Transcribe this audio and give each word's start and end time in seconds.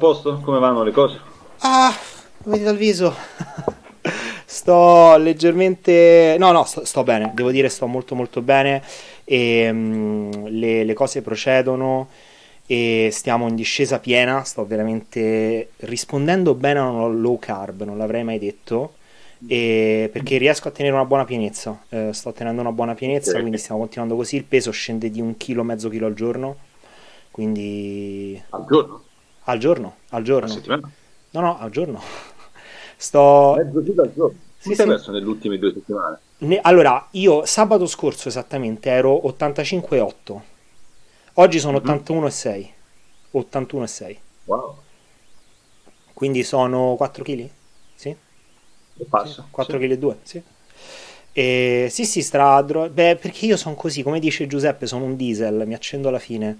posto? 0.00 0.40
Come 0.40 0.58
vanno 0.58 0.82
le 0.82 0.90
cose? 0.90 1.20
Ah, 1.58 1.94
vedi 2.44 2.64
dal 2.64 2.76
viso. 2.76 3.14
sto 4.44 5.16
leggermente... 5.18 6.36
No, 6.38 6.50
no, 6.50 6.64
sto, 6.64 6.84
sto, 6.84 7.04
bene, 7.04 7.30
devo 7.34 7.50
dire 7.50 7.68
sto 7.68 7.86
molto 7.86 8.14
molto 8.14 8.40
bene 8.40 8.82
e 9.24 9.68
um, 9.70 10.48
le, 10.48 10.82
le 10.82 10.94
cose 10.94 11.22
procedono 11.22 12.08
e 12.66 13.10
stiamo 13.12 13.46
in 13.46 13.54
discesa 13.54 13.98
piena, 13.98 14.42
sto 14.44 14.64
veramente 14.64 15.70
rispondendo 15.78 16.54
bene 16.54 16.78
a 16.78 16.88
un 16.88 17.20
low 17.20 17.38
carb, 17.38 17.82
non 17.82 17.98
l'avrei 17.98 18.24
mai 18.24 18.38
detto, 18.38 18.94
perché 19.44 20.36
riesco 20.36 20.68
a 20.68 20.70
tenere 20.70 20.94
una 20.94 21.04
buona 21.04 21.24
pienezza, 21.24 21.82
eh, 21.88 22.10
sto 22.12 22.32
tenendo 22.32 22.60
una 22.60 22.70
buona 22.70 22.94
pienezza, 22.94 23.38
quindi 23.40 23.58
stiamo 23.58 23.80
continuando 23.80 24.14
così, 24.14 24.36
il 24.36 24.44
peso 24.44 24.70
scende 24.70 25.10
di 25.10 25.20
un 25.20 25.36
chilo, 25.36 25.64
mezzo 25.64 25.88
chilo 25.88 26.06
al 26.06 26.14
giorno, 26.14 26.56
quindi... 27.32 28.40
Al 28.50 28.64
giorno? 28.68 29.02
Al 29.44 29.58
giorno, 29.58 29.96
al 30.10 30.22
giorno. 30.22 30.48
Settimana? 30.48 30.90
No, 31.30 31.40
no, 31.40 31.58
al 31.58 31.70
giorno. 31.70 32.00
Sto... 32.96 33.54
Mezzo 33.56 33.82
chilo 33.82 34.02
al 34.02 34.12
giorno? 34.14 34.38
Sì, 34.58 34.74
sì. 34.74 34.84
perso 34.84 35.10
nelle 35.10 35.26
ultime 35.26 35.58
due 35.58 35.72
settimane? 35.72 36.18
Ne... 36.38 36.58
Allora, 36.60 37.08
io 37.12 37.44
sabato 37.46 37.86
scorso 37.86 38.28
esattamente 38.28 38.90
ero 38.90 39.20
85,8 39.24 40.40
Oggi 41.34 41.58
sono 41.58 41.80
mm-hmm. 41.80 41.96
81,6. 41.96 42.68
81,6. 43.34 44.16
Wow. 44.44 44.76
Quindi 46.12 46.42
sono 46.42 46.96
4 46.96 47.24
kg? 47.24 47.48
Sì. 47.94 48.08
E 48.08 49.04
passa. 49.08 49.42
Sì, 49.42 49.48
4 49.50 49.78
kg 49.78 49.90
e 49.90 49.98
2, 49.98 50.16
sì. 50.22 50.42
E, 51.32 51.88
sì, 51.90 52.04
sì, 52.04 52.22
stradro. 52.22 52.90
Beh, 52.90 53.16
perché 53.16 53.46
io 53.46 53.56
sono 53.56 53.74
così, 53.74 54.02
come 54.02 54.18
dice 54.18 54.46
Giuseppe, 54.46 54.86
sono 54.86 55.04
un 55.04 55.16
diesel, 55.16 55.66
mi 55.66 55.74
accendo 55.74 56.08
alla 56.08 56.18
fine. 56.18 56.58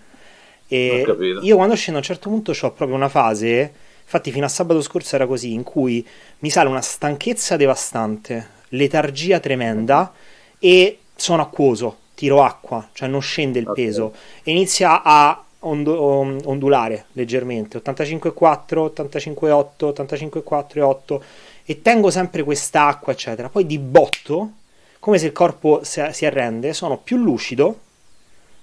E 0.73 1.05
io 1.43 1.57
quando 1.57 1.75
scendo 1.75 1.99
a 1.99 2.03
un 2.03 2.07
certo 2.07 2.29
punto 2.29 2.53
ho 2.53 2.71
proprio 2.71 2.97
una 2.97 3.09
fase, 3.09 3.73
infatti 4.05 4.31
fino 4.31 4.47
a 4.47 4.49
sabato 4.49 4.81
scorso 4.81 5.17
era 5.17 5.27
così, 5.27 5.53
in 5.53 5.65
cui 5.65 6.07
mi 6.39 6.49
sale 6.49 6.69
una 6.69 6.81
stanchezza 6.81 7.57
devastante, 7.57 8.49
letargia 8.69 9.41
tremenda 9.41 10.13
e 10.61 10.99
sono 11.17 11.43
acquoso 11.43 11.97
tiro 12.15 12.45
acqua, 12.45 12.89
cioè 12.93 13.09
non 13.09 13.21
scende 13.21 13.59
il 13.59 13.69
okay. 13.69 13.85
peso 13.85 14.15
e 14.45 14.53
inizia 14.53 15.03
a 15.03 15.43
ond- 15.61 15.89
ondulare 15.89 17.07
leggermente, 17.13 17.79
85,4, 17.79 18.93
85,8, 18.95 19.93
85,4 19.93 21.21
e 21.65 21.83
tengo 21.83 22.11
sempre 22.11 22.45
quest'acqua, 22.45 23.13
eccetera. 23.13 23.49
Poi 23.49 23.67
di 23.67 23.79
botto, 23.79 24.53
come 25.01 25.19
se 25.19 25.27
il 25.27 25.33
corpo 25.33 25.81
si 25.83 26.27
arrende, 26.27 26.73
sono 26.75 26.99
più 26.99 27.17
lucido, 27.17 27.79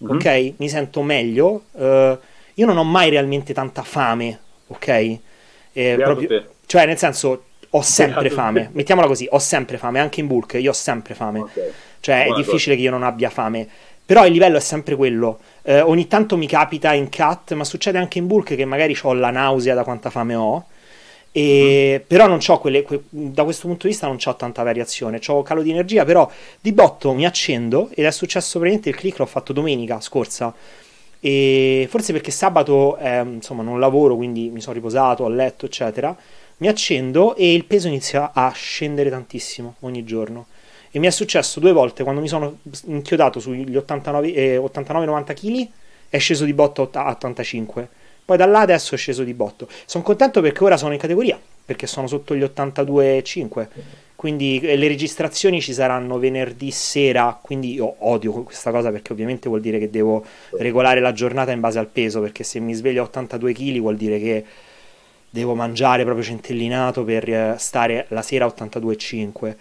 mm-hmm. 0.03 0.15
ok? 0.15 0.53
Mi 0.57 0.69
sento 0.69 1.01
meglio. 1.01 1.63
Uh, 1.71 2.17
io 2.55 2.65
non 2.65 2.77
ho 2.77 2.83
mai 2.83 3.09
realmente 3.09 3.53
tanta 3.53 3.83
fame, 3.83 4.39
ok? 4.67 5.17
Eh, 5.73 5.95
proprio, 5.97 6.45
cioè, 6.65 6.85
nel 6.85 6.97
senso, 6.97 7.43
ho 7.69 7.81
sempre 7.81 8.29
fame. 8.29 8.69
Mettiamola 8.73 9.07
così, 9.07 9.27
ho 9.29 9.39
sempre 9.39 9.77
fame, 9.77 9.99
anche 9.99 10.19
in 10.19 10.27
bulk, 10.27 10.53
io 10.53 10.71
ho 10.71 10.73
sempre 10.73 11.13
fame. 11.13 11.39
Okay. 11.39 11.71
Cioè, 11.99 12.23
Buona 12.25 12.33
è 12.33 12.43
difficile 12.43 12.75
cosa. 12.75 12.75
che 12.75 12.81
io 12.81 12.91
non 12.91 13.03
abbia 13.03 13.29
fame. 13.29 13.67
Però 14.05 14.25
il 14.25 14.31
livello 14.31 14.57
è 14.57 14.61
sempre 14.61 14.95
quello. 14.95 15.39
Eh, 15.63 15.81
ogni 15.81 16.07
tanto 16.07 16.37
mi 16.37 16.47
capita 16.47 16.93
in 16.93 17.09
cut, 17.09 17.53
ma 17.53 17.63
succede 17.63 17.97
anche 17.97 18.17
in 18.17 18.27
bulk 18.27 18.55
che 18.55 18.65
magari 18.65 18.97
ho 19.01 19.13
la 19.13 19.31
nausea 19.31 19.75
da 19.75 19.83
quanta 19.83 20.09
fame 20.09 20.35
ho. 20.35 20.65
E, 21.37 22.01
mm. 22.01 22.07
Però 22.07 22.25
non 22.25 22.39
ho 22.45 22.59
quelle, 22.59 22.81
que, 22.81 23.03
da 23.09 23.43
questo 23.43 23.67
punto 23.67 23.83
di 23.83 23.89
vista 23.89 24.07
non 24.07 24.17
ho 24.23 24.35
tanta 24.35 24.63
variazione. 24.63 25.19
Ho 25.27 25.43
calo 25.43 25.61
di 25.61 25.69
energia, 25.69 26.03
però 26.03 26.29
di 26.59 26.71
botto 26.71 27.13
mi 27.13 27.27
accendo 27.27 27.89
ed 27.93 28.05
è 28.05 28.11
successo 28.11 28.57
praticamente 28.57 28.89
il 28.89 28.95
click 28.95 29.19
l'ho 29.19 29.27
fatto 29.27 29.53
domenica 29.53 30.01
scorsa. 30.01 30.51
E 31.19 31.85
forse 31.89 32.11
perché 32.11 32.31
sabato 32.31 32.97
eh, 32.97 33.19
insomma 33.19 33.61
non 33.61 33.79
lavoro, 33.79 34.15
quindi 34.15 34.49
mi 34.49 34.61
sono 34.61 34.73
riposato, 34.73 35.23
ho 35.25 35.29
letto, 35.29 35.67
eccetera. 35.67 36.15
Mi 36.57 36.67
accendo 36.69 37.35
e 37.35 37.53
il 37.53 37.65
peso 37.65 37.87
inizia 37.87 38.31
a 38.33 38.49
scendere 38.49 39.11
tantissimo 39.11 39.75
ogni 39.81 40.03
giorno. 40.03 40.47
E 40.89 40.97
mi 40.97 41.05
è 41.05 41.11
successo 41.11 41.59
due 41.59 41.71
volte 41.71 42.01
quando 42.01 42.19
mi 42.19 42.27
sono 42.27 42.57
inchiodato 42.85 43.39
sugli 43.39 43.75
89, 43.75 44.33
eh, 44.33 44.57
89-90 44.57 45.33
kg, 45.35 45.67
è 46.09 46.17
sceso 46.17 46.45
di 46.45 46.53
botto 46.53 46.89
a 46.91 47.09
85. 47.09 47.89
Poi 48.27 48.35
da 48.35 48.45
là 48.45 48.59
adesso 48.59 48.93
è 48.93 48.97
sceso 48.97 49.23
di 49.23 49.33
botto. 49.33 49.69
Sono 49.85 50.03
contento 50.03 50.41
perché 50.41 50.61
ora 50.61 50.75
sono 50.75 50.91
in 50.91 50.99
categoria, 50.99 51.39
perché 51.63 51.87
sono 51.87 52.07
sotto 52.07 52.35
gli 52.35 52.41
82,5. 52.41 53.67
Quindi 54.17 54.59
le 54.59 54.75
registrazioni 54.89 55.61
ci 55.61 55.71
saranno 55.71 56.19
venerdì 56.19 56.69
sera, 56.69 57.39
quindi 57.41 57.75
io 57.75 57.95
odio 57.99 58.43
questa 58.43 58.71
cosa 58.71 58.91
perché 58.91 59.13
ovviamente 59.13 59.47
vuol 59.47 59.61
dire 59.61 59.79
che 59.79 59.89
devo 59.89 60.25
regolare 60.57 60.99
la 60.99 61.13
giornata 61.13 61.53
in 61.53 61.61
base 61.61 61.79
al 61.79 61.87
peso, 61.87 62.19
perché 62.19 62.43
se 62.43 62.59
mi 62.59 62.73
sveglio 62.73 63.03
a 63.03 63.05
82 63.05 63.53
kg 63.53 63.79
vuol 63.79 63.95
dire 63.95 64.19
che 64.19 64.43
devo 65.29 65.55
mangiare 65.55 66.03
proprio 66.03 66.25
centellinato 66.25 67.05
per 67.05 67.29
eh, 67.29 67.55
stare 67.57 68.07
la 68.09 68.21
sera 68.21 68.43
a 68.43 68.53
82,5 68.53 69.55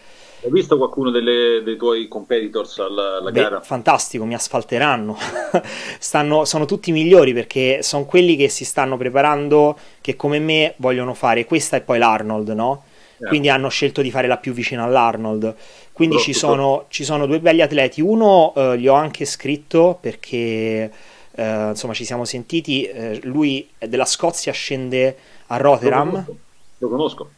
hai 0.46 0.52
visto 0.52 0.76
qualcuno 0.76 1.10
delle, 1.10 1.60
dei 1.64 1.76
tuoi 1.76 2.06
competitors 2.06 2.78
alla, 2.78 3.16
alla 3.16 3.30
Beh, 3.32 3.40
gara? 3.40 3.60
Fantastico, 3.60 4.24
mi 4.24 4.34
asfalteranno. 4.34 5.16
stanno, 5.98 6.44
sono 6.44 6.64
tutti 6.66 6.92
migliori 6.92 7.32
perché 7.32 7.82
sono 7.82 8.04
quelli 8.04 8.36
che 8.36 8.48
si 8.48 8.64
stanno 8.64 8.96
preparando, 8.96 9.76
che 10.00 10.14
come 10.14 10.38
me 10.38 10.74
vogliono 10.76 11.14
fare 11.14 11.44
questa 11.46 11.76
e 11.76 11.80
poi 11.80 11.98
l'Arnold, 11.98 12.48
no? 12.50 12.84
Yeah. 13.18 13.28
Quindi 13.28 13.48
hanno 13.48 13.68
scelto 13.68 14.02
di 14.02 14.10
fare 14.12 14.28
la 14.28 14.36
più 14.36 14.52
vicina 14.52 14.84
all'Arnold. 14.84 15.54
Quindi 15.92 16.18
ci 16.18 16.32
sono, 16.32 16.84
ci 16.88 17.02
sono, 17.02 17.26
due 17.26 17.40
belli 17.40 17.62
atleti. 17.62 18.00
Uno 18.00 18.52
eh, 18.54 18.78
gli 18.78 18.86
ho 18.86 18.94
anche 18.94 19.24
scritto 19.24 19.98
perché 20.00 20.92
eh, 21.34 21.68
insomma 21.70 21.94
ci 21.94 22.04
siamo 22.04 22.24
sentiti. 22.24 22.84
Eh, 22.84 23.20
lui 23.24 23.68
è 23.78 23.88
della 23.88 24.04
Scozia, 24.04 24.52
scende 24.52 25.16
a 25.46 25.56
Rotterdam. 25.56 26.06
Lo 26.08 26.12
conosco. 26.12 26.38
Lo 26.78 26.88
conosco. 26.88 27.30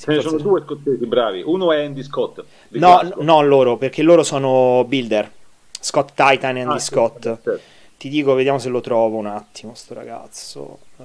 Ce 0.00 0.10
ne 0.10 0.22
sono 0.22 0.38
due 0.38 0.62
scozzesi 0.64 1.04
bravi, 1.04 1.42
uno 1.44 1.72
è 1.72 1.84
Andy 1.84 2.02
Scott. 2.02 2.42
No, 2.68 3.00
no, 3.18 3.42
loro, 3.42 3.76
perché 3.76 4.02
loro 4.02 4.22
sono 4.22 4.82
builder. 4.88 5.30
Scott 5.78 6.12
Titan 6.14 6.56
e 6.56 6.62
Andy 6.62 6.76
ah, 6.76 6.78
Scott. 6.78 7.22
Certo. 7.22 7.60
Ti 7.98 8.08
dico, 8.08 8.32
vediamo 8.32 8.58
se 8.58 8.70
lo 8.70 8.80
trovo 8.80 9.18
un 9.18 9.26
attimo, 9.26 9.74
sto 9.74 9.92
ragazzo. 9.92 10.78
Uh, 10.96 11.04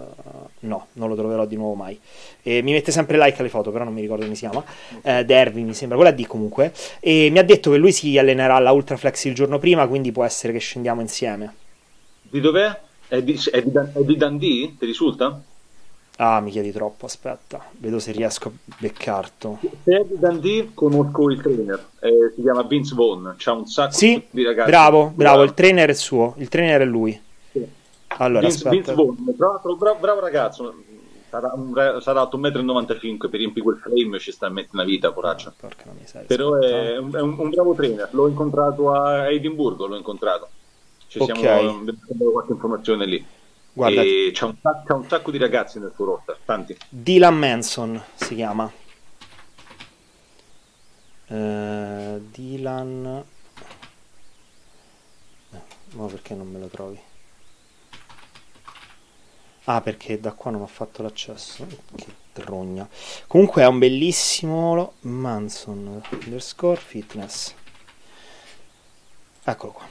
no, 0.59 0.88
non 0.94 1.09
lo 1.09 1.16
troverò 1.16 1.45
di 1.45 1.57
nuovo 1.57 1.73
mai. 1.73 2.00
E 2.41 2.61
mi 2.61 2.72
mette 2.72 2.94
sempre 2.94 3.17
like 3.17 3.38
alle 3.41 3.50
foto, 3.50 3.69
però 3.69 3.84
non 3.84 3.94
mi 3.94 4.00
ricordo 4.00 4.23
come 4.23 4.35
si 4.35 4.47
chiama. 4.47 4.63
Uh, 5.01 5.23
Derby 5.25 5.63
mi 5.63 5.73
sembra, 5.73 5.97
quella 5.97 6.13
D 6.13 6.25
comunque. 6.25 6.72
E 7.01 7.28
mi 7.31 7.39
ha 7.39 7.44
detto 7.44 7.72
che 7.72 7.78
lui 7.78 7.91
si 7.91 8.17
allenerà 8.17 8.55
alla 8.55 8.72
Ultraflex 8.72 9.25
il 9.25 9.35
giorno 9.35 9.59
prima, 9.59 9.85
quindi 9.88 10.13
può 10.13 10.23
essere 10.23 10.53
che 10.53 10.59
scendiamo 10.59 11.01
insieme. 11.01 11.53
Di 12.22 12.39
dov'è? 12.39 12.79
È 13.09 13.22
di, 13.22 13.38
è 13.51 13.61
di, 13.61 13.72
è 13.73 14.01
di 14.01 14.16
Dundee? 14.16 14.75
Ti 14.79 14.85
risulta? 14.85 15.41
Ah, 16.17 16.39
mi 16.39 16.49
chiedi 16.49 16.71
troppo, 16.71 17.07
aspetta, 17.07 17.61
vedo 17.77 17.99
se 17.99 18.13
riesco 18.13 18.47
a 18.47 18.51
beccarto. 18.77 19.59
Se 19.83 20.05
di 20.07 20.17
Dundee 20.17 20.71
conosco 20.73 21.29
il 21.29 21.41
trainer, 21.41 21.85
eh, 21.99 22.31
si 22.33 22.41
chiama 22.41 22.63
Vince 22.63 22.95
Vaughn, 22.95 23.33
c'ha 23.37 23.51
un 23.51 23.65
sacco 23.65 23.91
sì, 23.91 24.25
di 24.29 24.43
ragazzi. 24.43 24.69
Bravo, 24.69 25.11
bravo, 25.13 25.43
il 25.43 25.53
trainer 25.53 25.89
è 25.89 25.93
suo, 25.93 26.33
il 26.37 26.47
trainer 26.47 26.81
è 26.81 26.85
lui. 26.85 27.19
Sì. 27.51 27.67
Allora, 28.07 28.47
Vince, 28.47 28.69
Vince 28.69 28.93
Vaughn, 28.93 29.15
bravo, 29.35 29.75
bravo, 29.75 29.99
bravo 29.99 30.19
ragazzo, 30.21 30.73
sarà, 31.29 31.51
un, 31.53 31.97
sarà 31.99 32.21
alto 32.21 32.37
1,95 32.37 33.11
m, 33.11 33.17
per 33.17 33.31
riempire 33.31 33.65
quel 33.65 33.77
frame 33.77 34.17
ci 34.19 34.31
sta 34.31 34.45
a 34.47 34.49
mettere 34.49 34.71
una 34.75 34.83
vita, 34.85 35.11
coraggio. 35.11 35.53
Oh, 35.59 35.67
Però 36.25 36.55
è, 36.55 36.97
un, 36.97 37.13
è 37.13 37.19
un, 37.19 37.35
un, 37.37 37.49
bravo 37.49 37.73
trainer, 37.73 38.07
l'ho 38.11 38.29
incontrato 38.29 38.91
a 38.91 39.29
Edimburgo, 39.29 39.85
l'ho 39.85 39.97
incontrato. 39.97 40.47
Ci 41.07 41.19
okay. 41.19 41.35
siamo 41.35 42.31
qualche 42.31 42.53
informazione 42.53 43.05
lì. 43.05 43.25
Guarda, 43.75 44.03
e 44.03 44.31
c'è 44.33 44.45
un, 44.45 44.55
c'è 44.61 44.93
un, 44.93 45.05
sacco 45.05 45.31
di 45.31 45.37
ragazzi 45.37 45.79
nel 45.79 45.91
suo 45.93 46.05
roster, 46.05 46.39
tanti. 46.45 46.77
Dylan 46.87 47.37
Manson 47.37 48.01
si 48.13 48.35
chiama. 48.35 48.71
Uh, 51.27 52.25
Dylan... 52.31 53.25
Eh, 55.51 55.61
ma 55.89 56.05
perché 56.05 56.35
non 56.35 56.47
me 56.49 56.59
lo 56.59 56.67
trovi? 56.67 56.97
Ah, 59.65 59.81
perché 59.81 60.21
da 60.21 60.31
qua 60.31 60.51
non 60.51 60.61
ho 60.61 60.67
fatto 60.67 61.01
l'accesso. 61.01 61.67
Che 61.97 62.05
drogna. 62.31 62.87
Comunque 63.28 63.63
è 63.63 63.67
un 63.67 63.79
bellissimo 63.79 64.93
Manson 65.01 66.01
underscore 66.11 66.79
fitness. 66.79 67.53
Eccolo 69.43 69.71
qua. 69.73 69.85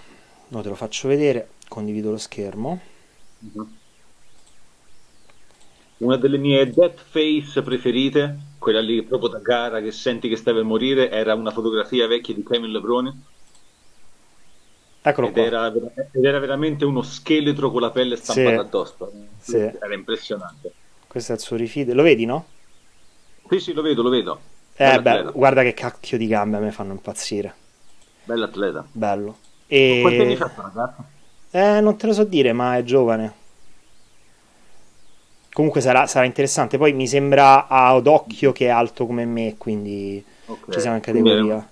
No, 0.49 0.63
te 0.63 0.71
lo 0.71 0.75
faccio 0.75 1.07
vedere. 1.07 1.51
Condivido 1.69 2.11
lo 2.11 2.17
schermo. 2.17 2.93
Mhm. 3.53 3.77
Una 5.97 6.17
delle 6.17 6.39
mie 6.39 6.71
death 6.71 6.99
face 6.99 7.63
preferite, 7.63 8.39
quella 8.59 8.81
lì 8.81 9.03
proprio 9.03 9.29
da 9.29 9.39
gara 9.39 9.81
che 9.81 9.93
senti 9.93 10.29
che 10.29 10.37
stai 10.37 10.53
per 10.53 10.65
morire, 10.65 11.11
era 11.11 11.35
una 11.35 11.51
fotografia 11.51 12.07
vecchia 12.07 12.35
di 12.35 12.43
Kevin 12.43 12.73
Lebroni. 12.73 13.23
Eccolo 15.03 15.29
ed. 15.29 15.37
Era, 15.37 15.73
ed 15.73 16.25
era 16.25 16.39
veramente 16.39 16.85
uno 16.85 17.03
scheletro 17.03 17.71
con 17.71 17.81
la 17.81 17.91
pelle 17.91 18.17
stampata 18.17 18.51
sì. 18.51 18.57
addosso. 18.57 19.13
Sì. 19.39 19.57
Era 19.57 19.95
impressionante. 19.95 20.73
Questo 21.07 21.33
è 21.33 21.35
il 21.37 21.41
suo 21.41 21.57
rifide. 21.57 21.95
Lo 21.95 22.03
vedi, 22.03 22.25
no? 22.25 22.47
Sì, 23.49 23.61
sì, 23.61 23.73
lo 23.73 23.83
vedo, 23.83 24.03
lo 24.03 24.09
vedo. 24.09 24.41
Eh, 24.77 25.01
beh, 25.01 25.31
guarda 25.33 25.63
che 25.63 25.75
cacchio 25.75 26.19
di 26.19 26.27
gambe 26.27 26.57
a 26.57 26.61
me 26.61 26.73
fanno 26.73 26.93
impazzire. 26.93 27.55
Bell'atleta. 28.25 28.85
Bello. 28.91 29.39
E... 29.67 30.01
Quanti 30.01 30.21
anni 30.21 30.37
fa 30.37 30.51
ragazzo? 30.57 31.13
Eh, 31.57 31.81
non 31.81 31.97
te 31.97 32.09
lo 32.09 32.13
so 32.13 32.25
dire, 32.25 32.53
ma 32.53 32.77
è 32.77 32.83
giovane. 32.83 33.33
comunque 35.53 35.81
sarà, 35.81 36.09
sarà, 36.09 36.27
interessante. 36.27 36.79
Poi 36.79 36.93
mi 36.93 37.07
sembra 37.07 37.69
ad 37.69 38.09
occhio 38.09 38.51
che 38.51 38.67
è 38.67 38.71
alto 38.71 39.07
come 39.07 39.25
me, 39.25 39.55
quindi 39.57 40.23
okay. 40.47 40.75
ci 40.75 40.81
siamo 40.81 40.97
in 40.97 41.03
categoria. 41.03 41.69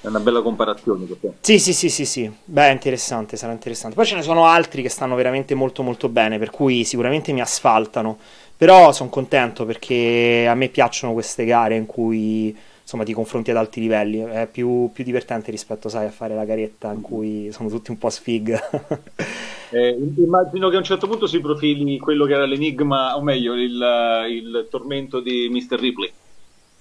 È 0.00 0.06
una 0.06 0.20
bella 0.20 0.40
comparazione. 0.40 1.06
Sì, 1.40 1.58
sì, 1.58 1.74
sì, 1.74 1.90
sì, 1.90 2.06
sì. 2.06 2.32
Beh, 2.42 2.70
interessante, 2.70 3.36
sarà 3.36 3.52
interessante. 3.52 3.94
Poi 3.94 4.06
ce 4.06 4.14
ne 4.14 4.22
sono 4.22 4.46
altri 4.46 4.80
che 4.80 4.88
stanno 4.88 5.14
veramente 5.14 5.54
molto 5.54 5.82
molto 5.82 6.08
bene, 6.08 6.38
per 6.38 6.48
cui 6.48 6.84
sicuramente 6.84 7.32
mi 7.32 7.42
asfaltano. 7.42 8.16
Però 8.56 8.92
sono 8.92 9.10
contento 9.10 9.66
perché 9.66 10.46
a 10.48 10.54
me 10.54 10.68
piacciono 10.68 11.12
queste 11.12 11.44
gare 11.44 11.76
in 11.76 11.84
cui 11.84 12.56
insomma 12.86 13.02
ti 13.02 13.12
confronti 13.12 13.50
ad 13.50 13.56
alti 13.56 13.80
livelli, 13.80 14.20
è 14.20 14.48
più, 14.48 14.90
più 14.92 15.02
divertente 15.02 15.50
rispetto 15.50 15.88
sai, 15.88 16.06
a 16.06 16.12
fare 16.12 16.36
la 16.36 16.44
garetta 16.44 16.92
in 16.92 17.00
cui 17.00 17.50
sono 17.50 17.68
tutti 17.68 17.90
un 17.90 17.98
po' 17.98 18.10
sfig. 18.10 18.56
eh, 19.70 19.98
immagino 20.16 20.68
che 20.68 20.76
a 20.76 20.78
un 20.78 20.84
certo 20.84 21.08
punto 21.08 21.26
si 21.26 21.40
profili 21.40 21.98
quello 21.98 22.26
che 22.26 22.34
era 22.34 22.46
l'enigma, 22.46 23.16
o 23.16 23.22
meglio 23.22 23.54
il, 23.54 24.26
il 24.30 24.68
tormento 24.70 25.18
di 25.18 25.48
Mr. 25.50 25.80
Ripley. 25.80 26.12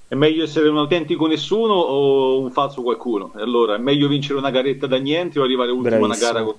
È 0.07 0.13
meglio 0.13 0.43
essere 0.43 0.69
un 0.69 0.77
autentico 0.77 1.25
nessuno 1.25 1.73
o 1.73 2.39
un 2.39 2.51
falso 2.51 2.83
qualcuno? 2.83 3.33
E 3.35 3.41
allora 3.41 3.73
è 3.73 3.79
meglio 3.79 4.07
vincere 4.07 4.37
una 4.37 4.51
garetta 4.51 4.85
da 4.85 4.97
niente 4.97 5.39
o 5.39 5.43
arrivare 5.43 5.71
ultimo 5.71 5.95
a 5.95 6.05
una 6.05 6.15
gara 6.15 6.43
con 6.43 6.53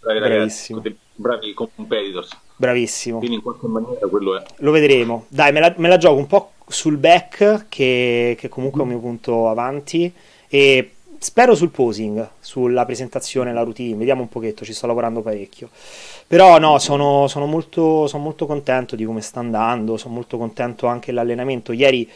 bravi 0.00 0.18
ragazzi, 0.18 0.74
con 0.74 0.82
dei 0.82 0.94
bravi 1.14 1.54
competitors? 1.54 2.28
Bravissimo. 2.56 3.16
Quindi 3.16 3.36
in 3.36 3.42
qualche 3.42 3.66
maniera 3.66 4.06
quello 4.06 4.36
è. 4.36 4.44
Lo 4.58 4.70
vedremo. 4.70 5.24
Dai, 5.28 5.50
me 5.50 5.60
la, 5.60 5.74
me 5.78 5.88
la 5.88 5.96
gioco 5.96 6.18
un 6.18 6.26
po' 6.26 6.51
sul 6.68 6.96
back, 6.96 7.66
che, 7.68 8.36
che 8.38 8.48
comunque 8.48 8.80
è 8.80 8.84
un 8.84 8.90
mio 8.90 8.98
punto 8.98 9.48
avanti, 9.48 10.12
e 10.48 10.92
spero 11.18 11.54
sul 11.54 11.70
posing, 11.70 12.28
sulla 12.40 12.84
presentazione, 12.84 13.52
la 13.52 13.62
routine, 13.62 13.96
vediamo 13.96 14.22
un 14.22 14.28
pochetto, 14.28 14.64
ci 14.64 14.72
sto 14.72 14.86
lavorando 14.86 15.22
parecchio. 15.22 15.70
Però 16.26 16.58
no, 16.58 16.78
sono, 16.78 17.28
sono, 17.28 17.46
molto, 17.46 18.06
sono 18.06 18.22
molto 18.22 18.46
contento 18.46 18.96
di 18.96 19.04
come 19.04 19.20
sta 19.20 19.40
andando, 19.40 19.96
sono 19.96 20.14
molto 20.14 20.38
contento 20.38 20.86
anche 20.86 21.06
dell'allenamento. 21.12 21.72
Ieri 21.72 22.10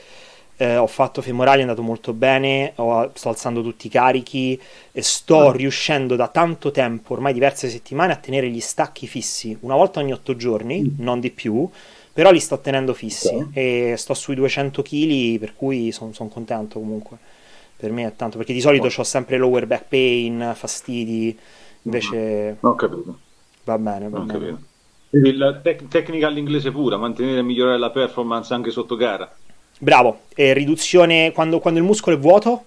eh, 0.57 0.77
ho 0.77 0.87
fatto 0.87 1.23
femorali, 1.23 1.59
è 1.59 1.63
andato 1.63 1.83
molto 1.83 2.13
bene, 2.13 2.73
ho, 2.77 3.11
sto 3.15 3.29
alzando 3.29 3.63
tutti 3.63 3.87
i 3.87 3.91
carichi 3.91 4.61
e 4.91 5.03
sto 5.03 5.51
mm. 5.51 5.53
riuscendo 5.53 6.17
da 6.17 6.29
tanto 6.29 6.71
tempo, 6.71 7.13
ormai 7.13 7.33
diverse 7.33 7.69
settimane, 7.69 8.13
a 8.13 8.17
tenere 8.17 8.49
gli 8.49 8.61
stacchi 8.61 9.07
fissi, 9.07 9.57
una 9.61 9.77
volta 9.77 10.01
ogni 10.01 10.13
otto 10.13 10.35
giorni, 10.35 10.81
mm. 10.81 11.03
non 11.03 11.21
di 11.21 11.31
più, 11.31 11.69
però 12.17 12.31
li 12.31 12.41
sto 12.41 12.59
tenendo 12.61 12.95
fissi 12.95 13.29
okay. 13.29 13.93
e 13.93 13.95
sto 13.99 14.15
sui 14.15 14.35
200 14.37 14.81
kg 14.81 15.39
per 15.39 15.55
cui 15.55 15.93
sono 15.93 16.15
son 16.15 16.31
contento 16.31 16.79
comunque. 16.79 17.19
Per 17.77 17.93
me 17.93 18.07
è 18.07 18.17
tanto 18.17 18.39
perché 18.39 18.55
di 18.55 18.63
solito 18.63 18.87
oh. 18.87 18.93
ho 18.97 19.05
sempre 19.05 19.37
lower 19.37 19.67
back 19.67 19.85
pain 19.87 20.53
fastidi 20.55 21.39
invece 21.83 22.57
ho 22.59 22.75
capito. 22.75 23.19
va 23.65 23.77
bene 23.77 24.09
va 24.09 24.21
bene. 24.21 24.33
capito. 24.33 24.59
quindi 25.11 25.37
la 25.37 25.57
tec- 25.57 25.89
tecnica 25.89 26.29
all'inglese 26.29 26.71
pura 26.71 26.97
mantenere 26.97 27.41
e 27.41 27.43
migliorare 27.43 27.79
la 27.79 27.91
performance 27.91 28.55
anche 28.55 28.71
sotto 28.71 28.97
gara. 28.97 29.31
Bravo. 29.79 30.21
E 30.35 30.55
riduzione 30.55 31.33
quando, 31.33 31.59
quando 31.59 31.81
il 31.81 31.85
muscolo 31.85 32.17
è 32.17 32.19
vuoto 32.19 32.65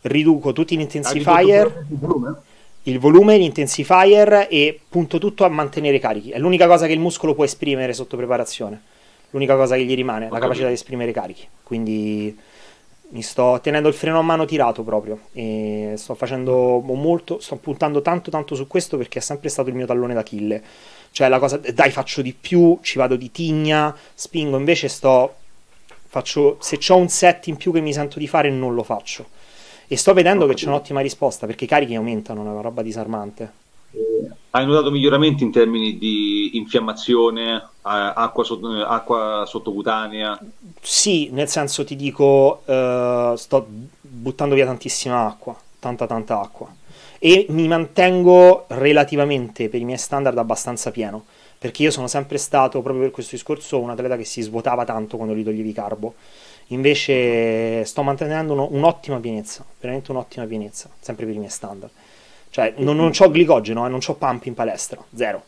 riduco 0.00 0.54
tutti 0.54 0.78
gli 0.78 0.80
intensifier 0.80 1.84
il 2.88 2.98
volume, 2.98 3.36
l'intensifier 3.36 4.46
e 4.50 4.80
punto 4.88 5.18
tutto 5.18 5.44
a 5.44 5.48
mantenere 5.48 5.98
carichi. 5.98 6.30
È 6.30 6.38
l'unica 6.38 6.66
cosa 6.66 6.86
che 6.86 6.92
il 6.92 6.98
muscolo 6.98 7.34
può 7.34 7.44
esprimere 7.44 7.92
sotto 7.92 8.16
preparazione. 8.16 8.80
L'unica 9.30 9.56
cosa 9.56 9.76
che 9.76 9.84
gli 9.84 9.94
rimane, 9.94 10.26
okay. 10.26 10.38
la 10.38 10.40
capacità 10.40 10.68
di 10.68 10.72
esprimere 10.72 11.12
carichi. 11.12 11.46
Quindi 11.62 12.36
mi 13.10 13.22
sto 13.22 13.58
tenendo 13.62 13.88
il 13.88 13.94
freno 13.94 14.18
a 14.18 14.22
mano 14.22 14.44
tirato 14.44 14.82
proprio 14.82 15.20
e 15.32 15.94
sto 15.96 16.14
facendo 16.14 16.80
molto, 16.80 17.40
sto 17.40 17.56
puntando 17.56 18.02
tanto 18.02 18.30
tanto 18.30 18.54
su 18.54 18.66
questo 18.66 18.96
perché 18.96 19.18
è 19.18 19.22
sempre 19.22 19.48
stato 19.48 19.68
il 19.68 19.74
mio 19.74 19.86
tallone 19.86 20.14
d'Achille. 20.14 20.62
Cioè 21.10 21.28
la 21.28 21.38
cosa, 21.38 21.58
dai 21.58 21.90
faccio 21.90 22.22
di 22.22 22.34
più, 22.38 22.78
ci 22.80 22.98
vado 22.98 23.16
di 23.16 23.30
tigna, 23.30 23.94
spingo, 24.14 24.56
invece 24.56 24.88
sto, 24.88 25.34
faccio, 26.06 26.56
se 26.60 26.78
ho 26.88 26.96
un 26.96 27.08
set 27.08 27.48
in 27.48 27.56
più 27.56 27.70
che 27.70 27.80
mi 27.80 27.92
sento 27.92 28.18
di 28.18 28.26
fare 28.26 28.50
non 28.50 28.74
lo 28.74 28.82
faccio 28.82 29.36
e 29.90 29.96
sto 29.96 30.12
vedendo 30.12 30.46
che 30.46 30.52
c'è 30.52 30.66
un'ottima 30.66 31.00
risposta 31.00 31.46
perché 31.46 31.64
i 31.64 31.68
carichi 31.68 31.94
aumentano, 31.94 32.44
è 32.44 32.48
una 32.48 32.60
roba 32.60 32.82
disarmante. 32.82 33.52
Eh, 33.90 34.30
hai 34.50 34.66
notato 34.66 34.90
miglioramenti 34.90 35.44
in 35.44 35.50
termini 35.50 35.96
di 35.96 36.58
infiammazione, 36.58 37.56
eh, 37.56 37.62
acqua, 37.82 38.44
sotto, 38.44 38.76
eh, 38.76 38.84
acqua, 38.86 39.44
sottocutanea? 39.46 40.38
Sì, 40.82 41.30
nel 41.32 41.48
senso 41.48 41.84
ti 41.84 41.96
dico, 41.96 42.62
uh, 42.66 43.34
sto 43.36 43.66
buttando 44.00 44.54
via 44.54 44.66
tantissima 44.66 45.26
acqua, 45.26 45.56
tanta 45.78 46.06
tanta 46.06 46.38
acqua. 46.38 46.68
E 47.18 47.46
mi 47.48 47.66
mantengo 47.66 48.66
relativamente 48.68 49.70
per 49.70 49.80
i 49.80 49.84
miei 49.84 49.98
standard 49.98 50.36
abbastanza 50.36 50.90
pieno, 50.90 51.24
perché 51.58 51.82
io 51.82 51.90
sono 51.90 52.08
sempre 52.08 52.36
stato, 52.36 52.82
proprio 52.82 53.04
per 53.04 53.10
questo 53.10 53.36
discorso, 53.36 53.80
un 53.80 53.90
atleta 53.90 54.16
che 54.18 54.24
si 54.24 54.42
svuotava 54.42 54.84
tanto 54.84 55.16
quando 55.16 55.34
gli 55.34 55.42
toglievi 55.42 55.72
carbo 55.72 56.14
Invece 56.68 57.84
sto 57.84 58.02
mantenendo 58.02 58.52
un'ottima 58.70 59.18
pienezza, 59.18 59.64
veramente 59.80 60.10
un'ottima 60.10 60.44
pienezza, 60.44 60.90
sempre 61.00 61.24
per 61.24 61.34
i 61.34 61.38
miei 61.38 61.50
standard. 61.50 61.90
Cioè, 62.50 62.74
non, 62.78 62.96
non 62.96 63.12
ho 63.16 63.30
glicogeno, 63.30 63.86
eh, 63.86 63.88
non 63.88 64.00
ho 64.06 64.14
pump 64.14 64.44
in 64.46 64.54
palestra, 64.54 65.02
zero. 65.14 65.44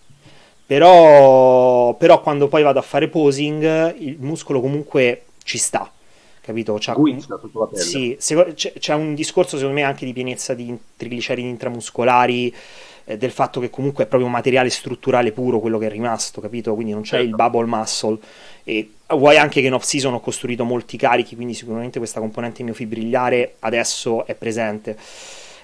Però, 0.64 1.94
però, 1.94 2.20
quando 2.22 2.48
poi 2.48 2.62
vado 2.62 2.78
a 2.78 2.82
fare 2.82 3.08
posing, 3.08 3.96
il 3.98 4.16
muscolo 4.20 4.60
comunque 4.60 5.24
ci 5.42 5.58
sta, 5.58 5.90
capito? 6.40 6.76
C'ha, 6.78 6.96
la 6.96 7.66
pelle. 7.66 7.82
Sì, 7.82 8.16
c'è, 8.18 8.72
c'è 8.72 8.94
un 8.94 9.14
discorso 9.14 9.56
secondo 9.56 9.78
me 9.78 9.84
anche 9.84 10.04
di 10.04 10.12
pienezza 10.12 10.54
di 10.54 10.76
trigliceridi 10.96 11.48
intramuscolari, 11.48 12.54
eh, 13.04 13.16
del 13.16 13.30
fatto 13.30 13.60
che 13.60 13.70
comunque 13.70 14.04
è 14.04 14.06
proprio 14.06 14.28
un 14.28 14.34
materiale 14.34 14.70
strutturale 14.70 15.32
puro 15.32 15.60
quello 15.60 15.78
che 15.78 15.86
è 15.86 15.90
rimasto, 15.90 16.40
capito? 16.40 16.74
Quindi 16.74 16.92
non 16.92 17.02
c'è 17.02 17.18
certo. 17.18 17.26
il 17.26 17.34
bubble 17.34 17.66
muscle. 17.66 18.18
E 18.64 18.90
vuoi 19.08 19.36
anche 19.36 19.60
che 19.60 19.66
in 19.66 19.74
off-season 19.74 20.14
ho 20.14 20.20
costruito 20.20 20.64
molti 20.64 20.96
carichi, 20.96 21.34
quindi 21.34 21.54
sicuramente 21.54 21.98
questa 21.98 22.20
componente 22.20 22.62
miofibrillare 22.62 23.56
adesso 23.60 24.26
è 24.26 24.34
presente. 24.34 24.96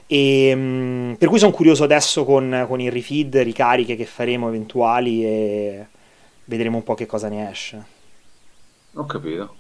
E, 0.06 0.52
um, 0.55 1.17
per 1.19 1.29
cui 1.29 1.38
sono 1.38 1.52
curioso 1.52 1.84
adesso 1.84 2.25
con, 2.25 2.64
con 2.69 2.81
il 2.81 2.93
refeed, 2.93 3.37
ricariche 3.38 3.96
che 3.96 4.05
faremo 4.05 4.49
eventuali 4.49 5.25
e 5.25 5.87
vedremo 6.44 6.76
un 6.76 6.84
po' 6.84 6.94
che 6.94 7.06
cosa 7.06 7.29
ne 7.29 7.50
esce. 7.50 7.84
Ho 8.94 9.05
capito. 9.05 9.56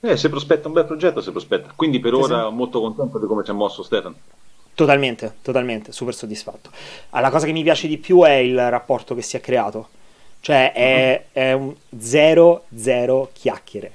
Eh, 0.00 0.16
si 0.16 0.28
prospetta 0.28 0.68
un 0.68 0.74
bel 0.74 0.84
progetto, 0.84 1.20
si 1.20 1.30
prospetta. 1.30 1.72
Quindi 1.74 1.98
per 1.98 2.14
ora 2.14 2.24
esatto. 2.24 2.50
molto 2.52 2.80
contento 2.80 3.18
di 3.18 3.26
come 3.26 3.44
ci 3.44 3.50
ha 3.50 3.54
mosso 3.54 3.82
Stefano. 3.82 4.14
Totalmente, 4.74 5.36
totalmente, 5.42 5.90
super 5.90 6.14
soddisfatto. 6.14 6.70
Ah, 7.10 7.20
la 7.20 7.30
cosa 7.30 7.46
che 7.46 7.52
mi 7.52 7.64
piace 7.64 7.88
di 7.88 7.98
più 7.98 8.22
è 8.22 8.34
il 8.34 8.70
rapporto 8.70 9.16
che 9.16 9.22
si 9.22 9.36
è 9.36 9.40
creato. 9.40 9.88
Cioè 10.40 10.72
è, 10.72 11.24
uh-huh. 11.32 11.42
è 11.42 11.52
un 11.52 11.74
zero, 11.98 12.64
zero 12.76 13.30
chiacchiere. 13.32 13.92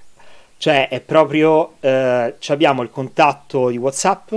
Cioè 0.58 0.90
è 0.90 1.00
proprio, 1.00 1.76
eh, 1.80 2.36
abbiamo 2.48 2.82
il 2.82 2.90
contatto 2.90 3.70
di 3.70 3.78
Whatsapp, 3.78 4.34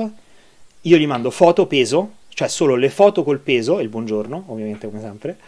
io 0.82 0.96
gli 0.96 1.06
mando 1.06 1.30
foto 1.30 1.66
peso, 1.66 2.12
cioè 2.36 2.48
solo 2.48 2.74
le 2.74 2.90
foto 2.90 3.24
col 3.24 3.38
peso, 3.38 3.78
e 3.78 3.82
il 3.82 3.88
buongiorno, 3.88 4.44
ovviamente 4.48 4.86
come 4.90 5.00
sempre, 5.00 5.38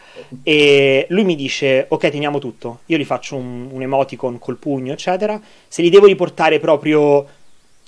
e 0.42 1.04
lui 1.11 1.23
mi 1.25 1.37
dice, 1.37 1.85
ok, 1.87 2.09
teniamo 2.09 2.38
tutto, 2.38 2.78
io 2.87 2.97
gli 2.97 3.04
faccio 3.04 3.37
un, 3.37 3.68
un 3.71 3.83
emoticon 3.83 4.38
col 4.38 4.57
pugno, 4.57 4.95
eccetera, 4.95 5.38
se 5.68 5.83
li 5.83 5.90
devo 5.90 6.07
riportare 6.07 6.59
proprio 6.59 7.26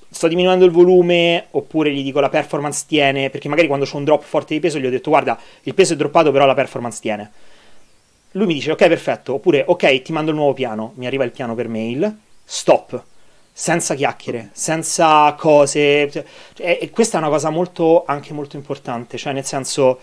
sto 0.07 0.27
diminuendo 0.27 0.65
il 0.65 0.71
volume 0.71 1.47
oppure 1.49 1.91
gli 1.91 2.03
dico 2.03 2.19
la 2.19 2.29
performance 2.29 2.83
tiene, 2.87 3.31
perché 3.31 3.49
magari 3.49 3.65
quando 3.65 3.85
c'è 3.85 3.95
un 3.95 4.03
drop 4.03 4.21
forte 4.21 4.53
di 4.53 4.59
peso 4.59 4.77
gli 4.77 4.85
ho 4.85 4.91
detto 4.91 5.09
guarda 5.09 5.39
il 5.63 5.73
peso 5.73 5.93
è 5.93 5.95
droppato 5.95 6.31
però 6.31 6.45
la 6.45 6.53
performance 6.53 6.99
tiene. 7.01 7.31
Lui 8.33 8.45
mi 8.45 8.53
dice 8.53 8.71
ok 8.71 8.87
perfetto, 8.87 9.33
oppure 9.33 9.63
ok 9.65 10.03
ti 10.03 10.11
mando 10.11 10.29
il 10.29 10.37
nuovo 10.37 10.53
piano, 10.53 10.93
mi 10.97 11.07
arriva 11.07 11.23
il 11.23 11.31
piano 11.31 11.55
per 11.55 11.67
mail, 11.67 12.15
stop, 12.43 13.03
senza 13.51 13.95
chiacchiere, 13.95 14.49
senza 14.53 15.33
cose. 15.37 16.09
Cioè, 16.09 16.77
e 16.81 16.89
questa 16.89 17.17
è 17.17 17.21
una 17.21 17.29
cosa 17.29 17.49
molto, 17.49 18.03
anche 18.05 18.33
molto 18.33 18.55
importante, 18.55 19.17
cioè 19.17 19.33
nel 19.33 19.45
senso 19.45 19.99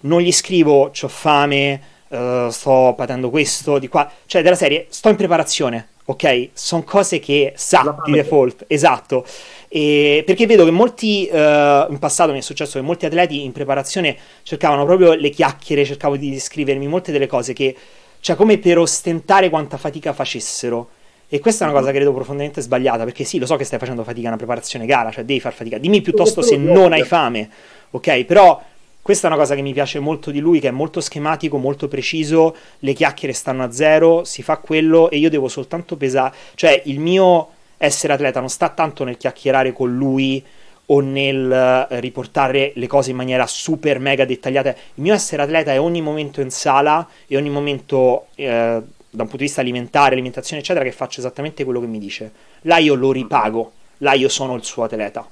non 0.00 0.20
gli 0.20 0.32
scrivo 0.32 0.90
ho 1.00 1.08
fame, 1.08 1.80
uh, 2.08 2.48
sto 2.50 2.94
patendo 2.96 3.30
questo, 3.30 3.78
di 3.78 3.88
qua, 3.88 4.10
cioè 4.26 4.42
della 4.42 4.54
serie 4.54 4.86
sto 4.90 5.08
in 5.08 5.16
preparazione, 5.16 5.88
ok? 6.04 6.50
Sono 6.52 6.84
cose 6.84 7.18
che 7.18 7.52
sa 7.56 7.96
di 8.04 8.12
default, 8.12 8.64
esatto. 8.68 9.24
E 9.68 10.22
perché 10.24 10.46
vedo 10.46 10.64
che 10.64 10.70
molti, 10.70 11.28
uh, 11.30 11.36
in 11.36 11.98
passato 11.98 12.32
mi 12.32 12.38
è 12.38 12.42
successo 12.42 12.78
che 12.78 12.84
molti 12.84 13.06
atleti 13.06 13.44
in 13.44 13.52
preparazione 13.52 14.16
cercavano 14.42 14.84
proprio 14.84 15.14
le 15.14 15.30
chiacchiere, 15.30 15.84
cercavo 15.84 16.16
di 16.16 16.30
descrivermi 16.30 16.86
molte 16.86 17.12
delle 17.12 17.26
cose 17.26 17.52
che, 17.52 17.76
cioè 18.20 18.36
come 18.36 18.58
per 18.58 18.78
ostentare 18.78 19.50
quanta 19.50 19.76
fatica 19.76 20.12
facessero. 20.12 20.90
E 21.30 21.40
questa 21.40 21.64
è 21.64 21.68
una 21.68 21.76
cosa 21.76 21.90
che 21.90 21.96
credo 21.96 22.14
profondamente 22.14 22.62
sbagliata, 22.62 23.04
perché 23.04 23.24
sì, 23.24 23.38
lo 23.38 23.44
so 23.44 23.56
che 23.56 23.64
stai 23.64 23.78
facendo 23.78 24.02
fatica 24.02 24.26
a 24.26 24.30
una 24.30 24.38
preparazione 24.38 24.86
gara, 24.86 25.10
cioè 25.10 25.24
devi 25.24 25.40
far 25.40 25.52
fatica. 25.52 25.76
Dimmi 25.76 26.00
piuttosto 26.00 26.40
se 26.40 26.56
non 26.56 26.92
hai 26.92 27.02
fame, 27.02 27.50
ok? 27.90 28.24
Però 28.24 28.62
questa 29.02 29.26
è 29.26 29.30
una 29.30 29.38
cosa 29.38 29.54
che 29.54 29.60
mi 29.60 29.72
piace 29.72 29.98
molto 29.98 30.30
di 30.30 30.38
lui, 30.38 30.58
che 30.58 30.68
è 30.68 30.70
molto 30.70 31.00
schematico, 31.00 31.58
molto 31.58 31.86
preciso, 31.86 32.56
le 32.78 32.92
chiacchiere 32.94 33.34
stanno 33.34 33.62
a 33.62 33.70
zero, 33.70 34.24
si 34.24 34.42
fa 34.42 34.56
quello 34.56 35.10
e 35.10 35.18
io 35.18 35.28
devo 35.28 35.48
soltanto 35.48 35.96
pesare, 35.96 36.34
cioè 36.54 36.82
il 36.86 36.98
mio 36.98 37.48
essere 37.76 38.12
atleta 38.12 38.40
non 38.40 38.48
sta 38.48 38.70
tanto 38.70 39.04
nel 39.04 39.16
chiacchierare 39.16 39.72
con 39.72 39.94
lui 39.94 40.42
o 40.90 41.00
nel 41.00 41.86
eh, 41.90 42.00
riportare 42.00 42.72
le 42.74 42.86
cose 42.86 43.10
in 43.10 43.16
maniera 43.16 43.46
super 43.46 43.98
mega 43.98 44.24
dettagliata. 44.24 44.70
Il 44.70 45.02
mio 45.02 45.14
essere 45.14 45.42
atleta 45.42 45.72
è 45.72 45.80
ogni 45.80 46.00
momento 46.00 46.40
in 46.40 46.50
sala 46.50 47.06
e 47.26 47.36
ogni 47.36 47.50
momento 47.50 48.26
eh, 48.34 48.82
da 49.18 49.24
un 49.24 49.28
punto 49.28 49.38
di 49.38 49.48
vista 49.48 49.60
alimentare, 49.60 50.12
alimentazione, 50.12 50.62
eccetera, 50.62 50.84
che 50.84 50.92
faccio 50.92 51.18
esattamente 51.18 51.64
quello 51.64 51.80
che 51.80 51.86
mi 51.86 51.98
dice. 51.98 52.32
Là 52.62 52.78
io 52.78 52.94
lo 52.94 53.10
ripago, 53.10 53.72
là 53.98 54.12
io 54.12 54.28
sono 54.28 54.54
il 54.54 54.62
suo 54.62 54.84
atleta. 54.84 55.28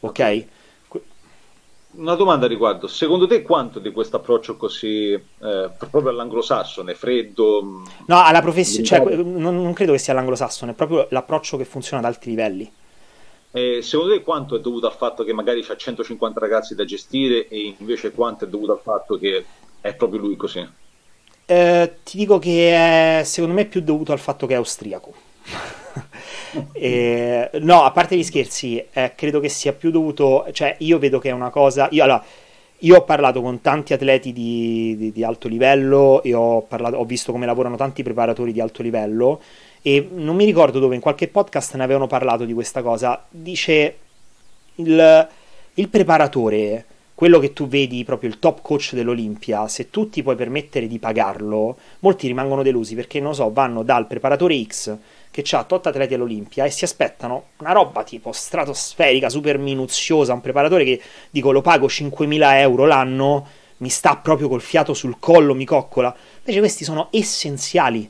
Ok? 0.00 0.44
Una 1.90 2.14
domanda 2.14 2.46
a 2.46 2.48
riguardo, 2.48 2.86
secondo 2.86 3.26
te 3.26 3.42
quanto 3.42 3.80
di 3.80 3.90
questo 3.90 4.16
approccio 4.16 4.56
così 4.56 5.10
eh, 5.12 5.70
proprio 5.90 6.10
all'anglosassone, 6.10 6.94
freddo? 6.94 7.82
No, 8.06 8.22
alla 8.22 8.40
professione, 8.40 8.84
cioè, 8.84 9.00
non, 9.00 9.60
non, 9.60 9.72
credo 9.72 9.92
che 9.92 9.98
sia 9.98 10.12
all'anglosassone, 10.12 10.72
è 10.72 10.74
proprio 10.74 11.08
l'approccio 11.10 11.56
che 11.56 11.64
funziona 11.64 12.00
ad 12.00 12.14
alti 12.14 12.28
livelli. 12.28 12.72
Eh, 13.50 13.80
secondo 13.82 14.12
te 14.12 14.22
quanto 14.22 14.54
è 14.54 14.60
dovuto 14.60 14.86
al 14.86 14.92
fatto 14.92 15.24
che 15.24 15.32
magari 15.32 15.62
c'ha 15.62 15.74
150 15.74 16.38
ragazzi 16.38 16.76
da 16.76 16.84
gestire 16.84 17.48
e 17.48 17.74
invece 17.78 18.12
quanto 18.12 18.44
è 18.44 18.48
dovuto 18.48 18.72
al 18.72 18.80
fatto 18.80 19.18
che 19.18 19.44
è 19.80 19.94
proprio 19.94 20.20
lui 20.20 20.36
così? 20.36 20.86
Eh, 21.50 21.94
ti 22.04 22.18
dico 22.18 22.38
che 22.38 23.20
è, 23.20 23.24
secondo 23.24 23.54
me 23.54 23.62
è 23.62 23.66
più 23.66 23.80
dovuto 23.80 24.12
al 24.12 24.18
fatto 24.18 24.46
che 24.46 24.52
è 24.52 24.56
austriaco. 24.58 25.14
e, 26.72 27.48
no, 27.60 27.84
a 27.84 27.90
parte 27.90 28.18
gli 28.18 28.22
scherzi, 28.22 28.84
eh, 28.92 29.14
credo 29.16 29.40
che 29.40 29.48
sia 29.48 29.72
più 29.72 29.90
dovuto, 29.90 30.46
cioè 30.52 30.76
io 30.80 30.98
vedo 30.98 31.18
che 31.18 31.30
è 31.30 31.32
una 31.32 31.48
cosa, 31.48 31.88
io, 31.90 32.02
allora, 32.02 32.22
io 32.80 32.96
ho 32.96 33.02
parlato 33.02 33.40
con 33.40 33.62
tanti 33.62 33.94
atleti 33.94 34.34
di, 34.34 34.94
di, 34.98 35.10
di 35.10 35.24
alto 35.24 35.48
livello 35.48 36.22
e 36.22 36.34
ho, 36.34 36.60
parlato, 36.60 36.98
ho 36.98 37.04
visto 37.06 37.32
come 37.32 37.46
lavorano 37.46 37.76
tanti 37.76 38.02
preparatori 38.02 38.52
di 38.52 38.60
alto 38.60 38.82
livello 38.82 39.40
e 39.80 40.06
non 40.12 40.36
mi 40.36 40.44
ricordo 40.44 40.78
dove 40.78 40.96
in 40.96 41.00
qualche 41.00 41.28
podcast 41.28 41.76
ne 41.76 41.82
avevano 41.84 42.06
parlato 42.06 42.44
di 42.44 42.52
questa 42.52 42.82
cosa. 42.82 43.24
Dice 43.30 43.96
il, 44.74 45.28
il 45.72 45.88
preparatore, 45.88 46.84
quello 47.18 47.40
che 47.40 47.52
tu 47.52 47.66
vedi 47.66 48.04
proprio 48.04 48.30
il 48.30 48.38
top 48.38 48.62
coach 48.62 48.92
dell'Olimpia, 48.94 49.66
se 49.66 49.90
tu 49.90 50.08
ti 50.08 50.22
puoi 50.22 50.36
permettere 50.36 50.86
di 50.86 51.00
pagarlo, 51.00 51.76
molti 51.98 52.28
rimangono 52.28 52.62
delusi 52.62 52.94
perché 52.94 53.18
non 53.18 53.34
so, 53.34 53.50
vanno 53.52 53.82
dal 53.82 54.06
preparatore 54.06 54.62
X 54.62 54.96
che 55.32 55.42
ha 55.56 55.64
tot 55.64 55.88
atleti 55.88 56.14
all'Olimpia 56.14 56.64
e 56.64 56.70
si 56.70 56.84
aspettano 56.84 57.46
una 57.56 57.72
roba 57.72 58.04
tipo 58.04 58.30
stratosferica, 58.30 59.28
super 59.30 59.58
minuziosa, 59.58 60.32
un 60.32 60.40
preparatore 60.40 60.84
che 60.84 61.02
dico 61.28 61.50
lo 61.50 61.60
pago 61.60 61.88
5.000 61.88 62.60
euro 62.60 62.86
l'anno, 62.86 63.46
mi 63.78 63.88
sta 63.88 64.14
proprio 64.14 64.48
col 64.48 64.60
fiato 64.60 64.94
sul 64.94 65.16
collo, 65.18 65.56
mi 65.56 65.64
coccola. 65.64 66.14
Invece 66.38 66.60
questi 66.60 66.84
sono 66.84 67.08
essenziali 67.10 68.08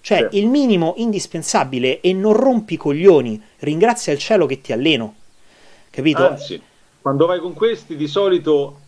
cioè 0.00 0.28
sì. 0.30 0.38
il 0.38 0.46
minimo 0.46 0.94
indispensabile 0.96 2.00
e 2.00 2.14
non 2.14 2.32
rompi 2.32 2.78
coglioni, 2.78 3.38
ringrazia 3.58 4.14
il 4.14 4.18
cielo 4.18 4.46
che 4.46 4.62
ti 4.62 4.72
alleno. 4.72 5.14
Capito? 5.90 6.26
Anzi, 6.26 6.62
quando 7.06 7.26
vai 7.26 7.38
con 7.38 7.54
questi 7.54 7.94
di 7.94 8.08
solito 8.08 8.80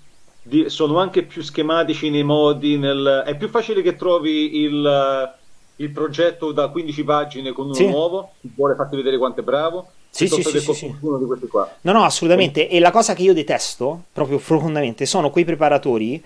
di, 0.42 0.68
sono 0.70 0.98
anche 0.98 1.22
più 1.22 1.40
schematici 1.40 2.10
nei 2.10 2.24
modi, 2.24 2.76
nel, 2.76 3.22
è 3.24 3.36
più 3.36 3.48
facile 3.48 3.80
che 3.80 3.94
trovi 3.94 4.56
il, 4.56 5.34
il 5.76 5.90
progetto 5.90 6.50
da 6.50 6.66
15 6.66 7.04
pagine 7.04 7.52
con 7.52 7.66
uno 7.66 7.74
sì. 7.74 7.88
nuovo, 7.88 8.30
vuole 8.56 8.74
farti 8.74 8.96
vedere 8.96 9.18
quanto 9.18 9.38
è 9.38 9.44
bravo. 9.44 9.90
Sì, 10.10 10.26
sì, 10.26 10.42
sì, 10.42 10.58
sì, 10.58 10.74
sì. 10.74 10.96
No, 11.00 11.92
no, 11.92 12.02
assolutamente. 12.02 12.68
E 12.68 12.80
la 12.80 12.90
cosa 12.90 13.14
che 13.14 13.22
io 13.22 13.32
detesto, 13.32 14.06
proprio 14.12 14.38
profondamente, 14.38 15.06
sono 15.06 15.30
quei 15.30 15.44
preparatori 15.44 16.20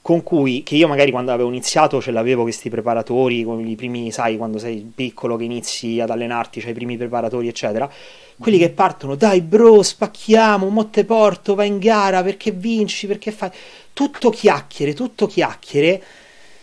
con 0.00 0.22
cui, 0.22 0.62
che 0.62 0.74
io 0.74 0.88
magari 0.88 1.10
quando 1.10 1.32
avevo 1.32 1.48
iniziato 1.48 2.00
ce 2.00 2.10
l'avevo 2.10 2.42
questi 2.42 2.70
preparatori, 2.70 3.44
con 3.44 3.66
i 3.66 3.74
primi, 3.74 4.10
sai, 4.10 4.36
quando 4.36 4.58
sei 4.58 4.90
piccolo 4.94 5.36
che 5.36 5.44
inizi 5.44 6.00
ad 6.00 6.10
allenarti, 6.10 6.60
c'hai 6.60 6.70
i 6.70 6.74
primi 6.74 6.96
preparatori, 6.96 7.48
eccetera, 7.48 7.90
quelli 8.38 8.58
che 8.58 8.70
partono, 8.70 9.16
dai 9.16 9.40
bro, 9.42 9.82
spacchiamo, 9.82 10.68
mo 10.68 10.86
te 10.88 11.04
porto, 11.04 11.54
vai 11.54 11.68
in 11.68 11.78
gara, 11.78 12.22
perché 12.22 12.50
vinci, 12.52 13.06
perché 13.06 13.32
fai... 13.32 13.50
Tutto 13.92 14.30
chiacchiere, 14.30 14.94
tutto 14.94 15.26
chiacchiere, 15.26 16.00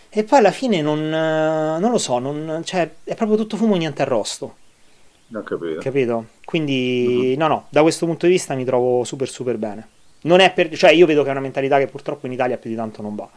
e 0.09 0.23
poi 0.23 0.39
alla 0.39 0.51
fine 0.51 0.81
non, 0.81 1.09
non 1.09 1.91
lo 1.91 1.97
so, 1.97 2.17
non, 2.17 2.61
cioè, 2.63 2.89
è 3.03 3.13
proprio 3.13 3.37
tutto 3.37 3.57
fumo, 3.57 3.75
niente 3.75 4.03
arrosto. 4.03 4.55
Non 5.27 5.43
capito. 5.43 5.81
Capito? 5.81 6.25
Quindi, 6.45 7.05
mm-hmm. 7.07 7.37
no, 7.37 7.47
no, 7.47 7.65
da 7.67 7.81
questo 7.81 8.05
punto 8.05 8.25
di 8.25 8.31
vista 8.31 8.55
mi 8.55 8.63
trovo 8.63 9.03
super, 9.03 9.27
super 9.27 9.57
bene. 9.57 9.87
Non 10.25 10.39
è 10.39 10.51
per, 10.53 10.75
cioè 10.75 10.91
io 10.91 11.05
vedo 11.05 11.23
che 11.23 11.29
è 11.29 11.31
una 11.31 11.39
mentalità 11.39 11.77
che 11.77 11.87
purtroppo 11.87 12.25
in 12.25 12.33
Italia 12.33 12.57
più 12.57 12.69
di 12.69 12.75
tanto 12.75 13.01
non 13.01 13.15
va. 13.15 13.29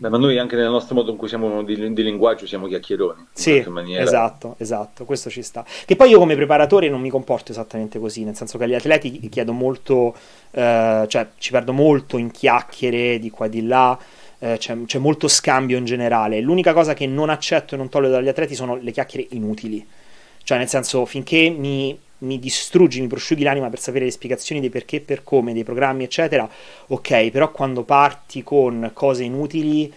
Beh, 0.00 0.08
ma 0.08 0.16
noi 0.16 0.38
anche 0.38 0.56
nel 0.56 0.70
nostro 0.70 0.94
modo 0.94 1.10
in 1.10 1.18
cui 1.18 1.28
siamo 1.28 1.62
di, 1.62 1.92
di 1.92 2.02
linguaggio 2.02 2.46
siamo 2.46 2.66
chiacchieroni. 2.66 3.26
Sì, 3.34 3.62
esatto, 3.98 4.54
esatto, 4.56 5.04
questo 5.04 5.28
ci 5.28 5.42
sta. 5.42 5.62
Che 5.84 5.94
poi 5.94 6.08
io 6.08 6.18
come 6.18 6.34
preparatore 6.34 6.88
non 6.88 7.02
mi 7.02 7.10
comporto 7.10 7.52
esattamente 7.52 7.98
così, 7.98 8.24
nel 8.24 8.34
senso 8.34 8.56
che 8.56 8.64
agli 8.64 8.74
atleti 8.74 9.28
chiedo 9.28 9.52
molto, 9.52 10.16
eh, 10.52 11.04
cioè 11.06 11.28
ci 11.36 11.50
perdo 11.50 11.74
molto 11.74 12.16
in 12.16 12.30
chiacchiere 12.30 13.18
di 13.18 13.28
qua 13.28 13.44
e 13.44 13.48
di 13.50 13.66
là, 13.66 13.98
eh, 14.38 14.56
c'è, 14.56 14.74
c'è 14.86 14.98
molto 14.98 15.28
scambio 15.28 15.76
in 15.76 15.84
generale. 15.84 16.40
L'unica 16.40 16.72
cosa 16.72 16.94
che 16.94 17.06
non 17.06 17.28
accetto 17.28 17.74
e 17.74 17.76
non 17.76 17.90
tollero 17.90 18.14
dagli 18.14 18.28
atleti 18.28 18.54
sono 18.54 18.76
le 18.76 18.92
chiacchiere 18.92 19.26
inutili. 19.32 19.86
Cioè 20.42 20.56
nel 20.56 20.68
senso 20.68 21.04
finché 21.04 21.50
mi 21.50 21.98
mi 22.20 22.38
distruggi, 22.38 23.00
mi 23.00 23.06
prosciughi 23.06 23.42
l'anima 23.42 23.68
per 23.68 23.80
sapere 23.80 24.04
le 24.04 24.10
spiegazioni 24.10 24.60
dei 24.60 24.70
perché, 24.70 25.00
per 25.00 25.22
come, 25.22 25.52
dei 25.52 25.64
programmi, 25.64 26.04
eccetera, 26.04 26.48
ok, 26.86 27.30
però 27.30 27.50
quando 27.50 27.82
parti 27.82 28.42
con 28.42 28.90
cose 28.92 29.24
inutili 29.24 29.92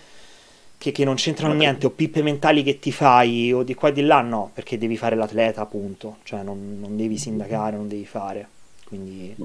che, 0.78 0.92
che 0.92 1.06
non 1.06 1.16
c'entrano 1.16 1.54
niente, 1.54 1.86
o 1.86 1.90
pippe 1.90 2.22
mentali 2.22 2.64
che 2.64 2.80
ti 2.80 2.92
fai, 2.92 3.54
o 3.54 3.64
di 3.64 3.74
qua 3.74 3.90
e 3.90 3.94
di 3.94 4.02
là, 4.02 4.22
no, 4.22 4.52
perché 4.54 4.78
devi 4.78 4.98
fare 4.98 5.16
l'atleta, 5.16 5.62
appunto, 5.62 6.18
cioè 6.24 6.44
non, 6.44 6.78
non 6.80 6.98
devi 6.98 7.18
sindacare, 7.18 7.78
non 7.78 7.88
devi 7.88 8.06
fare. 8.06 8.48
Quindi... 8.86 9.36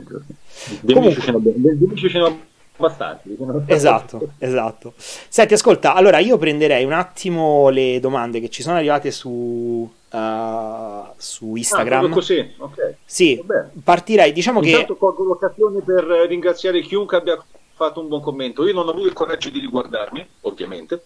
Comunque... 0.85 1.23
ce 1.23 2.19
ne 2.19 2.47
abbastanti. 2.77 3.37
Esatto, 3.67 4.33
esatto. 4.39 4.95
Senti, 4.97 5.55
ascolta, 5.55 5.95
allora 5.95 6.19
io 6.19 6.37
prenderei 6.39 6.85
un 6.85 6.93
attimo 6.93 7.69
le 7.69 8.01
domande 8.01 8.41
che 8.41 8.49
ci 8.49 8.63
sono 8.63 8.77
arrivate 8.77 9.11
su, 9.11 9.91
uh, 10.11 11.13
su 11.17 11.55
Instagram. 11.55 12.07
Ah, 12.07 12.09
così, 12.09 12.55
ok. 12.57 12.95
Sì, 13.05 13.43
partirei, 13.83 14.33
diciamo 14.33 14.63
Intanto 14.63 14.95
che... 14.95 14.99
colgo 14.99 15.25
l'occasione 15.25 15.81
per 15.81 16.05
ringraziare 16.29 16.81
chiunque 16.81 17.17
abbia 17.17 17.43
fatto 17.75 18.01
un 18.01 18.09
buon 18.09 18.21
commento. 18.21 18.67
Io 18.67 18.75
non 18.75 18.87
ho 18.87 18.91
avuto 18.91 19.07
il 19.07 19.13
coraggio 19.13 19.51
di 19.51 19.61
riguardarmi, 19.61 20.27
ovviamente, 20.43 21.03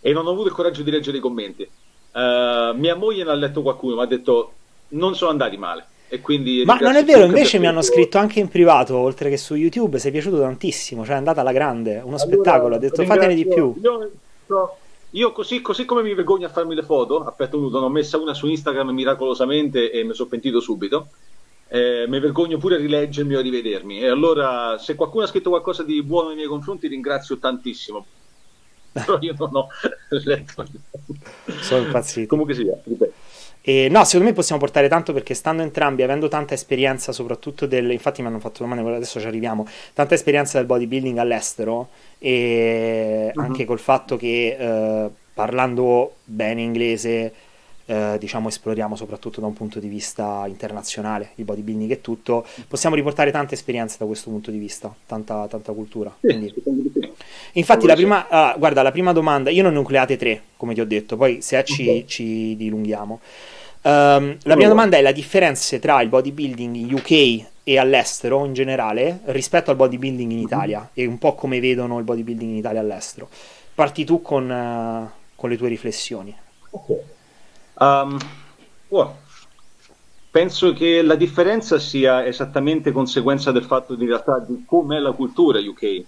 e 0.00 0.12
non 0.12 0.26
ho 0.26 0.30
avuto 0.30 0.48
il 0.48 0.54
coraggio 0.54 0.82
di 0.82 0.90
leggere 0.90 1.18
i 1.18 1.20
commenti. 1.20 1.62
Uh, 2.12 2.74
mia 2.74 2.94
moglie 2.96 3.24
ne 3.24 3.30
ha 3.30 3.34
letto 3.34 3.62
qualcuno, 3.62 3.96
mi 3.96 4.02
ha 4.02 4.06
detto 4.06 4.52
non 4.88 5.14
sono 5.14 5.30
andati 5.30 5.56
male. 5.56 5.86
E 6.08 6.20
quindi 6.20 6.62
Ma 6.64 6.76
non 6.76 6.94
è 6.94 7.04
vero, 7.04 7.24
invece 7.24 7.58
mi 7.58 7.66
hanno 7.66 7.82
scritto 7.82 8.18
anche 8.18 8.38
in 8.38 8.48
privato, 8.48 8.96
oltre 8.96 9.28
che 9.28 9.36
su 9.36 9.56
YouTube, 9.56 9.98
sei 9.98 10.12
piaciuto 10.12 10.38
tantissimo, 10.38 11.04
cioè 11.04 11.14
è 11.14 11.18
andata 11.18 11.40
alla 11.40 11.50
grande, 11.50 11.96
uno 11.96 12.14
allora, 12.14 12.18
spettacolo, 12.18 12.74
ha 12.76 12.78
detto 12.78 13.04
fatene 13.04 13.34
di 13.34 13.44
più. 13.44 13.74
Io, 13.82 14.10
io 15.16 15.32
così, 15.32 15.62
così, 15.62 15.86
come 15.86 16.02
mi 16.02 16.12
vergogno 16.14 16.46
a 16.46 16.50
farmi 16.50 16.74
le 16.74 16.82
foto, 16.82 17.24
a 17.24 17.32
petto 17.32 17.58
nudo, 17.58 17.80
ne 17.80 17.86
ho 17.86 17.88
messa 17.88 18.18
una 18.18 18.34
su 18.34 18.46
Instagram 18.46 18.90
miracolosamente 18.90 19.90
e 19.90 20.04
mi 20.04 20.12
sono 20.12 20.28
pentito 20.28 20.60
subito. 20.60 21.08
Eh, 21.68 22.04
mi 22.06 22.20
vergogno 22.20 22.58
pure 22.58 22.76
a 22.76 22.78
rileggermi 22.78 23.34
o 23.34 23.38
a 23.38 23.42
rivedermi. 23.42 24.00
E 24.00 24.08
allora, 24.08 24.76
se 24.78 24.94
qualcuno 24.94 25.24
ha 25.24 25.26
scritto 25.26 25.48
qualcosa 25.48 25.82
di 25.82 26.02
buono 26.02 26.28
nei 26.28 26.36
miei 26.36 26.48
confronti, 26.48 26.86
ringrazio 26.86 27.38
tantissimo. 27.38 28.06
Però 28.92 29.16
io 29.20 29.34
non 29.38 29.56
ho 29.56 29.68
letto. 30.10 30.66
Sono 31.60 31.86
impazzito. 31.86 32.28
Comunque 32.28 32.54
sia, 32.54 32.78
ripeto. 32.84 33.12
E 33.68 33.88
no, 33.88 34.04
secondo 34.04 34.26
me 34.26 34.32
possiamo 34.32 34.60
portare 34.60 34.86
tanto 34.86 35.12
perché 35.12 35.34
stando 35.34 35.60
entrambi, 35.60 36.04
avendo 36.04 36.28
tanta 36.28 36.54
esperienza, 36.54 37.10
soprattutto 37.10 37.66
del. 37.66 37.90
Infatti, 37.90 38.22
mi 38.22 38.28
hanno 38.28 38.38
fatto 38.38 38.62
domande, 38.62 38.94
adesso 38.94 39.18
ci 39.18 39.26
arriviamo. 39.26 39.66
Tanta 39.92 40.14
esperienza 40.14 40.58
del 40.58 40.68
bodybuilding 40.68 41.18
all'estero 41.18 41.88
e 42.20 43.32
uh-huh. 43.34 43.42
anche 43.42 43.64
col 43.64 43.80
fatto 43.80 44.16
che 44.16 44.56
eh, 44.56 45.10
parlando 45.34 46.14
bene 46.22 46.62
inglese, 46.62 47.34
eh, 47.86 48.16
diciamo, 48.20 48.46
esploriamo 48.46 48.94
soprattutto 48.94 49.40
da 49.40 49.48
un 49.48 49.54
punto 49.54 49.80
di 49.80 49.88
vista 49.88 50.44
internazionale 50.46 51.30
il 51.34 51.44
bodybuilding 51.44 51.90
e 51.90 52.00
tutto. 52.00 52.46
Possiamo 52.68 52.94
riportare 52.94 53.32
tante 53.32 53.54
esperienze 53.54 53.96
da 53.98 54.06
questo 54.06 54.30
punto 54.30 54.52
di 54.52 54.58
vista, 54.58 54.94
tanta, 55.06 55.48
tanta 55.48 55.72
cultura. 55.72 56.14
Quindi... 56.20 56.54
Infatti, 57.54 57.84
la 57.84 57.94
prima, 57.94 58.28
ah, 58.28 58.54
guarda, 58.56 58.82
la 58.82 58.92
prima 58.92 59.12
domanda, 59.12 59.50
io 59.50 59.64
non 59.64 59.72
nucleate 59.72 60.16
tre, 60.16 60.40
come 60.56 60.72
ti 60.72 60.80
ho 60.80 60.86
detto, 60.86 61.16
poi 61.16 61.42
se 61.42 61.64
ci, 61.64 61.82
okay. 61.82 62.06
ci 62.06 62.54
dilunghiamo. 62.56 63.20
Um, 63.86 64.36
la 64.42 64.56
mia 64.56 64.66
domanda 64.66 64.96
è 64.96 65.00
la 65.00 65.12
differenza 65.12 65.78
tra 65.78 66.00
il 66.00 66.08
bodybuilding 66.08 66.74
in 66.74 66.92
UK 66.92 67.46
e 67.62 67.78
all'estero 67.78 68.44
in 68.44 68.52
generale 68.52 69.20
rispetto 69.26 69.70
al 69.70 69.76
bodybuilding 69.76 70.28
in 70.28 70.40
Italia 70.40 70.80
mm-hmm. 70.80 70.90
e 70.92 71.06
un 71.06 71.18
po' 71.18 71.36
come 71.36 71.60
vedono 71.60 71.96
il 71.98 72.04
bodybuilding 72.04 72.50
in 72.50 72.56
Italia 72.56 72.80
all'estero. 72.80 73.28
Parti 73.76 74.04
tu 74.04 74.22
con, 74.22 74.50
uh, 74.50 75.08
con 75.36 75.50
le 75.50 75.56
tue 75.56 75.68
riflessioni. 75.68 76.36
Ok. 76.70 76.98
Um, 77.78 78.18
well, 78.88 79.12
penso 80.32 80.72
che 80.72 81.02
la 81.02 81.14
differenza 81.14 81.78
sia 81.78 82.26
esattamente 82.26 82.90
conseguenza 82.90 83.52
del 83.52 83.64
fatto 83.64 83.94
di, 83.94 84.04
realtà 84.04 84.40
di 84.40 84.64
com'è 84.66 84.98
la 84.98 85.12
cultura 85.12 85.60
UK. 85.60 86.02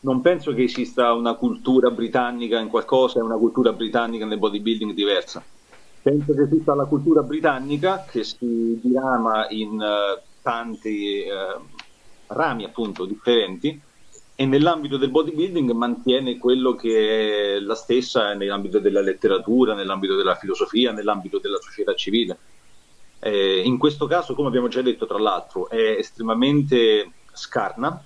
Non 0.00 0.20
penso 0.20 0.54
che 0.54 0.62
esista 0.62 1.12
una 1.12 1.34
cultura 1.34 1.90
britannica 1.90 2.60
in 2.60 2.68
qualcosa 2.68 3.18
e 3.18 3.22
una 3.22 3.36
cultura 3.36 3.72
britannica 3.72 4.24
nel 4.24 4.38
bodybuilding 4.38 4.92
diversa 4.92 5.42
penso 6.06 6.34
che 6.34 6.48
tutta 6.48 6.72
la 6.76 6.84
cultura 6.84 7.22
britannica 7.22 8.04
che 8.08 8.22
si 8.22 8.78
dirama 8.80 9.48
in 9.48 9.72
uh, 9.72 10.22
tanti 10.40 11.24
uh, 11.26 11.60
rami 12.28 12.62
appunto 12.62 13.06
differenti 13.06 13.80
e 14.36 14.46
nell'ambito 14.46 14.98
del 14.98 15.10
bodybuilding 15.10 15.72
mantiene 15.72 16.38
quello 16.38 16.76
che 16.76 17.56
è 17.56 17.58
la 17.58 17.74
stessa 17.74 18.34
nell'ambito 18.34 18.78
della 18.78 19.00
letteratura, 19.00 19.74
nell'ambito 19.74 20.14
della 20.14 20.36
filosofia, 20.36 20.92
nell'ambito 20.92 21.40
della 21.40 21.58
società 21.58 21.92
civile. 21.94 22.38
Eh, 23.18 23.62
in 23.64 23.76
questo 23.76 24.06
caso, 24.06 24.34
come 24.34 24.46
abbiamo 24.46 24.68
già 24.68 24.82
detto, 24.82 25.06
tra 25.06 25.18
l'altro, 25.18 25.68
è 25.68 25.96
estremamente 25.98 27.14
scarna. 27.32 28.00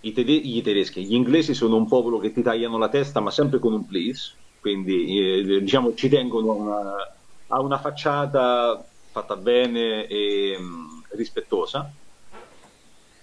I, 0.00 0.12
tede- 0.12 0.32
i 0.32 0.62
tedeschi, 0.62 1.04
gli 1.04 1.14
inglesi 1.14 1.52
sono 1.52 1.76
un 1.76 1.86
popolo 1.86 2.18
che 2.18 2.32
ti 2.32 2.40
tagliano 2.40 2.78
la 2.78 2.88
testa, 2.88 3.20
ma 3.20 3.30
sempre 3.30 3.58
con 3.58 3.74
un 3.74 3.84
please, 3.84 4.36
quindi 4.60 5.40
eh, 5.40 5.60
diciamo 5.60 5.94
ci 5.94 6.08
tengono 6.08 6.54
una, 6.54 6.94
a 7.48 7.60
una 7.60 7.78
facciata 7.78 8.84
fatta 9.10 9.36
bene 9.36 10.06
e 10.06 10.56
mh, 10.58 10.62
mm, 10.62 11.00
rispettosa 11.16 11.92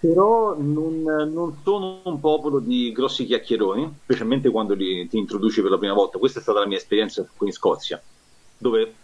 però 0.00 0.54
non, 0.56 1.02
non, 1.02 1.58
sono 1.64 2.02
un 2.04 2.20
popolo 2.20 2.60
di 2.60 2.92
grossi 2.92 3.24
chiacchieroni, 3.24 3.98
specialmente 4.04 4.48
quando 4.48 4.74
li, 4.74 5.08
ti 5.08 5.18
introduci 5.18 5.60
per 5.60 5.72
la 5.72 5.78
prima 5.78 5.94
volta. 5.94 6.18
Questa 6.18 6.38
è 6.38 6.42
stata 6.42 6.60
la 6.60 6.68
mia 6.68 6.76
esperienza 6.76 7.26
qui 7.36 7.48
in 7.48 7.52
Scozia, 7.52 8.00
dove 8.56 8.94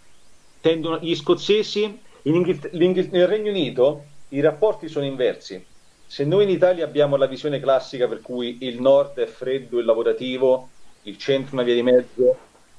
tendono 0.60 0.98
gli 0.98 1.14
scozzesi, 1.16 2.00
in 2.22 2.34
Inghil- 2.34 3.08
nel 3.10 3.26
Regno 3.26 3.50
Unito 3.50 4.04
i 4.28 4.40
rapporti 4.40 4.88
sono 4.88 5.04
inversi. 5.04 5.64
Se 6.06 6.24
noi 6.24 6.44
in 6.44 6.50
Italia 6.50 6.84
abbiamo 6.84 7.16
la 7.16 7.26
visione 7.26 7.58
classica 7.58 8.06
per 8.06 8.20
cui 8.20 8.58
il 8.60 8.80
nord 8.80 9.18
è 9.18 9.26
freddo 9.26 9.80
e 9.80 9.84
lavorativo, 9.84 10.68
il 11.04 11.18
centro 11.18 11.54
una 11.54 11.64
via 11.64 11.74
di 11.74 11.82
mezzo, 11.82 12.36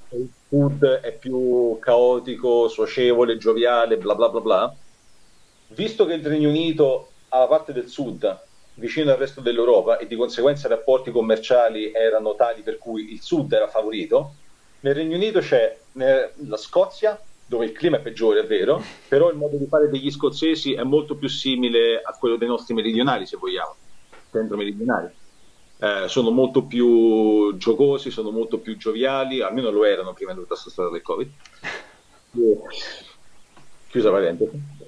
il 0.10 0.29
sud 0.48 0.84
è 0.84 1.12
più 1.13 1.77
caotico, 1.79 2.67
socievole, 2.67 3.38
gioviale, 3.38 3.98
bla 3.98 4.15
bla 4.15 4.29
bla 4.29 4.41
bla, 4.41 4.75
visto 5.70 6.05
che 6.05 6.13
il 6.13 6.25
Regno 6.25 6.50
Unito 6.50 7.12
alla 7.29 7.48
parte 7.48 7.74
del 7.74 7.88
sud, 7.88 8.39
vicino 8.75 9.12
al 9.12 9.17
resto 9.17 9.41
dell'Europa, 9.41 9.98
e 9.98 10.08
di 10.08 10.15
conseguenza 10.15 10.67
i 10.67 10.72
rapporti 10.72 11.12
commerciali 11.12 11.91
erano 11.91 12.36
tali 12.36 12.62
per 12.62 12.77
cui 12.77 13.12
il 13.12 13.22
sud 13.22 13.51
era 13.51 13.67
favorito, 13.67 14.36
nel 14.82 14.96
Regno 14.96 15.15
Unito 15.15 15.39
c'è 15.39 15.77
la 15.94 16.58
Scozia, 16.58 17.20
dove 17.48 17.65
il 17.65 17.74
clima 17.74 17.98
è 17.98 18.01
peggiore, 18.01 18.41
è 18.41 18.46
vero, 18.46 18.82
però 19.08 19.29
il 19.29 19.38
modo 19.38 19.58
di 19.58 19.67
fare 19.67 19.89
degli 19.89 20.10
scozzesi 20.10 20.74
è 20.74 20.84
molto 20.84 21.15
più 21.15 21.27
simile 21.27 22.01
a 22.01 22.15
quello 22.17 22.38
dei 22.38 22.48
nostri 22.48 22.74
meridionali, 22.74 23.25
se 23.25 23.38
vogliamo, 23.38 23.75
centro-meridionali. 24.32 25.24
Eh, 25.77 26.08
sono 26.08 26.32
molto 26.32 26.63
più 26.63 27.55
giocosi, 27.58 28.10
sono 28.12 28.32
molto 28.32 28.60
più 28.60 28.77
gioviali, 28.77 29.41
almeno 29.41 29.70
lo 29.70 29.84
erano 29.84 30.13
prima 30.13 30.32
di 30.32 30.38
tutta 30.38 30.53
questa 30.53 30.70
storia 30.70 30.91
del 30.91 31.01
Covid. 31.01 31.32
Chiusa 33.89 34.12
parentesi 34.12 34.84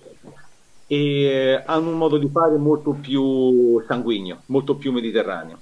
e 0.87 1.61
hanno 1.65 1.89
un 1.89 1.97
modo 1.97 2.17
di 2.17 2.29
fare 2.29 2.57
molto 2.57 2.91
più 2.91 3.83
sanguigno, 3.85 4.43
molto 4.47 4.75
più 4.75 4.93
mediterraneo. 4.93 5.59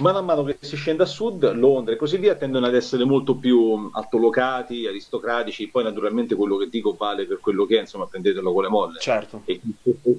Mano 0.00 0.18
a 0.18 0.22
mano 0.22 0.42
che 0.44 0.56
si 0.60 0.76
scende 0.76 1.02
a 1.02 1.06
sud, 1.06 1.52
Londra 1.52 1.92
e 1.92 1.98
così 1.98 2.16
via 2.16 2.34
tendono 2.34 2.66
ad 2.66 2.74
essere 2.74 3.04
molto 3.04 3.36
più 3.36 3.90
altolocati, 3.92 4.86
aristocratici, 4.86 5.68
poi 5.68 5.82
naturalmente 5.82 6.34
quello 6.34 6.56
che 6.56 6.68
dico 6.70 6.94
vale 6.98 7.26
per 7.26 7.40
quello 7.40 7.66
che 7.66 7.76
è, 7.76 7.80
insomma 7.80 8.06
prendetelo 8.06 8.52
con 8.52 8.62
le 8.62 8.68
molle. 8.70 9.00
Certo. 9.00 9.42
E 9.44 9.60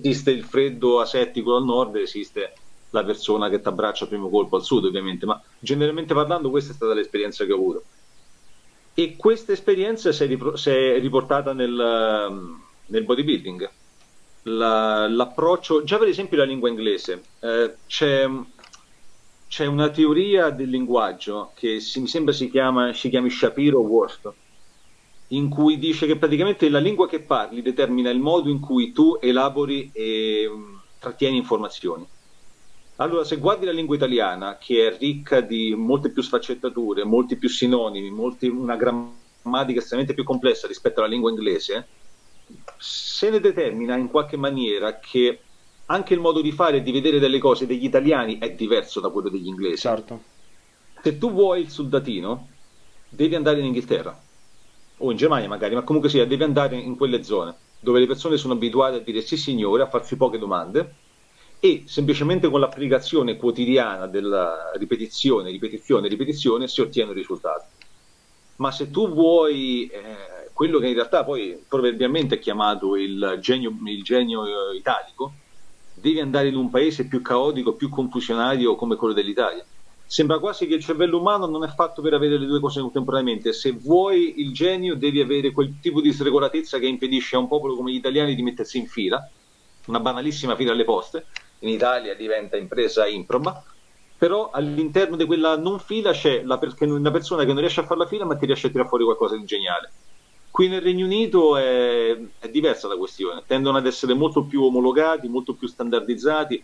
esiste 0.02 0.30
il 0.30 0.44
freddo 0.44 1.00
asettico 1.00 1.56
al 1.56 1.64
nord, 1.64 1.96
esiste 1.96 2.54
la 2.94 3.04
persona 3.04 3.50
che 3.50 3.60
ti 3.60 3.68
abbraccia 3.68 4.06
a 4.06 4.08
primo 4.08 4.30
colpo 4.30 4.56
al 4.56 4.64
sud 4.64 4.86
ovviamente, 4.86 5.26
ma 5.26 5.42
generalmente 5.60 6.14
parlando 6.14 6.50
questa 6.50 6.72
è 6.72 6.76
stata 6.76 6.94
l'esperienza 6.94 7.46
che 7.46 7.52
ho 7.52 7.58
avuto. 7.58 7.84
E 8.94 9.16
questa 9.16 9.52
esperienza 9.52 10.12
si 10.12 10.24
è, 10.24 10.28
ripro- 10.28 10.56
si 10.56 10.70
è 10.70 11.00
riportata 11.00 11.54
nel, 11.54 12.56
nel 12.86 13.04
bodybuilding 13.04 13.72
la, 14.44 15.08
l'approccio, 15.08 15.84
già 15.84 15.98
per 15.98 16.08
esempio 16.08 16.38
la 16.38 16.44
lingua 16.44 16.70
inglese, 16.70 17.22
eh, 17.40 17.76
c'è, 17.88 18.30
c'è, 19.48 19.66
una 19.66 19.90
teoria 19.90 20.50
del 20.50 20.70
linguaggio 20.70 21.52
che 21.56 21.80
si, 21.80 22.02
mi 22.02 22.08
sembra 22.08 22.34
si, 22.34 22.50
chiama, 22.50 22.94
si 22.94 23.10
chiami 23.10 23.30
Shapiro 23.30 23.80
Worth, 23.80 24.34
in 25.28 25.50
cui 25.50 25.80
dice 25.80 26.06
che 26.06 26.18
praticamente 26.18 26.70
la 26.70 26.80
lingua 26.80 27.08
che 27.08 27.22
parli 27.22 27.62
determina 27.62 28.10
il 28.10 28.20
modo 28.20 28.50
in 28.50 28.60
cui 28.60 28.92
tu 28.92 29.18
elabori 29.22 29.90
e 29.94 30.46
um, 30.48 30.82
trattieni 31.00 31.38
informazioni. 31.38 32.06
Allora, 32.98 33.24
se 33.24 33.38
guardi 33.38 33.66
la 33.66 33.72
lingua 33.72 33.96
italiana, 33.96 34.58
che 34.58 34.88
è 34.88 34.98
ricca 34.98 35.42
di 35.42 35.74
molte 35.76 36.12
più 36.12 36.22
sfaccettature, 36.22 37.04
molti 37.04 37.38
più 37.38 37.50
sinonimi, 37.50 38.12
molti, 38.12 38.48
una 38.48 38.76
grammatica 38.76 39.80
estremamente 39.80 40.14
più 40.14 40.24
complessa 40.24 40.68
rispetto 40.68 41.00
alla 41.00 41.10
lingua 41.10 41.32
inglese, 41.32 41.88
se 42.78 43.30
ne 43.30 43.40
determina 43.40 43.96
in 43.96 44.10
qualche 44.10 44.38
maniera 44.38 45.00
che 45.00 45.40
anche 45.88 46.14
il 46.14 46.20
modo 46.20 46.42
di 46.42 46.52
fare 46.52 46.78
e 46.78 46.84
di 46.84 46.92
vedere 46.92 47.20
delle 47.20 47.40
cose 47.40 47.66
degli 47.66 47.84
italiani 47.84 48.38
è 48.38 48.54
diverso 48.54 49.00
da 49.00 49.10
quello 49.10 49.30
degli 49.30 49.48
inglesi. 49.48 49.82
Certo. 49.82 50.22
Se 51.02 51.18
tu 51.18 51.32
vuoi 51.32 51.62
il 51.62 51.70
soldatino, 51.70 52.48
devi 53.10 53.36
andare 53.36 53.60
in 53.60 53.66
Inghilterra 53.66 54.18
o 54.98 55.12
in 55.12 55.18
Germania 55.18 55.48
magari, 55.48 55.76
ma 55.76 55.84
comunque 55.84 56.10
sia, 56.10 56.26
devi 56.26 56.44
andare 56.44 56.78
in 56.78 56.96
quelle 56.96 57.24
zone 57.24 57.58
dove 57.80 58.00
le 58.00 58.08
persone 58.08 58.38
sono 58.38 58.54
abituate 58.54 58.98
a 58.98 59.00
dire 59.00 59.20
sì 59.22 59.36
signore, 59.36 59.84
a 59.84 59.90
farsi 59.90 60.16
poche 60.16 60.38
domande 60.38 61.03
e 61.66 61.84
semplicemente 61.86 62.50
con 62.50 62.60
l'applicazione 62.60 63.38
quotidiana 63.38 64.06
della 64.06 64.72
ripetizione, 64.76 65.50
ripetizione, 65.50 66.10
ripetizione 66.10 66.68
si 66.68 66.82
ottiene 66.82 67.12
un 67.12 67.16
risultato. 67.16 67.68
Ma 68.58 68.70
se 68.70 68.92
tu 68.92 69.08
vuoi 69.08 69.88
eh, 69.88 70.50
quello 70.52 70.80
che 70.80 70.88
in 70.88 70.96
realtà 70.96 71.24
poi 71.24 71.58
proverbialmente 71.66 72.36
è 72.36 72.40
chiamato 72.40 72.98
il 72.98 73.38
genio, 73.40 73.74
il 73.86 74.04
genio 74.04 74.46
eh, 74.46 74.76
italico, 74.76 75.36
devi 75.94 76.20
andare 76.20 76.50
in 76.50 76.58
un 76.58 76.70
paese 76.70 77.08
più 77.08 77.22
caotico, 77.22 77.76
più 77.76 77.88
confusionario 77.88 78.76
come 78.76 78.98
quello 78.98 79.14
dell'Italia. 79.14 79.66
Sembra 80.06 80.40
quasi 80.40 80.68
che 80.68 80.74
il 80.76 80.84
cervello 80.84 81.18
umano 81.18 81.46
non 81.46 81.64
è 81.64 81.70
fatto 81.70 82.02
per 82.02 82.14
avere 82.14 82.38
le 82.38 82.46
due 82.46 82.60
cose 82.60 82.82
contemporaneamente. 82.82 83.54
Se 83.54 83.72
vuoi 83.72 84.42
il 84.42 84.52
genio, 84.52 84.98
devi 84.98 85.22
avere 85.22 85.52
quel 85.52 85.80
tipo 85.80 86.02
di 86.02 86.12
sregolatezza 86.12 86.78
che 86.78 86.88
impedisce 86.88 87.38
a 87.38 87.40
un 87.40 87.48
popolo 87.48 87.78
come 87.78 87.94
gli 87.94 87.96
italiani 87.96 88.36
di 88.36 88.44
mettersi 88.44 88.80
in 88.80 88.88
fila, 88.88 89.26
una 89.86 90.02
banalissima 90.02 90.58
fila 90.58 90.74
alle 90.74 90.84
poste. 90.84 91.26
In 91.64 91.70
Italia 91.70 92.14
diventa 92.16 92.58
impresa 92.58 93.08
improba, 93.08 93.64
però 94.18 94.50
all'interno 94.50 95.16
di 95.16 95.26
quella 95.26 95.58
non 95.58 95.80
fila 95.80 96.12
c'è 96.12 96.44
per- 96.44 96.76
una 96.90 97.12
persona 97.12 97.42
che 97.44 97.54
non 97.54 97.60
riesce 97.60 97.80
a 97.80 97.86
fare 97.86 98.02
la 98.02 98.06
fila, 98.08 98.26
ma 98.26 98.36
ti 98.36 98.46
riesce 98.46 98.68
a 98.68 98.70
tirare 98.70 98.90
fuori 98.90 99.06
qualcosa 99.06 99.38
di 99.38 99.46
geniale. 99.46 99.94
Qui 100.50 100.68
nel 100.68 100.82
Regno 100.82 101.06
Unito 101.06 101.56
è, 101.58 102.18
è 102.38 102.50
diversa 102.50 102.88
la 102.88 102.98
questione, 102.98 103.44
tendono 103.48 103.78
ad 103.78 103.86
essere 103.88 104.14
molto 104.14 104.46
più 104.46 104.62
omologati, 104.64 105.28
molto 105.30 105.56
più 105.56 105.68
standardizzati, 105.68 106.64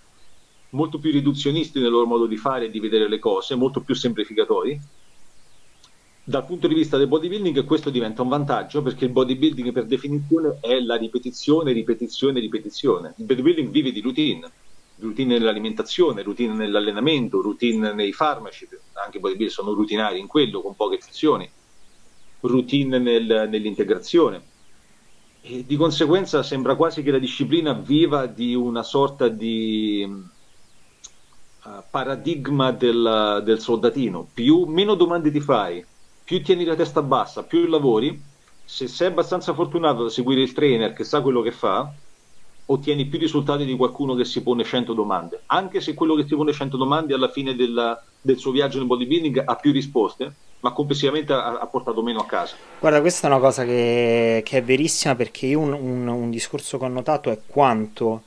molto 0.72 1.00
più 1.00 1.12
riduzionisti 1.12 1.80
nel 1.80 1.90
loro 1.92 2.06
modo 2.06 2.28
di 2.28 2.38
fare 2.38 2.66
e 2.66 2.70
di 2.70 2.80
vedere 2.80 3.08
le 3.08 3.20
cose, 3.20 3.56
molto 3.56 3.84
più 3.84 3.96
semplificatori. 3.96 4.80
Dal 6.24 6.46
punto 6.46 6.68
di 6.68 6.76
vista 6.76 6.98
del 6.98 7.08
bodybuilding 7.08 7.66
questo 7.66 7.90
diventa 7.90 8.22
un 8.22 8.30
vantaggio 8.30 8.82
perché 8.84 9.06
il 9.06 9.12
bodybuilding 9.12 9.72
per 9.72 9.86
definizione 9.86 10.58
è 10.62 10.80
la 10.80 10.96
ripetizione, 10.96 11.72
ripetizione, 11.72 12.40
ripetizione. 12.40 13.16
Il 13.18 13.26
bodybuilding 13.26 13.70
vive 13.72 13.92
di 13.92 14.02
routine, 14.02 14.54
routine 15.00 15.38
nell'alimentazione, 15.38 16.24
routine 16.24 16.54
nell'allenamento, 16.54 17.42
routine 17.42 17.94
nei 17.94 18.14
farmaci, 18.14 18.68
anche 18.94 19.18
i 19.18 19.20
bodybuilder 19.20 19.54
sono 19.54 19.74
routinari 19.74 20.20
in 20.20 20.28
quello, 20.28 20.62
con 20.62 20.76
poche 20.76 20.96
eccezioni 20.96 21.50
routine 22.42 23.00
nel, 23.00 23.48
nell'integrazione. 23.50 24.42
E 25.42 25.66
di 25.66 25.76
conseguenza 25.76 26.44
sembra 26.44 26.76
quasi 26.76 27.02
che 27.02 27.12
la 27.12 27.20
disciplina 27.20 27.74
viva 27.74 28.26
di 28.26 28.54
una 28.54 28.84
sorta 28.84 29.28
di 29.30 30.06
uh, 31.64 31.70
paradigma 31.90 32.72
del, 32.72 33.42
del, 33.44 33.60
soldatino. 33.60 34.28
Più, 34.34 34.66
meno 34.66 34.96
domande 34.96 35.32
ti 35.32 35.40
fai, 35.40 35.84
più 36.24 36.44
tieni 36.44 36.66
la 36.66 36.76
testa 36.76 37.02
bassa, 37.02 37.44
più 37.44 37.66
lavori. 37.68 38.28
Se 38.66 38.88
sei 38.88 39.08
abbastanza 39.08 39.54
fortunato 39.54 40.04
da 40.04 40.10
seguire 40.10 40.42
il 40.42 40.54
trainer 40.54 40.94
che 40.94 41.04
sa 41.04 41.22
quello 41.22 41.42
che 41.42 41.52
fa, 41.52 41.92
ottieni 42.72 43.06
più 43.06 43.20
risultati 43.20 43.66
di 43.66 43.76
qualcuno 43.76 44.16
che 44.16 44.26
si 44.26 44.42
pone 44.42 44.64
100 44.64 44.94
domande. 44.94 45.42
Anche 45.48 45.82
se 45.82 45.94
quello 45.94 46.16
che 46.16 46.26
si 46.28 46.36
pone 46.36 46.54
100 46.54 46.78
domande 46.78 47.14
alla 47.14 47.30
fine 47.30 47.56
della, 47.56 48.02
del 48.22 48.38
suo 48.38 48.52
viaggio 48.52 48.78
nel 48.78 48.88
bodybuilding 48.88 49.44
ha 49.46 49.56
più 49.56 49.72
risposte, 49.72 50.34
ma 50.62 50.72
complessivamente 50.72 51.34
ha, 51.34 51.60
ha, 51.60 51.68
portato 51.68 52.02
meno 52.04 52.20
a 52.20 52.26
casa. 52.26 52.56
Guarda, 52.80 53.02
questa 53.02 53.28
è 53.28 53.32
una 53.32 53.40
cosa 53.40 53.64
che, 53.64 54.42
che 54.46 54.58
è 54.58 54.64
verissima 54.64 55.16
perché 55.16 55.54
un, 55.54 55.74
un, 55.74 56.08
un, 56.08 56.30
discorso 56.30 56.78
che 56.78 56.86
ho 56.86 56.90
notato 56.90 57.32
è 57.32 57.40
quanto 57.48 58.24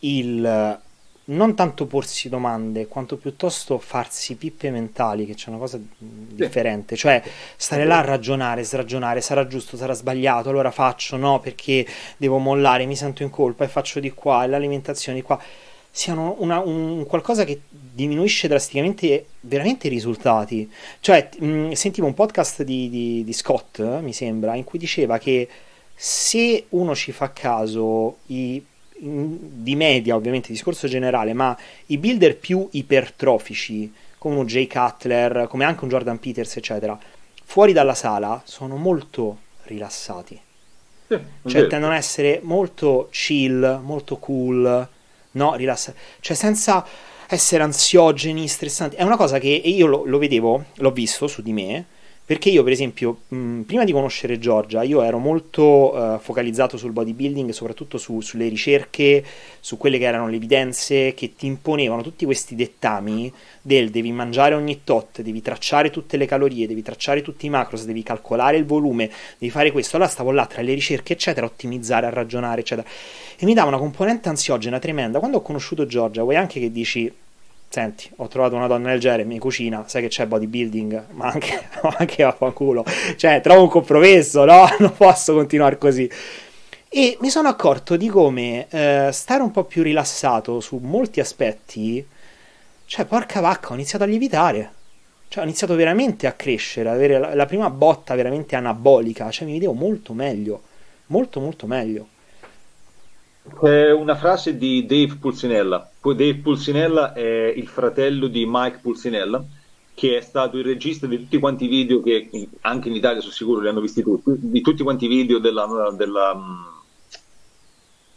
il 0.00 0.80
non 1.24 1.54
tanto 1.54 1.86
porsi 1.86 2.28
domande 2.28 2.88
quanto 2.88 3.16
piuttosto 3.16 3.78
farsi 3.78 4.34
pippe 4.34 4.70
mentali, 4.70 5.24
che 5.24 5.34
c'è 5.34 5.50
una 5.50 5.58
cosa 5.58 5.78
differente, 5.98 6.96
cioè 6.96 7.22
stare 7.56 7.84
là 7.84 7.98
a 7.98 8.02
ragionare, 8.02 8.64
sragionare, 8.64 9.20
sarà 9.20 9.46
giusto, 9.46 9.76
sarà 9.76 9.92
sbagliato, 9.92 10.48
allora 10.48 10.70
faccio 10.70 11.16
no 11.16 11.38
perché 11.40 11.86
devo 12.16 12.38
mollare, 12.38 12.86
mi 12.86 12.96
sento 12.96 13.22
in 13.22 13.30
colpa 13.30 13.64
e 13.64 13.68
faccio 13.68 14.00
di 14.00 14.12
qua, 14.12 14.44
e 14.44 14.48
l'alimentazione 14.48 15.18
di 15.18 15.24
qua 15.24 15.40
siano 15.94 16.36
una, 16.38 16.58
un 16.58 17.04
qualcosa 17.06 17.44
che 17.44 17.60
diminuisce 17.68 18.48
drasticamente 18.48 19.26
veramente 19.40 19.86
i 19.86 19.90
risultati. 19.90 20.68
Cioè, 21.00 21.28
mh, 21.38 21.72
sentivo 21.72 22.06
un 22.06 22.14
podcast 22.14 22.62
di, 22.62 22.88
di, 22.88 23.22
di, 23.24 23.32
Scott, 23.34 23.80
mi 24.00 24.14
sembra, 24.14 24.54
in 24.54 24.64
cui 24.64 24.78
diceva 24.78 25.18
che 25.18 25.46
se 25.94 26.64
uno 26.70 26.94
ci 26.94 27.12
fa 27.12 27.30
caso, 27.32 28.16
i, 28.28 28.64
di 29.04 29.74
media, 29.74 30.14
ovviamente, 30.14 30.52
discorso 30.52 30.86
generale, 30.86 31.32
ma 31.32 31.56
i 31.86 31.98
builder 31.98 32.36
più 32.36 32.68
ipertrofici, 32.70 33.92
come 34.16 34.36
un 34.36 34.46
Jay 34.46 34.68
Cutler, 34.68 35.46
come 35.48 35.64
anche 35.64 35.82
un 35.82 35.90
Jordan 35.90 36.20
Peters, 36.20 36.56
eccetera, 36.56 36.96
fuori 37.44 37.72
dalla 37.72 37.94
sala 37.94 38.40
sono 38.44 38.76
molto 38.76 39.38
rilassati. 39.64 40.40
Sì, 41.08 41.18
cioè, 41.46 41.66
tendono 41.66 41.92
ad 41.92 41.98
essere 41.98 42.40
molto 42.42 43.08
chill, 43.10 43.80
molto 43.82 44.18
cool, 44.18 44.88
no? 45.32 45.54
Rilassati. 45.54 45.98
Cioè, 46.20 46.36
senza 46.36 46.86
essere 47.26 47.64
ansiogeni, 47.64 48.46
stressanti. 48.46 48.94
È 48.94 49.02
una 49.02 49.16
cosa 49.16 49.38
che 49.38 49.48
io 49.48 49.86
lo, 49.86 50.04
lo 50.04 50.18
vedevo, 50.18 50.66
l'ho 50.74 50.92
visto 50.92 51.26
su 51.26 51.42
di 51.42 51.52
me 51.52 51.86
perché 52.24 52.50
io, 52.50 52.62
per 52.62 52.72
esempio, 52.72 53.22
mh, 53.28 53.62
prima 53.62 53.84
di 53.84 53.90
conoscere 53.90 54.38
Giorgia, 54.38 54.82
io 54.82 55.02
ero 55.02 55.18
molto 55.18 55.94
uh, 55.94 56.18
focalizzato 56.20 56.76
sul 56.76 56.92
bodybuilding, 56.92 57.50
soprattutto 57.50 57.98
su, 57.98 58.20
sulle 58.20 58.48
ricerche, 58.48 59.24
su 59.58 59.76
quelle 59.76 59.98
che 59.98 60.04
erano 60.04 60.28
le 60.28 60.36
evidenze 60.36 61.14
che 61.14 61.34
ti 61.34 61.46
imponevano 61.46 62.00
tutti 62.00 62.24
questi 62.24 62.54
dettami 62.54 63.32
del 63.60 63.90
devi 63.90 64.12
mangiare 64.12 64.54
ogni 64.54 64.82
tot, 64.84 65.20
devi 65.20 65.42
tracciare 65.42 65.90
tutte 65.90 66.16
le 66.16 66.26
calorie, 66.26 66.68
devi 66.68 66.82
tracciare 66.82 67.22
tutti 67.22 67.46
i 67.46 67.50
macros, 67.50 67.84
devi 67.84 68.04
calcolare 68.04 68.56
il 68.56 68.66
volume, 68.66 69.10
devi 69.38 69.50
fare 69.50 69.72
questo. 69.72 69.96
Allora 69.96 70.10
stavo 70.10 70.30
là 70.30 70.46
tra 70.46 70.62
le 70.62 70.74
ricerche, 70.74 71.14
eccetera, 71.14 71.44
ottimizzare, 71.44 72.06
a 72.06 72.10
ragionare, 72.10 72.60
eccetera. 72.60 72.86
E 73.36 73.44
mi 73.44 73.52
dava 73.52 73.68
una 73.68 73.78
componente 73.78 74.28
ansiogena 74.28 74.78
tremenda. 74.78 75.18
Quando 75.18 75.38
ho 75.38 75.42
conosciuto 75.42 75.86
Giorgia, 75.86 76.22
vuoi 76.22 76.36
anche 76.36 76.60
che 76.60 76.70
dici 76.70 77.12
senti, 77.72 78.10
ho 78.16 78.28
trovato 78.28 78.54
una 78.54 78.66
donna 78.66 78.90
del 78.90 79.00
genere, 79.00 79.24
mi 79.24 79.38
cucina, 79.38 79.84
sai 79.86 80.02
che 80.02 80.08
c'è 80.08 80.26
bodybuilding, 80.26 81.06
ma 81.12 81.30
anche, 81.30 81.68
anche 81.96 82.22
vaffanculo, 82.22 82.84
cioè 83.16 83.40
trovo 83.40 83.62
un 83.62 83.68
compromesso, 83.70 84.44
no? 84.44 84.66
Non 84.78 84.92
posso 84.94 85.32
continuare 85.32 85.78
così. 85.78 86.08
E 86.90 87.16
mi 87.20 87.30
sono 87.30 87.48
accorto 87.48 87.96
di 87.96 88.08
come 88.08 88.66
eh, 88.68 89.08
stare 89.10 89.42
un 89.42 89.50
po' 89.50 89.64
più 89.64 89.82
rilassato 89.82 90.60
su 90.60 90.76
molti 90.82 91.20
aspetti, 91.20 92.06
cioè 92.84 93.06
porca 93.06 93.40
vacca, 93.40 93.70
ho 93.70 93.74
iniziato 93.74 94.04
a 94.04 94.06
lievitare. 94.06 94.72
Cioè 95.28 95.42
ho 95.42 95.46
iniziato 95.46 95.74
veramente 95.74 96.26
a 96.26 96.32
crescere, 96.32 96.90
ad 96.90 96.96
avere 96.96 97.18
la, 97.18 97.34
la 97.34 97.46
prima 97.46 97.70
botta 97.70 98.14
veramente 98.14 98.54
anabolica, 98.54 99.30
cioè 99.30 99.46
mi 99.46 99.54
vedevo 99.54 99.72
molto 99.72 100.12
meglio, 100.12 100.60
molto 101.06 101.40
molto 101.40 101.66
meglio. 101.66 102.06
C'è 103.42 103.90
una 103.90 104.14
frase 104.14 104.56
di 104.56 104.86
Dave 104.86 105.16
Pulsinella. 105.16 105.90
Dave 106.00 106.36
Pulsinella 106.36 107.12
è 107.12 107.52
il 107.54 107.66
fratello 107.66 108.28
di 108.28 108.44
Mike 108.46 108.78
Pulsinella, 108.80 109.44
che 109.94 110.16
è 110.16 110.20
stato 110.20 110.58
il 110.58 110.64
regista 110.64 111.06
di 111.06 111.18
tutti 111.18 111.38
quanti 111.38 111.64
i 111.64 111.68
video 111.68 112.00
che 112.02 112.30
anche 112.60 112.88
in 112.88 112.94
Italia 112.94 113.20
sono 113.20 113.32
sicuro 113.32 113.60
li 113.60 113.68
hanno 113.68 113.80
visti 113.80 114.02
tutti, 114.02 114.32
di 114.36 114.60
tutti 114.60 114.82
quanti 114.82 115.06
i 115.06 115.08
video 115.08 115.38
della, 115.38 115.92
della, 115.96 116.32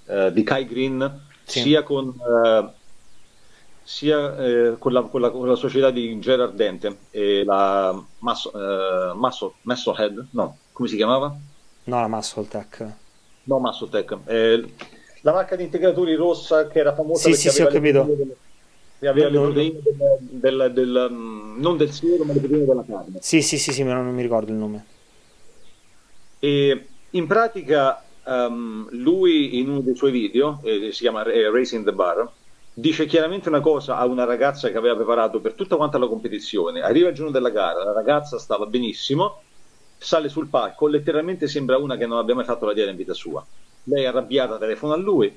uh, 0.06 0.30
di 0.32 0.44
Kai 0.44 0.66
Green, 0.68 1.22
sì. 1.44 1.62
sia 1.62 1.82
con 1.84 2.08
uh, 2.08 2.70
sia 3.82 4.36
eh, 4.38 4.76
con, 4.80 4.94
la, 4.94 5.02
con, 5.04 5.22
la, 5.22 5.30
con, 5.30 5.48
la, 5.48 5.56
società 5.56 5.92
di 5.92 6.18
Gerard 6.20 6.56
Dente 6.56 6.98
e 7.12 7.44
la 7.44 7.96
Masso, 8.20 8.52
eh, 8.52 9.14
Masso, 9.14 9.56
Massohead, 9.62 10.28
no, 10.32 10.58
come 10.72 10.88
si 10.88 10.96
chiamava? 10.96 11.36
No, 11.84 12.02
la 12.02 12.08
Muscle 12.08 12.48
Tech. 12.48 12.94
No, 13.44 13.60
Muscle 13.60 13.90
Tech. 13.90 14.18
Eh, 14.26 14.74
la 15.26 15.32
marca 15.32 15.56
di 15.56 15.64
integratori 15.64 16.14
rossa 16.14 16.68
che 16.68 16.78
era 16.78 16.94
famosa 16.94 17.28
sì, 17.28 17.34
sì, 17.34 17.50
sì, 17.50 17.64
ho 17.64 17.68
capito. 17.68 18.04
Delle, 18.04 19.10
aveva 19.10 19.28
le 19.28 19.40
proteine 19.40 19.80
del, 19.82 20.72
del, 20.72 20.72
del, 20.72 21.08
mm, 21.12 21.60
non 21.60 21.78
del 21.78 21.92
siero 21.92 22.24
ma 22.24 22.34
le 22.34 22.40
proteine 22.40 22.66
della 22.66 22.84
carne. 22.88 23.18
Sì 23.22 23.42
sì 23.42 23.58
sì, 23.58 23.74
sì 23.74 23.84
ma 23.84 23.94
non 23.96 24.14
mi 24.14 24.22
ricordo 24.22 24.52
il 24.52 24.58
nome. 24.58 24.86
E 26.38 26.88
in 27.10 27.26
pratica 27.26 28.04
um, 28.24 28.88
lui 28.92 29.58
in 29.58 29.70
uno 29.70 29.80
dei 29.80 29.96
suoi 29.96 30.12
video 30.12 30.60
eh, 30.64 30.92
si 30.92 31.02
chiama 31.02 31.24
eh, 31.24 31.50
Racing 31.50 31.84
the 31.84 31.92
Bar 31.92 32.32
dice 32.72 33.08
chiaramente 33.08 33.50
una 33.50 33.62
cosa 33.62 33.98
a 33.98 34.06
una 34.06 34.26
ragazza 34.26 34.70
che 34.70 34.78
aveva 34.78 34.96
preparato 34.96 35.40
per 35.40 35.54
tutta 35.54 35.76
quanta 35.76 35.98
la 35.98 36.08
competizione. 36.08 36.82
Arriva 36.82 37.10
il 37.10 37.16
giorno 37.16 37.32
della 37.32 37.50
gara 37.50 37.84
la 37.84 37.94
ragazza 37.94 38.38
stava 38.38 38.68
benissimo 38.68 39.42
sale 39.98 40.30
sul 40.30 40.50
palco 40.50 40.86
letteralmente 40.86 41.48
sembra 41.48 41.78
una 41.78 41.98
che 41.98 42.06
non 42.06 42.20
abbia 42.20 42.36
mai 42.36 42.46
fatto 42.46 42.68
la 42.68 42.74
dieta 42.74 42.92
in 42.92 42.98
vita 42.98 43.14
sua 43.16 43.44
lei 43.86 44.04
è 44.04 44.08
arrabbiata 44.08 44.58
telefona 44.58 44.94
a 44.94 44.98
lui 44.98 45.36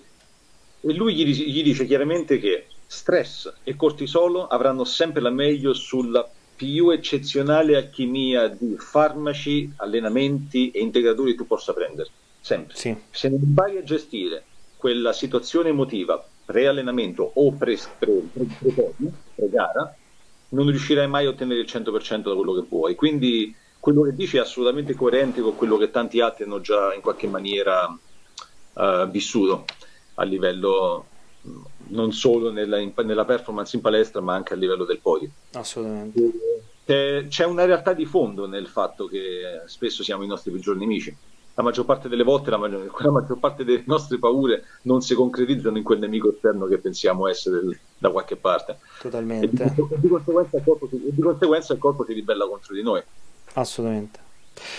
e 0.80 0.92
lui 0.92 1.14
gli, 1.14 1.24
gli 1.24 1.62
dice 1.62 1.86
chiaramente 1.86 2.38
che 2.38 2.66
stress 2.86 3.52
e 3.64 3.76
cortisolo 3.76 4.46
avranno 4.46 4.84
sempre 4.84 5.20
la 5.20 5.30
meglio 5.30 5.74
sulla 5.74 6.28
più 6.56 6.90
eccezionale 6.90 7.76
alchimia 7.76 8.48
di 8.48 8.74
farmaci, 8.76 9.72
allenamenti 9.76 10.72
e 10.72 10.80
integratori 10.80 11.36
tu 11.36 11.46
possa 11.46 11.72
prendere. 11.72 12.08
Sempre. 12.40 12.76
Sì. 12.76 12.96
Se 13.10 13.28
non 13.28 13.40
impari 13.40 13.76
a 13.76 13.84
gestire 13.84 14.42
quella 14.76 15.12
situazione 15.12 15.68
emotiva 15.68 16.26
pre-allenamento 16.44 17.30
o 17.34 17.52
pre-gara, 17.52 17.86
non 20.48 20.68
riuscirai 20.68 21.06
mai 21.06 21.26
a 21.26 21.28
ottenere 21.28 21.60
il 21.60 21.68
100% 21.70 22.22
da 22.22 22.34
quello 22.34 22.54
che 22.54 22.66
vuoi. 22.68 22.94
Quindi 22.94 23.54
quello 23.78 24.02
che 24.02 24.14
dici 24.14 24.38
è 24.38 24.40
assolutamente 24.40 24.94
coerente 24.94 25.40
con 25.40 25.54
quello 25.54 25.76
che 25.76 25.90
tanti 25.90 26.20
altri 26.20 26.44
hanno 26.44 26.60
già 26.60 26.94
in 26.94 27.02
qualche 27.02 27.28
maniera 27.28 27.96
uh, 28.78 29.08
vissuto 29.10 29.64
a 30.14 30.22
livello 30.24 31.06
non 31.88 32.12
solo 32.12 32.50
nella, 32.50 32.78
in, 32.78 32.92
nella, 33.04 33.24
performance 33.24 33.74
in 33.76 33.82
palestra 33.82 34.20
ma 34.20 34.34
anche 34.34 34.54
a 34.54 34.56
livello 34.56 34.84
del 34.84 35.00
podio. 35.00 35.30
Assolutamente. 35.52 36.32
C'è, 36.84 37.26
c'è 37.28 37.44
una 37.44 37.64
realtà 37.64 37.92
di 37.92 38.04
fondo 38.04 38.46
nel 38.46 38.66
fatto 38.66 39.06
che 39.06 39.62
spesso 39.66 40.02
siamo 40.02 40.22
i 40.22 40.26
nostri 40.26 40.50
peggiori 40.50 40.78
nemici. 40.78 41.14
La 41.54 41.64
maggior 41.64 41.84
parte 41.84 42.08
delle 42.08 42.22
volte, 42.22 42.50
la 42.50 42.56
maggior, 42.56 42.88
la 43.02 43.10
maggior 43.10 43.38
parte 43.38 43.64
delle 43.64 43.82
nostre 43.86 44.18
paure 44.18 44.64
non 44.82 45.00
si 45.00 45.14
concretizzano 45.14 45.76
in 45.76 45.82
quel 45.82 45.98
nemico 45.98 46.30
esterno 46.30 46.66
che 46.66 46.78
pensiamo 46.78 47.26
essere 47.26 47.80
da 47.98 48.10
qualche 48.10 48.36
parte. 48.36 48.78
Totalmente. 49.00 49.64
E 49.64 49.72
di, 49.74 49.86
di, 49.96 50.08
conseguenza, 50.08 50.56
il 50.56 50.62
corpo, 50.64 50.88
di 50.90 51.20
conseguenza 51.20 51.72
il 51.72 51.78
corpo 51.80 52.04
si 52.04 52.12
ribella 52.12 52.46
contro 52.46 52.74
di 52.74 52.82
noi. 52.82 53.02
Assolutamente. 53.54 54.26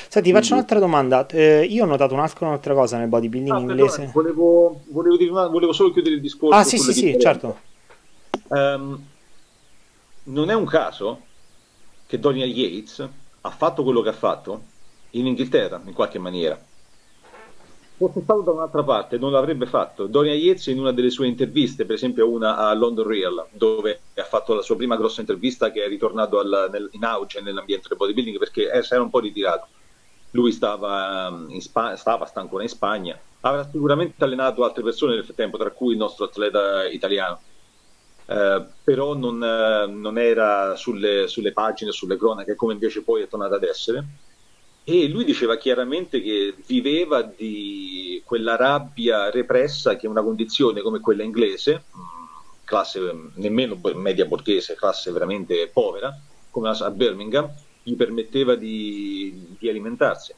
Senti, 0.08 0.30
ti 0.30 0.36
faccio 0.36 0.54
un'altra 0.54 0.80
domanda. 0.80 1.26
Eh, 1.28 1.64
io 1.64 1.84
ho 1.84 1.88
notato 1.88 2.14
un'altra 2.14 2.74
cosa 2.74 2.98
nel 2.98 3.08
bodybuilding 3.08 3.56
ah, 3.56 3.60
inglese. 3.60 4.10
Perdone, 4.12 4.12
volevo, 4.14 4.82
volevo, 4.88 5.32
una, 5.32 5.48
volevo, 5.48 5.74
solo 5.74 5.92
chiudere 5.92 6.16
il 6.16 6.22
discorso. 6.22 6.58
Ah, 6.58 6.64
sì, 6.64 6.78
sì, 6.78 6.94
sì, 6.94 7.18
certo. 7.20 7.60
Um, 8.48 9.04
non 10.24 10.50
è 10.50 10.54
un 10.54 10.66
caso 10.66 11.22
che 12.06 12.20
Dorian 12.20 12.48
Yates 12.48 13.08
ha 13.42 13.50
fatto 13.50 13.84
quello 13.84 14.02
che 14.02 14.10
ha 14.10 14.14
fatto 14.14 14.62
in 15.12 15.28
Inghilterra, 15.28 15.82
in 15.86 15.94
qualche 15.94 16.20
maniera 16.20 16.60
fosse 18.00 18.22
stato 18.22 18.40
da 18.40 18.52
un'altra 18.52 18.82
parte 18.82 19.18
non 19.18 19.34
l'avrebbe 19.34 19.66
fatto. 19.66 20.08
Dorian 20.08 20.38
Yates 20.38 20.68
in 20.68 20.80
una 20.80 20.94
delle 20.94 21.10
sue 21.10 21.28
interviste, 21.28 21.86
per 21.86 21.96
esempio 21.96 22.30
una 22.30 22.56
a 22.56 22.74
London 22.74 23.06
Real, 23.06 23.46
dove 23.52 24.00
ha 24.16 24.24
fatto 24.24 24.54
la 24.54 24.62
sua 24.62 24.78
prima 24.78 24.96
grossa 24.96 25.20
intervista 25.20 25.70
che 25.70 25.84
è 25.84 25.88
ritornato 25.90 26.40
al, 26.40 26.70
nel, 26.72 26.88
in 26.94 27.04
auge 27.04 27.42
nell'ambiente 27.42 27.90
del 27.90 27.98
bodybuilding 27.98 28.38
perché 28.38 28.70
era 28.70 29.02
un 29.02 29.10
po' 29.10 29.20
ritirato. 29.20 29.68
Lui 30.32 30.54
stava, 30.54 31.28
um, 31.28 31.48
in 31.50 31.60
Spa- 31.60 31.98
stava, 31.98 32.26
sta 32.26 32.40
ancora 32.40 32.64
in 32.64 32.70
Spagna, 32.70 33.20
avrà 33.42 33.68
sicuramente 33.70 34.24
allenato 34.24 34.64
altre 34.64 34.84
persone 34.84 35.16
nel 35.16 35.26
frattempo, 35.26 35.58
tra 35.58 35.72
cui 35.72 35.92
il 35.92 35.98
nostro 35.98 36.26
atleta 36.26 36.88
italiano. 36.88 37.42
Uh, 38.28 38.64
però 38.82 39.16
non, 39.16 39.42
uh, 39.42 39.92
non 39.92 40.18
era 40.18 40.76
sulle, 40.76 41.28
sulle 41.28 41.52
pagine, 41.52 41.92
sulle 41.92 42.16
cronache, 42.16 42.56
come 42.56 42.74
invece 42.74 43.04
poi 43.04 43.24
è 43.24 43.28
tornato 43.28 43.56
ad 43.56 43.64
essere 43.64 44.06
e 44.92 45.08
lui 45.08 45.24
diceva 45.24 45.56
chiaramente 45.58 46.20
che 46.20 46.56
viveva 46.66 47.22
di 47.22 48.24
quella 48.26 48.56
rabbia 48.56 49.30
repressa 49.30 49.96
che 49.96 50.08
una 50.08 50.24
condizione 50.24 50.82
come 50.82 51.00
quella 51.00 51.22
inglese, 51.22 51.84
classe 52.64 53.00
nemmeno 53.36 53.80
media 53.94 54.26
borghese, 54.26 54.74
classe 54.74 55.12
veramente 55.12 55.70
povera, 55.72 56.18
come 56.50 56.70
a 56.70 56.90
Birmingham, 56.90 57.52
gli 57.84 57.96
permetteva 57.96 58.56
di, 58.56 59.56
di 59.60 59.70
alimentarsi. 59.70 60.34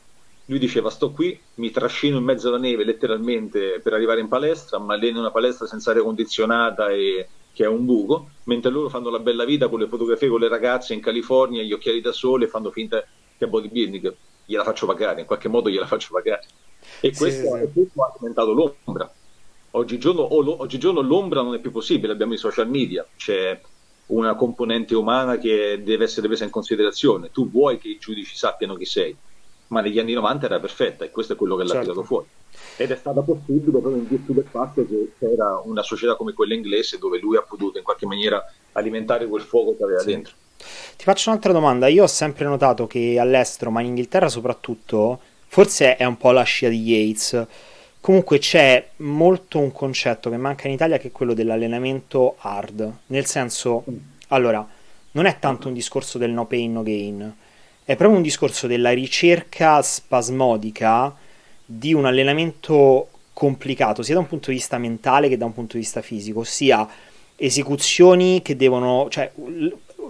Lui 0.48 0.60
diceva 0.60 0.90
sto 0.90 1.12
qui, 1.12 1.40
mi 1.56 1.72
trascino 1.72 2.18
in 2.18 2.26
mezzo 2.26 2.50
alla 2.50 2.58
neve 2.58 2.84
letteralmente 2.84 3.80
per 3.82 3.94
arrivare 3.94 4.20
in 4.20 4.28
palestra, 4.28 4.80
ma 4.80 4.96
lì 4.96 5.08
in 5.08 5.16
una 5.16 5.32
palestra 5.32 5.66
senza 5.66 5.92
aria 5.92 6.04
condizionata 6.04 6.90
e 6.90 7.26
che 7.54 7.64
è 7.64 7.68
un 7.68 7.86
buco, 7.86 8.32
mentre 8.46 8.70
loro 8.70 8.90
fanno 8.90 9.10
la 9.10 9.20
bella 9.20 9.46
vita 9.46 9.70
con 9.70 9.80
le 9.80 9.88
fotografie 9.88 10.28
con 10.28 10.42
le 10.42 10.50
ragazze 10.50 10.94
in 10.94 11.00
California, 11.00 11.64
gli 11.64 11.72
occhiali 11.72 12.02
da 12.02 12.12
sole, 12.12 12.48
fanno 12.48 12.70
finta 12.70 13.00
che 13.38 13.46
è 13.46 13.48
bodybuilding 13.48 14.14
gliela 14.52 14.64
faccio 14.64 14.86
pagare, 14.86 15.22
in 15.22 15.26
qualche 15.26 15.48
modo 15.48 15.70
gliela 15.70 15.88
faccio 15.88 16.10
pagare. 16.12 16.44
E 17.00 17.16
questo, 17.16 17.56
sì, 17.56 17.62
sì. 17.66 17.72
questo 17.74 18.04
ha 18.04 18.14
aumentato 18.18 18.52
l'ombra. 18.52 19.12
Oggigiorno, 19.72 20.22
oh, 20.22 20.62
oggigiorno 20.62 21.00
l'ombra 21.00 21.42
non 21.42 21.54
è 21.54 21.60
più 21.60 21.72
possibile, 21.72 22.12
abbiamo 22.12 22.34
i 22.34 22.38
social 22.38 22.70
media, 22.70 23.08
c'è 23.16 23.60
una 24.08 24.36
componente 24.36 24.94
umana 24.94 25.38
che 25.38 25.82
deve 25.82 26.04
essere 26.04 26.28
presa 26.28 26.44
in 26.44 26.50
considerazione. 26.50 27.32
Tu 27.32 27.50
vuoi 27.50 27.78
che 27.78 27.88
i 27.88 27.98
giudici 27.98 28.36
sappiano 28.36 28.76
chi 28.76 28.84
sei, 28.84 29.16
ma 29.68 29.80
negli 29.80 30.00
anni 30.00 30.12
90 30.12 30.46
era 30.46 30.60
perfetta 30.60 31.06
e 31.06 31.12
questo 31.12 31.34
è 31.34 31.36
quello 31.38 31.56
che 31.56 31.64
l'ha 31.64 31.70
certo. 31.70 31.84
tirato 31.84 32.04
fuori. 32.06 32.28
Ed 32.76 32.92
è 32.92 32.96
stata 32.98 33.22
possibile 33.22 33.80
proprio 33.80 33.96
in 33.96 34.08
virtù 34.08 34.34
del 34.34 34.48
fatto 34.50 34.86
che 34.86 35.14
c'era 35.18 35.62
una 35.64 35.84
società 35.84 36.16
come 36.16 36.34
quella 36.34 36.54
inglese 36.54 36.98
dove 36.98 37.20
lui 37.20 37.38
ha 37.38 37.42
potuto 37.42 37.78
in 37.78 37.84
qualche 37.86 38.06
maniera 38.06 38.44
alimentare 38.74 39.28
quel 39.28 39.42
fuoco 39.42 39.78
che 39.78 39.84
aveva 39.84 40.00
sì. 40.00 40.08
dentro. 40.08 40.34
Ti 40.98 41.04
faccio 41.04 41.30
un'altra 41.30 41.52
domanda. 41.52 41.88
Io 41.88 42.04
ho 42.04 42.08
sempre 42.08 42.46
notato 42.46 42.88
che 42.88 43.18
all'estero, 43.20 43.72
ma 43.72 43.82
in 43.82 43.88
Inghilterra 43.88 44.30
soprattutto, 44.30 45.20
forse 45.48 45.96
è 45.96 46.06
un 46.06 46.18
po' 46.18 46.32
la 46.32 46.44
scia 46.44 46.70
di 46.70 46.82
Yates, 46.82 47.48
Comunque 48.02 48.40
c'è 48.40 48.90
molto 48.98 49.60
un 49.60 49.72
concetto 49.72 50.32
che 50.32 50.38
manca 50.38 50.68
in 50.68 50.74
Italia 50.74 50.98
che 50.98 51.10
è 51.10 51.12
quello 51.12 51.36
dell'allenamento 51.36 52.36
hard, 52.40 52.92
nel 53.08 53.28
senso, 53.28 53.84
allora, 54.30 54.68
non 55.12 55.28
è 55.28 55.38
tanto 55.38 55.68
un 55.68 55.76
discorso 55.76 56.18
del 56.18 56.32
no 56.32 56.48
pain 56.48 56.72
no 56.74 56.82
gain, 56.82 57.36
è 57.84 57.96
proprio 57.96 58.18
un 58.18 58.24
discorso 58.24 58.66
della 58.66 58.90
ricerca 58.90 59.84
spasmodica 59.84 61.16
di 61.64 61.94
un 61.94 62.06
allenamento 62.06 63.10
complicato 63.34 64.02
sia 64.02 64.16
da 64.16 64.22
un 64.22 64.28
punto 64.28 64.50
di 64.50 64.56
vista 64.56 64.80
mentale 64.80 65.30
che 65.30 65.38
da 65.38 65.46
un 65.46 65.54
punto 65.54 65.74
di 65.74 65.84
vista 65.84 66.02
fisico, 66.02 66.40
ossia 66.40 66.88
esecuzioni 67.36 68.42
che 68.42 68.56
devono, 68.56 69.10
cioè, 69.12 69.32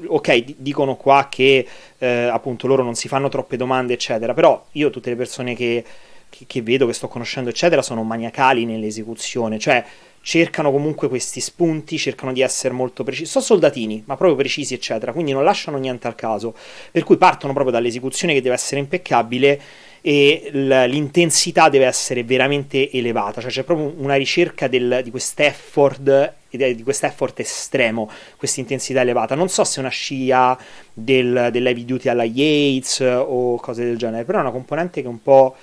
ok, 0.06 0.56
dicono 0.58 0.96
qua 0.96 1.28
che 1.30 1.68
eh, 1.98 2.08
appunto 2.08 2.68
loro 2.68 2.84
non 2.84 2.96
si 2.96 3.08
fanno 3.08 3.30
troppe 3.30 3.58
domande, 3.58 3.94
eccetera, 3.94 4.34
però 4.34 4.64
io 4.74 4.90
tutte 4.90 5.10
le 5.10 5.16
persone 5.16 5.56
che, 5.56 5.84
che, 6.30 6.46
che 6.48 6.62
vedo, 6.62 6.88
che 6.88 6.94
sto 6.94 7.08
conoscendo, 7.08 7.50
eccetera, 7.50 7.82
sono 7.82 8.04
maniacali 8.04 8.66
nell'esecuzione, 8.66 9.60
cioè 9.60 9.84
cercano 10.24 10.72
comunque 10.72 11.10
questi 11.10 11.40
spunti, 11.40 11.98
cercano 11.98 12.32
di 12.32 12.42
essere 12.42 12.74
molto 12.74 13.04
precisi. 13.04 13.30
Sono 13.30 13.44
soldatini, 13.44 14.04
ma 14.06 14.16
proprio 14.16 14.38
precisi, 14.38 14.74
eccetera, 14.74 15.12
quindi 15.12 15.32
non 15.32 15.44
lasciano 15.44 15.78
niente 15.78 16.08
al 16.08 16.16
caso. 16.16 16.56
Per 16.92 17.04
cui 17.04 17.18
partono 17.18 17.54
proprio 17.54 17.74
dall'esecuzione 17.74 18.34
che 18.34 18.42
deve 18.42 18.56
essere 18.56 18.80
impeccabile 18.80 19.62
e 20.02 20.50
l'intensità 20.52 21.70
deve 21.70 21.86
essere 21.86 22.24
veramente 22.24 22.90
elevata, 22.92 23.40
cioè 23.40 23.52
c'è 23.52 23.64
proprio 23.64 23.94
una 23.98 24.16
ricerca 24.16 24.68
del, 24.68 25.02
di 25.04 25.12
quest'effort 25.12 26.34
di 26.52 26.84
quest'effort 26.84 27.40
estremo, 27.40 28.10
questa 28.38 28.60
intensità 28.60 29.02
elevata. 29.02 29.36
Non 29.36 29.50
so 29.50 29.64
se 29.64 29.78
è 29.78 29.80
una 29.80 29.90
scia 29.90 30.58
del, 30.94 31.50
dell'heavy 31.52 31.86
duty 31.86 32.10
alla 32.10 32.24
Yates 32.24 33.00
o 33.02 33.58
cose 33.58 33.84
del 33.84 33.98
genere, 33.98 34.24
però 34.24 34.40
è 34.40 34.42
una 34.42 34.52
componente 34.52 35.02
che 35.02 35.08
un 35.08 35.22
po' 35.22 35.56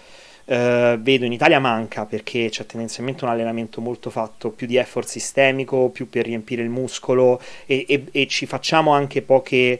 eh, 0.46 0.96
vedo 0.98 1.26
in 1.26 1.32
Italia 1.32 1.58
manca 1.58 2.06
perché 2.06 2.48
c'è 2.48 2.64
tendenzialmente 2.64 3.24
un 3.24 3.30
allenamento 3.30 3.80
molto 3.82 4.08
fatto 4.08 4.50
più 4.50 4.66
di 4.66 4.76
effort 4.76 5.06
sistemico, 5.06 5.90
più 5.90 6.08
per 6.08 6.24
riempire 6.24 6.62
il 6.62 6.70
muscolo 6.70 7.40
e, 7.66 7.84
e, 7.86 8.06
e 8.10 8.26
ci 8.26 8.46
facciamo 8.46 8.92
anche 8.92 9.20
poche 9.20 9.78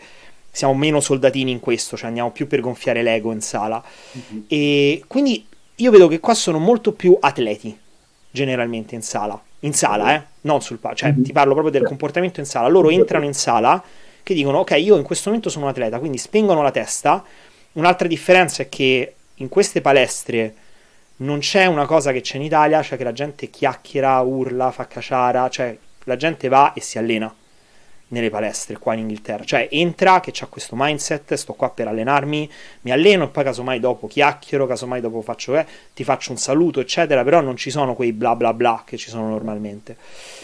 siamo 0.51 0.75
meno 0.75 1.01
soldatini 1.01 1.53
in 1.53 1.61
questo, 1.61 1.97
cioè 1.97 2.09
andiamo 2.09 2.33
più 2.33 2.47
per 2.47 2.61
gonfiare 2.61 3.03
l'ego 3.03 3.33
in 3.33 3.41
sala. 3.41 3.83
Mm-hmm. 3.83 4.43
E 4.49 5.05
quindi 5.07 5.47
io 5.77 5.91
vedo 5.91 6.09
che 6.09 6.21
qua 6.21 6.35
sono 6.35 6.59
molto 6.59 6.93
più 6.93 7.17
atleti 7.21 7.79
generalmente 8.31 8.95
in 8.95 9.03
sala. 9.03 9.41
In 9.61 9.75
sala, 9.75 10.15
eh? 10.15 10.23
Non 10.43 10.63
sul 10.63 10.79
palco. 10.79 10.99
Cioè, 10.99 11.13
mm-hmm. 11.13 11.23
ti 11.23 11.33
parlo 11.33 11.53
proprio 11.53 11.73
del 11.73 11.85
comportamento 11.87 12.41
in 12.41 12.47
sala. 12.47 12.69
Loro 12.69 12.91
entrano 12.91 13.25
in 13.25 13.35
sala 13.35 13.83
che 14.23 14.35
dicono, 14.35 14.59
ok, 14.59 14.77
io 14.79 14.97
in 14.97 15.03
questo 15.03 15.29
momento 15.29 15.51
sono 15.51 15.65
un 15.65 15.71
atleta, 15.71 15.99
quindi 15.99 16.19
spengono 16.19 16.63
la 16.63 16.71
testa. 16.71 17.25
Un'altra 17.73 18.09
differenza 18.09 18.63
è 18.63 18.69
che 18.69 19.15
in 19.35 19.49
queste 19.49 19.81
palestre 19.81 20.55
non 21.17 21.41
c'è 21.41 21.67
una 21.67 21.87
cosa 21.87 22.13
che 22.13 22.21
c'è 22.21 22.37
in 22.37 22.43
Italia, 22.43 22.83
cioè 22.83 22.99
che 22.99 23.05
la 23.05 23.13
gente 23.13 23.51
chiacchiera, 23.51 24.21
urla, 24.21 24.71
fa 24.71 24.87
caciara, 24.87 25.49
cioè 25.49 25.77
la 26.05 26.17
gente 26.17 26.49
va 26.49 26.73
e 26.73 26.81
si 26.81 26.99
allena 26.99 27.33
nelle 28.09 28.31
palestre 28.31 28.79
qua 28.79 28.95
in 28.95 29.01
Inghilterra, 29.01 29.45
cioè 29.45 29.69
entra 29.71 30.21
che 30.21 30.31
c'ha 30.33 30.47
questo 30.47 30.75
mindset, 30.77 31.35
sto 31.35 31.53
qua 31.53 31.71
per 31.71 31.89
allenarmi, 31.89 32.51
mi 32.83 32.91
alleno 32.91 33.25
e 33.25 33.29
poi 33.29 33.45
casomai 33.45 33.81
dopo 33.81 34.07
chiacchiero, 34.07 34.67
casomai 34.67 35.01
dopo 35.01 35.21
faccio 35.21 35.57
eh, 35.57 35.67
ti 35.95 36.05
faccio 36.05 36.31
un 36.31 36.39
saluto 36.39 36.81
eccetera, 36.81 37.23
però 37.25 37.41
non 37.41 37.57
ci 37.57 37.71
sono 37.71 37.95
quei 37.95 38.13
bla 38.13 38.35
bla 38.37 38.55
bla 38.55 38.83
che 38.85 38.97
ci 38.97 39.11
sono 39.11 39.29
normalmente. 39.29 39.97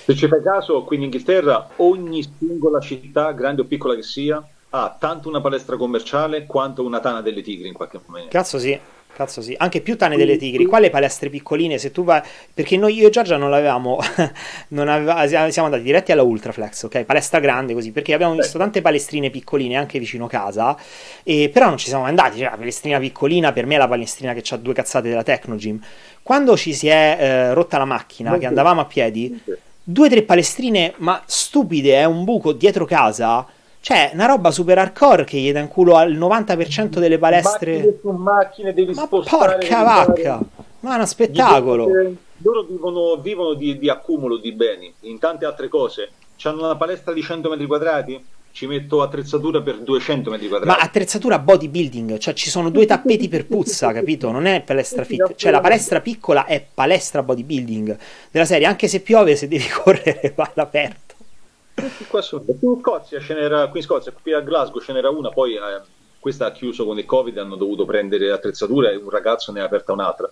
Se 0.05 0.15
ci 0.15 0.29
fai 0.29 0.43
caso, 0.43 0.85
qui 0.85 0.97
in 0.97 1.03
Inghilterra 1.05 1.71
ogni 1.77 2.27
singola 2.39 2.81
città, 2.81 3.33
grande 3.33 3.63
o 3.63 3.65
piccola 3.65 3.95
che 3.95 4.03
sia, 4.03 4.47
ha 4.71 4.97
tanto 4.99 5.29
una 5.29 5.41
palestra 5.41 5.77
commerciale 5.77 6.47
quanto 6.47 6.85
una 6.85 7.01
tana 7.01 7.21
delle 7.23 7.43
tigri 7.43 7.69
in 7.69 7.75
qualche 7.75 8.01
momento. 8.05 8.31
Cazzo 8.31 8.59
sì. 8.59 8.79
Cazzo 9.15 9.43
sì, 9.43 9.55
anche 9.57 9.81
più 9.81 9.97
tane 9.97 10.17
delle 10.17 10.37
tigri. 10.37 10.65
Qua 10.65 10.81
le 10.81 10.91
palestre 10.91 11.29
piccoline, 11.29 11.79
se 11.79 11.93
tu 11.93 12.03
vai... 12.03 12.21
Perché 12.53 12.77
noi, 12.77 12.95
io 12.95 13.07
e 13.07 13.11
Giorgia 13.11 13.37
non 13.37 13.49
l'avevamo... 13.49 13.99
non 14.69 14.89
aveva, 14.89 15.27
siamo 15.29 15.69
andati 15.69 15.83
diretti 15.83 16.11
alla 16.11 16.23
Ultraflex, 16.23 16.83
ok? 16.83 17.05
Palestra 17.05 17.39
grande 17.39 17.75
così, 17.75 17.93
perché 17.93 18.13
abbiamo 18.13 18.35
visto 18.35 18.59
tante 18.59 18.81
palestrine 18.81 19.31
piccoline 19.31 19.77
anche 19.77 20.01
vicino 20.01 20.27
casa, 20.27 20.77
e, 21.23 21.49
però 21.53 21.69
non 21.69 21.77
ci 21.77 21.87
siamo 21.87 22.05
andati. 22.05 22.39
Cioè, 22.39 22.51
la 22.51 22.57
palestrina 22.57 22.99
piccolina 22.99 23.53
per 23.53 23.67
me 23.67 23.77
è 23.77 23.79
la 23.79 23.89
palestrina 23.89 24.35
che 24.35 24.43
ha 24.53 24.57
due 24.57 24.75
cazzate 24.75 25.09
della 25.09 25.23
Tecnogym. 25.23 25.81
Quando 26.21 26.57
ci 26.57 26.75
si 26.75 26.89
è 26.89 27.17
eh, 27.21 27.55
rotta 27.55 27.79
la 27.79 27.85
macchina, 27.85 28.37
che 28.37 28.47
andavamo 28.47 28.81
a 28.81 28.85
piedi, 28.85 29.41
due 29.83 30.07
o 30.07 30.11
tre 30.11 30.23
palestrine, 30.23 30.95
ma 30.97 31.23
stupide, 31.25 31.99
è 31.99 32.05
un 32.05 32.25
buco 32.25 32.53
dietro 32.53 32.85
casa 32.85 33.47
cioè, 33.85 34.13
una 34.15 34.25
roba 34.25 34.51
super 34.51 34.79
hardcore 34.79 35.25
che 35.25 35.37
gli 35.37 35.53
dà 35.53 35.61
in 35.61 35.69
culo 35.69 35.97
al 35.97 36.15
90% 36.15 36.99
delle 37.01 37.19
palestre. 37.19 37.73
Macchine 37.73 37.99
su 38.01 38.11
macchine, 38.13 38.73
devi 38.73 38.95
ma 38.95 39.03
spostare. 39.03 39.59
Porca 39.59 39.83
vacca! 39.83 40.41
Ma 40.81 40.93
è 40.93 40.95
uno 40.95 41.05
spettacolo! 41.05 41.89
Loro 42.39 42.63
vivono, 42.63 43.17
vivono 43.17 43.53
di, 43.53 43.79
di, 43.79 43.91
accumulo 43.91 44.39
di 44.39 44.53
beni, 44.53 44.91
in 45.01 45.19
tante 45.19 45.45
altre 45.45 45.69
cose. 45.69 46.13
C'hanno 46.37 46.65
una 46.65 46.77
palestra 46.77 47.13
di 47.13 47.21
100 47.21 47.51
metri 47.51 47.67
quadrati, 47.67 48.25
ci 48.53 48.67
metto 48.67 49.03
attrezzatura 49.03 49.61
per 49.61 49.81
200 49.81 50.31
metri 50.31 50.49
quadrati. 50.49 50.79
Ma 50.79 50.83
attrezzatura 50.83 51.39
bodybuilding, 51.39 52.17
cioè 52.17 52.33
ci 52.33 52.49
sono 52.49 52.71
due 52.71 52.87
tappeti 52.87 53.29
per 53.29 53.45
puzza, 53.45 53.93
capito? 53.93 54.31
Non 54.31 54.47
è 54.47 54.63
palestra 54.63 55.05
fit. 55.05 55.35
Cioè 55.35 55.51
la 55.51 55.61
palestra 55.61 56.01
piccola 56.01 56.47
è 56.47 56.65
palestra 56.73 57.23
bodybuilding. 57.23 57.99
Della 58.31 58.47
serie, 58.47 58.67
anche 58.67 58.89
se 58.89 59.01
piove, 59.01 59.37
se 59.37 59.47
devi 59.47 59.69
correre, 59.69 60.33
va 60.35 60.51
all'aperto. 60.55 61.14
Qua 62.09 62.23
su, 62.23 62.43
in 62.47 62.79
Scozia 62.81 63.21
ce 63.21 63.35
n'era, 63.35 63.69
qui 63.69 63.81
in 63.81 63.85
Scozia, 63.85 64.13
qui 64.13 64.33
a 64.33 64.41
Glasgow 64.41 64.81
ce 64.81 64.93
n'era 64.93 65.11
una, 65.11 65.31
poi 65.31 65.55
eh, 65.57 65.81
questa 66.21 66.47
ha 66.47 66.53
chiuso 66.53 66.85
con 66.85 66.99
il 66.99 67.05
Covid, 67.05 67.37
hanno 67.37 67.57
dovuto 67.57 67.85
prendere 67.85 68.31
attrezzatura 68.31 68.91
e 68.91 68.97
un 68.97 69.11
ragazzo 69.11 69.53
ne 69.53 69.61
ha 69.61 69.65
aperta 69.65 69.93
un'altra. 69.93 70.31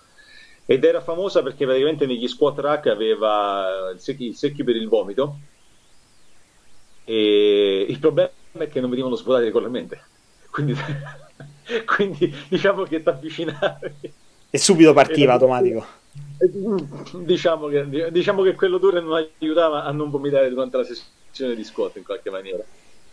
Ed 0.64 0.84
era 0.84 1.00
famosa 1.00 1.42
perché 1.42 1.64
praticamente 1.64 2.06
negli 2.06 2.28
squat 2.28 2.58
rack 2.60 2.86
aveva 2.86 3.90
il 3.92 3.98
secchio, 3.98 4.26
il 4.26 4.36
secchio 4.36 4.64
per 4.64 4.76
il 4.76 4.88
vomito 4.88 5.38
e 7.04 7.84
il 7.88 7.98
problema 7.98 8.30
è 8.52 8.68
che 8.68 8.80
non 8.80 8.90
venivano 8.90 9.16
svuotati 9.16 9.44
regolarmente. 9.44 10.00
Quindi, 10.50 10.74
quindi 11.84 12.34
diciamo 12.48 12.84
che 12.84 13.02
ti 13.02 13.08
avvicinavi. 13.08 14.12
E 14.50 14.58
subito 14.58 14.92
partiva 14.92 15.32
automatico 15.32 16.00
diciamo 17.24 17.68
che, 17.68 18.10
diciamo 18.10 18.42
che 18.42 18.54
quell'odore 18.54 19.00
non 19.00 19.26
aiutava 19.38 19.84
a 19.84 19.92
non 19.92 20.10
vomitare 20.10 20.48
durante 20.50 20.76
la 20.76 20.84
sessione 20.84 21.10
di 21.32 21.64
squat 21.64 21.96
in 21.96 22.04
qualche 22.04 22.30
maniera. 22.30 22.62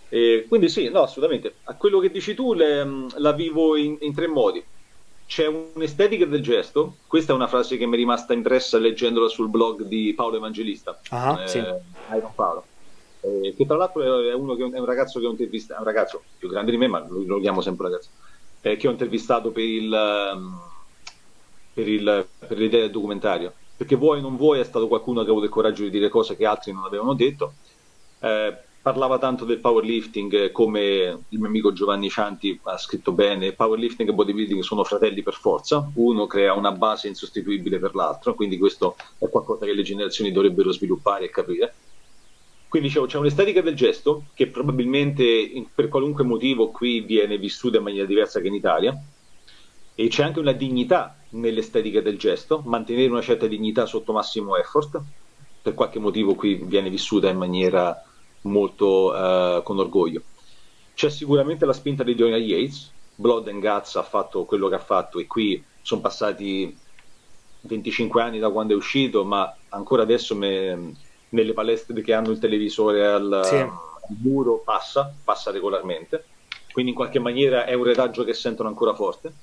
E 0.09 0.45
quindi 0.47 0.69
sì, 0.69 0.89
no, 0.89 1.03
assolutamente. 1.03 1.55
A 1.65 1.75
quello 1.75 1.99
che 1.99 2.11
dici 2.11 2.33
tu 2.33 2.53
le, 2.53 2.83
mm, 2.83 3.07
la 3.17 3.31
vivo 3.31 3.75
in, 3.75 3.97
in, 4.01 4.13
tre 4.13 4.27
modi. 4.27 4.63
C'è 5.25 5.45
un'estetica 5.45 6.25
del 6.25 6.41
gesto, 6.41 6.95
questa 7.05 7.33
è 7.33 7.35
una 7.35 7.47
frase 7.47 7.77
che 7.77 7.85
mi 7.85 7.93
è 7.93 7.97
rimasta 7.97 8.33
impressa 8.33 8.79
leggendola 8.79 9.27
sul 9.27 9.47
blog 9.47 9.83
di 9.83 10.11
Paolo 10.15 10.37
Evangelista, 10.37 10.99
ah, 11.09 11.43
eh, 11.43 11.47
sì. 11.47 11.63
Paolo, 12.33 12.63
eh, 13.21 13.53
che 13.55 13.67
tra 13.67 13.77
l'altro 13.77 14.01
è, 14.01 14.33
uno 14.33 14.55
che, 14.55 14.63
è 14.63 14.79
un 14.79 14.85
ragazzo 14.85 15.19
che 15.19 15.27
ho 15.27 15.29
intervistato, 15.29 15.81
un 15.81 15.85
ragazzo 15.85 16.23
più 16.39 16.49
grande 16.49 16.71
di 16.71 16.77
me, 16.77 16.87
ma 16.87 17.05
lo, 17.07 17.21
lo 17.27 17.39
chiamo 17.39 17.61
sempre 17.61 17.89
ragazzo, 17.89 18.09
eh, 18.61 18.75
che 18.75 18.87
ho 18.87 18.91
intervistato 18.91 19.51
per 19.51 19.63
il... 19.63 20.31
Um, 20.33 20.61
per, 21.79 21.87
il, 21.87 22.27
per 22.39 22.57
l'idea 22.57 22.81
del 22.81 22.91
documentario, 22.91 23.53
perché 23.77 23.95
vuoi 23.95 24.19
o 24.19 24.21
non 24.21 24.35
vuoi 24.35 24.59
è 24.59 24.63
stato 24.63 24.87
qualcuno 24.87 25.21
che 25.21 25.27
ha 25.27 25.31
avuto 25.31 25.45
il 25.45 25.51
coraggio 25.51 25.83
di 25.83 25.89
dire 25.89 26.09
cose 26.09 26.35
che 26.35 26.45
altri 26.45 26.73
non 26.73 26.83
avevano 26.83 27.13
detto. 27.13 27.53
Eh, 28.19 28.57
parlava 28.81 29.17
tanto 29.17 29.45
del 29.45 29.59
powerlifting 29.59 30.51
come 30.51 31.23
il 31.29 31.39
mio 31.39 31.47
amico 31.47 31.73
Giovanni 31.73 32.09
Cianti 32.09 32.59
ha 32.63 32.77
scritto 32.77 33.11
bene, 33.11 33.51
powerlifting 33.51 34.09
e 34.09 34.13
bodybuilding 34.13 34.61
sono 34.61 34.83
fratelli 34.83 35.21
per 35.21 35.33
forza, 35.33 35.91
uno 35.95 36.27
crea 36.27 36.53
una 36.53 36.71
base 36.71 37.07
insostituibile 37.07 37.77
per 37.79 37.93
l'altro, 37.93 38.33
quindi 38.33 38.57
questo 38.57 38.95
è 39.17 39.27
qualcosa 39.29 39.65
che 39.65 39.73
le 39.73 39.83
generazioni 39.83 40.31
dovrebbero 40.31 40.71
sviluppare 40.71 41.25
e 41.25 41.29
capire. 41.29 41.73
Quindi 42.69 42.87
dicevo, 42.87 43.05
c'è 43.05 43.17
un'estetica 43.17 43.61
del 43.61 43.75
gesto 43.75 44.25
che 44.33 44.47
probabilmente 44.47 45.65
per 45.73 45.87
qualunque 45.87 46.23
motivo 46.23 46.69
qui 46.69 47.01
viene 47.01 47.37
vissuta 47.37 47.77
in 47.77 47.83
maniera 47.83 48.05
diversa 48.05 48.39
che 48.39 48.47
in 48.47 48.53
Italia, 48.53 48.97
e 49.95 50.07
c'è 50.07 50.23
anche 50.23 50.39
una 50.39 50.53
dignità 50.53 51.17
nell'estetica 51.31 51.99
del 51.99 52.17
gesto, 52.17 52.61
mantenere 52.65 53.11
una 53.11 53.21
certa 53.21 53.47
dignità 53.47 53.85
sotto 53.85 54.13
massimo 54.13 54.55
effort, 54.55 55.01
per 55.61 55.73
qualche 55.73 55.99
motivo 55.99 56.35
qui 56.35 56.55
viene 56.55 56.89
vissuta 56.89 57.27
in 57.27 57.37
maniera 57.37 58.03
molto 58.41 59.11
uh, 59.11 59.63
con 59.63 59.79
orgoglio. 59.79 60.21
C'è 60.93 61.09
sicuramente 61.09 61.65
la 61.65 61.73
spinta 61.73 62.03
di 62.03 62.15
Dorian 62.15 62.41
Yates, 62.41 62.91
Blood 63.15 63.47
and 63.47 63.61
Guts 63.61 63.95
ha 63.95 64.03
fatto 64.03 64.45
quello 64.45 64.67
che 64.67 64.75
ha 64.75 64.79
fatto 64.79 65.19
e 65.19 65.27
qui 65.27 65.63
sono 65.81 66.01
passati 66.01 66.77
25 67.61 68.21
anni 68.21 68.39
da 68.39 68.49
quando 68.49 68.73
è 68.73 68.75
uscito, 68.75 69.23
ma 69.25 69.55
ancora 69.69 70.03
adesso 70.03 70.35
me, 70.35 70.95
nelle 71.29 71.53
palestre 71.53 72.01
che 72.01 72.13
hanno 72.13 72.31
il 72.31 72.39
televisore 72.39 73.05
al, 73.05 73.41
sì. 73.43 73.55
al 73.55 73.71
muro 74.21 74.57
passa, 74.59 75.13
passa 75.23 75.51
regolarmente, 75.51 76.25
quindi 76.71 76.91
in 76.91 76.97
qualche 76.97 77.19
maniera 77.19 77.65
è 77.65 77.73
un 77.73 77.83
retaggio 77.83 78.23
che 78.23 78.33
sentono 78.33 78.69
ancora 78.69 78.93
forte 78.93 79.33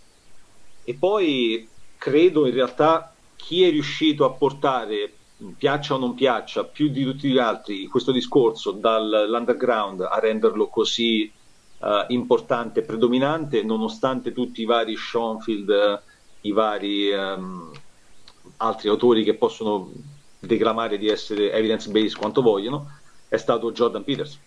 e 0.84 0.94
poi 0.94 1.68
credo 1.98 2.46
in 2.46 2.54
realtà 2.54 3.12
chi 3.34 3.64
è 3.64 3.70
riuscito 3.70 4.24
a 4.24 4.30
portare, 4.30 5.12
piaccia 5.56 5.94
o 5.94 5.98
non 5.98 6.14
piaccia, 6.14 6.64
più 6.64 6.88
di 6.88 7.04
tutti 7.04 7.28
gli 7.28 7.38
altri 7.38 7.86
questo 7.86 8.12
discorso 8.12 8.72
dall'underground 8.72 10.00
a 10.00 10.18
renderlo 10.18 10.68
così 10.68 11.30
uh, 11.78 12.04
importante 12.08 12.80
e 12.80 12.84
predominante, 12.84 13.62
nonostante 13.62 14.32
tutti 14.32 14.62
i 14.62 14.64
vari 14.64 14.96
Schoenfield, 14.96 16.02
i 16.42 16.52
vari 16.52 17.10
um, 17.12 17.70
altri 18.58 18.88
autori 18.88 19.24
che 19.24 19.34
possono 19.34 19.92
declamare 20.38 20.96
di 20.96 21.08
essere 21.08 21.52
evidence 21.52 21.90
based 21.90 22.16
quanto 22.16 22.40
vogliono, 22.40 22.90
è 23.28 23.36
stato 23.36 23.72
Jordan 23.72 24.04
Peters. 24.04 24.38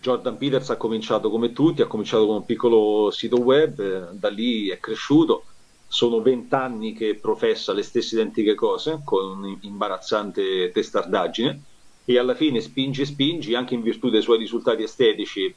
Jordan 0.00 0.36
Peters 0.36 0.70
ha 0.70 0.76
cominciato 0.76 1.30
come 1.30 1.52
tutti, 1.52 1.82
ha 1.82 1.86
cominciato 1.86 2.26
con 2.26 2.36
un 2.36 2.44
piccolo 2.44 3.10
sito 3.10 3.40
web, 3.40 3.80
eh, 3.80 4.08
da 4.12 4.28
lì 4.28 4.68
è 4.68 4.78
cresciuto, 4.78 5.44
sono 5.88 6.20
vent'anni 6.20 6.92
che 6.92 7.18
professa 7.20 7.72
le 7.72 7.82
stesse 7.82 8.16
identiche 8.16 8.54
cose 8.54 9.00
con 9.04 9.58
imbarazzante 9.62 10.70
testardaggine 10.72 11.62
e 12.04 12.18
alla 12.18 12.34
fine 12.34 12.60
spingi 12.60 13.02
e 13.02 13.06
spingi 13.06 13.54
anche 13.54 13.74
in 13.74 13.82
virtù 13.82 14.10
dei 14.10 14.22
suoi 14.22 14.38
risultati 14.38 14.82
estetici 14.82 15.54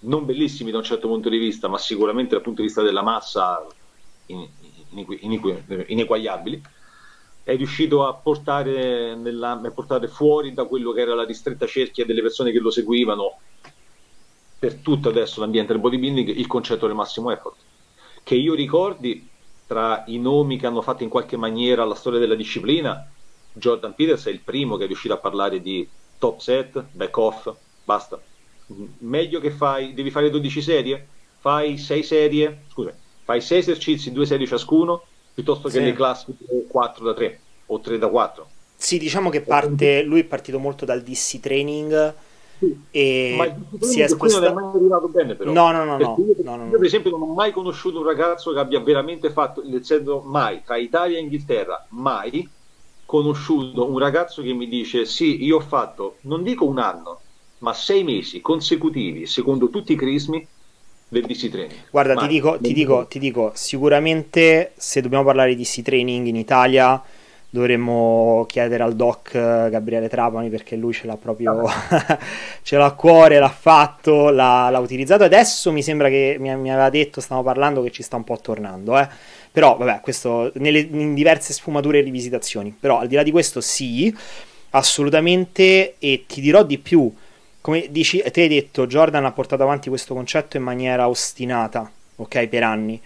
non 0.00 0.24
bellissimi 0.24 0.70
da 0.70 0.78
un 0.78 0.84
certo 0.84 1.08
punto 1.08 1.28
di 1.28 1.38
vista 1.38 1.68
ma 1.68 1.78
sicuramente 1.78 2.34
dal 2.34 2.42
punto 2.42 2.60
di 2.60 2.68
vista 2.68 2.82
della 2.82 3.02
massa 3.02 3.66
ineguagliabili 4.26 6.62
è 7.42 7.56
riuscito 7.56 8.04
a 8.04 8.14
portare, 8.14 9.14
nella, 9.14 9.52
a 9.52 9.70
portare 9.70 10.08
fuori 10.08 10.52
da 10.52 10.64
quello 10.64 10.92
che 10.92 11.00
era 11.00 11.14
la 11.14 11.24
ristretta 11.24 11.66
cerchia 11.66 12.04
delle 12.04 12.22
persone 12.22 12.50
che 12.50 12.58
lo 12.58 12.70
seguivano 12.70 13.38
per 14.58 14.76
tutto 14.76 15.08
adesso 15.08 15.40
l'ambiente 15.40 15.72
del 15.72 15.80
bodybuilding 15.80 16.28
il 16.28 16.46
concetto 16.46 16.86
del 16.86 16.96
massimo 16.96 17.30
effort 17.30 17.56
che 18.22 18.34
io 18.34 18.54
ricordi 18.54 19.28
tra 19.66 20.04
i 20.06 20.18
nomi 20.18 20.58
che 20.58 20.66
hanno 20.66 20.82
fatto 20.82 21.02
in 21.02 21.08
qualche 21.08 21.36
maniera 21.36 21.84
la 21.84 21.94
storia 21.94 22.18
della 22.18 22.34
disciplina 22.34 23.08
Jordan 23.52 23.94
Peters 23.94 24.26
è 24.26 24.30
il 24.30 24.40
primo 24.40 24.76
che 24.76 24.84
è 24.84 24.86
riuscito 24.86 25.14
a 25.14 25.18
parlare 25.18 25.60
di 25.60 25.88
top 26.18 26.40
set, 26.40 26.84
back 26.92 27.16
off, 27.16 27.52
basta 27.84 28.20
meglio 28.98 29.40
che 29.40 29.50
fai, 29.50 29.94
devi 29.94 30.10
fare 30.10 30.30
12 30.30 30.62
serie 30.62 31.06
fai 31.38 31.78
6 31.78 32.02
serie, 32.02 32.62
scusa 32.70 32.92
fai 33.24 33.40
6 33.40 33.58
esercizi, 33.58 34.12
2 34.12 34.26
serie 34.26 34.46
ciascuno 34.46 35.02
piuttosto 35.34 35.68
che 35.68 35.78
sì. 35.78 35.84
le 35.84 35.92
classiche 35.92 36.44
4 36.68 37.04
da 37.04 37.14
3 37.14 37.40
o 37.66 37.80
3 37.80 37.98
da 37.98 38.08
4. 38.08 38.48
Sì, 38.76 38.98
diciamo 38.98 39.30
che 39.30 39.40
parte, 39.40 40.02
lui 40.02 40.20
è 40.20 40.24
partito 40.24 40.58
molto 40.58 40.84
dal 40.84 41.02
DC 41.02 41.40
training 41.40 42.14
sì. 42.58 42.80
e 42.90 43.34
Ma 43.36 43.86
si 43.86 44.00
è 44.00 44.08
spostato... 44.08 44.48
non 44.48 44.58
è 44.58 44.62
mai 44.62 44.74
arrivato 44.76 45.08
bene 45.08 45.34
però. 45.34 45.52
No, 45.52 45.70
no, 45.72 45.84
no, 45.84 45.96
no, 45.96 46.16
io, 46.18 46.34
no, 46.42 46.56
no, 46.56 46.64
io, 46.64 46.70
per 46.70 46.84
esempio 46.84 47.10
non 47.10 47.22
ho 47.22 47.34
mai 47.34 47.52
conosciuto 47.52 47.98
un 47.98 48.06
ragazzo 48.06 48.52
che 48.52 48.58
abbia 48.58 48.80
veramente 48.80 49.30
fatto, 49.30 49.62
nel 49.64 49.84
senso 49.84 50.22
mai, 50.24 50.62
tra 50.64 50.76
Italia 50.76 51.18
e 51.18 51.20
Inghilterra, 51.20 51.86
mai 51.90 52.48
conosciuto 53.04 53.88
un 53.88 53.98
ragazzo 53.98 54.42
che 54.42 54.52
mi 54.52 54.68
dice 54.68 55.04
sì, 55.04 55.44
io 55.44 55.56
ho 55.56 55.60
fatto, 55.60 56.16
non 56.22 56.42
dico 56.42 56.64
un 56.64 56.78
anno, 56.78 57.20
ma 57.58 57.72
sei 57.72 58.04
mesi 58.04 58.40
consecutivi, 58.40 59.26
secondo 59.26 59.70
tutti 59.70 59.92
i 59.92 59.96
crismi, 59.96 60.46
del 61.08 61.24
DC 61.24 61.50
Training. 61.50 61.80
Guarda, 61.90 62.14
ti 62.16 62.26
dico, 62.26 62.58
ti, 62.60 62.72
dico, 62.72 63.06
ti 63.06 63.18
dico, 63.18 63.52
sicuramente 63.54 64.72
se 64.76 65.00
dobbiamo 65.00 65.24
parlare 65.24 65.54
di 65.54 65.62
DC 65.62 65.82
Training 65.82 66.26
in 66.26 66.36
Italia 66.36 67.00
dovremmo 67.56 68.44
chiedere 68.48 68.82
al 68.82 68.94
doc 68.94 69.34
eh, 69.34 69.68
Gabriele 69.70 70.08
Trapani 70.08 70.50
perché 70.50 70.76
lui 70.76 70.92
ce 70.92 71.06
l'ha 71.06 71.16
proprio 71.16 71.64
ce 72.62 72.76
l'ha 72.76 72.84
a 72.84 72.92
cuore, 72.92 73.38
l'ha 73.38 73.48
fatto, 73.48 74.30
l'ha, 74.30 74.68
l'ha 74.70 74.78
utilizzato. 74.78 75.24
Adesso 75.24 75.72
mi 75.72 75.82
sembra 75.82 76.08
che 76.08 76.36
mi, 76.38 76.54
mi, 76.56 76.70
aveva 76.70 76.90
detto, 76.90 77.20
stiamo 77.20 77.42
parlando 77.42 77.82
che 77.82 77.90
ci 77.90 78.02
sta 78.02 78.16
un 78.16 78.24
po' 78.24 78.38
tornando, 78.38 78.98
eh. 78.98 79.08
Però 79.50 79.76
vabbè, 79.76 80.00
questo 80.00 80.52
nelle, 80.56 80.80
in 80.80 81.14
diverse 81.14 81.52
sfumature 81.52 81.98
e 81.98 82.02
rivisitazioni. 82.02 82.76
Però 82.78 82.98
al 82.98 83.08
di 83.08 83.14
là 83.14 83.22
di 83.22 83.30
questo 83.30 83.60
sì, 83.60 84.14
assolutamente 84.70 85.94
e 85.98 86.24
ti 86.26 86.40
dirò 86.40 86.62
di 86.62 86.78
più 86.78 87.12
come 87.66 87.86
dici, 87.90 88.22
te 88.30 88.42
hai 88.42 88.48
detto, 88.48 88.86
Jordan 88.86 89.24
ha 89.24 89.32
portato 89.32 89.64
avanti 89.64 89.88
questo 89.88 90.14
concetto 90.14 90.56
in 90.56 90.62
maniera 90.62 91.08
ostinata, 91.08 91.90
ok, 92.14 92.46
per 92.46 92.62
anni. 92.62 93.00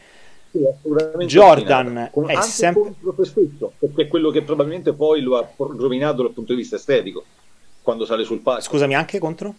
Sì, 0.51 1.27
Jordan 1.27 2.11
Con, 2.13 2.29
è 2.29 2.41
sempre 2.43 2.83
contro 2.83 3.15
se 3.25 3.31
stesso, 3.31 3.73
perché 3.79 4.03
è 4.03 4.09
quello 4.09 4.31
che 4.31 4.43
probabilmente 4.43 4.93
poi 4.93 5.21
lo 5.21 5.37
ha 5.39 5.49
rovinato 5.57 6.23
dal 6.23 6.33
punto 6.33 6.53
di 6.53 6.59
vista 6.59 6.77
estetico 6.77 7.25
quando 7.83 8.05
sale 8.05 8.25
sul 8.25 8.41
palco. 8.41 8.63
Scusami, 8.63 8.95
anche 8.95 9.19
contro? 9.19 9.55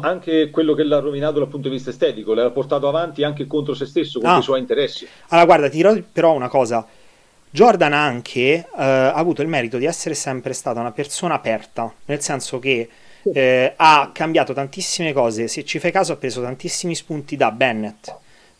Anche 0.00 0.50
quello 0.50 0.74
che 0.74 0.84
l'ha 0.84 0.98
rovinato 0.98 1.38
dal 1.38 1.48
punto 1.48 1.68
di 1.68 1.74
vista 1.74 1.90
estetico, 1.90 2.34
l'ha 2.34 2.50
portato 2.50 2.88
avanti 2.88 3.22
anche 3.24 3.46
contro 3.46 3.74
se 3.74 3.86
stesso, 3.86 4.20
con 4.20 4.30
ah. 4.30 4.38
i 4.38 4.42
suoi 4.42 4.60
interessi. 4.60 5.06
Allora, 5.28 5.46
guarda, 5.46 5.68
ti 5.68 5.76
dirò 5.76 5.96
però 6.12 6.32
una 6.32 6.48
cosa. 6.48 6.86
Jordan 7.50 7.92
ha 7.92 8.04
anche 8.04 8.38
eh, 8.40 8.66
avuto 8.74 9.42
il 9.42 9.48
merito 9.48 9.76
di 9.76 9.84
essere 9.84 10.14
sempre 10.14 10.54
stata 10.54 10.80
una 10.80 10.92
persona 10.92 11.34
aperta, 11.34 11.92
nel 12.06 12.20
senso 12.20 12.58
che 12.58 12.88
eh, 13.32 13.72
ha 13.76 14.10
cambiato 14.12 14.52
tantissime 14.52 15.12
cose. 15.12 15.48
Se 15.48 15.64
ci 15.64 15.78
fai 15.78 15.92
caso, 15.92 16.12
ha 16.12 16.16
preso 16.16 16.40
tantissimi 16.40 16.94
spunti 16.94 17.36
da 17.36 17.50
Bennett, 17.50 18.14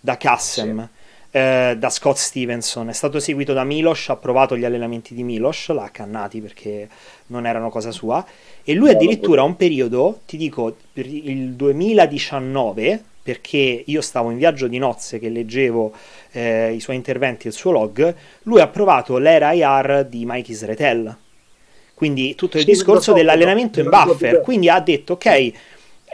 da 0.04 0.16
Kassem, 0.16 0.88
sì. 1.30 1.38
eh, 1.38 1.76
da 1.78 1.88
Scott 1.90 2.16
Stevenson. 2.16 2.88
È 2.88 2.92
stato 2.92 3.20
seguito 3.20 3.52
da 3.52 3.62
Milos, 3.62 4.08
ha 4.08 4.16
provato 4.16 4.56
gli 4.56 4.64
allenamenti 4.64 5.14
di 5.14 5.22
Milos, 5.22 5.68
l'ha 5.68 5.84
accannati 5.84 6.40
perché 6.40 6.88
non 7.28 7.46
erano 7.46 7.70
cosa 7.70 7.92
sua. 7.92 8.24
E 8.64 8.74
lui 8.74 8.90
addirittura 8.90 9.44
un 9.44 9.56
periodo, 9.56 10.20
ti 10.26 10.36
dico, 10.36 10.76
per 10.92 11.06
il 11.06 11.52
2019, 11.52 13.02
perché 13.22 13.84
io 13.86 14.00
stavo 14.00 14.30
in 14.30 14.38
viaggio 14.38 14.66
di 14.66 14.78
nozze 14.78 15.20
che 15.20 15.28
leggevo 15.28 15.92
eh, 16.32 16.72
i 16.72 16.80
suoi 16.80 16.96
interventi 16.96 17.46
e 17.46 17.50
il 17.50 17.56
suo 17.56 17.70
log, 17.70 18.14
lui 18.42 18.60
ha 18.60 18.66
provato 18.66 19.18
l'era 19.18 19.52
IR 19.52 20.06
di 20.08 20.24
Mike 20.26 20.50
Israetel 20.50 21.16
quindi 22.02 22.34
tutto 22.34 22.56
il 22.56 22.64
sì, 22.64 22.70
discorso 22.70 23.12
dell'allenamento 23.12 23.78
in 23.78 23.88
buffer. 23.88 24.40
Quindi 24.40 24.68
ha 24.68 24.80
detto, 24.80 25.12
ok, 25.12 25.52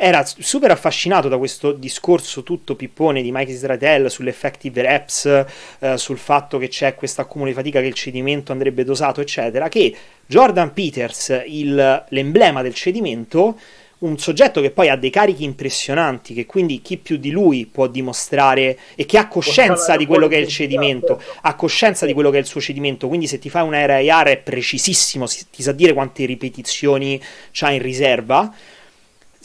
era 0.00 0.24
super 0.24 0.70
affascinato 0.70 1.28
da 1.28 1.38
questo 1.38 1.72
discorso 1.72 2.44
tutto 2.44 2.76
pippone 2.76 3.20
di 3.20 3.32
Mike 3.32 3.50
Israel 3.50 4.08
sull'effective 4.08 4.82
reps, 4.82 5.44
eh, 5.80 5.98
sul 5.98 6.18
fatto 6.18 6.56
che 6.56 6.68
c'è 6.68 6.94
questo 6.94 7.20
accumulo 7.20 7.50
di 7.50 7.56
fatica 7.56 7.80
che 7.80 7.86
il 7.86 7.94
cedimento 7.94 8.52
andrebbe 8.52 8.84
dosato, 8.84 9.20
eccetera, 9.20 9.68
che 9.68 9.94
Jordan 10.24 10.72
Peters, 10.72 11.42
il, 11.46 12.04
l'emblema 12.10 12.62
del 12.62 12.74
cedimento, 12.74 13.58
un 13.98 14.16
soggetto 14.18 14.60
che 14.60 14.70
poi 14.70 14.88
ha 14.88 14.96
dei 14.96 15.10
carichi 15.10 15.42
impressionanti, 15.42 16.32
che 16.32 16.46
quindi 16.46 16.80
chi 16.80 16.98
più 16.98 17.16
di 17.16 17.32
lui 17.32 17.66
può 17.66 17.88
dimostrare 17.88 18.78
e 18.94 19.04
che 19.04 19.18
ha 19.18 19.26
coscienza 19.26 19.96
di 19.96 20.06
quello 20.06 20.28
che 20.28 20.36
è 20.36 20.40
il 20.40 20.46
cedimento, 20.46 21.20
ha 21.40 21.54
coscienza 21.56 22.06
di 22.06 22.12
quello 22.12 22.30
che 22.30 22.36
è 22.36 22.40
il 22.40 22.46
suo 22.46 22.60
cedimento, 22.60 23.08
quindi 23.08 23.26
se 23.26 23.40
ti 23.40 23.50
fai 23.50 23.64
un 23.64 23.72
RIR 23.72 24.26
è 24.26 24.36
precisissimo, 24.36 25.26
ti 25.26 25.62
sa 25.62 25.72
dire 25.72 25.92
quante 25.92 26.24
ripetizioni 26.24 27.20
c'ha 27.50 27.70
in 27.72 27.82
riserva, 27.82 28.54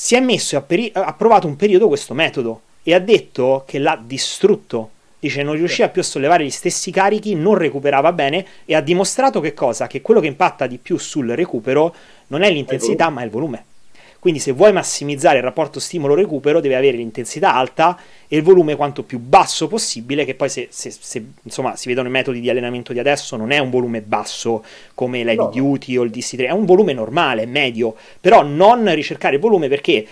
si 0.04 0.16
è 0.16 0.20
messo 0.20 0.56
e 0.56 0.58
ha, 0.58 0.62
peri- 0.62 0.92
ha 0.94 1.14
provato 1.14 1.48
un 1.48 1.56
periodo 1.56 1.88
questo 1.88 2.14
metodo 2.14 2.64
e 2.84 2.94
ha 2.94 3.00
detto 3.00 3.64
che 3.66 3.80
l'ha 3.80 3.98
distrutto. 4.04 4.90
Dice 5.18 5.44
non 5.44 5.56
riusciva 5.56 5.88
più 5.88 6.02
a 6.02 6.04
sollevare 6.04 6.44
gli 6.44 6.50
stessi 6.50 6.92
carichi, 6.92 7.36
non 7.36 7.56
recuperava 7.56 8.12
bene 8.12 8.46
e 8.66 8.76
ha 8.76 8.82
dimostrato 8.82 9.40
che 9.40 9.54
cosa? 9.54 9.88
Che 9.88 10.02
quello 10.02 10.20
che 10.20 10.28
impatta 10.28 10.68
di 10.68 10.78
più 10.78 10.98
sul 10.98 11.30
recupero 11.30 11.96
non 12.28 12.42
è 12.42 12.52
l'intensità 12.52 13.10
ma 13.10 13.22
è 13.22 13.24
il 13.24 13.30
volume. 13.30 13.64
Quindi 14.24 14.40
se 14.40 14.54
vuoi 14.54 14.72
massimizzare 14.72 15.40
il 15.40 15.44
rapporto 15.44 15.82
stimolo-recupero 15.82 16.62
devi 16.62 16.76
avere 16.76 16.96
l'intensità 16.96 17.56
alta 17.56 18.00
e 18.30 18.38
il 18.38 18.42
volume 18.42 18.78
quanto 18.78 19.04
più 19.04 19.20
basso 19.20 19.68
possibile, 19.68 20.24
che 20.24 20.34
poi 20.34 20.48
se, 20.48 20.70
se, 20.72 20.96
se 20.98 21.26
insomma, 21.42 21.76
si 21.76 21.90
vedono 21.90 22.08
i 22.08 22.12
metodi 22.12 22.40
di 22.40 22.50
allenamento 22.50 22.94
di 22.94 23.00
adesso 23.00 23.36
non 23.36 23.52
è 23.52 23.58
un 23.58 23.70
volume 23.70 24.02
basso 24.02 24.64
come 24.94 25.26
l'heavy 25.26 25.36
no. 25.44 25.50
duty 25.50 25.98
o 25.98 26.04
il 26.04 26.10
DC3, 26.10 26.46
è 26.46 26.52
un 26.52 26.64
volume 26.64 26.94
normale, 26.94 27.46
medio, 27.46 27.98
però 28.22 28.44
non 28.44 28.96
ricercare 28.96 29.36
il 29.36 29.42
volume 29.42 29.68
perché... 29.68 30.08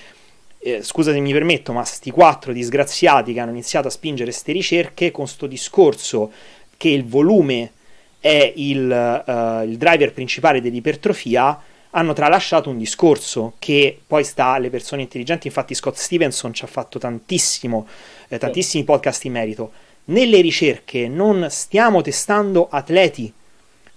Eh, 0.60 0.84
scusa 0.84 1.14
se 1.14 1.20
mi 1.22 1.32
permetto, 1.32 1.72
ma 1.72 1.86
sti 1.86 2.12
quattro 2.12 2.52
disgraziati 2.52 3.32
che 3.32 3.40
hanno 3.40 3.52
iniziato 3.52 3.88
a 3.88 3.92
spingere 3.92 4.30
queste 4.30 4.52
ricerche 4.52 5.10
con 5.10 5.26
sto 5.26 5.48
discorso 5.48 6.32
che 6.76 6.90
il 6.90 7.06
volume 7.06 7.72
è 8.20 8.52
il, 8.58 9.24
uh, 9.26 9.68
il 9.68 9.78
driver 9.78 10.12
principale 10.12 10.60
dell'ipertrofia, 10.60 11.60
hanno 11.92 12.14
tralasciato 12.14 12.70
un 12.70 12.78
discorso 12.78 13.54
che 13.60 14.00
poi 14.06 14.24
sta 14.24 14.48
alle 14.48 14.70
persone 14.70 15.02
intelligenti, 15.02 15.48
infatti 15.48 15.74
Scott 15.74 15.96
Stevenson 15.96 16.54
ci 16.54 16.64
ha 16.64 16.68
fatto 16.68 17.00
tantissimo, 17.00 17.88
eh, 18.28 18.38
tantissimi 18.38 18.84
podcast 18.84 19.26
in 19.26 19.34
merito. 19.34 19.72
Nelle 20.06 20.42
ricerche 20.42 21.08
non 21.08 21.48
stiamo 21.50 22.02
testando 22.02 22.68
atleti, 22.70 23.32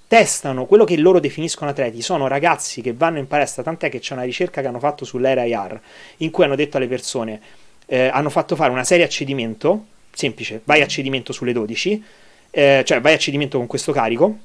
testano 0.07 0.66
quello 0.66 0.85
che 0.85 0.96
loro 0.96 1.20
definiscono 1.20 1.70
atleti, 1.70 2.02
sono 2.02 2.26
ragazzi 2.26 2.83
che 2.83 2.92
vanno 2.92 3.18
in 3.18 3.26
palestra, 3.26 3.62
tant'è 3.62 3.88
che 3.88 4.00
c'è 4.00 4.14
una 4.14 4.24
ricerca 4.24 4.61
che 4.61 4.66
hanno 4.66 4.80
fatto 4.80 5.04
sull'RIR 5.04 5.80
in 6.18 6.30
cui 6.30 6.45
hanno 6.45 6.57
detto 6.57 6.76
alle 6.76 6.88
persone, 6.88 7.40
eh, 7.86 8.09
hanno 8.09 8.30
fatto 8.30 8.57
fare 8.57 8.70
una 8.70 8.84
serie 8.84 9.05
a 9.05 9.09
cedimento, 9.09 9.86
semplice, 10.12 10.61
vai 10.64 10.82
a 10.82 10.86
cedimento 10.86 11.32
sulle 11.32 11.53
12, 11.53 12.05
eh, 12.51 12.82
cioè 12.84 13.01
vai 13.01 13.14
a 13.14 13.18
cedimento 13.18 13.59
con 13.59 13.66
questo 13.66 13.92
carico, 13.92 14.36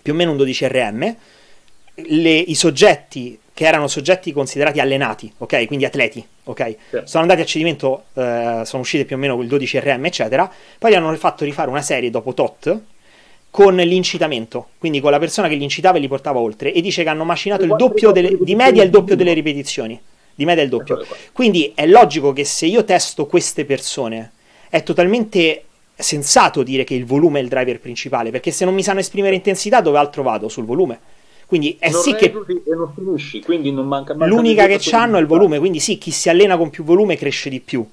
più 0.00 0.12
o 0.12 0.16
meno 0.16 0.30
un 0.30 0.36
12 0.36 0.68
RM, 0.68 1.16
le, 2.06 2.30
i 2.30 2.54
soggetti 2.54 3.38
che 3.54 3.66
erano 3.66 3.86
soggetti 3.86 4.32
considerati 4.32 4.80
allenati, 4.80 5.32
ok? 5.38 5.66
Quindi 5.66 5.84
atleti, 5.84 6.26
ok? 6.44 6.76
Sì. 6.90 7.00
Sono 7.04 7.22
andati 7.22 7.42
a 7.42 7.44
cedimento, 7.44 8.04
eh, 8.14 8.62
sono 8.64 8.82
uscite 8.82 9.04
più 9.04 9.16
o 9.16 9.18
meno 9.18 9.40
il 9.40 9.48
12 9.48 9.78
RM, 9.78 10.06
eccetera. 10.06 10.50
Poi 10.78 10.94
hanno 10.94 11.14
fatto 11.16 11.44
rifare 11.44 11.68
una 11.68 11.82
serie 11.82 12.10
dopo 12.10 12.32
tot 12.34 12.80
con 13.50 13.76
l'incitamento, 13.76 14.68
quindi 14.78 15.00
con 15.00 15.10
la 15.10 15.18
persona 15.18 15.46
che 15.46 15.56
li 15.56 15.62
incitava 15.62 15.98
e 15.98 16.00
li 16.00 16.08
portava 16.08 16.38
oltre. 16.38 16.72
E 16.72 16.80
dice 16.80 17.02
che 17.02 17.10
hanno 17.10 17.24
macinato 17.24 17.64
il 17.64 17.76
doppio 17.76 18.10
delle, 18.10 18.38
di 18.40 18.54
media 18.54 18.82
il 18.82 18.90
doppio 18.90 19.14
delle 19.14 19.34
ripetizioni. 19.34 20.00
Di 20.34 20.46
media 20.46 20.62
il 20.62 20.70
doppio. 20.70 21.04
Quindi 21.32 21.72
è 21.74 21.86
logico 21.86 22.32
che 22.32 22.44
se 22.44 22.64
io 22.64 22.84
testo 22.84 23.26
queste 23.26 23.66
persone, 23.66 24.32
è 24.70 24.82
totalmente 24.82 25.64
sensato 25.94 26.62
dire 26.62 26.84
che 26.84 26.94
il 26.94 27.04
volume 27.04 27.40
è 27.40 27.42
il 27.42 27.48
driver 27.48 27.78
principale, 27.78 28.30
perché 28.30 28.50
se 28.50 28.64
non 28.64 28.72
mi 28.72 28.82
sanno 28.82 29.00
esprimere 29.00 29.34
intensità, 29.34 29.82
dove 29.82 29.98
altro 29.98 30.22
vado? 30.22 30.48
Sul 30.48 30.64
volume. 30.64 30.98
Quindi 31.52 31.76
è 31.78 31.90
non 31.90 32.00
sì 32.00 32.14
che. 32.14 32.24
E 32.24 32.74
non 32.74 32.94
finisci, 32.94 33.42
quindi 33.42 33.70
non 33.70 33.86
manca, 33.86 34.14
manca 34.14 34.34
L'unica 34.34 34.66
che 34.66 34.80
hanno 34.96 35.18
è 35.18 35.20
il 35.20 35.26
volume, 35.26 35.58
quindi 35.58 35.80
sì, 35.80 35.98
chi 35.98 36.10
si 36.10 36.30
allena 36.30 36.56
con 36.56 36.70
più 36.70 36.82
volume 36.82 37.14
cresce 37.14 37.50
di 37.50 37.60
più. 37.60 37.86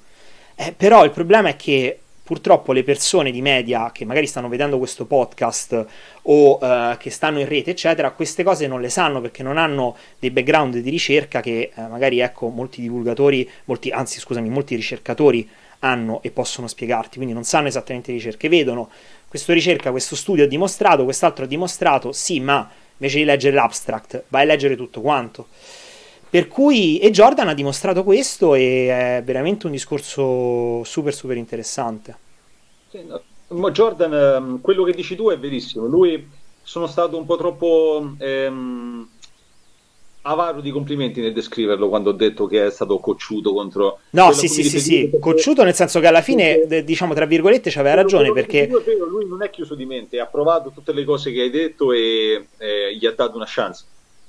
Eh, 0.55 0.73
però 0.77 1.03
il 1.03 1.11
problema 1.11 1.49
è 1.49 1.57
che 1.57 1.99
purtroppo 2.23 2.71
le 2.71 2.83
persone 2.83 3.31
di 3.31 3.41
media 3.41 3.91
che 3.91 4.05
magari 4.05 4.27
stanno 4.27 4.47
vedendo 4.47 4.77
questo 4.77 5.03
podcast 5.03 5.85
o 6.21 6.57
uh, 6.57 6.95
che 6.97 7.09
stanno 7.09 7.41
in 7.41 7.49
rete, 7.49 7.71
eccetera, 7.71 8.11
queste 8.11 8.43
cose 8.43 8.65
non 8.65 8.79
le 8.79 8.87
sanno 8.87 9.19
perché 9.19 9.43
non 9.43 9.57
hanno 9.57 9.97
dei 10.19 10.31
background 10.31 10.77
di 10.77 10.89
ricerca 10.89 11.41
che 11.41 11.71
uh, 11.75 11.81
magari 11.89 12.21
ecco 12.21 12.47
molti 12.47 12.79
divulgatori, 12.79 13.49
molti, 13.65 13.89
anzi 13.89 14.21
scusami, 14.21 14.47
molti 14.47 14.75
ricercatori 14.75 15.45
hanno 15.79 16.21
e 16.21 16.31
possono 16.31 16.67
spiegarti, 16.67 17.17
quindi 17.17 17.33
non 17.33 17.43
sanno 17.43 17.67
esattamente 17.67 18.13
ricerche, 18.13 18.47
vedono 18.47 18.89
questa 19.27 19.51
ricerca, 19.51 19.91
questo 19.91 20.15
studio 20.15 20.45
ha 20.45 20.47
dimostrato, 20.47 21.03
quest'altro 21.03 21.43
ha 21.43 21.47
dimostrato, 21.47 22.13
sì, 22.13 22.39
ma 22.39 22.69
invece 22.99 23.17
di 23.17 23.23
leggere 23.23 23.55
l'abstract, 23.55 24.25
vai 24.27 24.43
a 24.43 24.45
leggere 24.45 24.75
tutto 24.75 25.01
quanto. 25.01 25.47
Per 26.29 26.47
cui, 26.47 26.99
e 26.99 27.09
Jordan 27.09 27.47
ha 27.47 27.53
dimostrato 27.55 28.03
questo 28.03 28.53
e 28.53 29.17
è 29.17 29.23
veramente 29.23 29.65
un 29.65 29.71
discorso 29.71 30.83
super 30.83 31.13
super 31.13 31.35
interessante. 31.37 32.17
Sì, 32.89 32.99
no, 33.47 33.71
Jordan, 33.71 34.13
ehm, 34.13 34.61
quello 34.61 34.83
che 34.83 34.93
dici 34.93 35.15
tu 35.15 35.29
è 35.29 35.39
verissimo, 35.39 35.85
lui 35.85 36.29
sono 36.61 36.85
stato 36.85 37.17
un 37.17 37.25
po' 37.25 37.37
troppo 37.37 38.13
ehm, 38.19 39.07
avaro 40.23 40.61
di 40.61 40.71
complimenti 40.71 41.21
nel 41.21 41.33
descriverlo 41.33 41.87
quando 41.87 42.09
ho 42.09 42.13
detto 42.13 42.45
che 42.45 42.65
è 42.65 42.71
stato 42.71 42.99
cocciuto 42.99 43.53
contro... 43.53 43.99
No, 44.11 44.31
sì, 44.31 44.47
sì, 44.47 44.63
sì, 44.63 44.79
sì, 44.79 45.11
cocciuto 45.19 45.63
nel 45.63 45.73
senso 45.73 45.99
che 45.99 46.07
alla 46.07 46.21
fine, 46.21 46.83
diciamo, 46.83 47.13
tra 47.13 47.25
virgolette, 47.25 47.69
ci 47.69 47.79
aveva 47.79 47.95
ragione 47.95 48.31
perché... 48.33 48.67
Vero, 48.67 49.05
lui 49.05 49.27
non 49.27 49.43
è 49.43 49.49
chiuso 49.49 49.75
di 49.75 49.85
mente, 49.85 50.19
ha 50.19 50.25
provato 50.25 50.71
tutte 50.73 50.91
le 50.91 51.03
cose 51.03 51.31
che 51.31 51.41
hai 51.41 51.49
detto 51.49 51.93
e 51.93 52.47
eh, 52.57 52.95
gli 52.95 53.05
ha 53.05 53.13
dato 53.13 53.35
una 53.35 53.45
chance. 53.47 53.85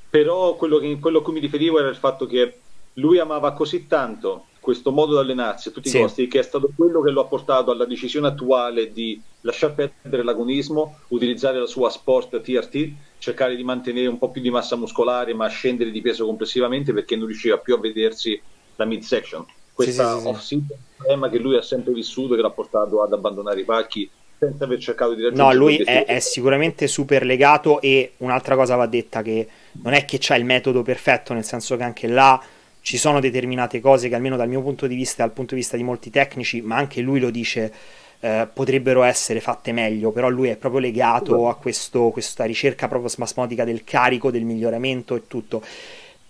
Però 0.08 0.54
quello, 0.56 0.78
che, 0.78 0.98
quello 1.00 1.18
a 1.18 1.22
cui 1.22 1.34
mi 1.34 1.40
riferivo 1.40 1.78
era 1.78 1.88
il 1.88 1.96
fatto 1.96 2.26
che 2.26 2.58
lui 2.94 3.18
amava 3.18 3.52
così 3.52 3.86
tanto 3.86 4.46
questo 4.60 4.92
modo 4.92 5.14
di 5.14 5.20
allenarsi 5.20 5.68
a 5.68 5.72
tutti 5.72 5.88
i 5.88 6.00
costi 6.00 6.28
che 6.28 6.40
è 6.40 6.42
stato 6.42 6.70
quello 6.76 7.00
che 7.00 7.10
lo 7.10 7.22
ha 7.22 7.24
portato 7.24 7.70
alla 7.70 7.86
decisione 7.86 8.28
attuale 8.28 8.92
di 8.92 9.20
lasciar 9.40 9.74
perdere 9.74 10.22
l'agonismo, 10.22 10.98
utilizzare 11.08 11.58
la 11.58 11.66
sua 11.66 11.88
sport 11.88 12.40
TRT, 12.40 12.92
cercare 13.20 13.54
di 13.54 13.62
mantenere 13.62 14.08
un 14.08 14.18
po' 14.18 14.30
più 14.30 14.40
di 14.40 14.50
massa 14.50 14.74
muscolare 14.74 15.34
ma 15.34 15.46
scendere 15.46 15.90
di 15.90 16.00
peso 16.00 16.24
complessivamente 16.24 16.92
perché 16.92 17.14
non 17.14 17.26
riusciva 17.26 17.58
più 17.58 17.74
a 17.74 17.78
vedersi 17.78 18.40
la 18.76 18.84
midsection. 18.84 19.44
Questa 19.72 20.14
sì, 20.14 20.20
sì, 20.20 20.26
off-season 20.26 20.78
problema 20.96 21.28
che 21.28 21.38
lui 21.38 21.56
ha 21.56 21.62
sempre 21.62 21.92
vissuto 21.92 22.34
che 22.34 22.42
l'ha 22.42 22.50
portato 22.50 23.02
ad 23.02 23.12
abbandonare 23.12 23.60
i 23.60 23.64
palchi 23.64 24.08
senza 24.38 24.64
aver 24.64 24.78
cercato 24.78 25.14
di 25.14 25.22
raggiungere 25.22 25.52
No, 25.52 25.58
lui 25.58 25.76
è, 25.76 26.04
è, 26.06 26.18
sicuramente 26.18 26.86
super 26.86 27.24
legato 27.24 27.80
e 27.80 28.12
un'altra 28.18 28.56
cosa 28.56 28.74
va 28.74 28.86
detta 28.86 29.22
che 29.22 29.46
non 29.82 29.92
è 29.92 30.04
che 30.04 30.18
c'è 30.18 30.36
il 30.36 30.44
metodo 30.44 30.82
perfetto, 30.82 31.34
nel 31.34 31.44
senso 31.44 31.76
che 31.76 31.82
anche 31.82 32.06
là 32.06 32.42
ci 32.80 32.96
sono 32.96 33.20
determinate 33.20 33.80
cose 33.80 34.08
che 34.08 34.14
almeno 34.14 34.36
dal 34.36 34.48
mio 34.48 34.62
punto 34.62 34.86
di 34.86 34.94
vista 34.94 35.22
e 35.22 35.26
dal 35.26 35.34
punto 35.34 35.54
di 35.54 35.60
vista 35.60 35.76
di 35.76 35.82
molti 35.82 36.08
tecnici, 36.08 36.62
ma 36.62 36.76
anche 36.76 37.02
lui 37.02 37.20
lo 37.20 37.30
dice, 37.30 37.72
eh, 38.20 38.46
potrebbero 38.52 39.02
essere 39.02 39.40
fatte 39.40 39.72
meglio, 39.72 40.10
però 40.12 40.28
lui 40.28 40.48
è 40.48 40.56
proprio 40.56 40.80
legato 40.80 41.48
a 41.48 41.56
questo, 41.56 42.10
questa 42.10 42.44
ricerca 42.44 42.86
proprio 42.86 43.08
spasmodica 43.08 43.64
del 43.64 43.82
carico, 43.82 44.30
del 44.30 44.44
miglioramento 44.44 45.14
e 45.14 45.26
tutto. 45.26 45.62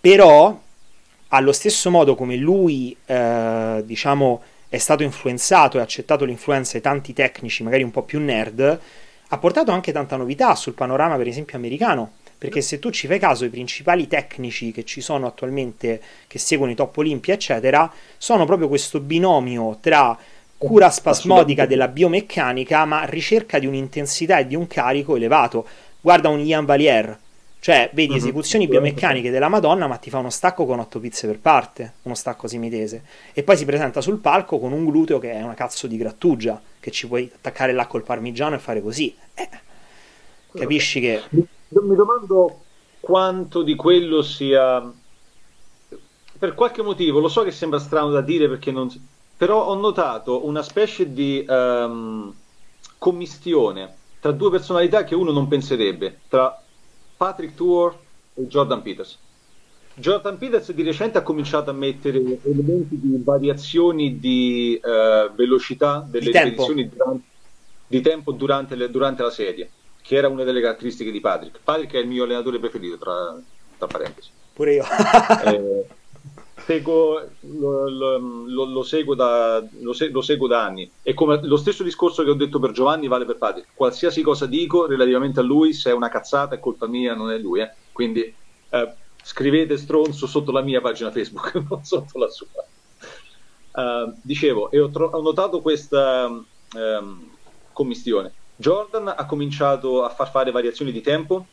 Però, 0.00 0.58
allo 1.28 1.52
stesso 1.52 1.90
modo 1.90 2.14
come 2.14 2.36
lui, 2.36 2.96
eh, 3.06 3.82
diciamo, 3.84 4.42
è 4.68 4.78
stato 4.78 5.02
influenzato 5.02 5.76
e 5.76 5.80
ha 5.80 5.82
accettato 5.82 6.24
l'influenza 6.24 6.76
di 6.76 6.82
tanti 6.82 7.12
tecnici, 7.12 7.64
magari 7.64 7.82
un 7.82 7.90
po' 7.90 8.02
più 8.02 8.20
nerd, 8.20 8.80
ha 9.32 9.38
portato 9.38 9.72
anche 9.72 9.92
tanta 9.92 10.16
novità 10.16 10.54
sul 10.54 10.74
panorama, 10.74 11.16
per 11.16 11.26
esempio, 11.26 11.56
americano. 11.56 12.12
Perché 12.38 12.62
se 12.62 12.78
tu 12.78 12.90
ci 12.90 13.06
fai 13.06 13.18
caso, 13.18 13.44
i 13.44 13.50
principali 13.50 14.06
tecnici 14.06 14.72
che 14.72 14.82
ci 14.84 15.02
sono 15.02 15.26
attualmente, 15.26 16.00
che 16.26 16.38
seguono 16.38 16.72
i 16.72 16.74
top 16.74 16.96
Olimpia, 16.96 17.34
eccetera, 17.34 17.92
sono 18.16 18.46
proprio 18.46 18.66
questo 18.66 18.98
binomio 18.98 19.76
tra 19.78 20.16
cura 20.60 20.90
spasmodica 20.90 21.64
della 21.64 21.88
biomeccanica, 21.88 22.84
ma 22.84 23.04
ricerca 23.04 23.58
di 23.58 23.64
un'intensità 23.64 24.40
e 24.40 24.46
di 24.46 24.54
un 24.54 24.66
carico 24.66 25.16
elevato. 25.16 25.66
Guarda 26.02 26.28
un 26.28 26.40
Ian 26.40 26.66
Valier, 26.66 27.18
cioè, 27.60 27.90
vedi 27.94 28.12
mhm. 28.12 28.18
esecuzioni 28.18 28.68
biomeccaniche 28.68 29.30
della 29.30 29.48
Madonna, 29.48 29.86
ma 29.86 29.96
ti 29.96 30.10
fa 30.10 30.18
uno 30.18 30.28
stacco 30.28 30.66
con 30.66 30.78
otto 30.78 31.00
pizze 31.00 31.26
per 31.26 31.38
parte, 31.38 31.94
uno 32.02 32.14
stacco 32.14 32.46
simitese. 32.46 33.02
E 33.32 33.42
poi 33.42 33.56
si 33.56 33.64
presenta 33.64 34.02
sul 34.02 34.18
palco 34.18 34.58
con 34.58 34.72
un 34.72 34.84
gluteo 34.84 35.18
che 35.18 35.32
è 35.32 35.42
una 35.42 35.54
cazzo 35.54 35.86
di 35.86 35.96
grattugia, 35.96 36.60
che 36.78 36.90
ci 36.90 37.06
puoi 37.06 37.30
attaccare 37.34 37.72
là 37.72 37.86
col 37.86 38.02
parmigiano 38.02 38.54
e 38.54 38.58
fare 38.58 38.82
così. 38.82 39.16
Eh, 39.32 39.48
capisci 40.52 41.00
che... 41.00 41.22
Mi 41.30 41.94
domando 41.94 42.60
quanto 43.00 43.62
di 43.62 43.74
quello 43.76 44.20
sia... 44.20 44.92
Per 46.38 46.54
qualche 46.54 46.82
motivo, 46.82 47.20
lo 47.20 47.28
so 47.28 47.42
che 47.42 47.50
sembra 47.50 47.78
strano 47.78 48.10
da 48.10 48.20
dire 48.20 48.46
perché 48.46 48.70
non... 48.70 48.90
Però 49.40 49.68
ho 49.68 49.74
notato 49.74 50.44
una 50.44 50.62
specie 50.62 51.14
di 51.14 51.42
um, 51.48 52.30
commistione 52.98 53.96
tra 54.20 54.32
due 54.32 54.50
personalità 54.50 55.02
che 55.02 55.14
uno 55.14 55.32
non 55.32 55.48
penserebbe, 55.48 56.18
tra 56.28 56.62
Patrick 57.16 57.54
Tour 57.54 57.96
e 58.34 58.46
Jordan 58.46 58.82
Peters. 58.82 59.18
Jordan 59.94 60.36
Peters 60.36 60.72
di 60.72 60.82
recente 60.82 61.16
ha 61.16 61.22
cominciato 61.22 61.70
a 61.70 61.72
mettere 61.72 62.18
elementi 62.18 63.00
di 63.00 63.18
variazioni 63.24 64.20
di 64.20 64.78
uh, 64.78 65.32
velocità 65.32 66.06
delle 66.06 66.32
ripetizioni 66.32 66.90
durante, 66.90 67.24
di 67.86 68.00
tempo 68.02 68.32
durante, 68.32 68.74
le, 68.74 68.90
durante, 68.90 69.22
la 69.22 69.30
serie, 69.30 69.70
che 70.02 70.16
era 70.16 70.28
una 70.28 70.44
delle 70.44 70.60
caratteristiche 70.60 71.10
di 71.10 71.20
Patrick. 71.20 71.60
Patrick 71.64 71.94
è 71.94 72.00
il 72.00 72.08
mio 72.08 72.24
allenatore 72.24 72.58
preferito, 72.58 72.98
tra, 72.98 73.40
tra 73.78 73.86
parentesi. 73.86 74.28
Pure 74.52 74.74
io. 74.74 74.84
eh, 75.46 75.86
seguo, 76.70 77.28
lo, 77.40 77.88
lo, 77.88 78.64
lo, 78.64 78.82
seguo 78.84 79.16
da, 79.16 79.60
lo, 79.80 80.22
seguo 80.22 80.46
da, 80.46 80.62
anni. 80.62 80.88
E 81.02 81.14
come 81.14 81.40
lo 81.42 81.56
stesso 81.56 81.82
discorso 81.82 82.22
che 82.22 82.30
ho 82.30 82.34
detto 82.34 82.60
per 82.60 82.70
Giovanni 82.70 83.08
vale 83.08 83.24
per 83.24 83.38
Patrick 83.38 83.70
qualsiasi 83.74 84.22
cosa 84.22 84.46
dico 84.46 84.86
relativamente 84.86 85.40
a 85.40 85.42
lui 85.42 85.72
se 85.72 85.90
è 85.90 85.92
una 85.92 86.08
cazzata 86.08 86.54
è 86.54 86.60
colpa 86.60 86.86
mia 86.86 87.14
non 87.14 87.32
è 87.32 87.38
lui 87.38 87.60
eh. 87.60 87.72
quindi 87.90 88.22
eh, 88.22 88.94
scrivete 89.22 89.76
stronzo 89.76 90.28
sotto 90.28 90.52
la 90.52 90.60
mia 90.60 90.80
pagina 90.80 91.10
Facebook 91.10 91.54
non 91.68 91.84
sotto 91.84 92.18
la 92.18 92.28
sua. 92.28 92.46
Uh, 93.72 94.12
dicevo 94.22 94.70
e 94.70 94.80
ho, 94.80 94.90
tro- 94.90 95.10
ho 95.10 95.22
notato 95.22 95.60
questa 95.60 96.26
um, 96.26 97.30
commistione. 97.72 98.32
Jordan 98.54 99.08
ha 99.08 99.26
cominciato 99.26 100.04
a 100.04 100.10
far 100.10 100.30
fare 100.30 100.50
variazioni 100.52 100.92
di 100.92 101.00
tempo 101.00 101.46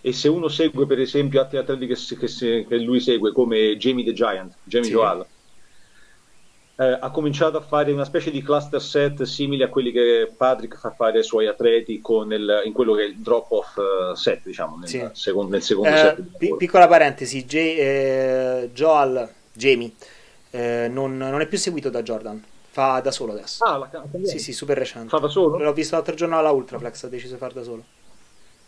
e 0.00 0.12
se 0.12 0.28
uno 0.28 0.48
segue 0.48 0.86
per 0.86 0.98
esempio 0.98 1.40
altri 1.40 1.58
atleti 1.58 1.86
che, 1.86 1.96
che, 2.16 2.66
che 2.66 2.76
lui 2.78 3.00
segue 3.00 3.32
come 3.32 3.76
Jamie 3.76 4.04
the 4.04 4.12
Giant, 4.12 4.56
Jamie 4.64 4.86
sì. 4.86 4.92
Joal, 4.92 5.26
eh, 6.80 6.98
ha 6.98 7.10
cominciato 7.10 7.58
a 7.58 7.60
fare 7.60 7.92
una 7.92 8.06
specie 8.06 8.30
di 8.30 8.42
cluster 8.42 8.80
set 8.80 9.22
simile 9.24 9.64
a 9.64 9.68
quelli 9.68 9.92
che 9.92 10.32
Patrick 10.34 10.78
fa 10.78 10.90
fare 10.92 11.18
ai 11.18 11.24
suoi 11.24 11.46
atleti 11.46 12.00
il, 12.02 12.62
in 12.64 12.72
quello 12.72 12.94
che 12.94 13.02
è 13.02 13.06
il 13.06 13.18
drop 13.18 13.50
off 13.50 13.76
uh, 13.76 14.14
set, 14.14 14.40
diciamo, 14.44 14.78
nel, 14.78 14.88
sì. 14.88 15.06
secondo, 15.12 15.50
nel 15.50 15.62
secondo 15.62 15.90
eh, 15.90 15.96
set. 15.96 16.20
P- 16.38 16.56
piccola 16.56 16.88
parentesi, 16.88 17.44
J- 17.44 17.54
eh, 17.56 18.70
Joal, 18.72 19.30
Jamie, 19.52 19.92
eh, 20.52 20.88
non, 20.90 21.18
non, 21.18 21.42
è 21.42 21.46
più 21.46 21.58
seguito 21.58 21.90
da 21.90 22.02
Jordan. 22.02 22.42
Fa 22.72 23.00
da 23.00 23.10
solo 23.10 23.32
adesso. 23.32 23.62
Ah, 23.64 23.76
la, 23.76 23.90
sì, 24.22 24.38
sì, 24.38 24.52
super 24.52 24.78
recente. 24.78 25.08
Fa 25.08 25.18
da 25.18 25.28
solo? 25.28 25.58
L'ho 25.58 25.72
visto 25.74 25.96
l'altro 25.96 26.14
giorno 26.14 26.38
alla 26.38 26.52
Ultraflex, 26.52 27.02
ha 27.02 27.08
deciso 27.08 27.34
di 27.34 27.38
fare 27.38 27.52
da 27.52 27.62
solo. 27.62 27.84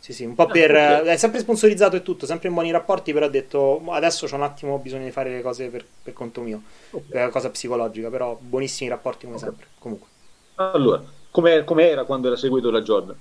Sì, 0.03 0.13
sì, 0.13 0.25
un 0.25 0.35
po' 0.35 0.47
per... 0.47 0.73
Okay. 0.73 1.05
È 1.05 1.17
sempre 1.17 1.39
sponsorizzato 1.39 1.95
e 1.95 2.03
tutto, 2.03 2.27
sempre 2.27 2.49
in 2.49 2.55
buoni 2.55 2.73
rapporti, 2.73 3.13
però 3.13 3.27
ha 3.27 3.29
detto 3.29 3.81
adesso 3.91 4.27
c'ho 4.27 4.35
un 4.35 4.43
attimo 4.43 4.79
bisogno 4.79 5.05
di 5.05 5.13
fare 5.13 5.31
le 5.31 5.43
cose 5.43 5.69
per, 5.69 5.85
per 6.03 6.13
conto 6.13 6.41
mio. 6.41 6.61
Okay. 6.91 7.09
È 7.09 7.23
una 7.23 7.31
cosa 7.31 7.51
psicologica, 7.51 8.11
però 8.11 8.37
buonissimi 8.37 8.91
rapporti 8.91 9.27
come 9.27 9.37
okay. 9.37 9.49
sempre, 9.49 9.69
comunque. 9.79 10.09
Allora, 10.57 11.01
come, 11.31 11.63
come 11.63 11.89
era 11.89 12.03
quando 12.03 12.27
era 12.27 12.37
seguito 12.37 12.69
da 12.71 12.83
Jordan? 12.83 13.17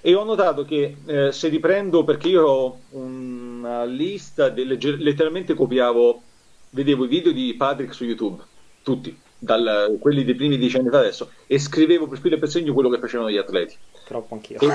E 0.00 0.14
ho 0.16 0.24
notato 0.24 0.64
che 0.64 0.96
eh, 1.06 1.30
se 1.30 1.46
riprendo, 1.46 2.02
perché 2.02 2.26
io 2.26 2.44
ho 2.44 2.78
una 2.90 3.84
lista, 3.84 4.48
delle, 4.48 4.78
letteralmente 4.80 5.54
copiavo, 5.54 6.22
vedevo 6.70 7.04
i 7.04 7.08
video 7.08 7.30
di 7.30 7.54
Patrick 7.56 7.94
su 7.94 8.04
YouTube, 8.04 8.42
tutti, 8.82 9.16
dal, 9.38 9.96
quelli 10.00 10.24
dei 10.24 10.34
primi 10.34 10.58
dieci 10.58 10.76
anni 10.76 10.90
fa 10.90 10.98
adesso, 10.98 11.30
e 11.46 11.60
scrivevo 11.60 12.08
per 12.08 12.18
filo 12.18 12.34
e 12.34 12.38
per 12.40 12.48
segno 12.48 12.74
quello 12.74 12.88
che 12.88 12.98
facevano 12.98 13.30
gli 13.30 13.36
atleti 13.36 13.76
troppo 14.06 14.34
anch'io. 14.34 14.58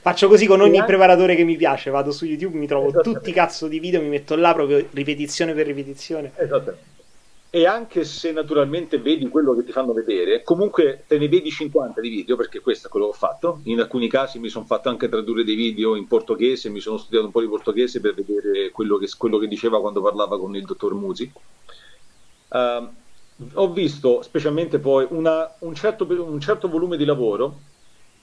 Faccio 0.00 0.28
così 0.28 0.46
con 0.46 0.60
ogni 0.60 0.84
preparatore 0.84 1.34
che 1.34 1.44
mi 1.44 1.56
piace, 1.56 1.90
vado 1.90 2.12
su 2.12 2.26
YouTube, 2.26 2.58
mi 2.58 2.66
trovo 2.66 2.92
tutti 3.00 3.30
i 3.30 3.32
cazzo 3.32 3.66
di 3.66 3.80
video, 3.80 4.02
mi 4.02 4.08
metto 4.08 4.36
là 4.36 4.52
proprio 4.52 4.86
ripetizione 4.90 5.54
per 5.54 5.66
ripetizione. 5.66 6.32
Esattamente. 6.36 6.88
E 7.52 7.66
anche 7.66 8.04
se 8.04 8.30
naturalmente 8.30 8.98
vedi 8.98 9.26
quello 9.28 9.56
che 9.56 9.64
ti 9.64 9.72
fanno 9.72 9.92
vedere, 9.92 10.44
comunque 10.44 11.02
te 11.08 11.18
ne 11.18 11.28
vedi 11.28 11.50
50 11.50 12.00
di 12.00 12.08
video, 12.08 12.36
perché 12.36 12.60
questo 12.60 12.86
è 12.86 12.90
quello 12.90 13.06
che 13.06 13.12
ho 13.12 13.16
fatto. 13.16 13.60
In 13.64 13.80
alcuni 13.80 14.08
casi 14.08 14.38
mi 14.38 14.48
sono 14.48 14.66
fatto 14.66 14.88
anche 14.88 15.08
tradurre 15.08 15.42
dei 15.42 15.56
video 15.56 15.96
in 15.96 16.06
portoghese, 16.06 16.68
mi 16.68 16.78
sono 16.78 16.96
studiato 16.96 17.26
un 17.26 17.32
po' 17.32 17.40
di 17.40 17.48
portoghese 17.48 18.00
per 18.00 18.14
vedere 18.14 18.70
quello 18.70 18.98
che, 18.98 19.08
quello 19.18 19.38
che 19.38 19.48
diceva 19.48 19.80
quando 19.80 20.00
parlava 20.00 20.38
con 20.38 20.54
il 20.54 20.64
dottor 20.64 20.94
Musi. 20.94 21.32
Uh, 22.50 22.88
ho 23.54 23.72
visto 23.72 24.22
specialmente 24.22 24.78
poi 24.78 25.06
una, 25.10 25.52
un, 25.60 25.74
certo, 25.74 26.06
un, 26.08 26.40
certo, 26.40 26.68
volume 26.68 26.96
di 26.96 27.04
lavoro 27.04 27.58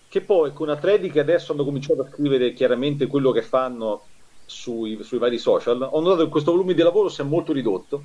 che 0.09 0.21
poi 0.21 0.53
con 0.53 0.69
atleti 0.69 1.09
che 1.09 1.19
adesso 1.19 1.51
hanno 1.51 1.65
cominciato 1.65 2.01
a 2.01 2.09
scrivere 2.09 2.53
chiaramente 2.53 3.07
quello 3.07 3.31
che 3.31 3.41
fanno 3.41 4.03
sui, 4.45 5.01
sui 5.03 5.17
vari 5.17 5.37
social, 5.37 5.81
ho 5.81 5.99
notato 5.99 6.23
che 6.23 6.29
questo 6.29 6.51
volume 6.51 6.73
di 6.73 6.81
lavoro 6.81 7.09
si 7.09 7.21
è 7.21 7.23
molto 7.25 7.51
ridotto 7.51 8.03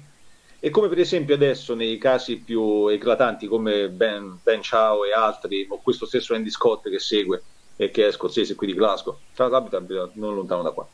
e 0.65 0.71
come 0.71 0.89
per 0.89 1.01
esempio 1.01 1.35
adesso 1.35 1.75
nei 1.75 1.99
casi 1.99 2.39
più 2.39 2.87
eclatanti 2.87 3.49
come 3.49 3.89
Ben, 3.89 4.39
ben 4.43 4.63
Ciao 4.63 5.05
e 5.05 5.13
altri, 5.13 5.67
o 5.69 5.81
questo 5.83 6.07
stesso 6.07 6.35
Andy 6.35 6.51
Scott 6.51 6.89
che 6.89 7.01
segue 7.01 7.43
e 7.75 7.91
che 7.91 8.07
è 8.07 8.13
scozzese 8.13 8.55
qui 8.55 8.69
di 8.69 8.75
Glasgow, 8.75 9.19
tra 9.35 9.49
l'altro 9.49 9.85
non 10.15 10.35
lontano 10.37 10.63
da 10.63 10.71
qua. 10.71 10.89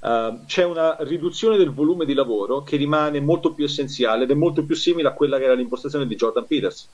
Uh, 0.00 0.44
c'è 0.44 0.64
una 0.64 0.98
riduzione 1.00 1.56
del 1.56 1.72
volume 1.72 2.04
di 2.04 2.12
lavoro 2.12 2.62
che 2.62 2.76
rimane 2.76 3.20
molto 3.20 3.54
più 3.54 3.64
essenziale 3.64 4.24
ed 4.24 4.30
è 4.30 4.34
molto 4.34 4.66
più 4.66 4.74
simile 4.74 5.08
a 5.08 5.14
quella 5.14 5.38
che 5.38 5.44
era 5.44 5.54
l'impostazione 5.54 6.06
di 6.06 6.14
Jordan 6.14 6.46
Peters. 6.46 6.90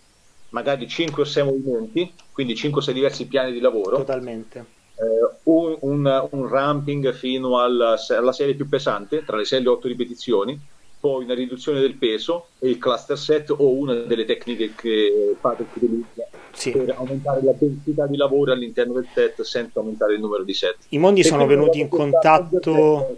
Magari 0.50 0.88
5 0.88 1.22
o 1.22 1.24
6 1.24 1.44
movimenti, 1.44 2.12
quindi 2.32 2.54
5 2.54 2.80
o 2.80 2.84
6 2.84 2.94
diversi 2.94 3.26
piani 3.26 3.52
di 3.52 3.60
lavoro. 3.60 3.96
Totalmente. 3.96 4.78
Uh, 4.94 5.54
un, 5.54 5.76
un, 5.80 6.28
un, 6.30 6.48
ramping 6.48 7.14
fino 7.14 7.60
alla, 7.60 7.96
alla 8.08 8.32
serie 8.32 8.54
più 8.54 8.68
pesante, 8.68 9.24
tra 9.24 9.36
le 9.36 9.44
6 9.44 9.58
e 9.58 9.62
le 9.62 9.68
8 9.68 9.88
ripetizioni, 9.88 10.60
poi 11.00 11.24
una 11.24 11.34
riduzione 11.34 11.80
del 11.80 11.94
peso 11.94 12.48
e 12.58 12.68
il 12.68 12.78
cluster 12.78 13.16
set 13.16 13.50
o 13.50 13.72
una 13.72 13.94
delle 13.94 14.26
tecniche 14.26 14.74
che 14.74 15.34
Patrick 15.40 15.74
utilizza 15.76 16.28
sì. 16.52 16.72
per 16.72 16.94
aumentare 16.96 17.42
la 17.42 17.54
densità 17.58 18.06
di 18.06 18.18
lavoro 18.18 18.52
all'interno 18.52 18.92
del 18.92 19.06
set 19.12 19.40
senza 19.40 19.80
aumentare 19.80 20.14
il 20.14 20.20
numero 20.20 20.42
di 20.42 20.52
set. 20.52 20.76
I 20.90 20.98
mondi 20.98 21.24
sono 21.24 21.46
venuti 21.46 21.80
in 21.80 21.88
contatto 21.88 23.16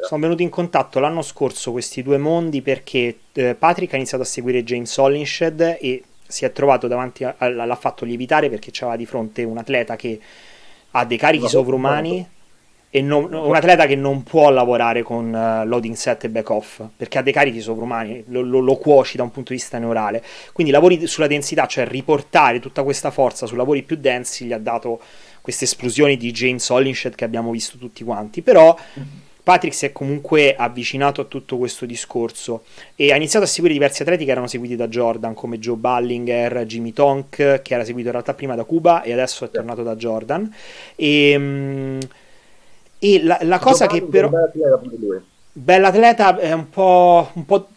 sono 0.00 0.22
venuti 0.22 0.42
in 0.42 0.48
contatto 0.48 0.98
l'anno 1.00 1.20
scorso 1.20 1.70
questi 1.70 2.02
due 2.02 2.16
mondi 2.16 2.62
perché 2.62 3.18
eh, 3.32 3.54
Patrick 3.54 3.92
ha 3.92 3.96
iniziato 3.96 4.22
a 4.22 4.26
seguire 4.26 4.64
James 4.64 4.96
Hollinshed 4.96 5.78
e 5.80 6.02
si 6.28 6.44
è 6.44 6.52
trovato 6.52 6.86
davanti 6.86 7.24
a, 7.24 7.34
l'ha 7.48 7.76
fatto 7.76 8.04
lievitare 8.04 8.50
perché 8.50 8.70
c'era 8.70 8.96
di 8.96 9.06
fronte 9.06 9.42
un 9.42 9.56
atleta 9.56 9.96
che 9.96 10.20
ha 10.90 11.04
dei 11.04 11.16
carichi 11.16 11.48
sovrumani 11.48 12.26
e 12.90 13.02
non, 13.02 13.32
un 13.32 13.54
atleta 13.54 13.86
che 13.86 13.96
non 13.96 14.22
può 14.22 14.48
lavorare 14.50 15.02
con 15.02 15.26
uh, 15.26 15.66
loading 15.66 15.94
set 15.94 16.24
e 16.24 16.30
back 16.30 16.48
off 16.50 16.82
perché 16.96 17.18
ha 17.18 17.22
dei 17.22 17.32
carichi 17.32 17.60
sovrumani, 17.60 18.24
lo, 18.28 18.40
lo, 18.40 18.60
lo, 18.60 18.76
cuoci 18.76 19.16
da 19.16 19.22
un 19.22 19.30
punto 19.30 19.52
di 19.52 19.58
vista 19.58 19.78
neurale. 19.78 20.22
Quindi 20.52 20.72
lavori 20.72 21.06
sulla 21.06 21.26
densità, 21.26 21.66
cioè 21.66 21.86
riportare 21.86 22.60
tutta 22.60 22.82
questa 22.82 23.10
forza 23.10 23.46
su 23.46 23.56
lavori 23.56 23.82
più 23.82 23.96
densi, 23.96 24.46
gli 24.46 24.52
ha 24.52 24.58
dato 24.58 25.00
queste 25.42 25.64
esplosioni 25.64 26.16
di 26.16 26.30
James 26.30 26.66
Hollinshed 26.68 27.14
che 27.14 27.24
abbiamo 27.24 27.50
visto 27.50 27.76
tutti 27.76 28.04
quanti. 28.04 28.40
Però 28.40 28.74
Patrick 29.48 29.74
si 29.74 29.86
è 29.86 29.92
comunque 29.92 30.54
avvicinato 30.54 31.22
a 31.22 31.24
tutto 31.24 31.56
questo 31.56 31.86
discorso 31.86 32.64
e 32.94 33.12
ha 33.12 33.16
iniziato 33.16 33.46
a 33.46 33.48
seguire 33.48 33.72
diversi 33.72 34.02
atleti 34.02 34.26
che 34.26 34.30
erano 34.30 34.46
seguiti 34.46 34.76
da 34.76 34.88
Jordan, 34.88 35.32
come 35.32 35.58
Joe 35.58 35.76
Ballinger, 35.76 36.66
Jimmy 36.66 36.92
Tonk, 36.92 37.62
che 37.62 37.74
era 37.74 37.82
seguito 37.82 38.08
in 38.08 38.12
realtà 38.12 38.34
prima 38.34 38.54
da 38.54 38.64
Cuba 38.64 39.00
e 39.00 39.10
adesso 39.10 39.46
è 39.46 39.50
tornato 39.50 39.82
da 39.82 39.96
Jordan. 39.96 40.54
E. 40.94 41.38
Mh, 41.38 41.98
e 42.98 43.22
la, 43.22 43.38
la 43.40 43.58
cosa 43.58 43.86
che 43.86 44.02
però... 44.02 44.28
Bella 45.50 45.88
atleta 45.88 46.36
è 46.36 46.52
un 46.52 46.68
po', 46.68 47.30
un 47.32 47.46
po', 47.46 47.68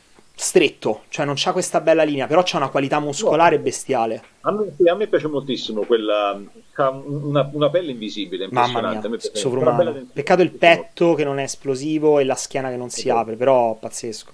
stretto, 0.41 1.03
cioè 1.09 1.23
non 1.23 1.35
c'ha 1.37 1.51
questa 1.51 1.81
bella 1.81 2.01
linea, 2.01 2.25
però 2.25 2.41
c'ha 2.43 2.57
una 2.57 2.69
qualità 2.69 2.99
muscolare 2.99 3.57
no. 3.57 3.61
bestiale. 3.61 4.23
A 4.41 4.51
me, 4.51 4.73
sì, 4.75 4.87
a 4.87 4.95
me, 4.95 5.05
piace 5.05 5.27
moltissimo 5.27 5.83
quella... 5.83 6.41
una, 6.75 7.47
una 7.53 7.69
pelle 7.69 7.91
invisibile, 7.91 8.45
impressionante. 8.45 9.07
Mamma 9.07 9.21
mia, 9.21 9.35
sovrumano. 9.35 10.07
Peccato 10.11 10.41
il 10.41 10.49
petto 10.49 11.13
che 11.13 11.23
non 11.23 11.37
è 11.37 11.43
esplosivo 11.43 12.17
e 12.17 12.23
la 12.23 12.33
schiena 12.33 12.71
che 12.71 12.75
non 12.75 12.89
si 12.89 13.01
esatto. 13.01 13.19
apre, 13.19 13.35
però 13.35 13.75
pazzesco. 13.75 14.31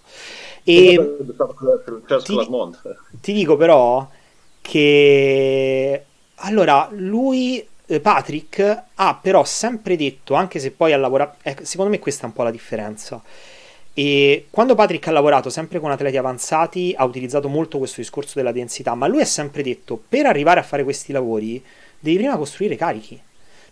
E 0.64 1.18
ti, 2.24 2.36
ti 3.20 3.34
dico 3.34 3.58
però 3.58 4.10
che... 4.62 6.06
Allora, 6.36 6.88
lui 6.92 7.68
eh, 7.86 8.00
Patrick 8.00 8.84
ha 8.96 9.20
però 9.22 9.44
sempre 9.44 9.98
detto, 9.98 10.36
anche 10.36 10.60
se 10.60 10.72
poi 10.72 10.94
ha 10.94 10.98
lavorato, 10.98 11.38
eh, 11.44 11.58
secondo 11.64 11.92
me 11.92 12.00
questa 12.00 12.24
è 12.24 12.26
un 12.28 12.34
po' 12.34 12.44
la 12.44 12.52
differenza. 12.52 13.22
E 14.00 14.46
quando 14.52 14.76
Patrick 14.76 15.08
ha 15.08 15.12
lavorato 15.12 15.50
sempre 15.50 15.80
con 15.80 15.90
atleti 15.90 16.18
avanzati, 16.18 16.94
ha 16.96 17.04
utilizzato 17.04 17.50
molto 17.50 17.80
questo 17.80 18.00
discorso 18.00 18.34
della 18.36 18.52
densità, 18.52 18.94
ma 18.94 19.08
lui 19.08 19.22
ha 19.22 19.26
sempre 19.26 19.64
detto: 19.64 20.00
per 20.08 20.28
arrivare 20.28 20.60
a 20.60 20.64
fare 20.64 20.84
questi 20.84 21.12
lavori, 21.12 21.60
devi 21.98 22.18
prima 22.18 22.38
costruire 22.38 22.76
carichi. 22.76 23.20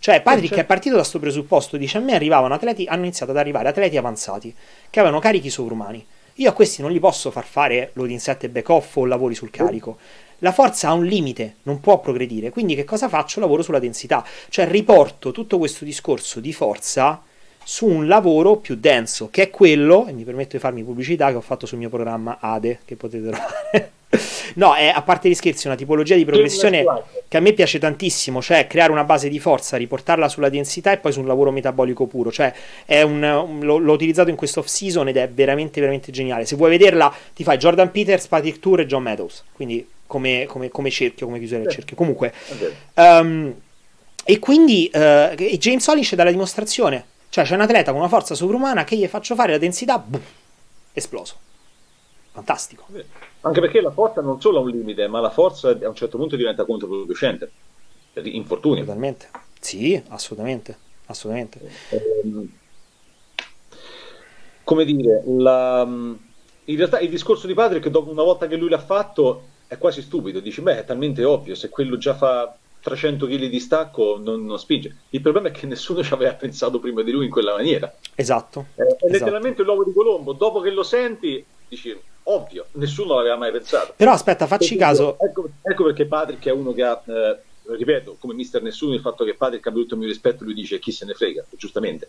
Cioè, 0.00 0.22
Patrick 0.22 0.48
certo. 0.48 0.62
è 0.62 0.66
partito 0.66 0.96
da 0.96 1.02
questo 1.02 1.20
presupposto: 1.20 1.76
dice 1.76 1.98
a 1.98 2.00
me 2.00 2.16
arrivavano 2.16 2.54
atleti, 2.54 2.86
hanno 2.86 3.04
iniziato 3.04 3.30
ad 3.30 3.38
arrivare 3.38 3.68
atleti 3.68 3.96
avanzati 3.96 4.52
che 4.90 4.98
avevano 4.98 5.20
carichi 5.20 5.48
sovrumani. 5.48 6.04
Io 6.38 6.50
a 6.50 6.52
questi 6.52 6.82
non 6.82 6.90
gli 6.90 6.98
posso 6.98 7.30
far 7.30 7.44
fare 7.44 7.90
loading 7.92 8.18
set 8.18 8.42
e 8.42 8.48
back 8.48 8.68
off 8.68 8.96
o 8.96 9.04
lavori 9.04 9.36
sul 9.36 9.50
carico 9.50 9.96
la 10.40 10.52
forza 10.52 10.88
ha 10.88 10.92
un 10.92 11.04
limite, 11.04 11.58
non 11.62 11.80
può 11.80 12.00
progredire. 12.00 12.50
Quindi 12.50 12.74
che 12.74 12.84
cosa 12.84 13.08
faccio? 13.08 13.40
Lavoro 13.40 13.62
sulla 13.62 13.78
densità, 13.78 14.24
cioè 14.48 14.68
riporto 14.68 15.30
tutto 15.30 15.56
questo 15.56 15.84
discorso 15.84 16.40
di 16.40 16.52
forza 16.52 17.22
su 17.68 17.84
un 17.84 18.06
lavoro 18.06 18.58
più 18.58 18.76
denso, 18.76 19.28
che 19.28 19.42
è 19.42 19.50
quello, 19.50 20.06
e 20.06 20.12
mi 20.12 20.22
permetto 20.22 20.50
di 20.54 20.60
farmi 20.60 20.84
pubblicità, 20.84 21.30
che 21.30 21.34
ho 21.34 21.40
fatto 21.40 21.66
sul 21.66 21.78
mio 21.78 21.88
programma 21.88 22.38
ADE, 22.40 22.78
che 22.84 22.94
potete 22.94 23.28
trovare. 23.28 23.90
no, 24.54 24.74
è 24.74 24.86
a 24.86 25.02
parte 25.02 25.28
gli 25.28 25.34
scherzi, 25.34 25.66
una 25.66 25.74
tipologia 25.74 26.14
di 26.14 26.24
progressione 26.24 26.84
che 27.26 27.36
a 27.36 27.40
me 27.40 27.52
piace 27.54 27.80
tantissimo, 27.80 28.40
cioè 28.40 28.68
creare 28.68 28.92
una 28.92 29.02
base 29.02 29.28
di 29.28 29.40
forza, 29.40 29.76
riportarla 29.76 30.28
sulla 30.28 30.48
densità 30.48 30.92
e 30.92 30.98
poi 30.98 31.10
su 31.10 31.18
un 31.18 31.26
lavoro 31.26 31.50
metabolico 31.50 32.06
puro. 32.06 32.30
Cioè, 32.30 32.54
un, 33.02 33.20
un, 33.24 33.58
l'ho, 33.64 33.78
l'ho, 33.78 33.92
utilizzato 33.92 34.30
in 34.30 34.36
questo 34.36 34.60
off 34.60 34.66
season 34.66 35.08
ed 35.08 35.16
è 35.16 35.28
veramente, 35.28 35.80
veramente 35.80 36.12
geniale. 36.12 36.46
Se 36.46 36.54
vuoi 36.54 36.70
vederla, 36.70 37.12
ti 37.34 37.42
fai 37.42 37.58
Jordan 37.58 37.90
Peters, 37.90 38.28
Patrick 38.28 38.60
Tour 38.60 38.78
e 38.78 38.86
John 38.86 39.02
Meadows. 39.02 39.42
Quindi 39.52 39.84
come, 40.06 40.44
come, 40.46 40.68
come 40.68 40.90
cerchio, 40.90 41.26
come 41.26 41.38
chiusura 41.38 41.62
del 41.62 41.72
cerchio. 41.72 41.96
Comunque, 41.96 42.32
um, 42.94 43.52
e 44.24 44.38
quindi 44.38 44.88
uh, 44.92 45.34
James 45.34 45.84
Hollish 45.88 46.14
dà 46.14 46.22
la 46.22 46.30
dimostrazione. 46.30 47.14
Cioè, 47.28 47.44
c'è 47.44 47.54
un 47.54 47.60
atleta 47.60 47.90
con 47.90 48.00
una 48.00 48.08
forza 48.08 48.34
sovrumana 48.34 48.84
che 48.84 48.96
gli 48.96 49.06
faccio 49.06 49.34
fare 49.34 49.52
la 49.52 49.58
densità, 49.58 49.98
boom, 49.98 50.22
esploso. 50.92 51.34
Fantastico. 52.32 52.86
Anche 53.40 53.60
perché 53.60 53.80
la 53.80 53.90
forza 53.90 54.20
non 54.20 54.40
solo 54.40 54.58
ha 54.58 54.60
un 54.60 54.70
limite, 54.70 55.06
ma 55.08 55.20
la 55.20 55.30
forza 55.30 55.70
a 55.70 55.88
un 55.88 55.94
certo 55.94 56.18
punto 56.18 56.36
diventa 56.36 56.64
controproducente. 56.64 57.50
Infortuni. 58.24 58.80
Totalmente. 58.80 59.28
Sì, 59.60 60.02
assolutamente. 60.08 60.76
Assolutamente. 61.06 61.60
Ehm, 61.90 62.48
come 64.64 64.84
dire, 64.84 65.22
la, 65.26 65.82
in 65.82 66.76
realtà 66.76 66.98
il 66.98 67.08
discorso 67.08 67.46
di 67.46 67.54
Patrick, 67.54 67.88
dopo 67.88 68.10
una 68.10 68.22
volta 68.22 68.46
che 68.46 68.56
lui 68.56 68.68
l'ha 68.68 68.78
fatto, 68.78 69.42
è 69.66 69.78
quasi 69.78 70.02
stupido. 70.02 70.40
Dici, 70.40 70.60
beh, 70.60 70.80
è 70.80 70.84
talmente 70.84 71.24
ovvio, 71.24 71.54
se 71.54 71.68
quello 71.68 71.96
già 71.96 72.14
fa 72.14 72.56
300 72.86 73.26
kg 73.26 73.46
di 73.46 73.58
stacco 73.58 74.16
non, 74.22 74.44
non, 74.44 74.60
spinge. 74.60 74.94
Il 75.10 75.20
problema 75.20 75.48
è 75.48 75.50
che 75.50 75.66
nessuno 75.66 76.04
ci 76.04 76.12
aveva 76.12 76.34
pensato 76.34 76.78
prima 76.78 77.02
di 77.02 77.10
lui 77.10 77.24
in 77.24 77.32
quella 77.32 77.54
maniera. 77.56 77.92
Esatto. 78.14 78.66
È, 78.76 78.80
è 78.80 78.84
esatto. 78.84 79.08
letteralmente 79.08 79.64
l'uovo 79.64 79.82
di 79.82 79.92
Colombo. 79.92 80.32
Dopo 80.34 80.60
che 80.60 80.70
lo 80.70 80.84
senti, 80.84 81.44
dici, 81.66 81.98
ovvio, 82.24 82.66
nessuno 82.72 83.16
l'aveva 83.16 83.36
mai 83.36 83.50
pensato. 83.50 83.94
Però 83.96 84.12
aspetta, 84.12 84.46
facci 84.46 84.76
perché, 84.76 84.84
caso. 84.84 85.18
Ecco, 85.18 85.48
ecco, 85.62 85.82
perché 85.82 86.06
Patrick 86.06 86.46
è 86.46 86.52
uno 86.52 86.72
che 86.72 86.82
ha, 86.84 87.02
eh, 87.04 87.40
ripeto, 87.74 88.18
come 88.20 88.34
mister 88.34 88.62
nessuno, 88.62 88.94
il 88.94 89.00
fatto 89.00 89.24
che 89.24 89.34
Patrick 89.34 89.66
abbia 89.66 89.80
tutto 89.82 89.94
il 89.94 90.00
mio 90.00 90.08
rispetto, 90.08 90.44
lui 90.44 90.54
dice 90.54 90.78
chi 90.78 90.92
se 90.92 91.04
ne 91.04 91.14
frega, 91.14 91.44
giustamente. 91.56 92.08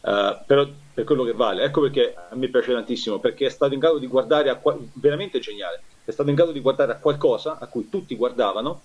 Uh, 0.00 0.38
però 0.44 0.64
per 0.94 1.04
quello 1.04 1.24
che 1.24 1.32
vale, 1.32 1.64
ecco 1.64 1.80
perché 1.80 2.14
a 2.14 2.34
me 2.36 2.48
piace 2.48 2.72
tantissimo, 2.72 3.18
perché 3.18 3.46
è 3.46 3.50
stato 3.50 3.74
in 3.74 3.80
grado 3.80 3.98
di 3.98 4.06
guardare 4.06 4.50
a 4.50 4.56
qua- 4.56 4.78
veramente 4.92 5.40
geniale, 5.40 5.82
è 6.04 6.12
stato 6.12 6.28
in 6.28 6.36
grado 6.36 6.52
di 6.52 6.60
guardare 6.60 6.92
a 6.92 6.96
qualcosa 6.96 7.58
a 7.58 7.66
cui 7.66 7.88
tutti 7.88 8.14
guardavano 8.14 8.82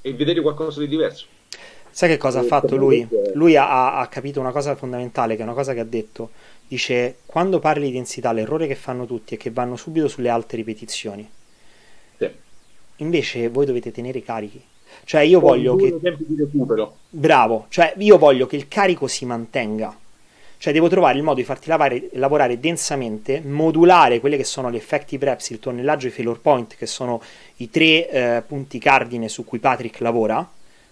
e 0.00 0.12
vedere 0.14 0.40
qualcosa 0.40 0.80
di 0.80 0.88
diverso. 0.88 1.26
Sai 1.90 2.08
che 2.08 2.16
cosa 2.16 2.40
ha 2.40 2.44
fatto 2.44 2.76
lui? 2.76 3.06
Lui 3.34 3.56
ha, 3.56 3.98
ha, 3.98 4.06
capito 4.06 4.40
una 4.40 4.52
cosa 4.52 4.76
fondamentale, 4.76 5.34
che 5.34 5.40
è 5.40 5.44
una 5.44 5.54
cosa 5.54 5.74
che 5.74 5.80
ha 5.80 5.84
detto. 5.84 6.30
Dice, 6.68 7.16
quando 7.26 7.58
parli 7.58 7.86
di 7.86 7.92
densità, 7.92 8.30
l'errore 8.32 8.66
che 8.66 8.74
fanno 8.74 9.06
tutti 9.06 9.34
è 9.34 9.38
che 9.38 9.50
vanno 9.50 9.76
subito 9.76 10.06
sulle 10.06 10.28
alte 10.28 10.56
ripetizioni. 10.56 11.28
Sì. 12.18 12.30
Invece 12.96 13.48
voi 13.48 13.66
dovete 13.66 13.90
tenere 13.90 14.22
carichi. 14.22 14.62
Cioè 15.04 15.22
io 15.22 15.40
Poi 15.40 15.64
voglio 15.64 15.76
che... 15.76 15.98
Bravo, 17.08 17.66
cioè 17.68 17.94
io 17.96 18.18
voglio 18.18 18.46
che 18.46 18.56
il 18.56 18.68
carico 18.68 19.06
si 19.06 19.24
mantenga 19.24 19.96
cioè 20.58 20.72
devo 20.72 20.88
trovare 20.88 21.16
il 21.16 21.22
modo 21.22 21.36
di 21.36 21.44
farti 21.44 21.68
lavare, 21.68 22.08
lavorare 22.14 22.58
densamente, 22.58 23.40
modulare 23.40 24.18
quelle 24.18 24.36
che 24.36 24.42
sono 24.42 24.68
le 24.68 24.76
effective 24.76 25.24
reps, 25.24 25.50
il 25.50 25.60
tonnellaggio 25.60 26.08
i 26.08 26.10
failure 26.10 26.40
point, 26.40 26.74
che 26.74 26.86
sono 26.86 27.22
i 27.58 27.70
tre 27.70 28.08
eh, 28.08 28.42
punti 28.46 28.78
cardine 28.78 29.28
su 29.28 29.44
cui 29.44 29.58
Patrick 29.58 30.00
lavora, 30.00 30.46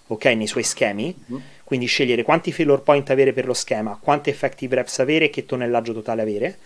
ok, 0.07 0.25
nei 0.27 0.47
suoi 0.47 0.63
schemi. 0.63 1.15
Mm-hmm. 1.31 1.43
Quindi 1.65 1.87
scegliere 1.87 2.23
quanti 2.23 2.53
failure 2.53 2.83
point 2.83 3.11
avere 3.11 3.33
per 3.33 3.47
lo 3.47 3.55
schema, 3.55 3.99
quante 4.01 4.31
effective 4.31 4.77
reps 4.77 5.01
avere 5.01 5.27
e 5.27 5.31
che 5.31 5.47
tonnellaggio 5.47 5.93
totale 5.93 6.23
avere. 6.23 6.59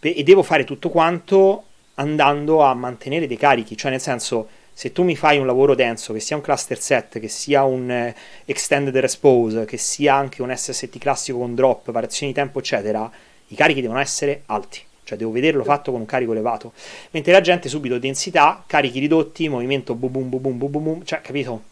E 0.00 0.22
devo 0.22 0.42
fare 0.42 0.64
tutto 0.64 0.88
quanto 0.90 1.64
andando 1.94 2.62
a 2.62 2.74
mantenere 2.74 3.26
dei 3.26 3.36
carichi, 3.36 3.76
cioè 3.76 3.90
nel 3.90 4.00
senso 4.00 4.48
se 4.72 4.92
tu 4.92 5.02
mi 5.02 5.16
fai 5.16 5.38
un 5.38 5.46
lavoro 5.46 5.74
denso, 5.74 6.12
che 6.12 6.20
sia 6.20 6.36
un 6.36 6.42
cluster 6.42 6.80
set, 6.80 7.18
che 7.18 7.28
sia 7.28 7.62
un 7.64 7.90
eh, 7.90 8.14
extended 8.46 8.96
respose, 8.98 9.64
che 9.64 9.76
sia 9.76 10.14
anche 10.14 10.40
un 10.40 10.54
SST 10.54 10.98
classico 10.98 11.38
con 11.38 11.54
drop, 11.54 11.90
variazioni 11.90 12.32
di 12.32 12.38
tempo, 12.38 12.58
eccetera, 12.58 13.10
i 13.48 13.54
carichi 13.54 13.82
devono 13.82 14.00
essere 14.00 14.42
alti. 14.46 14.80
Cioè 15.04 15.18
devo 15.18 15.30
vederlo 15.30 15.64
fatto 15.64 15.90
con 15.90 16.00
un 16.00 16.06
carico 16.06 16.32
elevato. 16.32 16.72
Mentre 17.10 17.32
la 17.32 17.40
gente 17.40 17.68
subito 17.68 17.98
densità, 17.98 18.62
carichi 18.66 18.98
ridotti, 18.98 19.48
movimento 19.48 19.94
boom 19.94 20.12
boom 20.12 20.28
boom 20.28 20.42
boom 20.42 20.70
boom, 20.70 20.84
boom 20.84 21.04
cioè 21.04 21.20
capito? 21.20 21.70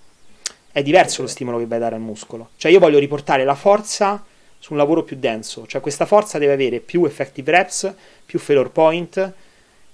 È 0.73 0.83
diverso 0.83 1.23
lo 1.23 1.29
stimolo 1.29 1.59
che 1.59 1.67
vai 1.67 1.79
a 1.79 1.81
dare 1.81 1.95
al 1.97 2.01
muscolo. 2.01 2.51
Cioè 2.57 2.71
io 2.71 2.79
voglio 2.79 2.99
riportare 2.99 3.45
la 3.45 3.55
forza 3.55 4.25
su 4.59 4.73
un 4.73 4.79
lavoro 4.79 5.03
più 5.03 5.17
denso, 5.17 5.67
cioè 5.67 5.81
questa 5.81 6.05
forza 6.05 6.39
deve 6.39 6.53
avere 6.53 6.81
più 6.81 7.05
effective 7.07 7.51
reps, 7.51 7.95
più 8.27 8.39
failure 8.39 8.69
point 8.69 9.33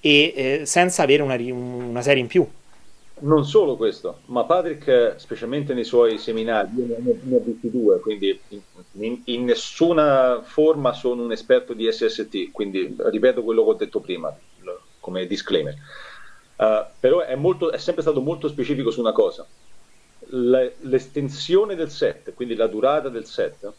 e 0.01 0.32
eh, 0.34 0.62
senza 0.66 1.03
avere 1.03 1.22
una, 1.22 1.37
una 1.37 2.03
serie 2.03 2.20
in 2.20 2.26
più. 2.26 2.47
Non 3.19 3.47
solo 3.47 3.77
questo, 3.77 4.21
ma 4.27 4.45
Patrick, 4.45 5.14
specialmente 5.17 5.73
nei 5.73 5.85
suoi 5.85 6.19
seminari, 6.19 6.69
io 6.77 6.87
ne 6.87 7.37
ho 7.37 7.41
visti 7.41 7.71
due, 7.71 7.99
quindi 7.99 8.39
in, 8.93 9.23
in, 9.25 9.45
nessuna 9.45 10.43
forma 10.43 10.93
sono 10.93 11.23
un 11.23 11.33
esperto 11.33 11.73
di 11.73 11.91
SST, 11.91 12.51
quindi 12.53 12.95
ripeto 12.99 13.43
quello 13.43 13.64
che 13.64 13.71
ho 13.71 13.75
detto 13.75 14.01
prima 14.01 14.37
come 15.01 15.27
disclaimer. 15.27 15.75
Uh, 16.57 16.85
però 16.99 17.21
è, 17.21 17.37
molto, 17.37 17.71
è, 17.71 17.79
sempre 17.79 18.03
stato 18.03 18.21
molto 18.21 18.49
specifico 18.49 18.91
su 18.91 19.01
una 19.01 19.12
cosa. 19.12 19.47
Le, 20.29 20.75
l'estensione 20.81 21.75
del 21.75 21.91
set, 21.91 22.35
quindi 22.35 22.55
la 22.55 22.67
durata 22.67 23.09
del 23.09 23.25
set, 23.25 23.73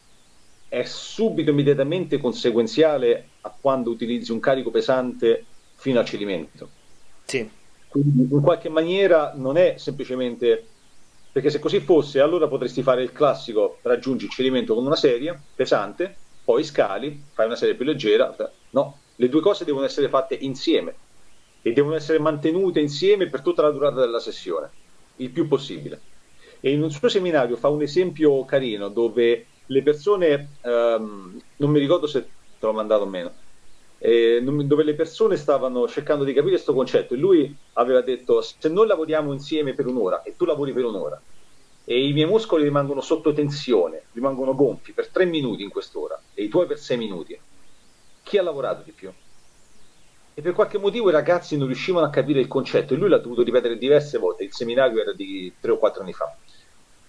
è 0.69 0.83
subito 0.83 1.51
immediatamente 1.51 2.17
conseguenziale 2.17 3.29
a 3.41 3.53
quando 3.59 3.89
utilizzi 3.89 4.31
un 4.31 4.39
carico 4.39 4.71
pesante 4.71 5.45
fino 5.75 5.99
al 5.99 6.05
cedimento. 6.05 6.69
Sì. 7.25 7.49
Quindi 7.87 8.27
in 8.31 8.41
qualche 8.41 8.69
maniera 8.69 9.33
non 9.35 9.57
è 9.57 9.75
semplicemente 9.77 10.71
perché 11.31 11.49
se 11.49 11.59
così 11.59 11.79
fosse 11.79 12.19
allora 12.19 12.47
potresti 12.47 12.81
fare 12.81 13.03
il 13.03 13.11
classico 13.11 13.79
raggiungi 13.83 14.25
il 14.25 14.31
cedimento 14.31 14.73
con 14.73 14.85
una 14.85 14.95
serie 14.95 15.49
pesante, 15.53 16.23
poi 16.43 16.63
scali, 16.63 17.29
fai 17.33 17.45
una 17.45 17.55
serie 17.55 17.75
più 17.75 17.85
leggera. 17.85 18.35
No, 18.69 19.03
le 19.15 19.29
due 19.29 19.41
cose 19.41 19.63
devono 19.63 19.85
essere 19.85 20.09
fatte 20.09 20.35
insieme 20.35 21.01
e 21.61 21.73
devono 21.73 21.95
essere 21.95 22.19
mantenute 22.19 22.79
insieme 22.79 23.29
per 23.29 23.41
tutta 23.41 23.61
la 23.61 23.71
durata 23.71 23.99
della 23.99 24.19
sessione, 24.19 24.77
il 25.17 25.31
più 25.31 25.47
possibile. 25.47 26.05
E 26.59 26.71
in 26.71 26.81
un 26.81 26.89
suo 26.89 27.07
seminario 27.09 27.55
fa 27.55 27.69
un 27.69 27.81
esempio 27.81 28.43
carino 28.45 28.89
dove 28.89 29.51
le 29.65 29.83
persone, 29.83 30.57
um, 30.61 31.37
non 31.57 31.69
mi 31.69 31.79
ricordo 31.79 32.07
se 32.07 32.21
te 32.57 32.65
l'ho 32.65 32.73
mandato 32.73 33.03
o 33.03 33.07
meno, 33.07 33.35
eh, 33.99 34.41
dove 34.41 34.83
le 34.83 34.95
persone 34.95 35.37
stavano 35.37 35.87
cercando 35.87 36.23
di 36.23 36.33
capire 36.33 36.53
questo 36.53 36.73
concetto 36.73 37.13
e 37.13 37.17
lui 37.17 37.55
aveva 37.73 38.01
detto 38.01 38.41
se 38.41 38.69
noi 38.69 38.87
lavoriamo 38.87 39.33
insieme 39.33 39.73
per 39.73 39.87
un'ora 39.87 40.21
e 40.21 40.35
tu 40.35 40.45
lavori 40.45 40.73
per 40.73 40.85
un'ora 40.85 41.21
e 41.89 42.05
i 42.05 42.11
miei 42.11 42.27
muscoli 42.27 42.63
rimangono 42.63 42.99
sotto 42.99 43.31
tensione, 43.31 44.07
rimangono 44.11 44.53
gonfi 44.53 44.91
per 44.91 45.09
tre 45.09 45.23
minuti 45.23 45.63
in 45.63 45.69
quest'ora 45.69 46.21
e 46.33 46.43
i 46.43 46.49
tuoi 46.49 46.67
per 46.67 46.79
sei 46.79 46.97
minuti, 46.97 47.39
chi 48.23 48.37
ha 48.37 48.43
lavorato 48.43 48.83
di 48.83 48.91
più? 48.91 49.09
E 50.33 50.41
per 50.41 50.51
qualche 50.51 50.77
motivo 50.77 51.07
i 51.07 51.13
ragazzi 51.13 51.55
non 51.57 51.67
riuscivano 51.67 52.05
a 52.05 52.09
capire 52.09 52.41
il 52.41 52.47
concetto 52.47 52.93
e 52.93 52.97
lui 52.97 53.07
l'ha 53.07 53.19
dovuto 53.19 53.41
ripetere 53.41 53.77
diverse 53.77 54.17
volte, 54.17 54.43
il 54.43 54.53
seminario 54.53 54.99
era 54.99 55.13
di 55.13 55.55
tre 55.59 55.71
o 55.71 55.77
quattro 55.77 56.03
anni 56.03 56.13
fa. 56.13 56.37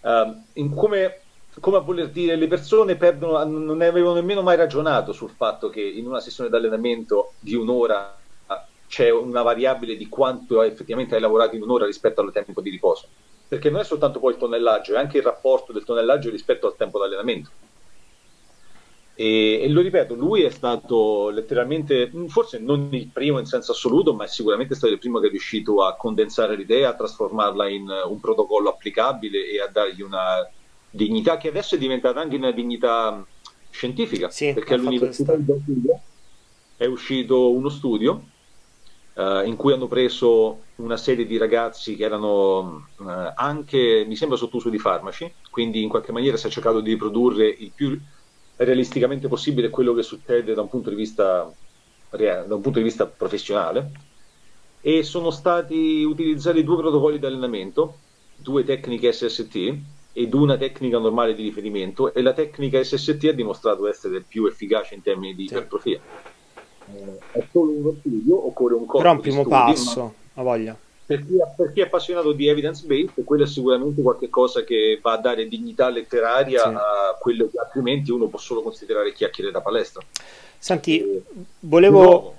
Uh, 0.01 0.45
in 0.55 0.72
come 0.72 1.28
come 1.61 1.77
a 1.77 1.81
voler 1.81 2.11
dire 2.11 2.37
le 2.37 2.47
persone 2.47 2.97
perdono, 2.97 3.43
non 3.45 3.77
ne 3.77 3.87
avevano 3.87 4.15
nemmeno 4.15 4.43
mai 4.43 4.57
ragionato 4.57 5.13
sul 5.13 5.31
fatto 5.31 5.69
che 5.69 5.81
in 5.81 6.07
una 6.07 6.21
sessione 6.21 6.51
di 6.51 6.57
allenamento 6.57 7.33
di 7.41 7.55
un'ora 7.55 8.17
c'è 8.89 9.11
una 9.11 9.43
variabile 9.43 9.97
di 9.97 10.09
quanto 10.09 10.63
effettivamente 10.63 11.15
hai 11.15 11.21
lavorato 11.21 11.55
in 11.55 11.63
un'ora 11.63 11.85
rispetto 11.85 12.23
al 12.23 12.33
tempo 12.33 12.61
di 12.61 12.71
riposo. 12.71 13.07
Perché 13.47 13.71
non 13.71 13.81
è 13.81 13.85
soltanto 13.85 14.19
poi 14.19 14.33
il 14.33 14.39
tonnellaggio, 14.39 14.95
è 14.95 14.99
anche 14.99 15.19
il 15.19 15.23
rapporto 15.23 15.73
del 15.73 15.85
tonnellaggio 15.85 16.31
rispetto 16.31 16.67
al 16.67 16.77
tempo 16.77 16.99
di 16.99 17.05
allenamento. 17.05 17.51
E, 19.15 19.61
e, 19.63 19.69
lo 19.69 19.81
ripeto, 19.81 20.15
lui 20.15 20.43
è 20.43 20.51
stato 20.51 21.29
letteralmente, 21.31 22.11
forse 22.29 22.59
non 22.59 22.89
il 22.93 23.09
primo 23.09 23.39
in 23.39 23.47
senso 23.47 23.73
assoluto, 23.73 24.15
ma 24.15 24.25
è 24.25 24.29
sicuramente 24.29 24.75
stato 24.75 24.93
il 24.93 24.99
primo 24.99 25.19
che 25.19 25.27
è 25.27 25.31
riuscito 25.31 25.83
a 25.83 25.97
condensare 25.97 26.57
l'idea, 26.57 26.91
a 26.91 26.95
trasformarla 26.95 27.69
in 27.69 27.89
un 28.07 28.21
protocollo 28.21 28.69
applicabile 28.69 29.49
e 29.49 29.61
a 29.61 29.67
dargli 29.67 30.03
una 30.03 30.49
dignità 30.91 31.36
che 31.36 31.49
adesso 31.49 31.74
è 31.74 31.78
diventata 31.78 32.20
anche 32.20 32.36
una 32.36 32.53
dignità 32.53 33.24
scientifica, 33.70 34.30
sì, 34.30 34.53
perché 34.53 34.74
all'Università 34.74 35.34
di 35.34 35.43
Brasilia 35.43 36.01
è 36.76 36.86
uscito 36.86 37.51
uno 37.51 37.68
studio 37.68 38.22
uh, 39.14 39.45
in 39.45 39.57
cui 39.57 39.72
hanno 39.72 39.86
preso 39.86 40.62
una 40.76 40.97
serie 40.97 41.26
di 41.26 41.36
ragazzi 41.36 41.97
che 41.97 42.05
erano 42.05 42.86
uh, 42.97 43.05
anche, 43.34 44.05
mi 44.07 44.16
sembra, 44.16 44.36
sotto 44.36 44.68
di 44.70 44.78
farmaci, 44.78 45.32
quindi 45.51 45.82
in 45.82 45.89
qualche 45.89 46.12
maniera 46.12 46.36
si 46.36 46.47
è 46.47 46.51
cercato 46.51 46.80
di 46.80 46.91
riprodurre 46.91 47.47
il 47.49 47.72
più 47.74 47.99
realisticamente 48.57 49.28
possibile 49.28 49.70
quello 49.70 49.95
che 49.95 50.03
succede 50.03 50.55
da 50.55 50.62
un 50.62 50.68
punto 50.68 50.91
di 50.91 50.97
vista, 50.97 51.53
da 52.11 52.45
un 52.49 52.61
punto 52.61 52.78
di 52.78 52.84
vista 52.84 53.07
professionale. 53.07 54.07
E 54.80 55.03
sono 55.03 55.30
stati 55.30 56.03
utilizzati 56.05 56.62
due 56.62 56.76
protocolli 56.76 57.18
di 57.18 57.26
allenamento, 57.26 57.99
due 58.36 58.64
tecniche 58.64 59.12
SST 59.12 59.76
ed 60.19 60.35
una 60.35 60.57
tecnica 60.57 60.99
normale 60.99 61.33
di 61.33 61.45
riferimento 61.45 62.12
e 62.12 62.23
la 62.23 62.33
tecnica 62.33 62.83
SST 62.83 63.27
ha 63.29 63.33
dimostrato 63.33 63.87
essere 63.87 64.21
più 64.21 64.47
efficace 64.47 64.97
in 64.97 65.03
termini 65.03 65.33
di 65.33 65.47
sì. 65.47 65.55
ipertrofia. 65.55 66.01
Eh, 66.93 67.39
è 67.39 67.47
solo 67.53 67.71
uno 67.71 67.95
studio, 68.01 68.45
occorre 68.47 68.75
un 68.75 68.85
corpo 68.85 68.99
Però 68.99 69.12
un 69.12 69.21
primo 69.21 69.43
studi, 69.43 69.55
passo, 69.55 70.14
a 70.35 70.43
voglia. 70.43 70.77
Per 71.07 71.25
chi, 71.25 71.37
per 71.57 71.73
chi, 71.73 71.81
è 71.81 71.85
appassionato 71.85 72.33
di 72.33 72.49
evidence 72.49 72.85
based, 72.85 73.23
quello 73.23 73.45
è 73.45 73.47
sicuramente 73.47 74.03
qualcosa 74.03 74.64
che 74.64 74.99
va 75.01 75.12
a 75.12 75.19
dare 75.19 75.47
dignità 75.47 75.89
letteraria 75.89 76.62
sì. 76.62 76.69
a 76.69 77.16
quello 77.21 77.49
che 77.49 77.61
altrimenti 77.61 78.11
uno 78.11 78.27
può 78.27 78.41
solo 78.41 78.62
considerare 78.62 79.12
chiacchiere 79.12 79.53
da 79.53 79.61
palestra. 79.61 80.03
Senti, 80.59 81.23
volevo, 81.61 82.35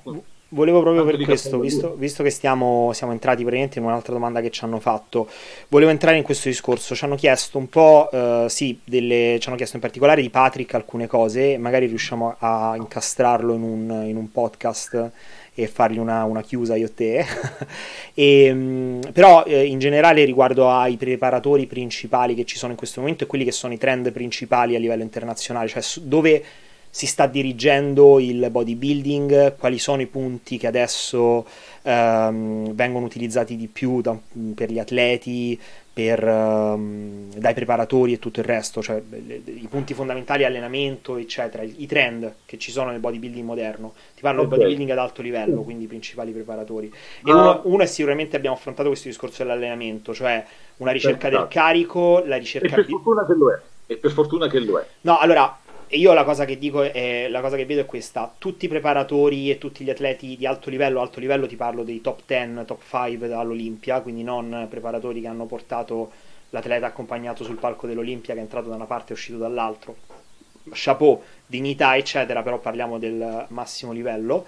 Volevo 0.51 0.81
proprio 0.81 1.05
per 1.05 1.23
questo, 1.23 1.59
visto, 1.59 1.93
visto, 1.95 2.23
che 2.23 2.31
stiamo, 2.31 2.89
siamo 2.93 3.11
entrati 3.11 3.43
praticamente 3.43 3.77
in 3.77 3.85
un'altra 3.85 4.13
domanda 4.13 4.41
che 4.41 4.49
ci 4.49 4.63
hanno 4.63 4.79
fatto, 4.79 5.29
volevo 5.67 5.91
entrare 5.91 6.17
in 6.17 6.23
questo 6.23 6.49
discorso. 6.49 6.95
Ci 6.95 7.05
hanno 7.05 7.13
chiesto 7.13 7.59
un 7.59 7.69
po', 7.69 8.09
uh, 8.11 8.47
sì, 8.47 8.79
delle, 8.83 9.37
ci 9.39 9.47
hanno 9.47 9.57
chiesto 9.57 9.75
in 9.75 9.81
particolare 9.83 10.23
di 10.23 10.29
Patrick 10.31 10.73
alcune 10.73 11.05
cose, 11.05 11.55
magari 11.59 11.85
riusciamo 11.85 12.35
a 12.39 12.73
incastrarlo 12.75 13.53
in 13.53 13.61
un, 13.61 14.03
in 14.07 14.15
un 14.15 14.31
podcast 14.31 15.11
e 15.53 15.67
fargli 15.67 15.99
una, 15.99 16.23
una, 16.23 16.41
chiusa 16.41 16.75
io 16.75 16.91
te. 16.91 17.23
e, 18.15 18.51
um, 18.51 19.01
però 19.13 19.43
eh, 19.45 19.65
in 19.65 19.77
generale 19.77 20.23
riguardo 20.23 20.71
ai 20.71 20.97
preparatori 20.97 21.67
principali 21.67 22.33
che 22.33 22.45
ci 22.45 22.57
sono 22.57 22.71
in 22.71 22.77
questo 22.77 23.01
momento 23.01 23.23
e 23.23 23.27
quelli 23.27 23.43
che 23.43 23.51
sono 23.51 23.71
i 23.71 23.77
trend 23.77 24.11
principali 24.11 24.75
a 24.75 24.79
livello 24.79 25.03
internazionale, 25.03 25.67
cioè 25.67 25.83
dove 26.01 26.43
si 26.89 27.05
sta 27.05 27.27
dirigendo 27.27 28.19
il 28.19 28.47
bodybuilding, 28.49 29.55
quali 29.57 29.77
sono 29.77 30.01
i 30.01 30.07
punti 30.07 30.57
che 30.57 30.67
adesso 30.67 31.45
ehm, 31.83 32.73
vengono 32.73 33.05
utilizzati 33.05 33.55
di 33.55 33.67
più 33.67 34.01
da, 34.01 34.17
per 34.55 34.71
gli 34.71 34.79
atleti, 34.79 35.59
per, 35.93 36.25
ehm, 36.25 37.33
dai 37.35 37.53
preparatori 37.53 38.13
e 38.13 38.19
tutto 38.19 38.39
il 38.39 38.45
resto, 38.45 38.81
cioè 38.81 39.01
le, 39.09 39.41
i 39.45 39.67
punti 39.69 39.93
fondamentali 39.93 40.45
allenamento, 40.45 41.17
eccetera, 41.17 41.61
i, 41.61 41.85
trend 41.85 42.35
che 42.45 42.57
ci 42.57 42.71
sono 42.71 42.89
nel 42.89 42.99
bodybuilding 42.99 43.45
moderno. 43.45 43.93
Ti 44.15 44.21
parlo 44.21 44.43
okay. 44.43 44.49
del 44.49 44.59
bodybuilding 44.59 44.91
ad 44.91 44.97
alto 44.97 45.21
livello, 45.21 45.61
quindi 45.61 45.83
i 45.83 45.87
principali 45.87 46.31
preparatori. 46.31 46.91
E 47.25 47.31
uno, 47.31 47.61
uno, 47.65 47.83
è 47.83 47.85
sicuramente 47.85 48.35
abbiamo 48.35 48.55
affrontato 48.55 48.87
questo 48.87 49.09
discorso 49.09 49.43
dell'allenamento, 49.43 50.13
cioè 50.13 50.43
una 50.77 50.91
ricerca 50.91 51.29
del 51.29 51.47
carico, 51.49 52.23
la 52.25 52.37
ricerca 52.37 52.67
e 52.67 52.75
per 52.75 52.85
di... 52.85 52.91
fortuna 52.91 53.25
che 53.25 53.33
lo 53.33 53.51
è. 53.51 53.59
E 53.85 53.97
per 53.97 54.11
fortuna 54.11 54.47
che 54.47 54.59
lo 54.59 54.79
è. 54.79 54.85
No, 55.01 55.17
allora, 55.17 55.59
e 55.91 55.97
io 55.97 56.13
la 56.13 56.23
cosa 56.23 56.45
che 56.45 56.59
dico 56.59 56.83
è, 56.83 57.27
la 57.29 57.41
cosa 57.41 57.55
che 57.55 57.65
vedo 57.65 57.81
è 57.81 57.85
questa: 57.85 58.31
tutti 58.37 58.65
i 58.65 58.67
preparatori 58.67 59.49
e 59.49 59.57
tutti 59.57 59.83
gli 59.83 59.89
atleti 59.89 60.37
di 60.37 60.45
alto 60.45 60.69
livello, 60.69 61.01
alto 61.01 61.19
livello 61.19 61.47
ti 61.47 61.55
parlo 61.55 61.83
dei 61.83 61.99
top 61.99 62.21
10, 62.27 62.65
top 62.65 62.81
5 62.87 63.33
all'Olimpia, 63.33 63.99
quindi 64.01 64.21
non 64.21 64.67
preparatori 64.69 65.19
che 65.19 65.27
hanno 65.27 65.47
portato 65.47 66.11
l'atleta 66.51 66.85
accompagnato 66.85 67.43
sul 67.43 67.57
palco 67.57 67.87
dell'Olimpia 67.87 68.35
che 68.35 68.39
è 68.39 68.43
entrato 68.43 68.69
da 68.69 68.75
una 68.75 68.85
parte 68.85 69.13
e 69.13 69.15
uscito 69.15 69.39
dall'altro. 69.39 69.95
Chapeau, 70.71 71.23
dignità, 71.47 71.97
eccetera, 71.97 72.43
però 72.43 72.59
parliamo 72.59 72.99
del 72.99 73.45
massimo 73.49 73.91
livello. 73.91 74.45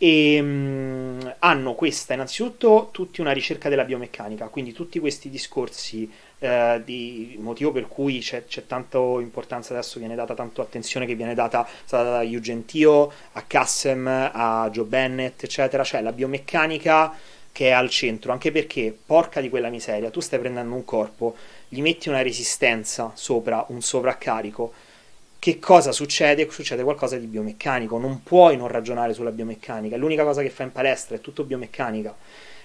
E 0.00 0.38
um, 0.40 1.34
hanno 1.40 1.74
questa 1.74 2.14
innanzitutto 2.14 2.90
tutti 2.92 3.20
una 3.20 3.32
ricerca 3.32 3.68
della 3.68 3.82
biomeccanica, 3.82 4.46
quindi 4.46 4.72
tutti 4.72 5.00
questi 5.00 5.28
discorsi 5.28 6.08
eh, 6.38 6.80
di 6.84 7.36
motivo 7.40 7.72
per 7.72 7.88
cui 7.88 8.20
c'è, 8.20 8.44
c'è 8.46 8.66
tanta 8.66 8.98
importanza 8.98 9.72
adesso, 9.72 9.98
viene 9.98 10.14
data 10.14 10.34
tanto 10.34 10.62
attenzione 10.62 11.06
che 11.06 11.14
viene 11.14 11.34
data, 11.34 11.66
data 11.88 12.18
a 12.18 12.24
Eugentio, 12.24 13.10
a 13.32 13.42
Kassem, 13.42 14.06
a 14.32 14.68
Joe 14.70 14.84
Bennett, 14.84 15.42
eccetera, 15.42 15.82
cioè 15.84 16.00
la 16.00 16.12
biomeccanica 16.12 17.14
che 17.50 17.68
è 17.68 17.70
al 17.70 17.90
centro, 17.90 18.30
anche 18.30 18.52
perché, 18.52 18.96
porca 19.04 19.40
di 19.40 19.48
quella 19.48 19.68
miseria, 19.68 20.10
tu 20.10 20.20
stai 20.20 20.38
prendendo 20.38 20.74
un 20.74 20.84
corpo, 20.84 21.34
gli 21.68 21.80
metti 21.80 22.08
una 22.08 22.22
resistenza 22.22 23.10
sopra, 23.14 23.64
un 23.68 23.82
sovraccarico, 23.82 24.72
che 25.40 25.58
cosa 25.58 25.92
succede? 25.92 26.48
Succede 26.50 26.82
qualcosa 26.82 27.16
di 27.16 27.26
biomeccanico, 27.26 27.98
non 27.98 28.22
puoi 28.22 28.56
non 28.56 28.68
ragionare 28.68 29.12
sulla 29.12 29.30
biomeccanica, 29.30 29.96
l'unica 29.96 30.24
cosa 30.24 30.42
che 30.42 30.50
fai 30.50 30.66
in 30.66 30.72
palestra 30.72 31.16
è 31.16 31.20
tutto 31.20 31.42
biomeccanica 31.44 32.14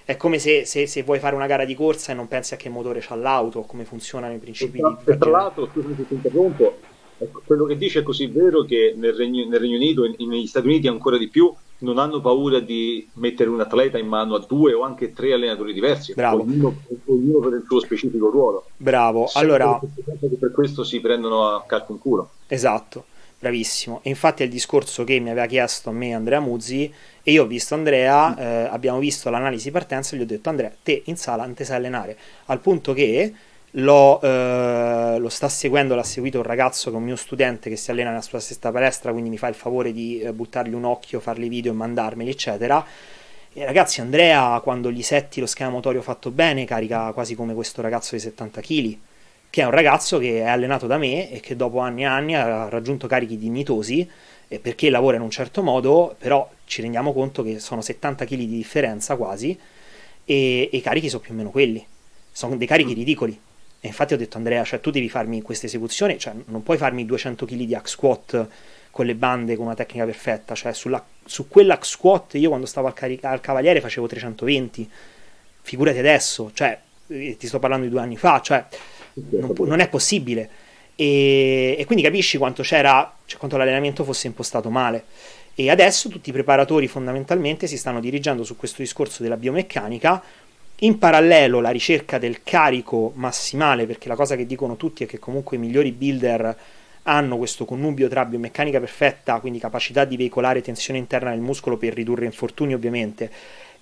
è 0.04 0.16
come 0.16 0.38
se, 0.38 0.64
se, 0.66 0.86
se, 0.86 1.02
vuoi 1.02 1.18
fare 1.18 1.34
una 1.34 1.46
gara 1.46 1.64
di 1.64 1.74
corsa 1.74 2.12
e 2.12 2.14
non 2.14 2.28
pensi 2.28 2.54
a 2.54 2.56
che 2.58 2.68
motore 2.68 3.00
c'ha 3.00 3.14
l'auto, 3.14 3.62
come 3.62 3.84
funzionano 3.84 4.34
i 4.34 4.38
principi 4.38 4.78
tra, 4.78 4.98
di... 5.04 5.18
Tra 5.18 5.30
l'altro, 5.30 5.66
scusami 5.66 5.94
se 5.96 6.06
ti 6.06 6.14
interrompo, 6.14 6.78
ecco, 7.16 7.42
quello 7.44 7.64
che 7.64 7.78
dice 7.78 8.00
è 8.00 8.02
così 8.02 8.26
vero 8.26 8.64
che 8.64 8.94
nel 8.96 9.14
Regno, 9.14 9.48
nel 9.48 9.60
Regno 9.60 9.76
Unito 9.76 10.04
e 10.04 10.14
negli 10.18 10.46
Stati 10.46 10.66
Uniti 10.66 10.88
ancora 10.88 11.16
di 11.16 11.28
più 11.28 11.52
non 11.78 11.98
hanno 11.98 12.20
paura 12.20 12.60
di 12.60 13.08
mettere 13.14 13.48
un 13.48 13.60
atleta 13.60 13.98
in 13.98 14.06
mano 14.06 14.34
a 14.34 14.44
due 14.46 14.74
o 14.74 14.82
anche 14.82 15.12
tre 15.12 15.32
allenatori 15.32 15.72
diversi, 15.72 16.14
ognuno, 16.16 16.74
ognuno, 17.06 17.38
per 17.40 17.58
il 17.58 17.64
suo 17.66 17.80
specifico 17.80 18.30
ruolo. 18.30 18.66
Bravo, 18.76 19.26
Sempre 19.26 19.54
allora... 19.54 19.80
Per 20.38 20.52
questo 20.52 20.84
si 20.84 21.00
prendono 21.00 21.48
a 21.48 21.64
calco 21.66 21.92
in 21.92 21.98
culo. 21.98 22.30
Esatto, 22.46 23.04
bravissimo. 23.44 24.00
E 24.02 24.08
infatti 24.08 24.42
è 24.42 24.46
il 24.46 24.50
discorso 24.50 25.04
che 25.04 25.18
mi 25.18 25.30
aveva 25.30 25.46
chiesto 25.46 25.90
a 25.90 25.92
me 25.92 26.14
Andrea 26.14 26.40
Muzzi 26.40 26.92
e 27.22 27.30
io 27.30 27.42
ho 27.42 27.46
visto 27.46 27.74
Andrea, 27.74 28.36
eh, 28.36 28.68
abbiamo 28.70 28.98
visto 28.98 29.28
l'analisi 29.28 29.70
partenza 29.70 30.14
e 30.14 30.18
gli 30.18 30.22
ho 30.22 30.26
detto 30.26 30.48
Andrea, 30.48 30.72
te 30.82 31.02
in 31.04 31.16
sala 31.16 31.44
non 31.44 31.54
ti 31.54 31.64
sai 31.64 31.76
allenare, 31.76 32.16
al 32.46 32.60
punto 32.60 32.94
che 32.94 33.32
lo, 33.76 34.20
eh, 34.22 35.16
lo, 35.18 35.28
sta 35.28 35.48
seguendo, 35.48 35.94
l'ha 35.94 36.02
seguito 36.02 36.38
un 36.38 36.44
ragazzo 36.44 36.90
che 36.90 36.96
è 36.96 36.98
un 36.98 37.04
mio 37.04 37.16
studente 37.16 37.68
che 37.68 37.76
si 37.76 37.90
allena 37.90 38.10
nella 38.10 38.22
sua 38.22 38.40
stessa 38.40 38.70
palestra, 38.70 39.12
quindi 39.12 39.30
mi 39.30 39.38
fa 39.38 39.48
il 39.48 39.54
favore 39.54 39.92
di 39.92 40.20
eh, 40.20 40.32
buttargli 40.32 40.74
un 40.74 40.84
occhio, 40.84 41.20
fargli 41.20 41.48
video 41.48 41.72
e 41.72 41.74
mandarmeli, 41.74 42.30
eccetera. 42.30 42.84
E 43.52 43.64
ragazzi, 43.64 44.00
Andrea, 44.00 44.58
quando 44.62 44.90
gli 44.90 45.02
setti 45.02 45.40
lo 45.40 45.46
schema 45.46 45.70
motorio 45.70 46.02
fatto 46.02 46.30
bene, 46.30 46.64
carica 46.64 47.12
quasi 47.12 47.34
come 47.34 47.54
questo 47.54 47.82
ragazzo 47.82 48.14
di 48.14 48.20
70 48.20 48.60
kg, 48.60 48.96
che 49.54 49.60
è 49.60 49.64
un 49.64 49.70
ragazzo 49.70 50.18
che 50.18 50.40
è 50.40 50.48
allenato 50.48 50.88
da 50.88 50.98
me 50.98 51.30
e 51.30 51.38
che 51.38 51.54
dopo 51.54 51.78
anni 51.78 52.02
e 52.02 52.06
anni 52.06 52.34
ha 52.34 52.68
raggiunto 52.68 53.06
carichi 53.06 53.38
dignitosi 53.38 54.10
perché 54.60 54.90
lavora 54.90 55.14
in 55.14 55.22
un 55.22 55.30
certo 55.30 55.62
modo, 55.62 56.16
però 56.18 56.50
ci 56.64 56.82
rendiamo 56.82 57.12
conto 57.12 57.44
che 57.44 57.60
sono 57.60 57.80
70 57.80 58.24
kg 58.24 58.34
di 58.34 58.48
differenza 58.48 59.14
quasi 59.14 59.56
e, 60.24 60.68
e 60.72 60.76
i 60.76 60.80
carichi 60.80 61.08
sono 61.08 61.22
più 61.22 61.34
o 61.34 61.36
meno 61.36 61.50
quelli. 61.50 61.86
Sono 62.32 62.56
dei 62.56 62.66
carichi 62.66 62.94
ridicoli. 62.94 63.38
E 63.78 63.86
infatti 63.86 64.12
ho 64.12 64.16
detto 64.16 64.38
Andrea, 64.38 64.64
cioè 64.64 64.80
tu 64.80 64.90
devi 64.90 65.08
farmi 65.08 65.40
questa 65.40 65.66
esecuzione, 65.66 66.18
cioè 66.18 66.34
non 66.46 66.64
puoi 66.64 66.76
farmi 66.76 67.06
200 67.06 67.46
kg 67.46 67.62
di 67.62 67.74
hack 67.76 67.88
squat 67.88 68.48
con 68.90 69.06
le 69.06 69.14
bande 69.14 69.54
con 69.54 69.66
una 69.66 69.76
tecnica 69.76 70.04
perfetta, 70.04 70.56
cioè 70.56 70.72
sulla, 70.72 71.04
su 71.24 71.46
quell'hack 71.46 71.86
squat 71.86 72.34
io 72.34 72.48
quando 72.48 72.66
stavo 72.66 72.88
al, 72.88 72.94
carica- 72.94 73.30
al 73.30 73.40
cavaliere 73.40 73.80
facevo 73.80 74.08
320, 74.08 74.90
figurati 75.62 75.98
adesso, 75.98 76.50
cioè 76.52 76.76
eh, 77.06 77.36
ti 77.36 77.46
sto 77.46 77.60
parlando 77.60 77.84
di 77.84 77.92
due 77.92 78.00
anni 78.00 78.16
fa, 78.16 78.40
cioè 78.40 78.64
non, 79.30 79.52
non 79.58 79.80
è 79.80 79.88
possibile. 79.88 80.48
E, 80.96 81.76
e, 81.78 81.84
quindi 81.86 82.04
capisci 82.04 82.38
quanto 82.38 82.62
c'era, 82.62 83.14
cioè, 83.26 83.38
quanto 83.38 83.56
l'allenamento 83.56 84.04
fosse 84.04 84.26
impostato 84.26 84.70
male. 84.70 85.04
E 85.54 85.70
adesso 85.70 86.08
tutti 86.08 86.30
i 86.30 86.32
preparatori 86.32 86.88
fondamentalmente 86.88 87.66
si 87.66 87.76
stanno 87.76 88.00
dirigendo 88.00 88.42
su 88.44 88.56
questo 88.56 88.82
discorso 88.82 89.22
della 89.22 89.36
biomeccanica 89.36 90.22
in 90.78 90.98
parallelo 90.98 91.60
la 91.60 91.70
ricerca 91.70 92.18
del 92.18 92.42
carico 92.42 93.12
massimale, 93.14 93.86
perché 93.86 94.08
la 94.08 94.16
cosa 94.16 94.34
che 94.34 94.46
dicono 94.46 94.76
tutti 94.76 95.04
è 95.04 95.06
che 95.06 95.20
comunque 95.20 95.56
i 95.56 95.60
migliori 95.60 95.92
builder 95.92 96.56
hanno 97.04 97.36
questo 97.36 97.64
connubio 97.64 98.08
tra 98.08 98.24
biomeccanica 98.24 98.80
perfetta, 98.80 99.38
quindi 99.38 99.58
capacità 99.58 100.04
di 100.04 100.16
veicolare 100.16 100.62
tensione 100.62 100.98
interna 100.98 101.30
del 101.30 101.40
muscolo 101.40 101.76
per 101.76 101.94
ridurre 101.94 102.24
infortuni 102.24 102.74
ovviamente, 102.74 103.30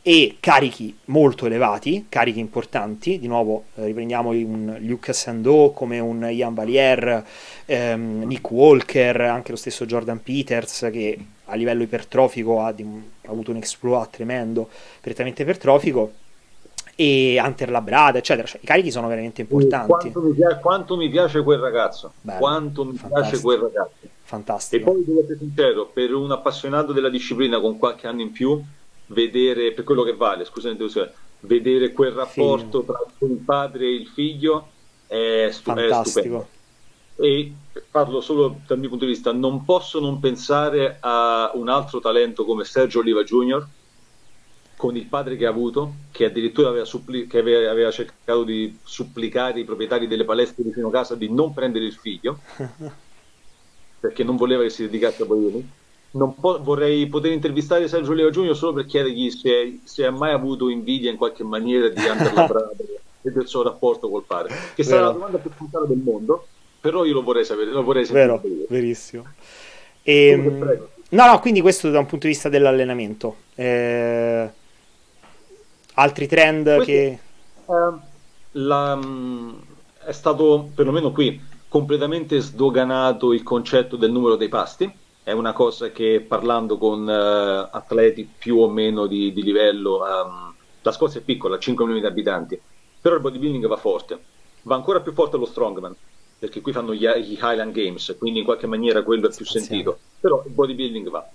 e 0.04 0.38
carichi 0.40 0.98
molto 1.06 1.46
elevati, 1.46 2.06
carichi 2.08 2.40
importanti, 2.40 3.20
di 3.20 3.28
nuovo 3.28 3.66
eh, 3.76 3.84
riprendiamo 3.84 4.30
un 4.30 4.76
Luke 4.80 5.12
Sandeau 5.12 5.72
come 5.72 6.00
un 6.00 6.28
Ian 6.28 6.54
Valier, 6.54 7.24
ehm, 7.66 8.24
Nick 8.24 8.50
Walker, 8.50 9.20
anche 9.20 9.52
lo 9.52 9.56
stesso 9.56 9.86
Jordan 9.86 10.20
Peters 10.20 10.88
che 10.92 11.18
a 11.44 11.54
livello 11.54 11.84
ipertrofico 11.84 12.62
ha, 12.62 12.72
di, 12.72 12.82
ha 12.82 13.30
avuto 13.30 13.52
un 13.52 13.58
exploit 13.58 14.10
tremendo, 14.10 14.68
prettamente 15.00 15.42
ipertrofico, 15.42 16.12
e 16.96 17.40
Hunter 17.42 17.70
Labrada, 17.70 18.18
eccetera. 18.18 18.46
Cioè, 18.46 18.60
I 18.60 18.66
carichi 18.66 18.90
sono 18.90 19.06
veramente 19.06 19.40
importanti. 19.42 20.10
Quanto 20.10 20.20
mi, 20.20 20.34
piace, 20.34 20.58
quanto 20.60 20.96
mi 20.96 21.08
piace 21.08 21.42
quel 21.42 21.58
ragazzo, 21.58 22.12
Bello, 22.20 22.38
quanto 22.38 22.84
mi 22.84 22.92
piace 22.92 23.40
quel 23.40 23.58
ragazzo. 23.58 23.92
Fantastico. 24.24 24.90
E 24.90 24.92
poi 24.92 25.04
devo 25.04 25.20
essere 25.20 25.38
sincero, 25.38 25.90
per 25.92 26.12
un 26.12 26.30
appassionato 26.32 26.92
della 26.92 27.10
disciplina 27.10 27.60
con 27.60 27.78
qualche 27.78 28.06
anno 28.06 28.22
in 28.22 28.32
più, 28.32 28.62
vedere, 29.12 29.72
per 29.72 29.84
quello 29.84 30.02
che 30.02 30.14
vale, 30.14 30.44
scusate, 30.44 30.76
vedere 31.40 31.92
quel 31.92 32.12
rapporto 32.12 32.80
figlio. 32.80 32.84
tra 32.84 33.26
il 33.26 33.42
padre 33.44 33.84
e 33.84 33.94
il 33.94 34.06
figlio 34.08 34.68
è, 35.06 35.48
stu- 35.50 35.74
è 35.74 36.04
stupendo. 36.04 36.48
E 37.16 37.52
parlo 37.90 38.20
solo 38.20 38.60
dal 38.66 38.78
mio 38.78 38.88
punto 38.88 39.04
di 39.04 39.12
vista, 39.12 39.32
non 39.32 39.64
posso 39.64 40.00
non 40.00 40.18
pensare 40.18 40.96
a 41.00 41.50
un 41.54 41.68
altro 41.68 42.00
talento 42.00 42.44
come 42.44 42.64
Sergio 42.64 43.00
Oliva 43.00 43.22
Jr., 43.22 43.66
con 44.76 44.96
il 44.96 45.06
padre 45.06 45.36
che 45.36 45.46
ha 45.46 45.50
avuto, 45.50 45.94
che 46.10 46.24
addirittura 46.24 46.68
aveva, 46.68 46.84
suppli- 46.84 47.28
che 47.28 47.38
aveva, 47.38 47.70
aveva, 47.70 47.90
cercato 47.92 48.42
di 48.42 48.76
supplicare 48.82 49.60
i 49.60 49.64
proprietari 49.64 50.08
delle 50.08 50.24
palestre 50.24 50.64
vicino 50.64 50.88
a 50.88 50.90
casa 50.90 51.14
di 51.14 51.30
non 51.30 51.52
prendere 51.52 51.84
il 51.84 51.92
figlio, 51.92 52.40
perché 54.00 54.24
non 54.24 54.34
voleva 54.34 54.62
che 54.62 54.70
si 54.70 54.82
dedicasse 54.82 55.22
a 55.22 55.26
bodybuilding. 55.26 55.68
Po- 56.12 56.62
vorrei 56.62 57.06
poter 57.06 57.32
intervistare 57.32 57.88
Sergio 57.88 58.12
Leo 58.12 58.28
Giugno 58.28 58.52
solo 58.52 58.74
per 58.74 58.84
chiedergli 58.84 59.30
se, 59.30 59.80
se, 59.82 60.04
ha 60.04 60.10
mai 60.10 60.32
avuto 60.32 60.68
invidia 60.68 61.10
in 61.10 61.16
qualche 61.16 61.42
maniera 61.42 61.88
di 61.88 62.00
Under 62.04 62.34
Labrada 62.34 62.70
e 63.22 63.30
del 63.30 63.46
suo 63.46 63.62
rapporto 63.62 64.10
col 64.10 64.24
padre, 64.24 64.54
che 64.74 64.82
sarà 64.82 65.06
la 65.06 65.12
domanda 65.12 65.38
più 65.38 65.50
puntata 65.56 65.86
del 65.86 65.96
mondo, 65.96 66.46
però 66.80 67.04
io 67.04 67.14
lo 67.14 67.22
vorrei 67.22 67.46
sapere. 67.46 67.70
Lo 67.70 67.82
vorrei 67.82 68.04
Vero, 68.06 68.42
verissimo. 68.68 69.24
E, 70.02 70.26
ehm, 70.28 70.88
no, 71.08 71.26
no, 71.26 71.40
quindi 71.40 71.62
questo 71.62 71.88
da 71.90 71.98
un 71.98 72.06
punto 72.06 72.26
di 72.26 72.32
vista 72.32 72.50
dell'allenamento. 72.50 73.36
Eh, 73.54 74.50
Altri 75.94 76.26
trend 76.26 76.64
Questo, 76.64 76.84
che... 76.84 77.18
Uh, 77.66 77.98
la, 78.52 78.94
um, 78.94 79.60
è 80.04 80.12
stato, 80.12 80.70
perlomeno 80.74 81.12
qui, 81.12 81.40
completamente 81.68 82.40
sdoganato 82.40 83.32
il 83.32 83.42
concetto 83.42 83.96
del 83.96 84.10
numero 84.10 84.36
dei 84.36 84.48
pasti. 84.48 84.90
È 85.24 85.30
una 85.32 85.52
cosa 85.52 85.90
che 85.90 86.24
parlando 86.26 86.78
con 86.78 87.02
uh, 87.02 87.76
atleti 87.76 88.28
più 88.38 88.58
o 88.58 88.68
meno 88.68 89.06
di, 89.06 89.32
di 89.32 89.42
livello, 89.42 89.98
um, 89.98 90.54
la 90.82 90.92
Scozia 90.92 91.20
è 91.20 91.22
piccola, 91.22 91.58
5 91.58 91.84
milioni 91.84 92.04
di 92.04 92.12
abitanti, 92.12 92.60
però 93.00 93.14
il 93.14 93.20
bodybuilding 93.20 93.66
va 93.66 93.76
forte. 93.76 94.20
Va 94.62 94.74
ancora 94.74 95.00
più 95.00 95.12
forte 95.12 95.36
lo 95.36 95.46
strongman, 95.46 95.94
perché 96.38 96.60
qui 96.60 96.72
fanno 96.72 96.94
gli, 96.94 97.06
gli 97.06 97.38
Highland 97.40 97.72
Games, 97.72 98.16
quindi 98.18 98.40
in 98.40 98.44
qualche 98.44 98.66
maniera 98.66 99.02
quello 99.02 99.28
è 99.28 99.34
più 99.34 99.44
sentito. 99.44 99.98
Però 100.20 100.42
il 100.44 100.52
bodybuilding 100.52 101.08
va 101.08 101.28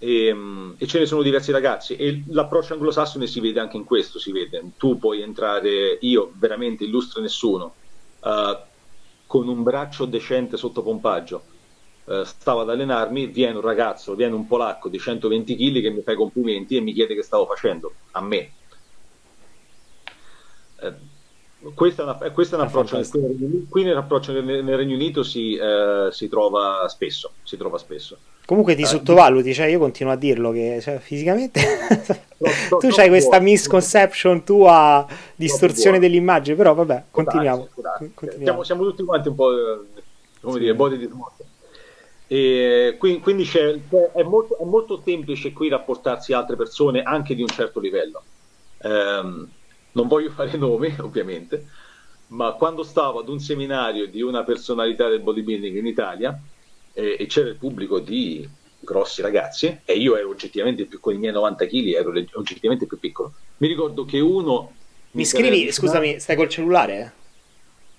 e, 0.00 0.26
ehm, 0.26 0.74
e, 0.78 0.86
ce 0.86 0.98
ne 0.98 1.06
sono 1.06 1.22
diversi 1.22 1.52
ragazzi 1.52 1.94
e 1.94 2.24
l'approccio 2.28 2.72
anglosassone 2.72 3.26
si 3.26 3.38
vede 3.38 3.60
anche 3.60 3.76
in 3.76 3.84
questo 3.84 4.18
si 4.18 4.32
vede 4.32 4.62
tu 4.78 4.98
puoi 4.98 5.20
entrare 5.20 5.98
io 6.00 6.32
veramente 6.36 6.84
illustro 6.84 7.20
nessuno 7.20 7.74
uh, 8.20 8.56
con 9.26 9.46
un 9.46 9.62
braccio 9.62 10.06
decente 10.06 10.56
sotto 10.56 10.82
pompaggio 10.82 11.42
uh, 12.10 12.24
stavo 12.24 12.60
ad 12.60 12.70
allenarmi 12.70 13.26
viene 13.26 13.56
un 13.56 13.62
ragazzo 13.62 14.14
viene 14.14 14.34
un 14.34 14.46
polacco 14.46 14.88
di 14.88 14.98
120 14.98 15.56
kg 15.56 15.80
che 15.80 15.90
mi 15.90 16.02
fa 16.02 16.12
i 16.12 16.16
complimenti 16.16 16.76
e 16.76 16.80
mi 16.80 16.92
chiede 16.92 17.14
che 17.14 17.22
stavo 17.22 17.46
facendo 17.46 17.92
a 18.12 18.20
me 18.20 18.50
uh, 20.82 21.74
questo 21.74 22.02
è, 22.02 22.04
una, 22.04 22.14
questo 22.30 22.56
è 22.56 22.58
un 22.58 22.66
approccio 22.66 23.00
qui 23.68 23.84
nell'approccio 23.84 24.32
nel, 24.32 24.64
nel 24.64 24.76
Regno 24.76 24.94
Unito 24.94 25.22
si, 25.22 25.58
si 26.10 26.28
trova 26.28 26.88
spesso 26.88 27.32
si 27.42 27.58
trova 27.58 27.76
spesso 27.76 28.16
Comunque 28.50 28.74
ti 28.74 28.82
eh, 28.82 28.86
sottovaluti, 28.86 29.54
cioè 29.54 29.66
io 29.66 29.78
continuo 29.78 30.12
a 30.12 30.16
dirlo 30.16 30.50
che 30.50 30.80
cioè, 30.82 30.98
fisicamente 30.98 31.60
no, 32.38 32.48
tu 32.80 32.88
hai 32.96 33.06
questa 33.06 33.38
misconception 33.38 34.42
tua 34.42 35.06
distorsione 35.36 36.00
dell'immagine, 36.00 36.56
però 36.56 36.74
vabbè, 36.74 37.04
continuiamo. 37.12 37.68
continuiamo. 38.12 38.42
Siamo, 38.42 38.62
siamo, 38.64 38.82
tutti 38.82 39.04
quanti 39.04 39.28
un 39.28 39.34
po' 39.36 39.50
come 40.40 40.54
sì. 40.54 40.58
dire, 40.58 40.74
body 40.74 40.96
dysmorphia. 40.96 41.44
E 42.32 42.94
quindi, 42.96 43.20
quindi 43.20 43.50
è, 43.52 44.22
molto, 44.22 44.56
è, 44.56 44.64
molto, 44.64 45.02
semplice 45.04 45.52
qui 45.52 45.68
rapportarsi 45.68 46.32
a 46.32 46.38
altre 46.38 46.54
persone 46.54 47.02
anche 47.02 47.34
di 47.34 47.42
un 47.42 47.48
certo 47.48 47.80
livello. 47.80 48.22
Um, 48.82 49.48
non 49.92 50.06
voglio 50.06 50.30
fare 50.30 50.56
nomi, 50.56 50.94
ovviamente, 51.02 51.66
ma 52.28 52.52
quando 52.52 52.84
stavo 52.84 53.18
ad 53.18 53.28
un 53.28 53.40
seminario 53.40 54.06
di 54.06 54.22
una 54.22 54.44
personalità 54.44 55.08
del 55.08 55.18
bodybuilding 55.18 55.76
in 55.76 55.86
Italia, 55.86 56.40
e, 56.92 57.16
e 57.18 57.26
c'era 57.26 57.48
il 57.48 57.56
pubblico 57.56 57.98
di 57.98 58.48
grossi 58.78 59.22
ragazzi 59.22 59.80
e 59.84 59.94
io 59.94 60.16
ero 60.16 60.30
oggettivamente 60.30 60.84
più 60.84 61.00
con 61.00 61.14
i 61.14 61.18
miei 61.18 61.32
90 61.32 61.66
kg 61.66 61.86
ero 61.92 62.12
oggettivamente 62.34 62.86
più 62.86 62.98
piccolo 62.98 63.34
mi 63.58 63.68
ricordo 63.68 64.04
che 64.04 64.20
uno 64.20 64.72
mi, 65.10 65.20
mi 65.20 65.24
scrivi 65.26 65.70
scusami 65.70 66.18
stai 66.18 66.34
col 66.34 66.48
cellulare? 66.48 67.12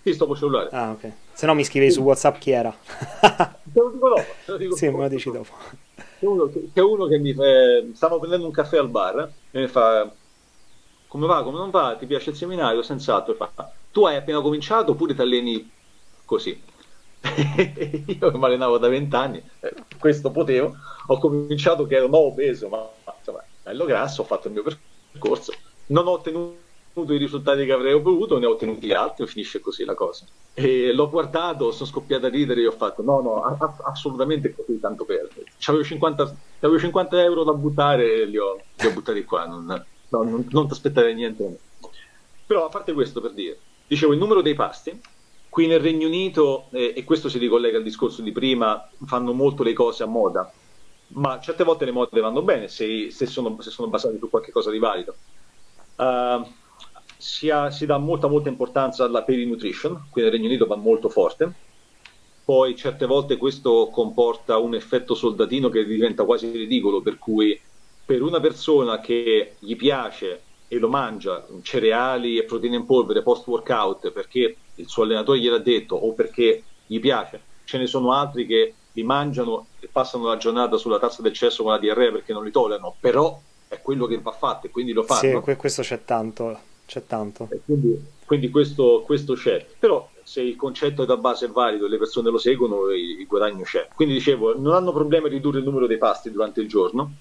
sì 0.01 0.13
sto 0.13 0.25
col 0.25 0.37
cellulare 0.37 0.69
ah 0.71 0.91
ok 0.91 1.11
se 1.41 1.47
no 1.47 1.55
mi 1.55 1.63
scrivi 1.63 1.87
sì. 1.87 1.93
su 1.93 2.01
whatsapp 2.01 2.37
chi 2.37 2.51
era. 2.51 2.71
Te 2.83 3.79
lo 3.79 3.89
dico 3.89 4.09
dopo 4.09 4.25
te 4.45 4.51
lo 4.51 4.57
dico 4.57 4.75
sì 4.75 4.85
dopo. 4.85 4.97
me 4.97 5.03
lo 5.03 5.09
dici 5.09 5.31
dopo. 5.31 5.53
C'è 6.19 6.25
uno, 6.27 6.51
c'è 6.71 6.81
uno 6.81 7.07
che 7.07 7.17
mi 7.17 7.33
fa 7.33 7.43
stavo 7.95 8.19
prendendo 8.19 8.45
un 8.45 8.51
caffè 8.51 8.77
al 8.77 8.89
bar 8.89 9.31
e 9.49 9.59
mi 9.59 9.65
fa 9.65 10.07
come 11.07 11.25
va 11.25 11.41
come 11.41 11.57
non 11.57 11.71
va? 11.71 11.95
Ti 11.97 12.05
piace 12.05 12.29
il 12.29 12.35
seminario? 12.35 12.83
Senz'altro 12.83 13.33
fa 13.33 13.51
tu 13.91 14.05
hai 14.05 14.17
appena 14.17 14.39
cominciato 14.39 14.91
oppure 14.91 15.15
ti 15.15 15.21
alleni 15.21 15.67
così? 16.25 16.61
Io 18.19 18.37
mi 18.37 18.45
allenavo 18.45 18.77
da 18.77 18.87
vent'anni, 18.87 19.41
eh, 19.61 19.73
questo 19.97 20.29
potevo, 20.29 20.75
ho 21.07 21.17
cominciato 21.17 21.87
che 21.87 21.95
ero 21.95 22.07
nuovo 22.07 22.27
obeso, 22.27 22.69
ma 22.69 22.87
insomma, 23.17 23.43
bello 23.63 23.85
grasso, 23.85 24.21
ho 24.21 24.25
fatto 24.25 24.47
il 24.47 24.53
mio 24.53 24.63
percorso, 25.11 25.53
non 25.87 26.05
ho 26.05 26.11
ottenuto 26.11 26.69
i 26.93 27.17
risultati 27.17 27.65
che 27.65 27.71
avrei 27.71 27.93
avuto, 27.93 28.37
ne 28.37 28.45
ho 28.45 28.51
ottenuti 28.51 28.91
altri, 28.91 29.25
finisce 29.27 29.59
così 29.59 29.85
la 29.85 29.93
cosa. 29.93 30.25
E 30.53 30.91
l'ho 30.93 31.09
guardato, 31.09 31.71
sono 31.71 31.89
scoppiato 31.89 32.25
a 32.25 32.29
ridere 32.29 32.61
e 32.61 32.67
ho 32.67 32.71
fatto 32.71 33.01
no, 33.01 33.21
no, 33.21 33.43
assolutamente 33.83 34.53
così, 34.53 34.79
tanto 34.79 35.05
per. 35.05 35.29
C'avevo 35.57 35.83
50, 35.83 36.35
c'avevo 36.59 36.79
50 36.79 37.23
euro 37.23 37.43
da 37.43 37.53
buttare 37.53 38.21
e 38.21 38.25
li 38.25 38.37
ho, 38.37 38.59
li 38.77 38.87
ho 38.87 38.91
buttati 38.91 39.23
qua, 39.23 39.45
non, 39.45 39.65
no, 39.65 40.23
non, 40.23 40.47
non 40.49 40.67
ti 40.67 40.73
aspettare 40.73 41.13
niente. 41.13 41.59
Però 42.45 42.65
a 42.65 42.69
parte 42.69 42.91
questo 42.93 43.21
per 43.21 43.31
dire, 43.31 43.57
dicevo 43.87 44.11
il 44.11 44.19
numero 44.19 44.41
dei 44.41 44.53
pasti, 44.53 44.99
qui 45.47 45.67
nel 45.67 45.79
Regno 45.79 46.07
Unito, 46.07 46.65
eh, 46.71 46.93
e 46.95 47.03
questo 47.05 47.29
si 47.29 47.37
ricollega 47.37 47.77
al 47.77 47.83
discorso 47.83 48.21
di 48.21 48.31
prima, 48.31 48.89
fanno 49.05 49.31
molto 49.31 49.63
le 49.63 49.73
cose 49.73 50.03
a 50.03 50.07
moda, 50.07 50.51
ma 51.13 51.39
certe 51.39 51.63
volte 51.63 51.85
le 51.85 51.91
mode 51.91 52.19
vanno 52.19 52.41
bene 52.41 52.67
se, 52.67 53.11
se, 53.11 53.25
sono, 53.25 53.59
se 53.61 53.69
sono, 53.69 53.89
basate 53.89 54.17
su 54.17 54.29
qualcosa 54.29 54.71
di 54.71 54.79
valido. 54.79 55.15
Uh, 55.95 56.59
si, 57.21 57.51
ha, 57.51 57.69
si, 57.69 57.85
dà 57.85 57.99
molta, 57.99 58.27
molta 58.27 58.49
importanza 58.49 59.03
alla 59.03 59.21
peri-nutrition, 59.21 60.07
qui 60.09 60.23
nel 60.23 60.31
Regno 60.31 60.47
Unito 60.47 60.65
va 60.65 60.75
molto 60.75 61.07
forte. 61.07 61.53
Poi 62.43 62.75
certe 62.75 63.05
volte 63.05 63.37
questo 63.37 63.89
comporta 63.91 64.57
un 64.57 64.73
effetto 64.73 65.13
soldatino 65.13 65.69
che 65.69 65.85
diventa 65.85 66.25
quasi 66.25 66.49
ridicolo, 66.49 67.01
per 67.01 67.19
cui 67.19 67.57
per 68.03 68.23
una 68.23 68.39
persona 68.39 68.99
che 68.99 69.55
gli 69.59 69.75
piace 69.75 70.41
e 70.67 70.79
lo 70.79 70.89
mangia 70.89 71.45
cereali 71.61 72.37
e 72.37 72.43
proteine 72.43 72.77
in 72.77 72.85
polvere 72.85 73.21
post 73.21 73.45
workout 73.45 74.09
perché 74.11 74.55
il 74.75 74.87
suo 74.87 75.03
allenatore 75.03 75.39
gliel'ha 75.39 75.59
detto 75.59 75.95
o 75.95 76.13
perché 76.13 76.63
gli 76.87 76.99
piace, 76.99 77.41
ce 77.65 77.77
ne 77.77 77.85
sono 77.85 78.13
altri 78.13 78.47
che 78.47 78.73
li 78.93 79.03
mangiano 79.03 79.67
e 79.79 79.87
passano 79.91 80.25
la 80.25 80.37
giornata 80.37 80.77
sulla 80.77 80.97
tazza 80.97 81.21
del 81.21 81.33
cesso 81.33 81.61
con 81.61 81.73
la 81.73 81.77
diarrea 81.77 82.11
perché 82.11 82.33
non 82.33 82.43
li 82.43 82.51
tollerano, 82.51 82.95
però 82.99 83.39
è 83.67 83.79
quello 83.79 84.07
che 84.07 84.19
va 84.19 84.31
fatto 84.31 84.65
e 84.67 84.69
quindi 84.71 84.91
lo 84.91 85.03
fanno. 85.03 85.43
Sì, 85.45 85.55
questo 85.55 85.83
c'è 85.83 86.03
tanto 86.03 86.69
c'è 86.91 87.05
tanto. 87.07 87.47
Quindi, 87.63 87.97
quindi 88.25 88.49
questo, 88.49 89.01
questo, 89.05 89.33
c'è. 89.33 89.65
Però 89.79 90.09
se 90.23 90.41
il 90.41 90.57
concetto 90.57 91.05
da 91.05 91.15
base 91.15 91.45
è 91.45 91.49
valido 91.49 91.85
e 91.85 91.89
le 91.89 91.97
persone 91.97 92.29
lo 92.29 92.37
seguono, 92.37 92.89
il, 92.91 93.25
guadagno 93.25 93.63
c'è. 93.63 93.87
Quindi 93.95 94.15
dicevo, 94.15 94.59
non 94.59 94.73
hanno 94.73 94.91
problemi 94.91 95.27
a 95.27 95.29
ridurre 95.29 95.59
il 95.59 95.63
numero 95.63 95.87
dei 95.87 95.97
pasti 95.97 96.29
durante 96.29 96.59
il 96.59 96.67
giorno, 96.67 97.13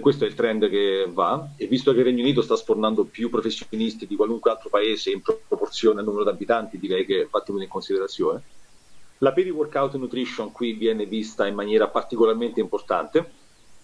questo 0.00 0.24
è 0.24 0.26
il 0.26 0.34
trend 0.34 0.70
che 0.70 1.06
va 1.12 1.50
e 1.54 1.66
visto 1.66 1.92
che 1.92 1.98
il 1.98 2.04
Regno 2.04 2.22
Unito 2.22 2.40
sta 2.40 2.56
sfornando 2.56 3.04
più 3.04 3.28
professionisti 3.28 4.06
di 4.06 4.16
qualunque 4.16 4.50
altro 4.50 4.70
paese 4.70 5.10
in 5.10 5.20
proporzione 5.20 6.00
al 6.00 6.06
numero 6.06 6.24
di 6.24 6.30
abitanti, 6.30 6.78
direi 6.78 7.04
che 7.04 7.28
fatelo 7.30 7.60
in 7.60 7.68
considerazione. 7.68 8.42
La 9.18 9.32
peri-workout 9.32 9.94
nutrition 9.96 10.50
qui 10.50 10.72
viene 10.72 11.04
vista 11.04 11.46
in 11.46 11.54
maniera 11.54 11.88
particolarmente 11.88 12.58
importante 12.58 13.30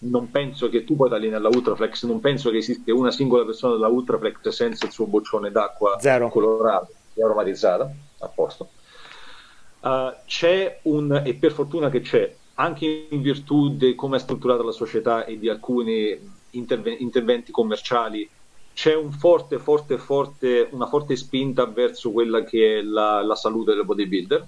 non 0.01 0.31
penso 0.31 0.69
che 0.69 0.85
tu 0.85 0.95
puoi 0.97 1.11
allenare 1.11 1.43
la 1.43 1.49
Ultraflex, 1.49 2.05
non 2.05 2.21
penso 2.21 2.51
che 2.51 2.59
esista 2.59 2.93
una 2.95 3.11
singola 3.11 3.45
persona 3.45 3.75
della 3.75 3.89
Ultraflex 3.89 4.49
senza 4.49 4.87
il 4.87 4.93
suo 4.93 5.07
boccione 5.07 5.51
d'acqua 5.51 5.99
Zero. 5.99 6.29
colorato 6.29 6.93
e 7.15 7.23
aromatizzata, 7.23 7.91
a 8.21 8.29
posto. 8.29 8.71
Uh, 9.81 10.13
c'è 10.27 10.81
un, 10.83 11.23
e 11.25 11.35
per 11.35 11.53
fortuna 11.53 11.89
che 11.89 12.01
c'è, 12.01 12.35
anche 12.55 13.07
in 13.11 13.23
virtù 13.23 13.77
di 13.77 13.95
come 13.95 14.17
è 14.17 14.21
strutturata 14.21 14.63
la 14.63 14.73
società 14.73 15.25
e 15.25 15.39
di 15.39 15.49
alcuni 15.49 16.19
interve- 16.51 16.97
interventi 16.99 17.51
commerciali, 17.51 18.29
c'è 18.73 18.95
un 18.95 19.11
forte, 19.11 19.59
forte, 19.59 19.99
forte, 19.99 20.69
una 20.71 20.87
forte 20.87 21.17
spinta 21.17 21.67
verso 21.67 22.13
quella 22.13 22.45
che 22.45 22.79
è 22.79 22.83
la, 22.83 23.23
la 23.23 23.35
salute 23.35 23.75
del 23.75 23.85
bodybuilder 23.85 24.47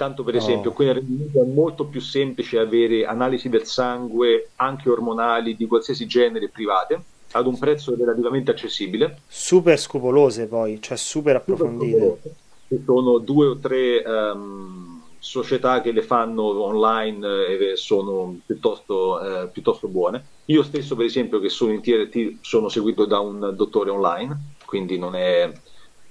Tanto 0.00 0.24
per 0.24 0.34
esempio, 0.34 0.70
oh. 0.70 0.72
qui 0.72 0.86
nel 0.86 0.94
Regno 0.94 1.14
Unito 1.14 1.42
è 1.42 1.46
molto 1.46 1.84
più 1.84 2.00
semplice 2.00 2.58
avere 2.58 3.04
analisi 3.04 3.50
del 3.50 3.66
sangue, 3.66 4.48
anche 4.56 4.88
ormonali, 4.88 5.54
di 5.54 5.66
qualsiasi 5.66 6.06
genere 6.06 6.48
private, 6.48 7.02
ad 7.32 7.46
un 7.46 7.58
prezzo 7.58 7.94
relativamente 7.94 8.50
accessibile. 8.50 9.20
Super 9.28 9.78
scrupolose 9.78 10.46
poi, 10.46 10.80
cioè 10.80 10.96
super 10.96 11.36
approfondite. 11.36 12.18
Ci 12.66 12.82
sono 12.82 13.18
due 13.18 13.48
o 13.48 13.58
tre 13.58 14.02
um, 14.06 15.02
società 15.18 15.82
che 15.82 15.92
le 15.92 16.00
fanno 16.00 16.44
online 16.44 17.46
e 17.48 17.76
sono 17.76 18.38
piuttosto, 18.46 19.20
eh, 19.20 19.48
piuttosto 19.48 19.86
buone. 19.86 20.24
Io 20.46 20.62
stesso, 20.62 20.96
per 20.96 21.04
esempio, 21.04 21.40
che 21.40 21.50
sono 21.50 21.72
in 21.72 21.82
TRT, 21.82 22.36
sono 22.40 22.70
seguito 22.70 23.04
da 23.04 23.18
un 23.18 23.52
dottore 23.54 23.90
online, 23.90 24.54
quindi 24.64 24.96
non 24.96 25.14
è 25.14 25.52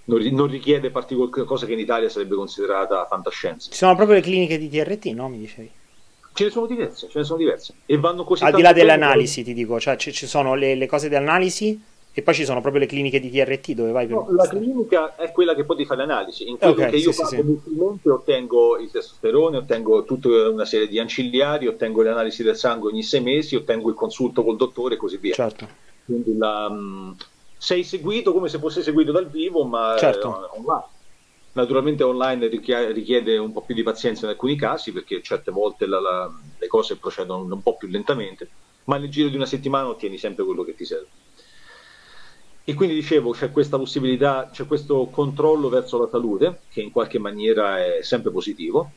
non, 0.09 0.25
non 0.33 0.47
richiede 0.47 0.89
particolare 0.89 1.43
cosa 1.45 1.65
che 1.67 1.73
in 1.73 1.79
Italia 1.79 2.09
sarebbe 2.09 2.35
considerata 2.35 3.05
fantascienza. 3.05 3.69
Ci 3.69 3.77
sono 3.77 3.95
proprio 3.95 4.17
le 4.17 4.23
cliniche 4.23 4.57
di 4.57 4.67
TRT, 4.67 5.05
no? 5.07 5.29
Mi 5.29 5.37
dicevi? 5.37 5.71
Ce 6.33 6.43
ne 6.45 6.49
sono 6.49 6.65
diverse, 6.65 7.07
ce 7.09 7.19
ne 7.19 7.25
sono 7.25 7.37
diverse. 7.37 7.73
E 7.85 7.97
vanno 7.97 8.23
così 8.23 8.43
Al 8.43 8.53
di 8.53 8.61
là 8.61 8.73
dell'analisi, 8.73 9.43
ti 9.43 9.53
dico, 9.53 9.79
cioè 9.79 9.97
ci, 9.97 10.11
ci 10.11 10.25
sono 10.25 10.55
le, 10.55 10.75
le, 10.75 10.87
cose 10.87 11.09
di 11.09 11.15
analisi 11.15 11.79
e 12.11 12.21
poi 12.21 12.33
ci 12.33 12.45
sono 12.45 12.61
proprio 12.61 12.81
le 12.81 12.87
cliniche 12.87 13.19
di 13.19 13.29
TRT 13.29 13.71
dove 13.73 13.91
vai 13.91 14.07
per... 14.07 14.15
No, 14.15 14.27
la 14.31 14.47
clinica 14.47 15.15
è 15.15 15.31
quella 15.31 15.53
che 15.53 15.65
poi 15.65 15.77
ti 15.77 15.85
fa 15.85 15.95
le 15.95 16.03
analisi, 16.03 16.47
in 16.47 16.57
cui 16.57 16.69
okay, 16.69 16.99
io 16.99 17.11
sì, 17.11 17.21
faccio 17.21 17.43
sì. 18.01 18.09
ottengo 18.09 18.77
il 18.77 18.89
testosterone, 18.89 19.57
ottengo 19.57 20.03
tutta 20.05 20.49
una 20.49 20.65
serie 20.65 20.87
di 20.87 20.97
ancillari, 20.97 21.67
ottengo 21.67 22.01
le 22.01 22.09
analisi 22.09 22.41
del 22.41 22.55
sangue 22.55 22.89
ogni 22.89 23.03
sei 23.03 23.21
mesi, 23.21 23.55
ottengo 23.55 23.89
il 23.89 23.95
consulto 23.95 24.43
col 24.43 24.55
dottore 24.55 24.95
e 24.95 24.97
così 24.97 25.17
via. 25.17 25.33
Certo. 25.33 25.67
Quindi 26.05 26.37
la, 26.37 26.69
sei 27.59 27.83
seguito 27.83 28.31
come 28.31 28.47
se 28.47 28.57
fosse 28.57 28.81
seguito 28.81 29.11
dal 29.11 29.29
vivo, 29.29 29.65
ma 29.65 29.97
certo. 29.99 30.49
online. 30.55 30.85
Naturalmente 31.51 32.03
online 32.03 32.47
richiede 32.47 33.37
un 33.37 33.51
po' 33.51 33.61
più 33.61 33.75
di 33.75 33.83
pazienza 33.83 34.23
in 34.23 34.31
alcuni 34.31 34.55
casi 34.55 34.93
perché 34.93 35.21
certe 35.21 35.51
volte 35.51 35.85
la, 35.85 35.99
la, 35.99 36.31
le 36.57 36.67
cose 36.67 36.95
procedono 36.95 37.53
un 37.53 37.61
po' 37.61 37.75
più 37.75 37.89
lentamente, 37.89 38.49
ma 38.85 38.97
nel 38.97 39.09
giro 39.09 39.27
di 39.27 39.35
una 39.35 39.45
settimana 39.45 39.89
ottieni 39.89 40.17
sempre 40.17 40.45
quello 40.45 40.63
che 40.63 40.73
ti 40.73 40.85
serve. 40.85 41.07
E 42.63 42.73
quindi 42.75 42.95
dicevo, 42.95 43.31
c'è 43.31 43.51
questa 43.51 43.77
possibilità, 43.77 44.49
c'è 44.53 44.65
questo 44.65 45.07
controllo 45.07 45.67
verso 45.67 45.97
la 45.97 46.07
salute 46.07 46.61
che 46.71 46.81
in 46.81 46.91
qualche 46.91 47.19
maniera 47.19 47.83
è 47.83 48.03
sempre 48.03 48.31
positivo. 48.31 48.91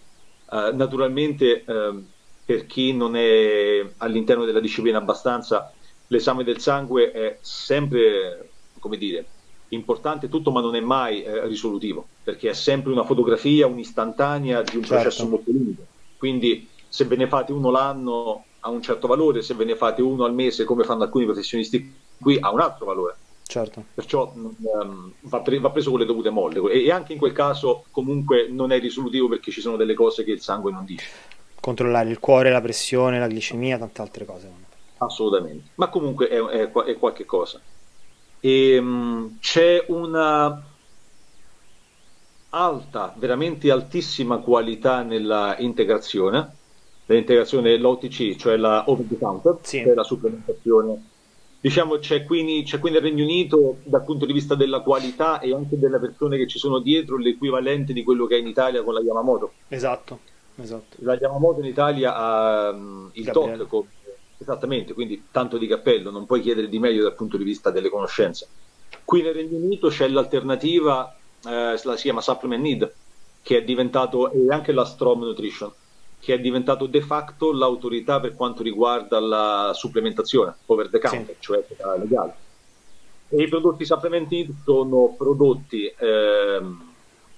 Uh, 0.49 0.77
naturalmente 0.77 1.65
uh, 1.67 2.05
per 2.45 2.67
chi 2.67 2.93
non 2.93 3.17
è 3.17 3.85
all'interno 3.97 4.45
della 4.45 4.61
disciplina 4.61 4.99
abbastanza, 4.99 5.73
l'esame 6.07 6.45
del 6.45 6.61
sangue 6.61 7.11
è 7.11 7.39
sempre 7.41 8.52
come 8.83 8.97
dire, 8.97 9.25
importante 9.69 10.29
tutto, 10.29 10.51
ma 10.51 10.61
non 10.61 10.75
è 10.75 10.81
mai 10.81 11.23
eh, 11.23 11.47
risolutivo, 11.47 12.05
perché 12.25 12.51
è 12.51 12.53
sempre 12.53 12.91
una 12.91 13.05
fotografia, 13.05 13.69
un'istantanea 13.69 14.63
di 14.63 14.77
un 14.77 14.83
certo. 14.83 15.03
processo 15.03 15.29
molto 15.29 15.53
lungo. 15.53 15.87
Quindi 16.19 16.69
se 16.89 17.05
ve 17.05 17.15
ne 17.15 17.29
fate 17.29 17.53
uno 17.53 17.71
l'anno 17.71 18.45
ha 18.61 18.71
un 18.71 18.83
certo 18.83 19.07
valore, 19.07 19.41
se 19.43 19.55
ve 19.55 19.65
ne 19.65 19.77
fate 19.77 20.03
uno 20.03 20.25
al 20.25 20.35
mese, 20.35 20.65
come 20.65 20.83
fanno 20.83 21.05
alcuni 21.05 21.25
professionisti 21.25 21.95
qui, 22.21 22.39
ha 22.41 22.53
un 22.53 22.61
altro 22.61 22.87
valore. 22.87 23.17
Certo. 23.45 23.85
Perciò 23.95 24.33
um, 24.35 25.13
va, 25.21 25.41
pre- 25.41 25.61
va, 25.61 25.71
preso 25.71 25.91
con 25.91 26.01
le 26.01 26.07
dovute 26.07 26.31
molle 26.31 26.59
e, 26.73 26.85
e 26.85 26.91
anche 26.91 27.13
in 27.13 27.19
quel 27.19 27.33
caso 27.33 27.85
comunque 27.91 28.49
non 28.49 28.73
è 28.73 28.81
risolutivo 28.81 29.29
perché 29.29 29.51
ci 29.51 29.61
sono 29.61 29.77
delle 29.77 29.95
cose 29.95 30.25
che 30.25 30.33
il 30.33 30.41
sangue 30.41 30.73
non 30.73 30.85
dice. 30.85 31.07
Controllare 31.61 32.09
il 32.11 32.19
cuore, 32.19 32.51
la 32.51 32.61
pressione, 32.61 33.19
la 33.19 33.29
glicemia, 33.29 33.79
tante 33.79 34.01
altre 34.01 34.25
cose. 34.25 34.51
Assolutamente, 34.99 35.71
ma 35.77 35.89
comunque 35.89 36.29
è, 36.29 36.41
è, 36.41 36.71
è 36.71 36.99
qualche 36.99 37.25
cosa 37.25 37.61
e 38.45 38.77
um, 38.77 39.39
c'è 39.39 39.85
una 39.87 40.61
alta, 42.51 43.15
veramente 43.17 43.71
altissima 43.71 44.39
qualità 44.39 45.03
nella 45.03 45.55
integrazione, 45.61 46.51
l'integrazione 47.07 47.71
dell'OTC, 47.71 48.35
cioè 48.35 48.57
la 48.57 48.83
over 48.89 49.07
the 49.07 49.17
counter, 49.17 49.59
sì. 49.63 49.83
cioè 49.85 49.95
la 49.95 50.03
supplementazione. 50.03 51.05
Diciamo 51.61 51.99
c'è 51.99 52.25
qui, 52.25 52.65
c'è 52.65 52.81
qui 52.81 52.91
nel 52.91 53.01
Regno 53.01 53.23
Unito 53.23 53.77
dal 53.85 54.03
punto 54.03 54.27
di 54.27 54.33
vista 54.33 54.57
della 54.57 54.81
qualità 54.81 55.39
e 55.39 55.55
anche 55.55 55.79
delle 55.79 56.01
persone 56.01 56.37
che 56.37 56.49
ci 56.49 56.59
sono 56.59 56.81
dietro 56.81 57.17
l'equivalente 57.19 57.93
di 57.93 58.03
quello 58.03 58.27
che 58.27 58.35
è 58.35 58.41
in 58.41 58.49
Italia 58.49 58.83
con 58.83 58.95
la 58.95 59.01
Yamamoto. 59.01 59.53
Esatto, 59.69 60.19
esatto. 60.57 60.97
La 61.03 61.15
Yamamoto 61.15 61.61
in 61.61 61.67
Italia 61.67 62.17
ha 62.17 62.71
um, 62.71 63.09
il 63.13 63.23
Gabriele. 63.23 63.69
TOC 63.69 63.85
Esattamente, 64.43 64.93
quindi 64.93 65.27
tanto 65.31 65.57
di 65.57 65.69
cappello, 65.69 66.11
non 66.11 66.27
puoi 66.27 66.41
chiedere 66.41 66.69
di 66.69 66.81
meglio 66.81 67.05
dal 67.05 67.15
punto 67.15 67.37
di 67.37 67.45
vista 67.45 67.71
delle 67.71 67.89
conoscenze. 67.89 68.49
Qui 69.05 69.23
nel 69.23 69.35
Regno 69.35 69.57
Unito 69.57 69.89
c'è 69.89 70.09
l'alternativa, 70.09 71.15
eh, 71.47 71.81
la 71.81 71.97
si 71.97 72.03
chiama 72.03 72.21
Supplement 72.21 72.61
Need, 72.61 72.93
che 73.41 73.59
è 73.59 73.63
diventato, 73.63 74.33
e 74.33 74.49
anche 74.51 74.73
la 74.73 74.85
Strom 74.85 75.21
Nutrition, 75.21 75.71
che 76.19 76.35
è 76.35 76.41
diventato 76.41 76.87
de 76.87 77.03
facto 77.03 77.53
l'autorità 77.53 78.19
per 78.19 78.35
quanto 78.35 78.65
riguarda 78.65 79.21
la 79.21 79.71
supplementazione 79.75 80.55
over 80.67 80.89
the 80.91 80.99
counter, 80.99 81.37
sì. 81.37 81.41
cioè 81.41 81.65
legale. 82.01 82.35
E 83.29 83.43
i 83.43 83.49
prodotti 83.49 83.85
Supplement 83.85 84.29
Need 84.29 84.55
sono 84.65 85.15
prodotti 85.17 85.87
eh, 85.87 86.61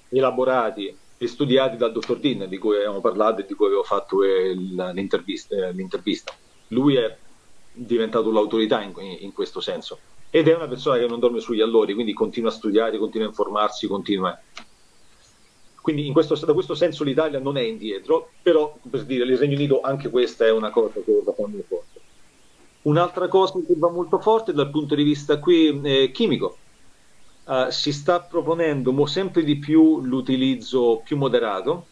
elaborati 0.08 0.96
e 1.18 1.26
studiati 1.26 1.76
dal 1.76 1.92
dottor 1.92 2.18
Dean, 2.18 2.48
di 2.48 2.56
cui 2.56 2.76
abbiamo 2.76 3.00
parlato 3.00 3.42
e 3.42 3.46
di 3.46 3.52
cui 3.52 3.66
avevo 3.66 3.82
fatto 3.82 4.20
l'intervista. 4.22 5.68
l'intervista 5.68 6.34
lui 6.68 6.96
è 6.96 7.16
diventato 7.72 8.30
l'autorità 8.30 8.80
in, 8.82 8.92
in, 9.20 9.32
questo 9.32 9.60
senso 9.60 9.98
ed 10.30 10.48
è 10.48 10.54
una 10.54 10.68
persona 10.68 10.98
che 10.98 11.06
non 11.06 11.18
dorme 11.20 11.40
sugli 11.40 11.60
allori, 11.60 11.94
quindi 11.94 12.12
continua 12.12 12.50
a 12.50 12.52
studiare, 12.52 12.98
continua 12.98 13.26
a 13.26 13.30
informarsi, 13.30 13.86
continua. 13.86 14.36
Quindi 15.80 16.10
questo, 16.12 16.34
da 16.44 16.54
questo 16.54 16.74
senso 16.74 17.04
l'Italia 17.04 17.38
non 17.38 17.56
è 17.56 17.60
indietro, 17.60 18.30
però 18.42 18.76
per 18.88 19.04
dire 19.04 19.24
il 19.24 19.36
Regno 19.36 19.54
Unito 19.54 19.80
anche 19.80 20.08
questa 20.08 20.46
è 20.46 20.50
una 20.50 20.70
cosa 20.70 21.00
che 21.04 21.22
va 21.22 21.34
molto 21.36 21.62
forte. 21.68 22.00
Un'altra 22.82 23.28
cosa 23.28 23.60
che 23.64 23.74
va 23.76 23.90
molto 23.90 24.18
forte 24.18 24.52
dal 24.52 24.70
punto 24.70 24.94
di 24.94 25.02
vista 25.02 25.38
qui 25.38 25.80
eh, 25.82 26.10
chimico. 26.10 26.56
uh, 27.44 27.70
si 27.70 27.92
sta 27.92 28.20
proponendo 28.20 29.06
sempre 29.06 29.44
di 29.44 29.56
più 29.56 30.00
l'utilizzo 30.00 31.02
più 31.04 31.16
moderato, 31.16 31.86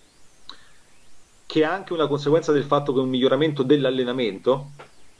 che 1.53 1.61
è 1.61 1.65
anche 1.65 1.93
una 1.93 2.07
conseguenza 2.07 2.51
del 2.51 2.65
fatto 2.65 2.95
che 2.95 3.01
un 3.01 3.11
miglioramento 3.11 3.63
dell'allenamento 3.63 4.71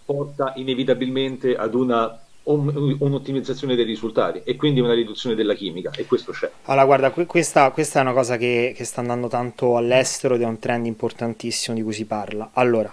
porta 0.03 0.55
inevitabilmente 0.57 1.55
ad 1.55 1.75
una 1.75 2.19
un'ottimizzazione 2.45 3.77
dei 3.77 3.85
risultati 3.85 4.41
e 4.43 4.57
quindi 4.57 4.81
una 4.81 4.95
riduzione 4.95 5.35
della 5.35 5.53
chimica 5.53 5.91
e 5.95 6.07
questo 6.07 6.33
c'è. 6.33 6.51
Allora 6.65 6.87
guarda, 6.87 7.11
questa, 7.11 7.71
questa 7.71 7.99
è 7.99 8.03
una 8.03 8.15
cosa 8.15 8.39
che, 8.39 8.73
che, 8.75 8.85
sta 8.85 9.01
andando 9.01 9.29
tanto 9.29 9.77
all'estero 9.77 10.35
ed 10.35 10.41
è 10.41 10.47
un 10.47 10.59
trend 10.59 10.87
importantissimo 10.87 11.77
di 11.77 11.83
cui 11.83 11.93
si 11.93 12.07
parla. 12.07 12.49
Allora, 12.55 12.93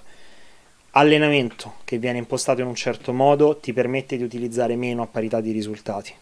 allenamento 0.91 1.75
che 1.85 1.97
viene 1.97 2.17
impostato 2.17 2.59
in 2.59 2.67
un 2.67 2.75
certo 2.75 3.13
modo 3.13 3.55
ti 3.55 3.71
permette 3.71 4.17
di 4.17 4.23
utilizzare 4.23 4.75
meno 4.75 5.01
a 5.01 5.07
parità 5.07 5.39
di 5.39 5.51
risultati. 5.51 6.13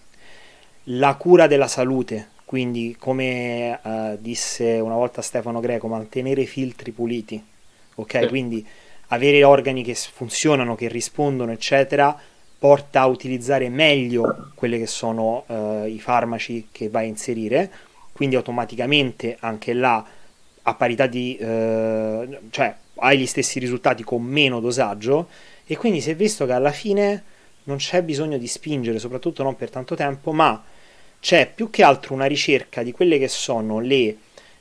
La 0.84 1.16
cura 1.16 1.48
della 1.48 1.68
salute, 1.68 2.30
quindi 2.48 2.96
come 2.98 3.78
uh, 3.84 4.18
disse 4.22 4.80
una 4.80 4.96
volta 4.96 5.22
Stefano 5.22 5.60
Greco, 5.60 5.90
mantenere 5.90 6.44
i 6.44 6.48
filtri 6.48 6.92
puliti, 6.94 7.44
ok? 7.96 8.20
Sì. 8.22 8.28
Quindi 8.28 8.66
avere 9.08 9.44
organi 9.44 9.84
che 9.84 9.94
funzionano, 9.96 10.74
che 10.76 10.88
rispondono, 10.88 11.52
eccetera 11.52 12.18
porta 12.58 13.02
a 13.02 13.08
utilizzare 13.08 13.68
meglio 13.68 14.52
quelli 14.56 14.80
che 14.80 14.88
sono 14.88 15.44
eh, 15.48 15.90
i 15.90 16.00
farmaci 16.00 16.70
che 16.72 16.88
vai 16.88 17.04
a 17.04 17.10
inserire, 17.10 17.70
quindi 18.14 18.38
automaticamente 18.38 19.36
anche 19.42 19.74
là 19.74 20.06
a 20.62 20.74
parità 20.74 21.06
di... 21.06 21.36
Eh, 21.36 22.40
cioè 22.50 22.74
hai 22.96 23.18
gli 23.18 23.28
stessi 23.28 23.60
risultati 23.60 24.06
con 24.06 24.24
meno 24.24 24.62
dosaggio 24.62 25.28
e 25.66 25.76
quindi 25.76 26.00
si 26.00 26.12
è 26.12 26.16
visto 26.16 26.46
che 26.46 26.54
alla 26.54 26.72
fine 26.72 27.24
non 27.66 27.76
c'è 27.76 28.04
bisogno 28.04 28.38
di 28.38 28.48
spingere, 28.48 29.00
soprattutto 29.00 29.44
non 29.44 29.58
per 29.58 29.70
tanto 29.70 29.96
tempo, 29.96 30.32
ma 30.32 30.64
c'è 31.20 31.52
più 31.54 31.70
che 31.70 31.84
altro 31.84 32.14
una 32.14 32.26
ricerca 32.26 32.84
di 32.84 32.92
quelle 32.92 33.18
che 33.18 33.28
sono 33.28 33.80
le 33.80 34.18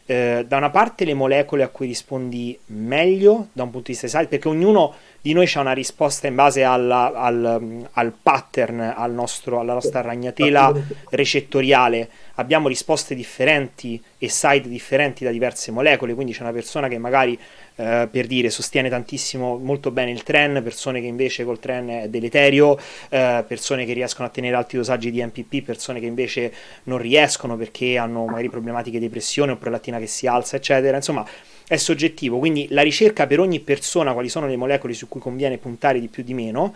eh, 0.09 0.45
da 0.47 0.57
una 0.57 0.71
parte 0.71 1.05
le 1.05 1.15
molecole 1.15 1.65
a 1.65 1.69
cui 1.69 1.89
rispondi 1.89 2.57
meglio 2.67 3.49
da 3.53 3.65
un 3.65 3.71
punto 3.73 3.91
di 3.91 3.99
vista 3.99 4.21
di 4.21 4.27
perché 4.29 4.47
ognuno 4.47 4.95
di 5.21 5.33
noi 5.33 5.51
ha 5.53 5.61
una 5.61 5.73
risposta 5.73 6.29
in 6.29 6.37
base 6.37 6.63
alla, 6.63 7.13
al, 7.13 7.89
al, 7.91 8.13
pattern, 8.23 8.95
al 8.97 9.13
nostro, 9.13 9.59
alla 9.59 9.73
nostra 9.73 10.03
ragnatela 10.03 10.73
recettoriale. 11.11 12.09
Abbiamo 12.35 12.69
risposte 12.69 13.17
differenti 13.17 14.01
e 14.19 14.29
site 14.29 14.69
differenti 14.69 15.25
da 15.25 15.33
diverse 15.33 15.73
molecole, 15.73 16.15
quindi 16.15 16.33
c'è 16.33 16.43
una 16.43 16.53
persona 16.53 16.87
che 16.87 16.99
magari 16.99 17.37
eh, 17.77 18.09
per 18.11 18.27
dire 18.27 18.51
sostiene 18.51 18.89
tantissimo 18.89 19.59
molto 19.59 19.91
bene 19.91 20.11
il 20.11 20.23
tren, 20.23 20.63
persone 20.63 21.01
che 21.01 21.07
invece 21.07 21.45
col 21.45 21.59
tren 21.59 21.89
è 21.89 22.09
deleterio, 22.09 22.79
eh, 23.11 23.45
persone 23.47 23.85
che 23.85 23.93
riescono 23.93 24.27
a 24.27 24.31
tenere 24.31 24.57
alti 24.57 24.77
dosaggi 24.77 25.11
di 25.11 25.23
MPP, 25.23 25.63
persone 25.63 26.01
che 26.01 26.07
invece 26.07 26.53
non 26.85 26.99
riescono 26.99 27.57
perché 27.57 27.99
hanno 27.99 28.25
magari 28.25 28.49
problematiche 28.49 28.99
di 28.99 29.09
pressione 29.09 29.53
o 29.53 29.57
prolatina 29.57 29.99
che 29.99 30.07
si 30.07 30.27
alza, 30.27 30.57
eccetera. 30.57 30.97
Insomma, 30.97 31.27
è 31.69 31.77
soggettivo, 31.77 32.39
quindi 32.39 32.67
la 32.71 32.83
ricerca 32.83 33.27
per 33.27 33.41
ogni 33.41 33.61
persona, 33.61 34.13
quali 34.13 34.29
sono 34.29 34.47
le 34.47 34.57
molecole 34.57 34.95
su 34.95 35.09
cui 35.09 35.21
conviene 35.21 35.59
puntare 35.59 36.01
di 36.01 36.09
più 36.09 36.23
di 36.23 36.33
meno, 36.33 36.75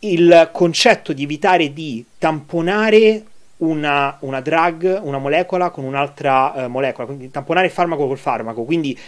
il 0.00 0.50
concetto 0.52 1.12
di 1.12 1.24
evitare 1.24 1.72
di 1.72 2.04
tamponare 2.18 3.24
una, 3.58 4.16
una 4.20 4.40
drug, 4.40 5.00
una 5.02 5.18
molecola 5.18 5.70
con 5.70 5.84
un'altra 5.84 6.54
eh, 6.54 6.66
molecola, 6.68 7.06
quindi 7.06 7.30
tamponare 7.30 7.66
il 7.66 7.72
farmaco 7.72 8.06
col 8.06 8.18
farmaco, 8.18 8.62
quindi 8.64 8.98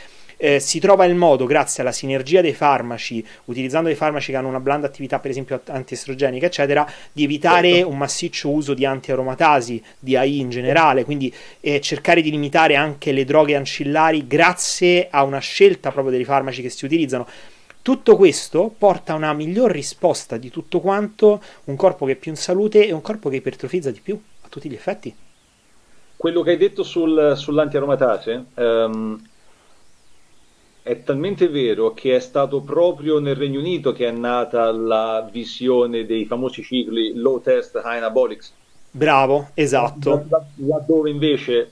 eh, 0.43 0.59
si 0.59 0.81
trova 0.81 1.05
il 1.05 1.15
modo, 1.15 1.47
grazie 1.47 1.85
alla 1.85 1.93
sinergia 1.93 2.41
dei 2.41 2.53
farmaci, 2.53 3.25
utilizzando 3.45 3.87
dei 3.87 3.97
farmaci 3.97 4.33
che 4.33 4.37
hanno 4.37 4.49
una 4.49 4.59
blanda 4.59 4.89
attività, 4.89 5.21
per 5.21 5.31
esempio 5.31 5.61
antiestrogenica, 5.67 6.47
eccetera, 6.47 6.85
di 7.13 7.23
evitare 7.23 7.71
certo. 7.71 7.89
un 7.89 7.97
massiccio 7.97 8.51
uso 8.51 8.75
di 8.75 8.85
antiaromatasi, 8.85 9.81
di 10.01 10.17
AI 10.17 10.41
in 10.41 10.51
generale, 10.51 11.05
quindi 11.05 11.33
eh, 11.61 11.81
cercare 11.81 12.23
di 12.23 12.31
limitare 12.33 12.75
anche 12.75 13.13
le 13.13 13.25
droghe 13.25 13.55
ancillari 13.55 14.27
grazie 14.27 15.07
a 15.09 15.23
una 15.23 15.39
scelta 15.39 15.93
proprio 15.93 16.13
dei 16.13 16.25
farmaci 16.25 16.61
che 16.61 16.71
si 16.71 16.87
utilizzano. 16.87 17.29
Tutto 17.81 18.17
questo 18.17 18.75
porta 18.77 19.13
a 19.13 19.17
una 19.17 19.33
miglior 19.35 19.71
risposta 19.71 20.39
di 20.39 20.51
tutto 20.51 20.81
quanto, 20.81 21.41
un 21.67 21.77
corpo 21.77 22.05
che 22.05 22.13
è 22.13 22.17
più 22.17 22.33
in 22.33 22.37
salute 22.37 22.85
e 22.85 22.91
un 22.91 23.01
corpo 23.01 23.29
che 23.29 23.37
ipertrofizza 23.37 23.93
di 23.93 24.01
più, 24.01 24.21
a 24.41 24.49
tutti 24.49 24.69
gli 24.69 24.75
effetti. 24.75 25.15
Quello 26.17 26.43
che 26.43 26.51
hai 26.51 26.57
detto 26.57 26.83
sul, 26.83 27.35
sull'antiaromatase, 27.37 28.45
um, 28.55 29.21
è 30.83 31.03
talmente 31.05 31.49
vero 31.49 31.95
che 31.95 32.17
è 32.17 32.19
stato 32.19 32.61
proprio 32.61 33.21
nel 33.21 33.37
Regno 33.37 33.61
Unito 33.61 33.93
che 33.93 34.09
è 34.09 34.11
nata 34.11 34.73
la 34.73 35.29
visione 35.31 36.05
dei 36.05 36.25
famosi 36.25 36.63
cicli 36.63 37.15
low 37.15 37.41
test 37.41 37.77
high 37.77 37.99
anabolics. 37.99 38.53
Bravo, 38.91 39.51
esatto. 39.55 40.27
Laddove 40.57 41.09
invece 41.09 41.71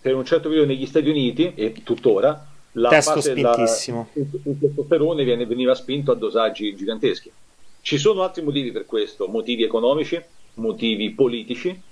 per 0.00 0.14
un 0.14 0.24
certo 0.24 0.48
periodo 0.48 0.70
negli 0.70 0.86
Stati 0.86 1.08
Uniti 1.08 1.52
e 1.54 1.72
tuttora 1.82 2.46
la 2.72 2.90
Testo 2.90 3.14
fase 3.14 3.32
spintissimo. 3.32 4.08
La, 4.12 4.22
il 4.22 4.58
testosterone 4.60 5.24
viene, 5.24 5.46
veniva 5.46 5.74
spinto 5.74 6.12
a 6.12 6.14
dosaggi 6.14 6.74
giganteschi. 6.76 7.32
Ci 7.80 7.96
sono 7.96 8.22
altri 8.22 8.42
motivi 8.42 8.70
per 8.72 8.84
questo, 8.84 9.26
motivi 9.26 9.64
economici, 9.64 10.20
motivi 10.54 11.10
politici. 11.10 11.82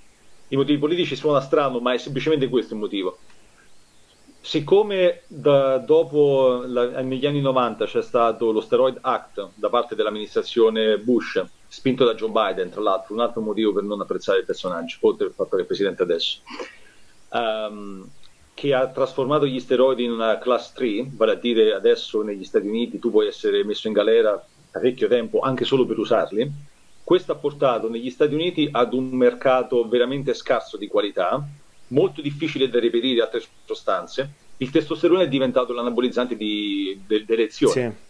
I 0.51 0.55
motivi 0.55 0.77
politici 0.77 1.15
suona 1.15 1.41
strano, 1.41 1.79
ma 1.79 1.93
è 1.93 1.97
semplicemente 1.97 2.47
questo 2.47 2.75
il 2.75 2.79
motivo 2.79 3.17
siccome 4.41 5.21
da, 5.27 5.77
dopo 5.77 6.63
la, 6.65 7.01
negli 7.01 7.25
anni 7.25 7.41
90 7.41 7.85
c'è 7.85 8.01
stato 8.01 8.51
lo 8.51 8.61
Steroid 8.61 8.97
Act 9.01 9.49
da 9.55 9.69
parte 9.69 9.95
dell'amministrazione 9.95 10.97
Bush, 10.97 11.43
spinto 11.67 12.05
da 12.05 12.15
Joe 12.15 12.29
Biden, 12.29 12.69
tra 12.69 12.81
l'altro, 12.81 13.13
un 13.13 13.19
altro 13.21 13.41
motivo 13.41 13.73
per 13.73 13.83
non 13.83 14.01
apprezzare 14.01 14.39
il 14.39 14.45
personaggio, 14.45 14.97
oltre 15.01 15.27
al 15.27 15.33
fatto 15.33 15.55
che 15.55 15.63
è 15.63 15.65
presidente 15.65 16.03
adesso, 16.03 16.39
um, 17.29 18.07
che 18.53 18.73
ha 18.73 18.87
trasformato 18.87 19.45
gli 19.45 19.59
steroidi 19.59 20.03
in 20.03 20.11
una 20.11 20.37
class 20.37 20.73
3, 20.73 21.07
vale 21.11 21.33
a 21.33 21.35
dire 21.35 21.73
adesso 21.73 22.21
negli 22.23 22.43
Stati 22.43 22.67
Uniti 22.67 22.99
tu 22.99 23.11
puoi 23.11 23.27
essere 23.27 23.63
messo 23.63 23.87
in 23.87 23.93
galera 23.93 24.43
parecchio 24.71 25.07
tempo 25.07 25.39
anche 25.39 25.65
solo 25.65 25.85
per 25.85 25.97
usarli. 25.97 26.51
Questo 27.03 27.31
ha 27.31 27.35
portato 27.35 27.89
negli 27.89 28.09
Stati 28.09 28.33
Uniti 28.33 28.67
ad 28.71 28.93
un 28.93 29.09
mercato 29.09 29.87
veramente 29.87 30.33
scarso 30.33 30.77
di 30.77 30.87
qualità, 30.87 31.43
molto 31.89 32.21
difficile 32.21 32.69
da 32.69 32.79
reperire 32.79 33.21
altre 33.21 33.43
sostanze, 33.65 34.47
il 34.57 34.71
testosterone 34.71 35.23
è 35.23 35.27
diventato 35.27 35.73
l'anabolizzante 35.73 36.35
di, 36.35 37.01
de, 37.05 37.23
d'elezione. 37.23 37.73
Sì. 37.73 38.07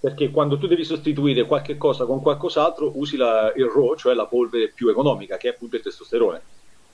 Perché 0.00 0.30
quando 0.30 0.58
tu 0.58 0.66
devi 0.66 0.84
sostituire 0.84 1.44
qualche 1.44 1.76
cosa 1.76 2.04
con 2.04 2.22
qualcos'altro, 2.22 2.92
usi 2.94 3.16
la, 3.16 3.52
il 3.56 3.66
RAW, 3.66 3.96
cioè 3.96 4.14
la 4.14 4.26
polvere 4.26 4.68
più 4.68 4.88
economica, 4.88 5.36
che 5.36 5.48
è 5.48 5.50
appunto 5.52 5.76
il 5.76 5.82
testosterone. 5.82 6.40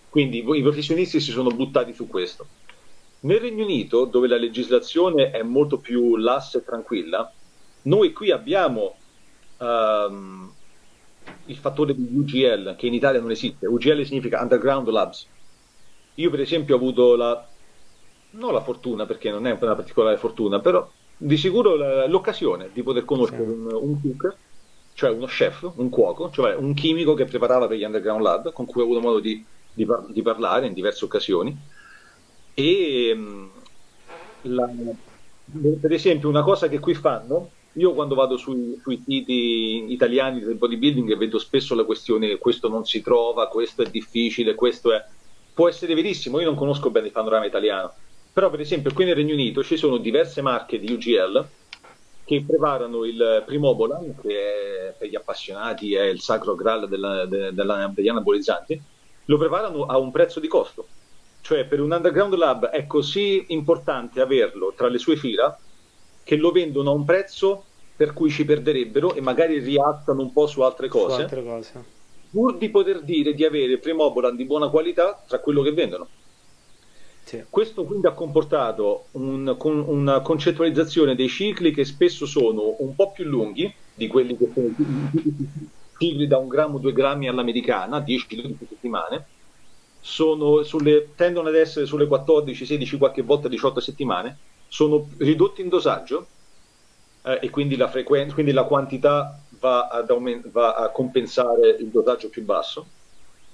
Quindi 0.09 0.39
i 0.39 0.63
professionisti 0.63 1.21
si 1.21 1.31
sono 1.31 1.51
buttati 1.51 1.93
su 1.93 2.07
questo. 2.09 2.47
Nel 3.21 3.41
Regno 3.41 3.65
Unito, 3.65 4.05
dove 4.05 4.27
la 4.27 4.37
legislazione 4.37 5.31
è 5.31 5.43
molto 5.43 5.79
più 5.79 6.17
lassa 6.17 6.59
e 6.59 6.65
tranquilla, 6.65 7.31
noi 7.83 8.13
qui 8.13 8.31
abbiamo 8.31 8.97
um, 9.59 10.51
il 11.47 11.57
fattore 11.57 11.95
di 11.95 12.09
UGL, 12.11 12.75
che 12.77 12.87
in 12.87 12.95
Italia 12.95 13.21
non 13.21 13.31
esiste. 13.31 13.67
UGL 13.67 14.05
significa 14.05 14.41
Underground 14.41 14.89
Labs 14.89 15.27
io 16.15 16.31
per 16.31 16.41
esempio 16.41 16.75
ho 16.75 16.79
avuto 16.79 17.17
la, 17.17 17.47
non 18.31 18.53
la 18.53 18.63
fortuna 18.63 19.07
perché 19.07 19.31
non 19.31 19.47
è 19.47 19.57
una 19.59 19.75
particolare 19.75 20.17
fortuna, 20.17 20.61
però 20.61 20.89
di 21.17 21.37
sicuro 21.37 22.07
l'occasione 22.07 22.71
di 22.73 22.83
poter 22.83 23.05
conoscere 23.05 23.45
sì. 23.45 23.51
un, 23.51 23.69
un 23.73 24.01
cook, 24.01 24.37
cioè 24.95 25.11
uno 25.11 25.27
chef, 25.27 25.71
un 25.77 25.89
cuoco, 25.89 26.31
cioè 26.31 26.55
un 26.55 26.75
chimico 26.75 27.15
che 27.15 27.25
preparava 27.25 27.67
per 27.67 27.77
gli 27.77 27.85
Underground 27.85 28.23
Lab, 28.23 28.53
con 28.53 28.67
cui 28.67 28.81
ho 28.81 28.85
avuto 28.85 29.01
modo 29.01 29.21
di, 29.21 29.45
di, 29.73 29.85
par- 29.85 30.07
di 30.11 30.23
parlare 30.23 30.67
in 30.67 30.73
diverse 30.73 31.05
occasioni. 31.05 31.57
E 32.55 33.13
mm, 33.15 33.47
la, 34.43 34.71
per 35.81 35.93
esempio 35.93 36.29
una 36.29 36.43
cosa 36.43 36.69
che 36.69 36.79
qui 36.79 36.95
fanno, 36.95 37.51
io 37.73 37.93
quando 37.93 38.15
vado 38.15 38.37
sui, 38.37 38.79
sui 38.81 39.03
siti 39.05 39.93
italiani 39.93 40.41
del 40.41 40.55
bodybuilding 40.55 41.17
vedo 41.17 41.39
spesso 41.39 41.75
la 41.75 41.85
questione 41.85 42.39
questo 42.39 42.69
non 42.69 42.85
si 42.85 43.01
trova, 43.03 43.49
questo 43.49 43.83
è 43.83 43.91
difficile, 43.91 44.55
questo 44.55 44.93
è 44.93 45.05
può 45.55 45.69
essere 45.69 45.95
verissimo, 45.95 46.41
io 46.41 46.47
non 46.47 46.57
conosco 46.57 46.91
bene 46.91 47.07
il 47.07 47.13
panorama 47.13 47.47
italiano, 47.47 47.95
però 48.33 48.51
per 48.51 48.61
esempio 48.61 48.93
qui 48.93 49.05
nel 49.05 49.15
Regno 49.15 49.33
Unito 49.33 49.63
ci 49.63 49.77
sono 49.77 49.97
diverse 49.97 50.43
marche 50.43 50.81
di 50.81 50.93
UGL 50.93 51.47
che 52.25 52.45
preparano 52.47 53.05
il 53.05 53.43
Primobolan, 53.47 54.17
che 54.21 54.89
è, 54.89 54.95
per 54.99 55.09
gli 55.09 55.15
appassionati 55.15 55.95
è 55.95 56.03
il 56.03 56.21
sacro 56.21 56.55
graal 56.55 56.89
della, 56.89 57.27
della, 57.27 57.93
degli 57.95 58.09
anabolizzanti, 58.09 58.81
lo 59.27 59.39
preparano 59.39 59.85
a 59.85 59.99
un 59.99 60.11
prezzo 60.11 60.41
di 60.41 60.49
costo. 60.49 60.89
Cioè 61.41 61.67
per 61.67 61.81
un 61.81 61.93
underground 61.93 62.35
lab 62.35 62.71
è 62.71 62.87
così 62.87 63.45
importante 63.49 64.21
averlo 64.23 64.73
tra 64.75 64.89
le 64.89 64.99
sue 64.99 65.17
fila 65.17 65.57
che 66.25 66.37
lo 66.37 66.51
vendono 66.51 66.91
a 66.91 66.95
un 66.95 67.05
prezzo 67.05 67.65
per 67.95 68.15
cui 68.15 68.31
ci 68.31 68.47
perderebbero 68.47 69.15
e 69.15 69.21
magari 69.21 69.59
rialzano 69.59 70.23
un 70.23 70.33
po' 70.33 70.47
su 70.47 70.63
altre 70.63 70.89
cose. 70.89 71.15
Su 71.15 71.21
altre 71.21 71.45
cose 71.45 71.85
pur 72.35 72.57
di 72.57 72.69
poter 72.69 73.03
dire 73.03 73.33
di 73.33 73.45
avere 73.45 73.79
Premobolan 73.79 74.35
di 74.35 74.45
buona 74.45 74.69
qualità 74.69 75.23
tra 75.25 75.39
quello 75.39 75.63
che 75.63 75.71
vendono. 75.71 76.09
Sì. 77.23 77.45
Questo 77.49 77.85
quindi 77.85 78.09
ha 78.09 78.13
comportato 78.13 79.07
un, 79.13 79.55
con, 79.57 79.79
una 79.79 80.21
concettualizzazione 80.21 81.15
dei 81.15 81.29
cicli 81.29 81.71
che 81.71 81.85
spesso 81.85 82.27
sono 82.27 82.75
un 82.81 82.97
po' 82.97 83.13
più 83.13 83.25
lunghi 83.25 83.73
di 83.95 84.09
quelli 84.09 84.37
che 84.37 84.51
sono 84.53 84.75
cicli 85.97 86.27
da 86.27 86.39
un 86.39 86.49
grammo, 86.49 86.79
due 86.79 86.93
grammi 86.93 87.29
all'americana, 87.29 88.01
10 88.01 88.27
kg 88.27 88.53
per 88.55 88.69
settimane, 88.69 89.27
sulle, 90.01 91.15
tendono 91.15 91.49
ad 91.49 91.55
essere 91.55 91.87
sulle 91.87 92.09
14, 92.09 92.67
16, 92.67 92.99
qualche 92.99 93.23
volta 93.23 93.49
18 93.49 93.79
settimane, 93.79 94.39
sono 94.67 95.09
ridotti 95.19 95.63
in 95.63 95.69
dosaggio 95.69 96.27
eh, 97.23 97.39
e 97.43 97.49
quindi 97.49 97.77
la, 97.77 97.89
frequen- 97.89 98.35
quindi 98.35 98.51
la 98.51 98.65
quantità 98.65 99.39
va, 99.65 99.89
aument- 99.89 100.51
va 100.51 100.75
a 100.75 100.91
compensare 100.91 101.77
il 101.81 101.89
dosaggio 101.89 102.29
più 102.29 102.45
basso 102.45 102.87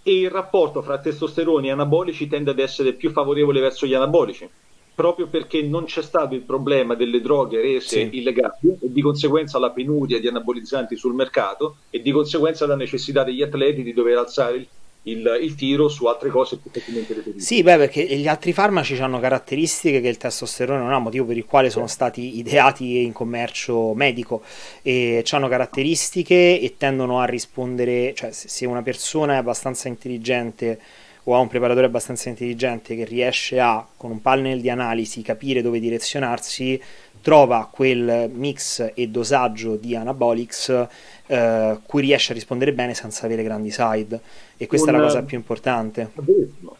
e 0.02 0.20
il 0.20 0.30
rapporto 0.30 0.82
fra 0.82 0.98
testosterone 0.98 1.68
e 1.68 1.70
anabolici 1.70 2.26
tende 2.26 2.50
ad 2.50 2.58
essere 2.58 2.94
più 2.94 3.10
favorevole 3.10 3.60
verso 3.60 3.86
gli 3.86 3.94
anabolici 3.94 4.48
proprio 4.92 5.28
perché 5.28 5.62
non 5.62 5.84
c'è 5.84 6.02
stato 6.02 6.34
il 6.34 6.42
problema 6.42 6.94
delle 6.94 7.20
droghe 7.20 7.60
rese 7.60 8.10
sì. 8.10 8.18
illegali 8.18 8.76
e 8.80 8.92
di 8.92 9.00
conseguenza 9.00 9.58
la 9.58 9.70
penuria 9.70 10.18
di 10.18 10.26
anabolizzanti 10.26 10.96
sul 10.96 11.14
mercato 11.14 11.76
e 11.90 12.02
di 12.02 12.10
conseguenza 12.10 12.66
la 12.66 12.76
necessità 12.76 13.22
degli 13.22 13.40
atleti 13.40 13.82
di 13.82 13.94
dover 13.94 14.18
alzare 14.18 14.56
il, 14.56 14.68
il, 15.04 15.38
il 15.40 15.54
tiro 15.54 15.88
su 15.88 16.06
altre 16.06 16.28
cose 16.28 16.58
più 16.58 16.70
facilmente 16.70 17.14
reperibili. 17.14 17.42
Sì, 17.42 17.62
beh, 17.62 17.76
perché 17.76 18.04
gli 18.04 18.28
altri 18.28 18.52
farmaci 18.52 18.96
hanno 19.00 19.18
caratteristiche 19.18 20.00
che 20.00 20.08
il 20.08 20.18
testosterone 20.18 20.78
non 20.78 20.92
ha, 20.92 20.98
motivo 20.98 21.24
per 21.24 21.36
il 21.36 21.46
quale 21.46 21.70
sono 21.70 21.86
stati 21.86 22.38
ideati 22.38 23.02
in 23.02 23.12
commercio 23.12 23.94
medico 23.94 24.42
e 24.82 25.24
hanno 25.30 25.48
caratteristiche 25.48 26.60
e 26.60 26.74
tendono 26.76 27.20
a 27.20 27.24
rispondere, 27.24 28.12
cioè 28.14 28.30
se 28.32 28.66
una 28.66 28.82
persona 28.82 29.34
è 29.34 29.36
abbastanza 29.36 29.88
intelligente 29.88 30.78
o 31.24 31.34
ha 31.34 31.38
un 31.38 31.48
preparatore 31.48 31.86
abbastanza 31.86 32.28
intelligente 32.28 32.96
che 32.96 33.04
riesce 33.04 33.60
a, 33.60 33.86
con 33.96 34.10
un 34.10 34.20
panel 34.20 34.60
di 34.60 34.70
analisi, 34.70 35.22
capire 35.22 35.62
dove 35.62 35.78
direzionarsi, 35.78 36.80
trova 37.20 37.68
quel 37.70 38.30
mix 38.32 38.92
e 38.94 39.08
dosaggio 39.08 39.76
di 39.76 39.94
anabolics 39.94 40.88
eh, 41.30 41.78
cui 41.86 42.02
riesce 42.02 42.32
a 42.32 42.34
rispondere 42.34 42.72
bene 42.72 42.92
senza 42.92 43.24
avere 43.24 43.44
grandi 43.44 43.70
side 43.70 44.20
e 44.56 44.66
questa 44.66 44.90
un, 44.90 44.96
è 44.96 44.98
la 44.98 45.06
cosa 45.06 45.22
più 45.22 45.36
importante. 45.36 46.10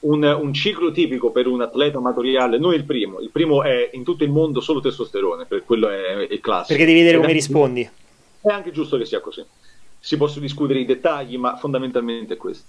Un, 0.00 0.24
un, 0.24 0.52
ciclo 0.52 0.90
tipico 0.90 1.30
per 1.30 1.46
un 1.46 1.62
atleta 1.62 1.98
amatoriale, 1.98 2.58
non 2.58 2.74
il 2.74 2.82
primo, 2.82 3.20
il 3.20 3.30
primo 3.30 3.62
è 3.62 3.90
in 3.92 4.02
tutto 4.02 4.24
il 4.24 4.30
mondo 4.30 4.60
solo 4.60 4.80
testosterone, 4.80 5.44
per 5.44 5.64
quello 5.64 5.88
è, 5.88 6.26
è 6.26 6.40
classico. 6.40 6.76
Perché 6.76 6.84
devi 6.84 6.98
vedere 6.98 7.16
Ed 7.16 7.20
come 7.20 7.32
rispondi. 7.32 7.88
È 8.40 8.48
anche 8.48 8.72
giusto 8.72 8.98
che 8.98 9.04
sia 9.04 9.20
così. 9.20 9.44
Si 10.00 10.16
possono 10.16 10.40
discutere 10.40 10.80
i 10.80 10.84
dettagli, 10.84 11.36
ma 11.36 11.56
fondamentalmente 11.56 12.34
è 12.34 12.36
questo. 12.36 12.66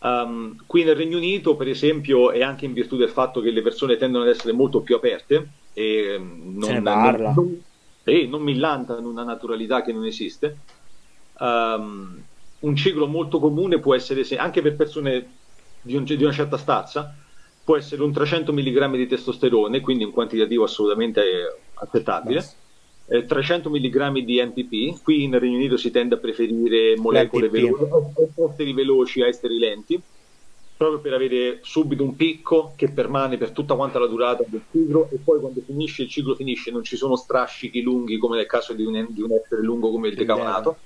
Um, 0.00 0.56
qui 0.66 0.84
nel 0.84 0.96
Regno 0.96 1.16
Unito, 1.16 1.56
per 1.56 1.68
esempio, 1.68 2.30
è 2.30 2.42
anche 2.42 2.66
in 2.66 2.74
virtù 2.74 2.96
del 2.96 3.08
fatto 3.08 3.40
che 3.40 3.50
le 3.50 3.62
persone 3.62 3.96
tendono 3.96 4.24
ad 4.24 4.30
essere 4.30 4.52
molto 4.52 4.80
più 4.80 4.96
aperte 4.96 5.48
e 5.72 6.12
ehm, 6.12 6.58
non, 6.58 6.82
non, 6.82 7.32
non, 7.34 7.62
eh, 8.04 8.26
non 8.26 8.42
millantano 8.42 9.08
una 9.08 9.24
naturalità 9.24 9.82
che 9.82 9.94
non 9.94 10.04
esiste. 10.04 10.58
Um, 11.38 12.22
un 12.58 12.76
ciclo 12.76 13.06
molto 13.06 13.38
comune 13.38 13.78
può 13.78 13.94
essere, 13.94 14.24
anche 14.36 14.62
per 14.62 14.76
persone 14.76 15.32
di, 15.82 15.94
un, 15.94 16.04
di 16.04 16.22
una 16.22 16.32
certa 16.32 16.56
stazza, 16.56 17.14
può 17.62 17.76
essere 17.76 18.02
un 18.02 18.12
300 18.12 18.52
mg 18.52 18.96
di 18.96 19.06
testosterone, 19.06 19.80
quindi 19.80 20.04
un 20.04 20.12
quantitativo 20.12 20.64
assolutamente 20.64 21.22
accettabile. 21.74 22.36
Nice 22.36 22.64
eh, 23.08 23.24
300 23.24 23.70
mg 23.70 24.18
di 24.20 24.42
NPP, 24.42 25.02
qui 25.02 25.22
in 25.22 25.38
Regno 25.38 25.56
Unito 25.56 25.76
si 25.76 25.90
tende 25.90 26.16
a 26.16 26.18
preferire 26.18 26.96
molecole 26.96 27.48
veloci, 27.48 28.72
veloci 28.72 29.22
a 29.22 29.28
esteri 29.28 29.58
lenti, 29.58 30.00
proprio 30.76 31.00
per 31.00 31.12
avere 31.12 31.60
subito 31.62 32.02
un 32.02 32.16
picco 32.16 32.72
che 32.74 32.90
permane 32.90 33.38
per 33.38 33.52
tutta 33.52 33.76
quanta 33.76 33.98
la 33.98 34.06
durata 34.06 34.44
del 34.46 34.62
ciclo 34.70 35.08
e 35.10 35.18
poi 35.22 35.40
quando 35.40 35.62
finisce 35.64 36.02
il 36.02 36.08
ciclo 36.08 36.34
finisce 36.34 36.70
non 36.70 36.82
ci 36.82 36.96
sono 36.96 37.16
strascichi 37.16 37.80
lunghi 37.80 38.18
come 38.18 38.36
nel 38.36 38.46
caso 38.46 38.74
di 38.74 38.84
un, 38.84 39.06
di 39.08 39.22
un 39.22 39.32
essere 39.32 39.62
lungo 39.62 39.90
come 39.90 40.08
il 40.08 40.16
decaonato 40.16 40.76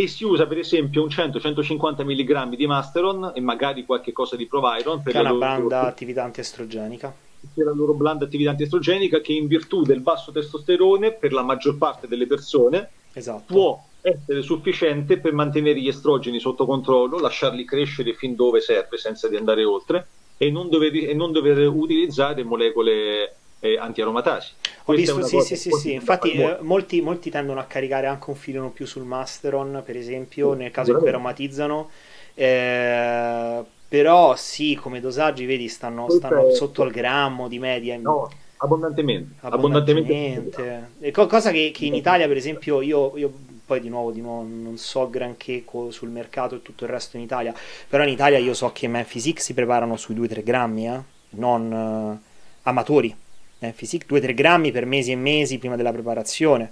e 0.00 0.06
si 0.06 0.22
usa 0.22 0.46
per 0.46 0.58
esempio 0.58 1.02
un 1.02 1.08
100-150 1.08 2.04
mg 2.04 2.54
di 2.54 2.66
Masteron 2.68 3.32
e 3.34 3.40
magari 3.40 3.84
qualche 3.84 4.12
cosa 4.12 4.36
di 4.36 4.46
Proviron 4.46 5.02
per 5.02 5.12
che 5.12 5.18
è 5.18 5.22
una 5.22 5.32
banda 5.32 5.80
attività 5.80 6.22
antiestrogenica 6.22 7.12
per 7.52 7.64
la 7.64 7.72
loro 7.72 7.94
blanda 7.94 8.24
attività 8.24 8.50
antiestrogenica 8.50 9.20
che 9.20 9.32
in 9.32 9.48
virtù 9.48 9.82
del 9.82 9.98
basso 9.98 10.30
testosterone 10.30 11.14
per 11.14 11.32
la 11.32 11.42
maggior 11.42 11.78
parte 11.78 12.06
delle 12.06 12.28
persone 12.28 12.90
esatto. 13.12 13.42
può 13.52 13.84
essere 14.00 14.42
sufficiente 14.42 15.18
per 15.18 15.32
mantenere 15.32 15.80
gli 15.80 15.88
estrogeni 15.88 16.38
sotto 16.38 16.64
controllo, 16.64 17.18
lasciarli 17.18 17.64
crescere 17.64 18.14
fin 18.14 18.36
dove 18.36 18.60
serve 18.60 18.98
senza 18.98 19.26
di 19.26 19.34
andare 19.34 19.64
oltre 19.64 20.06
e 20.36 20.48
non 20.48 20.68
dover, 20.68 20.94
e 20.94 21.12
non 21.12 21.32
dover 21.32 21.66
utilizzare 21.66 22.44
molecole 22.44 23.34
eh, 23.60 23.78
antiaromatasi. 23.78 24.52
Ho 24.84 24.92
visto, 24.92 25.22
sì, 25.24 25.40
sì, 25.40 25.56
sì, 25.56 25.70
sì, 25.70 25.92
infatti 25.92 26.32
eh, 26.32 26.58
molti, 26.60 27.00
molti, 27.00 27.30
tendono 27.30 27.60
a 27.60 27.64
caricare 27.64 28.06
anche 28.06 28.30
un 28.30 28.36
filino 28.36 28.70
più 28.70 28.86
sul 28.86 29.04
Masteron, 29.04 29.82
per 29.84 29.96
esempio, 29.96 30.54
nel 30.54 30.70
caso 30.70 30.92
in 30.92 30.98
cui 30.98 31.08
aromatizzano. 31.08 31.90
Eh, 32.34 33.64
però 33.88 34.36
sì, 34.36 34.74
come 34.74 35.00
dosaggi, 35.00 35.46
vedi, 35.46 35.68
stanno, 35.68 36.08
stanno 36.10 36.50
sotto 36.50 36.84
il 36.84 36.92
grammo 36.92 37.48
di 37.48 37.58
media. 37.58 37.96
No, 37.96 38.30
abbondantemente. 38.58 39.34
abbondantemente. 39.40 40.12
abbondantemente. 40.12 41.26
cosa 41.26 41.50
che, 41.50 41.70
che, 41.74 41.86
in 41.86 41.94
Italia, 41.94 42.28
per 42.28 42.36
esempio, 42.36 42.80
io, 42.80 43.16
io 43.16 43.32
poi 43.66 43.80
di 43.80 43.88
nuovo, 43.88 44.12
di 44.12 44.20
nuovo, 44.20 44.46
non 44.48 44.76
so 44.76 45.10
granché 45.10 45.64
sul 45.88 46.08
mercato 46.08 46.54
e 46.54 46.62
tutto 46.62 46.84
il 46.84 46.90
resto 46.90 47.16
in 47.16 47.22
Italia, 47.22 47.52
però 47.88 48.02
in 48.02 48.10
Italia 48.10 48.38
io 48.38 48.54
so 48.54 48.70
che 48.72 48.88
Memphis 48.88 49.32
X 49.32 49.40
si 49.40 49.54
preparano 49.54 49.96
sui 49.96 50.14
2-3 50.14 50.42
grammi, 50.42 50.88
eh? 50.88 51.00
non 51.30 51.70
uh, 51.70 52.26
amatori. 52.62 53.14
Memphis 53.58 53.96
X 53.98 54.06
2-3 54.08 54.34
grammi 54.34 54.70
per 54.72 54.86
mesi 54.86 55.12
e 55.12 55.16
mesi 55.16 55.58
prima 55.58 55.76
della 55.76 55.92
preparazione. 55.92 56.70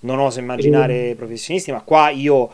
Non 0.00 0.18
oso 0.18 0.38
immaginare 0.38 1.10
e... 1.10 1.14
professionisti, 1.14 1.72
ma 1.72 1.80
qua 1.80 2.10
io 2.10 2.50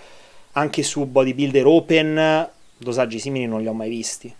anche 0.53 0.83
su 0.83 1.07
Bodybuilder 1.07 1.67
Open 1.67 2.51
dosaggi 2.83 3.19
simili 3.19 3.47
non 3.47 3.61
li 3.61 3.69
ho 3.69 3.73
mai 3.73 3.89
visti. 3.89 4.35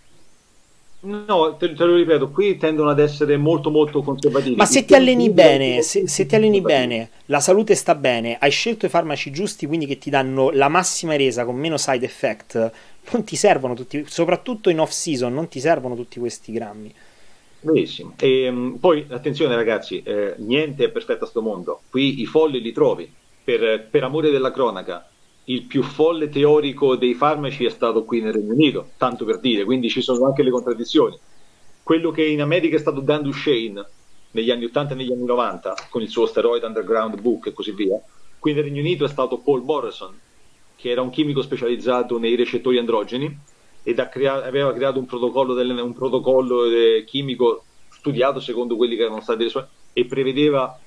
No, 1.05 1.57
te, 1.57 1.73
te, 1.73 1.83
lo 1.83 1.95
ripeto, 1.95 2.29
qui 2.29 2.57
tendono 2.57 2.89
ad 2.89 2.99
essere 2.99 3.35
molto 3.35 3.69
molto 3.69 4.01
conservativi. 4.01 4.55
Ma 4.55 4.65
se 4.65 4.85
ti 4.85 4.95
alleni 4.95 5.29
bene, 5.31 5.81
se, 5.81 6.07
se, 6.07 6.25
ti 6.25 6.35
alleni 6.35 6.61
bene, 6.61 7.09
la 7.25 7.41
salute 7.41 7.75
sta 7.75 7.93
bene, 7.93 8.37
hai 8.39 8.51
scelto 8.51 8.85
i 8.85 8.89
farmaci 8.89 9.29
giusti, 9.29 9.65
quindi 9.65 9.85
che 9.85 9.97
ti 9.97 10.09
danno 10.09 10.49
la 10.51 10.69
massima 10.69 11.17
resa 11.17 11.43
con 11.43 11.57
meno 11.57 11.75
side 11.75 12.05
effect, 12.05 12.71
non 13.11 13.25
ti 13.25 13.35
servono 13.35 13.73
tutti, 13.73 14.05
soprattutto 14.07 14.69
in 14.69 14.79
off 14.79 14.91
season, 14.91 15.33
non 15.33 15.49
ti 15.49 15.59
servono 15.59 15.93
tutti 15.95 16.19
questi 16.19 16.53
grammi. 16.53 16.93
Benissimo. 17.63 18.13
E, 18.19 18.49
um, 18.49 18.77
poi 18.77 19.05
attenzione 19.09 19.55
ragazzi, 19.55 20.03
eh, 20.03 20.35
niente 20.39 20.83
è 20.83 20.89
perfetto 20.89 21.23
a 21.23 21.27
sto 21.27 21.41
mondo. 21.41 21.83
Qui 21.89 22.19
i 22.19 22.25
folli 22.25 22.59
li 22.61 22.73
trovi. 22.73 23.11
Per, 23.43 23.87
per 23.89 24.03
amore 24.03 24.31
della 24.31 24.51
cronaca, 24.51 25.09
il 25.45 25.63
più 25.63 25.81
folle 25.81 26.29
teorico 26.29 26.95
dei 26.95 27.13
farmaci 27.13 27.65
è 27.65 27.69
stato 27.69 28.03
qui 28.05 28.21
nel 28.21 28.33
Regno 28.33 28.53
Unito, 28.53 28.91
tanto 28.97 29.25
per 29.25 29.39
dire, 29.39 29.65
quindi 29.65 29.89
ci 29.89 30.01
sono 30.01 30.25
anche 30.25 30.43
le 30.43 30.49
contraddizioni. 30.49 31.17
Quello 31.81 32.11
che 32.11 32.25
in 32.25 32.41
America 32.41 32.77
è 32.77 32.79
stato 32.79 33.01
Dan 33.01 33.23
Duchesne 33.23 33.85
negli 34.31 34.49
anni 34.49 34.65
80 34.65 34.93
e 34.93 34.95
negli 34.95 35.11
anni 35.11 35.25
90 35.25 35.87
con 35.89 36.01
il 36.01 36.09
suo 36.09 36.25
Steroid 36.25 36.63
Underground 36.63 37.19
Book 37.19 37.47
e 37.47 37.53
così 37.53 37.71
via, 37.71 38.01
qui 38.39 38.53
nel 38.53 38.63
Regno 38.63 38.79
Unito 38.79 39.03
è 39.03 39.09
stato 39.09 39.37
Paul 39.39 39.63
Morrison, 39.63 40.17
che 40.75 40.89
era 40.89 41.01
un 41.01 41.09
chimico 41.09 41.41
specializzato 41.41 42.17
nei 42.17 42.35
recettori 42.35 42.77
androgeni 42.77 43.37
ed 43.83 44.09
crea- 44.09 44.43
aveva 44.43 44.73
creato 44.73 44.97
un 44.97 45.05
protocollo, 45.05 45.53
del, 45.53 45.69
un 45.69 45.93
protocollo 45.93 46.65
eh, 46.65 47.03
chimico 47.05 47.65
studiato 47.89 48.39
secondo 48.39 48.75
quelli 48.75 48.95
che 48.95 49.03
erano 49.03 49.21
stati 49.21 49.43
le 49.43 49.49
sue 49.49 49.67
e 49.93 50.05
prevedeva 50.05 50.77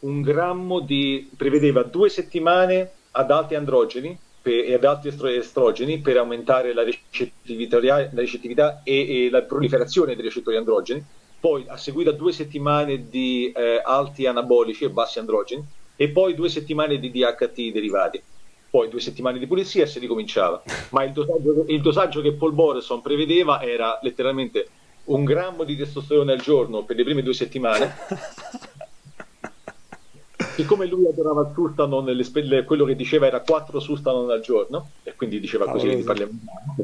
un 0.00 0.22
grammo 0.22 0.80
di 0.80 1.30
prevedeva 1.36 1.82
due 1.82 2.08
settimane 2.08 2.90
ad 3.12 3.30
alti 3.30 3.54
androgeni 3.54 4.18
per, 4.40 4.64
e 4.64 4.74
ad 4.74 4.84
alti 4.84 5.08
estrogeni 5.08 5.98
per 5.98 6.16
aumentare 6.16 6.72
la 6.72 6.82
recettività, 6.82 7.80
la 7.80 8.08
recettività 8.14 8.82
e, 8.82 9.26
e, 9.26 9.30
la 9.30 9.42
proliferazione 9.42 10.14
dei 10.14 10.24
recettori 10.24 10.56
androgeni, 10.56 11.04
poi 11.38 11.64
a 11.68 11.76
seguire 11.76 12.10
a 12.10 12.14
due 12.14 12.32
settimane 12.32 13.08
di 13.08 13.52
eh, 13.52 13.80
alti 13.84 14.26
anabolici 14.26 14.84
e 14.84 14.90
bassi 14.90 15.18
androgeni 15.18 15.62
e 15.96 16.10
poi 16.10 16.34
due 16.34 16.48
settimane 16.48 16.98
di 16.98 17.10
DHT 17.10 17.72
derivati. 17.72 18.22
Poi 18.70 18.88
due 18.88 19.00
settimane 19.00 19.38
di 19.38 19.46
pulizia 19.46 19.82
e 19.82 19.86
si 19.86 19.98
ricominciava. 19.98 20.62
Ma 20.90 21.02
il 21.02 21.12
dosaggio, 21.12 21.64
il 21.66 21.80
dosaggio 21.80 22.20
che 22.20 22.32
Paul 22.32 22.52
Boreson 22.52 23.00
prevedeva 23.00 23.60
era 23.62 23.98
letteralmente 24.02 24.68
un 25.04 25.24
grammo 25.24 25.64
di 25.64 25.76
testosterone 25.76 26.32
al 26.32 26.40
giorno 26.40 26.84
per 26.84 26.96
le 26.96 27.02
prime 27.04 27.22
due 27.22 27.34
settimane 27.34 27.94
siccome 30.60 30.86
lui 30.86 31.06
adorava 31.06 31.42
il 31.42 31.52
Sustanon, 31.54 32.04
le, 32.04 32.64
quello 32.64 32.84
che 32.84 32.94
diceva 32.94 33.26
era 33.26 33.40
4 33.40 33.80
Sustanon 33.80 34.30
al 34.30 34.40
giorno, 34.40 34.90
e 35.02 35.14
quindi 35.14 35.40
diceva 35.40 35.64
ah, 35.64 35.70
così, 35.72 35.88
oh, 35.88 36.02
parliamo, 36.02 36.32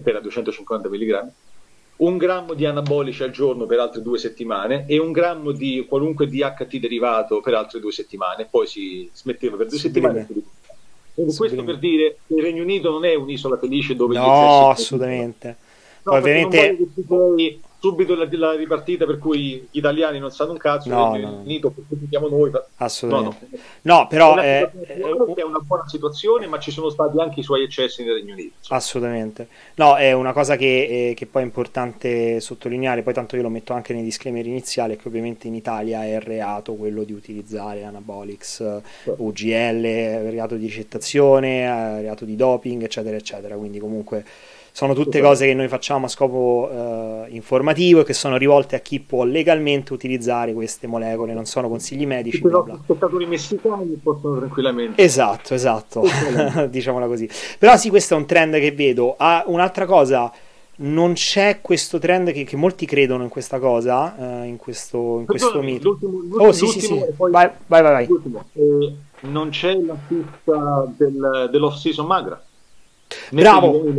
era 0.02 0.20
250 0.20 0.88
mg, 0.88 1.30
un 1.96 2.16
grammo 2.18 2.54
di 2.54 2.66
anabolici 2.66 3.22
al 3.22 3.30
giorno 3.30 3.64
per 3.64 3.78
altre 3.78 4.02
due 4.02 4.18
settimane 4.18 4.84
e 4.86 4.98
un 4.98 5.12
grammo 5.12 5.52
di 5.52 5.86
qualunque 5.88 6.26
DHT 6.26 6.76
derivato 6.76 7.40
per 7.40 7.54
altre 7.54 7.80
due 7.80 7.92
settimane, 7.92 8.46
poi 8.50 8.66
si 8.66 9.08
smetteva 9.12 9.56
per 9.56 9.68
due 9.68 9.78
Sublime. 9.78 10.06
settimane. 10.08 10.26
Quindi 10.26 10.44
questo 11.36 11.64
per 11.64 11.78
dire 11.78 12.18
che 12.26 12.34
il 12.34 12.42
Regno 12.42 12.62
Unito 12.62 12.90
non 12.90 13.04
è 13.04 13.14
un'isola 13.14 13.56
felice 13.58 13.94
dove... 13.94 14.16
No, 14.16 14.70
assolutamente. 14.70 15.56
No, 16.02 16.12
ovviamente 16.12 16.76
subito 17.86 18.14
la, 18.16 18.26
la, 18.32 18.52
ripartita 18.54 19.06
per 19.06 19.18
cui 19.18 19.66
gli 19.70 19.78
italiani 19.78 20.18
non 20.18 20.32
sanno 20.32 20.52
un 20.52 20.58
cazzo, 20.58 20.88
no, 20.88 21.14
il 21.14 21.22
no. 21.22 21.40
Unito 21.44 21.72
critichiamo 21.88 22.28
noi. 22.28 22.50
Assolutamente. 22.76 23.48
No, 23.82 23.94
no. 23.94 24.00
no 24.00 24.06
però 24.08 24.36
è, 24.36 24.68
è, 24.70 24.96
è, 24.98 25.42
una 25.42 25.60
buona 25.60 25.86
situazione, 25.86 26.46
ma 26.48 26.58
ci 26.58 26.72
sono 26.72 26.90
stati 26.90 27.18
anche 27.20 27.40
i 27.40 27.42
suoi 27.42 27.62
eccessi 27.62 28.04
nel 28.04 28.14
Regno 28.14 28.32
Unito. 28.32 28.54
Assolutamente. 28.68 29.48
No, 29.76 29.96
è 29.96 30.12
una 30.12 30.32
cosa 30.32 30.56
che, 30.56 31.14
che 31.16 31.26
poi 31.26 31.42
è 31.42 31.44
importante 31.44 32.40
sottolineare, 32.40 33.02
poi 33.02 33.14
tanto 33.14 33.36
io 33.36 33.42
lo 33.42 33.50
metto 33.50 33.72
anche 33.72 33.92
nei 33.92 34.02
disclaimer 34.02 34.44
iniziali, 34.46 34.96
che 34.96 35.06
ovviamente 35.06 35.46
in 35.46 35.54
Italia 35.54 36.04
è 36.04 36.18
reato 36.18 36.74
quello 36.74 37.04
di 37.04 37.12
utilizzare 37.12 37.84
Anabolics, 37.84 38.80
sì. 39.02 39.12
UGL, 39.16 39.82
reato 40.30 40.56
di 40.56 40.66
ricettazione, 40.66 42.00
reato 42.00 42.24
di 42.24 42.34
doping, 42.34 42.82
eccetera, 42.82 43.16
eccetera. 43.16 43.56
Quindi 43.56 43.78
comunque 43.78 44.24
sono 44.76 44.92
tutte 44.92 45.22
cose 45.22 45.46
che 45.46 45.54
noi 45.54 45.68
facciamo 45.68 46.04
a 46.04 46.08
scopo 46.10 46.68
uh, 46.70 47.34
informativo 47.34 48.00
e 48.00 48.04
che 48.04 48.12
sono 48.12 48.36
rivolte 48.36 48.76
a 48.76 48.80
chi 48.80 49.00
può 49.00 49.24
legalmente 49.24 49.94
utilizzare 49.94 50.52
queste 50.52 50.86
molecole, 50.86 51.32
non 51.32 51.46
sono 51.46 51.70
consigli 51.70 52.06
medici. 52.06 52.42
Però 52.42 52.62
gli 52.66 52.76
spettatori 52.82 53.24
messicani 53.24 53.98
possono 54.02 54.36
tranquillamente. 54.36 55.02
Esatto, 55.02 55.54
esatto, 55.54 56.02
diciamola 56.68 57.06
così. 57.06 57.26
Però 57.58 57.74
sì, 57.78 57.88
questo 57.88 58.12
è 58.12 58.16
un 58.18 58.26
trend 58.26 58.58
che 58.58 58.70
vedo. 58.72 59.14
Ah, 59.16 59.44
un'altra 59.46 59.86
cosa, 59.86 60.30
non 60.76 61.14
c'è 61.14 61.62
questo 61.62 61.98
trend 61.98 62.32
che, 62.32 62.44
che 62.44 62.56
molti 62.56 62.84
credono 62.84 63.22
in 63.22 63.30
questa 63.30 63.58
cosa, 63.58 64.14
uh, 64.14 64.44
in 64.44 64.58
questo, 64.58 65.20
in 65.20 65.24
questo 65.24 65.62
mito. 65.62 65.88
L'ultimo, 65.88 66.18
l'ultimo, 66.18 66.42
oh 66.48 66.52
sì, 66.52 66.66
sì, 66.66 66.80
sì. 66.80 67.02
Vai, 67.16 67.30
vai, 67.30 67.50
vai. 67.66 67.80
vai. 67.82 68.08
Eh, 68.52 68.94
non 69.20 69.48
c'è 69.48 69.72
la 69.72 69.96
pista 70.06 70.86
del, 70.94 71.48
dell'off-season 71.50 72.04
magra. 72.04 72.44
Bravo. 73.30 73.94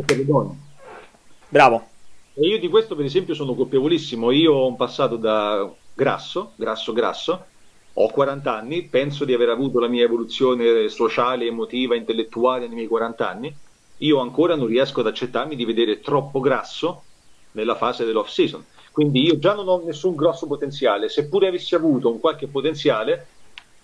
Bravo. 1.50 1.88
E 2.34 2.48
io 2.48 2.60
di 2.60 2.68
questo, 2.68 2.96
per 2.96 3.06
esempio, 3.06 3.34
sono 3.34 3.56
colpevolissimo. 3.56 4.32
Io 4.32 4.54
ho 4.54 4.68
un 4.68 4.76
passato 4.76 5.16
da 5.16 5.70
grasso, 5.94 6.54
grasso, 6.56 6.94
grasso. 6.94 7.46
Ho 7.94 8.10
40 8.12 8.56
anni, 8.56 8.84
penso 8.84 9.26
di 9.26 9.34
aver 9.34 9.50
avuto 9.50 9.80
la 9.80 9.88
mia 9.88 10.04
evoluzione 10.04 10.88
sociale, 10.88 11.46
emotiva, 11.46 11.96
intellettuale 11.96 12.68
nei 12.68 12.76
miei 12.76 12.88
40 12.88 13.28
anni. 13.28 13.56
Io 13.98 14.20
ancora 14.20 14.56
non 14.56 14.68
riesco 14.68 15.00
ad 15.00 15.08
accettarmi 15.08 15.56
di 15.56 15.66
vedere 15.66 16.00
troppo 16.00 16.40
grasso 16.40 17.06
nella 17.54 17.76
fase 17.76 18.06
dell'off 18.06 18.30
season. 18.30 18.64
Quindi 18.92 19.24
io 19.24 19.40
già 19.40 19.56
non 19.56 19.68
ho 19.68 19.82
nessun 19.84 20.16
grosso 20.16 20.46
potenziale. 20.46 21.10
Seppure 21.10 21.48
avessi 21.48 21.74
avuto 21.74 22.12
un 22.12 22.20
qualche 22.20 22.48
potenziale, 22.48 23.37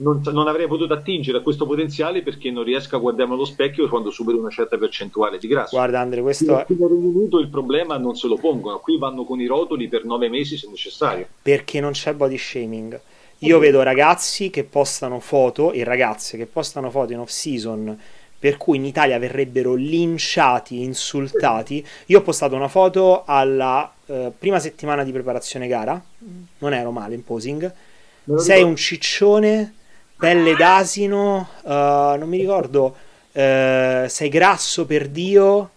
non, 0.04 0.22
non, 0.32 0.48
avrei 0.48 0.68
potuto 0.68 0.94
attingere 0.94 1.40
a 1.40 1.42
questo 1.42 1.66
potenziale 1.66 2.22
perché 2.22 2.52
non 2.52 2.64
riesco 2.64 2.96
a 2.96 3.00
guardarmi 3.00 3.34
allo 3.34 3.46
specchio 3.46 3.88
quando 3.88 4.12
supero 4.12 4.38
una 4.38 4.50
certa 4.50 4.78
percentuale 4.78 5.40
di 5.40 5.48
grasso. 5.48 5.76
Guarda 5.76 6.02
Andre, 6.02 6.22
questo 6.22 6.60
è... 6.60 6.66
Unito 6.68 7.40
il 7.40 7.48
problema 7.48 7.98
non 7.98 8.16
se 8.16 8.28
lo 8.28 8.36
pongono, 8.36 8.80
qui 8.80 8.98
vanno 8.98 9.24
con 9.24 9.40
i 9.40 9.46
rotoli 9.46 9.88
per 9.88 10.04
nove 10.04 10.30
mesi 10.30 10.58
se 10.58 10.68
necessario. 10.70 11.26
Perché 11.42 11.80
non 11.80 11.92
c'è 11.92 12.14
body 12.14 12.38
shaming. 12.38 13.00
Io 13.40 13.60
vedo 13.60 13.82
ragazzi 13.82 14.50
che 14.50 14.64
postano 14.64 15.20
foto 15.20 15.72
e 15.72 15.84
ragazze 15.84 16.38
che 16.38 16.46
postano 16.46 16.90
foto 16.90 17.12
in 17.12 17.20
off 17.20 17.30
season 17.30 17.98
per 18.44 18.58
cui 18.58 18.76
in 18.76 18.84
Italia 18.84 19.18
verrebbero 19.20 19.74
linciati, 19.74 20.82
insultati. 20.82 21.86
Io 22.08 22.20
ho 22.20 22.22
postato 22.22 22.56
una 22.56 22.68
foto 22.68 23.24
alla 23.26 23.90
eh, 24.06 24.34
prima 24.38 24.60
settimana 24.60 25.06
di 25.06 25.14
preparazione 25.14 25.68
gara, 25.68 26.02
non 26.58 26.74
ero 26.74 26.92
male 26.92 27.16
in 27.16 27.24
posing. 27.24 27.74
Sei 28.36 28.62
un 28.62 28.76
ciccione 28.76 29.74
pelle 30.24 30.56
d'asino, 30.56 31.50
uh, 31.64 31.70
non 31.70 32.30
mi 32.30 32.38
ricordo, 32.38 32.95
uh, 33.34 34.08
sei 34.08 34.30
grasso 34.30 34.86
per 34.86 35.10
Dio, 35.10 35.72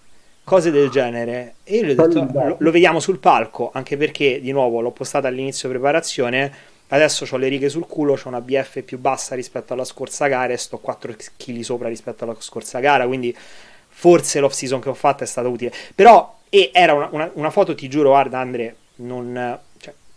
cose 0.45 0.71
del 0.71 0.89
genere. 0.89 1.55
E 1.65 1.79
io 1.79 1.83
gli 1.83 1.91
ho 1.91 2.07
detto, 2.07 2.29
lo, 2.33 2.55
lo, 2.57 2.71
vediamo 2.71 3.01
sul 3.01 3.19
palco, 3.19 3.73
anche 3.75 3.97
perché, 3.97 4.41
di 4.41 4.53
nuovo, 4.53 4.81
l'ho 4.81 4.93
postata 4.93 5.27
all'inizio 5.27 5.69
preparazione, 5.69 6.53
adesso 6.89 7.27
ho 7.29 7.37
le 7.37 7.49
righe 7.49 7.69
sul 7.69 7.89
culo, 7.89 8.13
ho 8.13 8.29
una 8.29 8.41
BF 8.41 8.83
più 8.83 9.01
bassa 9.01 9.35
rispetto 9.35 9.73
alla 9.73 9.83
scorsa 9.83 10.29
gara 10.29 10.53
e 10.53 10.59
sto 10.59 10.79
4 10.79 11.17
kg 11.37 11.61
sopra 11.63 11.89
rispetto 11.89 12.23
alla 12.23 12.37
scorsa 12.39 12.79
gara, 12.79 13.05
quindi 13.05 13.37
forse 13.89 14.39
l'off 14.39 14.53
season 14.53 14.79
che 14.79 14.91
ho 14.91 14.95
fatto 14.95 15.25
è 15.25 15.27
stata 15.27 15.49
utile. 15.49 15.73
Però, 15.93 16.37
e 16.49 16.71
era 16.73 16.93
una, 16.93 17.09
una, 17.11 17.31
una 17.35 17.51
foto, 17.51 17.75
ti 17.75 17.89
giuro, 17.89 18.11
guarda 18.11 18.39
Andre, 18.39 18.77
non 18.99 19.59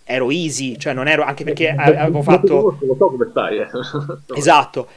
ero 0.10 0.32
easy, 0.32 0.76
cioè 0.78 0.94
non 0.94 1.08
ero 1.08 1.24
anche 1.24 1.44
perché 1.44 1.70
avevo 1.70 2.24
fatto. 2.24 2.78
Lo 2.82 2.96
so 2.98 3.10
come 3.10 3.28
stai. 3.30 3.60
Eh. 3.60 3.68
esatto. 4.36 4.88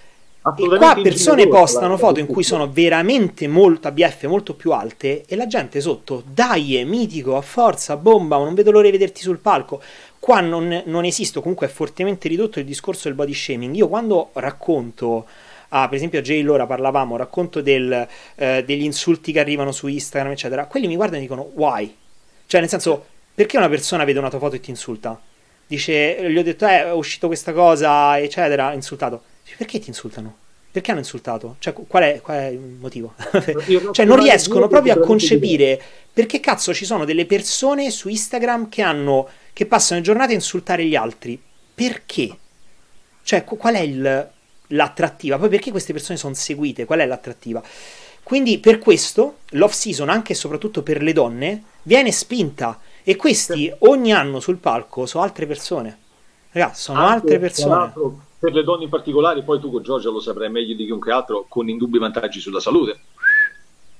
E 0.56 0.66
qua 0.76 0.98
persone 1.00 1.46
postano 1.46 1.96
foto 1.96 2.18
in 2.18 2.26
cui 2.26 2.42
sono 2.42 2.68
veramente 2.68 3.46
molto 3.46 3.86
ABF 3.86 4.24
molto 4.24 4.54
più 4.54 4.72
alte 4.72 5.24
e 5.26 5.36
la 5.36 5.46
gente 5.46 5.80
sotto, 5.80 6.24
dai, 6.26 6.76
è 6.76 6.84
mitico, 6.84 7.36
a 7.36 7.42
forza, 7.42 7.96
bomba, 7.96 8.38
non 8.38 8.54
vedo 8.54 8.72
l'ora 8.72 8.86
di 8.86 8.90
vederti 8.90 9.20
sul 9.20 9.38
palco. 9.38 9.80
Qua 10.18 10.40
non, 10.40 10.82
non 10.86 11.04
esiste, 11.04 11.40
comunque 11.40 11.66
è 11.66 11.70
fortemente 11.70 12.26
ridotto 12.26 12.58
il 12.58 12.64
discorso 12.64 13.06
del 13.06 13.16
body 13.16 13.34
shaming. 13.34 13.76
Io 13.76 13.86
quando 13.86 14.30
racconto, 14.32 15.26
ah, 15.68 15.86
per 15.86 15.96
esempio 15.96 16.18
a 16.18 16.22
Jay 16.22 16.42
Lora 16.42 16.66
parlavamo, 16.66 17.16
racconto 17.16 17.60
del, 17.60 18.08
eh, 18.34 18.64
degli 18.66 18.82
insulti 18.82 19.30
che 19.30 19.40
arrivano 19.40 19.70
su 19.72 19.86
Instagram, 19.86 20.32
eccetera, 20.32 20.66
quelli 20.66 20.88
mi 20.88 20.96
guardano 20.96 21.18
e 21.18 21.22
dicono 21.22 21.50
why? 21.54 21.94
Cioè 22.46 22.60
nel 22.60 22.68
senso, 22.68 23.04
perché 23.34 23.56
una 23.56 23.68
persona 23.68 24.04
vede 24.04 24.18
una 24.18 24.30
tua 24.30 24.38
foto 24.38 24.56
e 24.56 24.60
ti 24.60 24.70
insulta? 24.70 25.20
Dice, 25.66 26.30
gli 26.30 26.36
ho 26.36 26.42
detto, 26.42 26.66
eh, 26.66 26.84
è 26.84 26.92
uscito 26.92 27.28
questa 27.28 27.52
cosa, 27.52 28.18
eccetera, 28.18 28.72
insultato. 28.72 29.22
Dice, 29.42 29.56
perché 29.56 29.78
ti 29.78 29.88
insultano? 29.88 30.36
Perché 30.70 30.90
hanno 30.90 31.00
insultato? 31.00 31.56
Cioè, 31.58 31.72
qual 31.72 32.02
è, 32.02 32.20
qual 32.20 32.36
è 32.36 32.46
il 32.46 32.58
motivo? 32.58 33.14
cioè, 33.92 34.04
non 34.04 34.20
riescono 34.20 34.68
proprio 34.68 34.94
a 34.94 34.98
concepire 34.98 35.80
perché 36.12 36.40
cazzo 36.40 36.74
ci 36.74 36.84
sono 36.84 37.04
delle 37.04 37.26
persone 37.26 37.90
su 37.90 38.08
Instagram 38.08 38.68
che 38.68 38.82
hanno, 38.82 39.28
che 39.52 39.66
passano 39.66 40.00
le 40.00 40.04
giornate 40.06 40.32
a 40.32 40.34
insultare 40.34 40.84
gli 40.84 40.94
altri. 40.94 41.40
Perché? 41.74 42.36
Cioè, 43.22 43.44
qual 43.44 43.74
è 43.74 43.80
il, 43.80 44.30
l'attrattiva? 44.68 45.38
Poi 45.38 45.48
perché 45.48 45.70
queste 45.70 45.92
persone 45.92 46.18
sono 46.18 46.34
seguite? 46.34 46.84
Qual 46.84 47.00
è 47.00 47.06
l'attrattiva? 47.06 47.62
Quindi 48.22 48.58
per 48.58 48.78
questo 48.78 49.38
l'off 49.50 49.72
season, 49.72 50.08
anche 50.08 50.32
e 50.32 50.36
soprattutto 50.36 50.82
per 50.82 51.02
le 51.02 51.12
donne, 51.12 51.62
viene 51.82 52.12
spinta 52.12 52.78
e 53.04 53.16
questi 53.16 53.72
ogni 53.80 54.12
anno 54.12 54.40
sul 54.40 54.56
palco 54.56 55.06
sono 55.06 55.24
altre 55.24 55.46
persone. 55.46 55.98
Ragazzi, 56.52 56.82
sono 56.82 57.00
Anche, 57.00 57.14
altre 57.14 57.38
persone. 57.38 57.92
Per 58.38 58.52
le 58.52 58.62
donne 58.64 58.84
in 58.84 58.90
particolare, 58.90 59.42
poi 59.42 59.60
tu 59.60 59.70
con 59.70 59.82
Giorgia 59.82 60.10
lo 60.10 60.20
saprai 60.20 60.50
meglio 60.50 60.74
di 60.74 60.84
chiunque 60.84 61.12
altro, 61.12 61.46
con 61.48 61.68
indubbi 61.68 61.98
vantaggi 61.98 62.40
sulla 62.40 62.60
salute. 62.60 63.00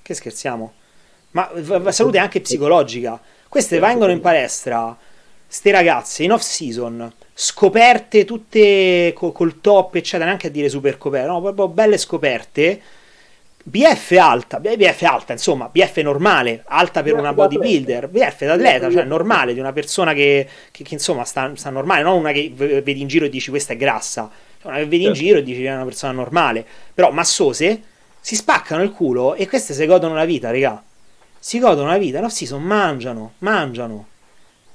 Che 0.03 0.15
scherziamo? 0.15 0.73
Ma 1.31 1.51
la 1.55 1.93
salute 1.93 2.19
anche 2.19 2.41
psicologica. 2.41 3.21
Queste 3.49 3.79
vengono 3.79 4.13
in 4.13 4.21
palestra, 4.21 4.97
ste 5.47 5.71
ragazze 5.71 6.25
in 6.25 6.33
off 6.33 6.43
season, 6.43 7.11
scoperte 7.33 8.25
tutte 8.25 9.13
col, 9.15 9.33
col 9.33 9.61
top, 9.61 9.95
eccetera, 9.95 10.25
neanche 10.25 10.49
a 10.49 10.51
dire 10.51 10.69
super 10.69 10.99
coperte, 10.99 11.29
no, 11.29 11.41
proprio 11.41 11.69
belle 11.69 11.99
scoperte 11.99 12.81
BF 13.65 14.17
alta, 14.19 14.59
BF 14.59 15.03
alta, 15.03 15.33
insomma, 15.33 15.69
BF 15.69 15.99
normale, 15.99 16.65
alta 16.67 17.03
per 17.03 17.13
BF 17.13 17.19
una 17.21 17.33
bodybuilder, 17.33 18.09
BF 18.09 18.45
d'atleta, 18.45 18.91
cioè 18.91 19.05
normale, 19.05 19.55
di 19.55 19.61
una 19.61 19.73
persona 19.73 20.13
che, 20.13 20.49
che, 20.73 20.83
che 20.83 20.95
insomma 20.95 21.25
sta, 21.25 21.53
sta, 21.55 21.71
normale, 21.71 22.03
non 22.03 22.19
una 22.19 22.33
che 22.33 22.51
vedi 22.55 23.01
in 23.01 23.07
giro 23.07 23.25
e 23.25 23.29
dici 23.29 23.51
questa 23.51 23.75
è 23.75 23.77
grassa, 23.77 24.29
cioè 24.61 24.73
una 24.73 24.81
che 24.81 24.87
vedi 24.87 25.05
in 25.05 25.15
certo. 25.15 25.21
giro 25.21 25.39
e 25.39 25.43
dici 25.45 25.65
è 25.65 25.73
una 25.73 25.85
persona 25.85 26.13
normale, 26.13 26.67
però 26.93 27.13
massose 27.13 27.83
si 28.21 28.35
spaccano 28.35 28.83
il 28.83 28.91
culo 28.91 29.35
e 29.35 29.49
queste 29.49 29.75
si 29.75 29.87
godono 29.87 30.15
la 30.15 30.25
vita, 30.25 30.51
raga. 30.51 30.83
Si 31.39 31.59
godono 31.59 31.89
la 31.89 31.99
vita, 31.99 32.21
no? 32.21 32.29
Si 32.29 32.47
sono, 32.47 32.65
mangiano, 32.65 33.35
mangiano. 33.39 34.07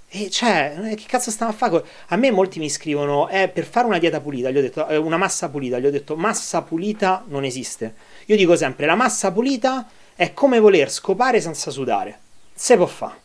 E 0.09 0.29
cioè, 0.29 0.75
eh, 0.91 0.95
che 0.95 1.03
cazzo 1.05 1.31
stanno 1.31 1.51
a 1.51 1.53
fare? 1.53 1.83
A 2.07 2.15
me 2.15 2.31
molti 2.31 2.59
mi 2.59 2.69
scrivono, 2.69 3.27
eh, 3.29 3.49
per 3.49 3.65
fare 3.65 3.87
una 3.87 3.97
dieta 3.97 4.21
pulita, 4.21 4.49
gli 4.49 4.57
ho 4.57 4.61
detto, 4.61 4.87
eh, 4.87 4.95
una 4.95 5.17
massa 5.17 5.49
pulita, 5.49 5.79
gli 5.79 5.85
ho 5.85 5.91
detto, 5.91 6.15
massa 6.15 6.61
pulita 6.61 7.25
non 7.27 7.43
esiste 7.43 7.93
io 8.29 8.35
dico 8.35 8.57
sempre, 8.57 8.85
la 8.85 8.95
massa 8.95 9.31
pulita 9.31 9.87
è 10.13 10.33
come 10.33 10.59
voler 10.59 10.91
scopare 10.91 11.39
senza 11.39 11.71
sudare. 11.71 12.19
Se 12.53 12.75
può 12.75 12.85
fare. 12.85 13.15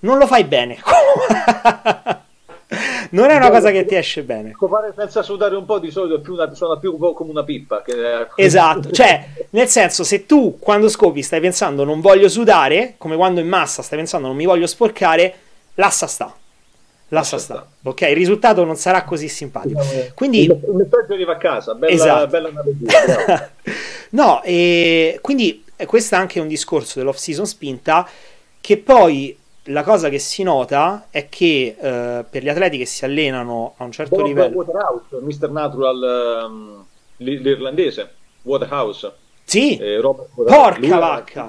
Non 0.00 0.16
lo 0.18 0.28
fai 0.28 0.44
bene. 0.44 0.78
non 3.10 3.30
è 3.30 3.36
una 3.36 3.50
cosa 3.50 3.72
che 3.72 3.84
ti 3.84 3.96
esce 3.96 4.22
bene. 4.22 4.52
Scopare 4.52 4.92
senza 4.96 5.22
sudare 5.22 5.56
un 5.56 5.64
po' 5.64 5.80
di 5.80 5.90
solito 5.90 6.16
è 6.16 6.20
più 6.20 6.34
una, 6.34 6.54
suona 6.54 6.78
più 6.78 6.96
come 6.96 7.30
una 7.30 7.42
pippa. 7.42 7.82
Che... 7.82 8.28
Esatto, 8.36 8.92
cioè, 8.92 9.26
nel 9.50 9.66
senso, 9.66 10.04
se 10.04 10.24
tu 10.24 10.56
quando 10.60 10.88
scopi 10.88 11.20
stai 11.22 11.40
pensando 11.40 11.82
non 11.82 12.00
voglio 12.00 12.28
sudare, 12.28 12.94
come 12.98 13.16
quando 13.16 13.40
in 13.40 13.48
massa 13.48 13.82
stai 13.82 13.98
pensando 13.98 14.28
non 14.28 14.36
mi 14.36 14.46
voglio 14.46 14.68
sporcare, 14.68 15.34
l'assa 15.74 16.06
sta 16.06 16.32
lascia 17.12 17.38
stare. 17.38 17.64
Ok, 17.82 18.00
il 18.02 18.16
risultato 18.16 18.64
non 18.64 18.76
sarà 18.76 19.04
così 19.04 19.28
simpatico. 19.28 19.80
Quindi, 20.14 20.44
il 20.44 20.60
messaggio 20.72 21.12
arriva 21.12 21.32
a 21.32 21.36
casa, 21.36 21.74
bella, 21.74 21.92
esatto. 21.92 22.26
bella 22.26 22.50
no, 24.12 24.42
e 24.42 25.18
quindi 25.20 25.64
questo 25.86 26.14
è 26.14 26.18
anche 26.18 26.40
un 26.40 26.48
discorso 26.48 26.98
dell'off 26.98 27.16
season 27.16 27.46
spinta 27.46 28.08
che 28.60 28.78
poi 28.78 29.36
la 29.66 29.82
cosa 29.82 30.08
che 30.08 30.18
si 30.18 30.42
nota 30.42 31.06
è 31.10 31.28
che 31.28 31.76
uh, 31.76 32.24
per 32.28 32.42
gli 32.42 32.48
atleti 32.48 32.78
che 32.78 32.86
si 32.86 33.04
allenano 33.04 33.74
a 33.76 33.84
un 33.84 33.92
certo 33.92 34.16
Bob 34.16 34.26
livello 34.26 34.56
Waterhouse, 34.56 35.04
Mr. 35.20 35.50
Natural 35.50 36.46
um, 36.48 36.84
l'irlandese 37.18 38.12
Waterhouse 38.42 39.12
sì, 39.44 39.76
eh, 39.76 40.00
porca 40.00 40.98
vacca 40.98 41.46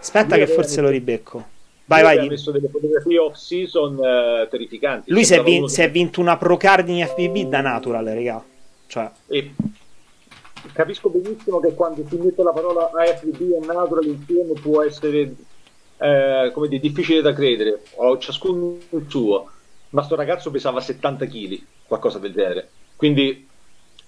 aspetta 0.00 0.36
che 0.36 0.46
forse 0.46 0.80
lo 0.80 0.88
ribecco 0.88 1.50
Vai, 1.84 2.02
vai. 2.02 2.18
Ha 2.18 2.24
messo 2.24 2.50
delle 2.52 2.68
fotografie 2.68 3.18
off 3.18 3.34
season 3.34 3.96
uh, 3.96 4.48
terrificanti. 4.48 5.10
Lui 5.10 5.24
si 5.24 5.34
è, 5.34 5.42
vin- 5.42 5.68
si 5.68 5.82
è, 5.82 5.90
vinto 5.90 6.20
una 6.20 6.38
pro 6.38 6.56
card 6.56 6.88
in 6.88 7.04
FBB 7.06 7.48
da 7.48 7.60
natural, 7.60 8.06
raga. 8.06 8.42
Cioè. 8.86 9.10
E 9.26 9.52
capisco 10.72 11.08
benissimo 11.08 11.60
che 11.60 11.74
quando 11.74 12.04
si 12.08 12.16
mette 12.16 12.42
la 12.42 12.52
parola 12.52 12.90
AFB 12.92 13.40
e 13.40 13.66
natural 13.66 14.04
insieme 14.06 14.52
può 14.60 14.82
essere 14.82 15.34
eh, 16.02 16.50
come 16.52 16.68
dire, 16.68 16.80
difficile 16.80 17.20
da 17.20 17.32
credere, 17.32 17.82
o 17.94 18.18
ciascuno 18.18 18.76
il 18.90 19.06
suo, 19.08 19.50
ma 19.90 20.02
sto 20.02 20.16
ragazzo 20.16 20.50
pesava 20.50 20.80
70 20.80 21.26
kg, 21.26 21.62
qualcosa 21.86 22.18
del 22.18 22.32
genere. 22.32 22.68
Quindi 22.96 23.48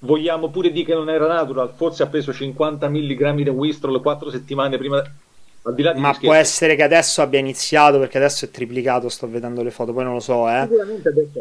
vogliamo 0.01 0.51
pure 0.51 0.73
dire 0.73 0.87
che 0.87 0.95
non 0.95 1.09
era 1.09 1.27
natural, 1.27 1.73
forse 1.75 2.03
ha 2.03 2.07
preso 2.07 2.33
50 2.33 2.89
mg 2.89 3.43
di 3.43 3.49
Wistrol 3.49 4.01
4 4.01 4.31
settimane 4.31 4.77
prima 4.77 5.03
al 5.67 5.75
di 5.75 5.83
là 5.83 5.93
di 5.93 6.01
Ma 6.01 6.13
può 6.13 6.35
essere 6.35 6.77
che 6.77 6.83
adesso 6.83 7.23
abbia 7.23 7.39
iniziato 7.39 7.99
perché 7.99 8.19
adesso 8.19 8.45
è 8.45 8.51
triplicato. 8.51 9.09
Sto 9.09 9.29
vedendo 9.29 9.63
le 9.63 9.71
foto, 9.71 9.93
poi 9.95 10.05
non 10.05 10.13
lo 10.13 10.21
so. 10.21 10.49
Eh. 10.49 10.69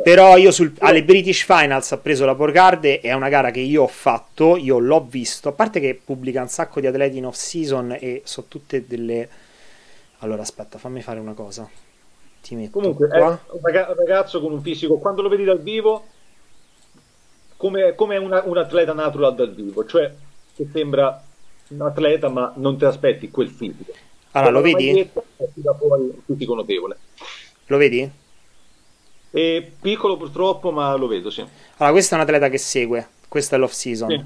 Però 0.01 0.37
io 0.37 0.51
sul, 0.51 0.73
alle 0.79 1.03
British 1.03 1.43
Finals 1.43 1.91
ha 1.91 1.97
preso 1.97 2.25
la 2.25 2.33
Porgarde. 2.33 3.01
È 3.01 3.11
una 3.11 3.27
gara 3.27 3.51
che 3.51 3.59
io 3.59 3.83
ho 3.83 3.87
fatto. 3.87 4.55
Io 4.55 4.79
l'ho 4.79 5.05
visto. 5.07 5.49
A 5.49 5.51
parte 5.51 5.81
che 5.81 5.99
pubblica 6.01 6.41
un 6.41 6.47
sacco 6.47 6.79
di 6.79 6.87
atleti 6.87 7.17
in 7.17 7.25
off 7.25 7.35
season 7.35 7.97
e 7.99 8.21
so 8.23 8.45
tutte 8.47 8.87
delle. 8.87 9.27
Allora 10.19 10.41
aspetta, 10.41 10.77
fammi 10.77 11.01
fare 11.01 11.19
una 11.19 11.33
cosa. 11.33 11.69
Ti 12.41 12.55
metto 12.55 12.79
Comunque, 12.79 13.09
qua. 13.09 13.39
è 13.45 13.55
un 13.55 13.95
ragazzo 13.95 14.39
con 14.39 14.53
un 14.53 14.61
fisico. 14.61 14.99
Quando 14.99 15.21
lo 15.21 15.27
vedi 15.27 15.43
dal 15.43 15.61
vivo, 15.61 16.05
come, 17.57 17.93
come 17.95 18.15
una, 18.15 18.41
un 18.45 18.57
atleta 18.57 18.93
natural 18.93 19.35
dal 19.35 19.53
vivo, 19.53 19.85
cioè 19.85 20.09
che 20.55 20.67
sembra 20.71 21.21
un 21.69 21.81
atleta, 21.81 22.29
ma 22.29 22.53
non 22.55 22.77
ti 22.77 22.85
aspetti 22.85 23.29
quel 23.29 23.49
fisico. 23.49 23.91
Allora, 24.33 24.51
lo 24.51 24.61
vedi? 24.61 25.09
fisico 26.25 26.55
notevole. 26.55 26.97
Lo 27.67 27.77
vedi? 27.77 28.09
È 29.29 29.71
piccolo 29.79 30.17
purtroppo, 30.17 30.71
ma 30.71 30.95
lo 30.95 31.07
vedo, 31.07 31.29
sì. 31.29 31.41
Allora, 31.41 31.91
questo 31.91 32.13
è 32.13 32.17
un 32.17 32.23
atleta 32.23 32.49
che 32.49 32.57
segue, 32.57 33.07
questo 33.27 33.55
è 33.55 33.57
l'off 33.57 33.71
season, 33.71 34.09
sì. 34.09 34.23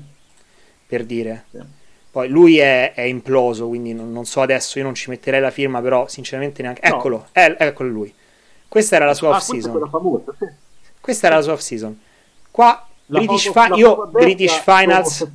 per 0.85 1.05
dire. 1.05 1.45
Sì. 1.51 1.59
Poi 2.09 2.29
lui 2.29 2.57
è, 2.57 2.93
è 2.93 3.01
imploso, 3.01 3.67
quindi 3.67 3.93
non, 3.93 4.11
non, 4.11 4.25
so 4.25 4.41
adesso, 4.41 4.79
io 4.79 4.85
non 4.85 4.95
ci 4.95 5.09
metterei 5.09 5.39
la 5.39 5.51
firma, 5.51 5.81
però 5.81 6.07
sinceramente 6.07 6.61
neanche... 6.61 6.87
No. 6.87 6.95
Eccolo, 6.95 7.27
è, 7.31 7.55
eccolo 7.59 7.89
lui. 7.89 8.13
Questa 8.67 8.95
era 8.95 9.05
la 9.05 9.13
sua 9.13 9.29
ah, 9.29 9.35
off 9.35 9.43
season. 9.43 9.87
Famosa, 9.89 10.33
sì. 10.39 10.45
Questa 10.99 11.27
era 11.27 11.35
la 11.35 11.41
sua 11.41 11.53
off 11.53 11.61
season. 11.61 11.99
Qua, 12.49 12.87
la 13.07 13.19
British 13.19 13.51
foto, 13.51 13.75
fi- 13.75 13.79
io 13.79 14.07
British 14.07 14.59
Finals... 14.61 15.29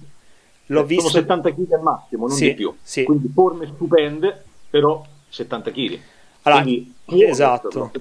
L'ho 0.66 0.84
visto... 0.84 1.08
Sono 1.08 1.22
70 1.22 1.54
kg 1.54 1.72
al 1.72 1.82
massimo, 1.82 2.26
non 2.28 2.38
di 2.38 2.54
più. 2.54 2.74
Quindi 3.04 3.30
forme 3.32 3.66
stupende, 3.66 4.44
però 4.72 5.04
70 5.28 5.70
kg. 5.70 6.00
Allora, 6.42 6.64
esatto. 7.28 7.92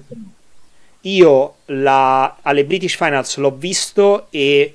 Io 1.02 1.54
la, 1.66 2.38
alle 2.40 2.64
British 2.64 2.96
Finals 2.96 3.36
l'ho 3.36 3.50
visto 3.50 4.28
e 4.30 4.74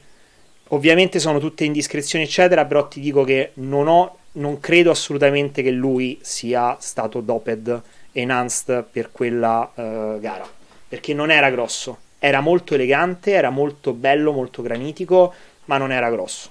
ovviamente 0.69 1.18
sono 1.19 1.40
tutte 1.40 1.64
indiscrezioni 1.64 2.26
eccetera, 2.26 2.65
però 2.65 2.88
ti 2.88 2.99
dico 2.99 3.24
che 3.24 3.52
non 3.56 3.88
ho, 3.88 4.18
non 4.34 4.60
credo 4.60 4.91
assolutamente 4.91 5.64
che 5.64 5.72
lui 5.72 6.19
sia 6.22 6.78
stato 6.80 7.19
doped 7.19 7.82
enhanced 8.11 8.86
per 8.91 9.11
quella 9.11 9.72
uh, 9.74 10.19
gara, 10.19 10.48
perché 10.88 11.15
non 11.15 11.32
era 11.32 11.49
grosso, 11.49 11.98
era 12.19 12.41
molto 12.41 12.76
elegante, 12.76 13.32
era 13.32 13.49
molto 13.49 13.94
bello, 13.94 14.32
molto 14.34 14.61
granitico, 14.61 15.34
ma 15.65 15.78
non 15.78 15.91
era 15.91 16.11
grosso. 16.11 16.49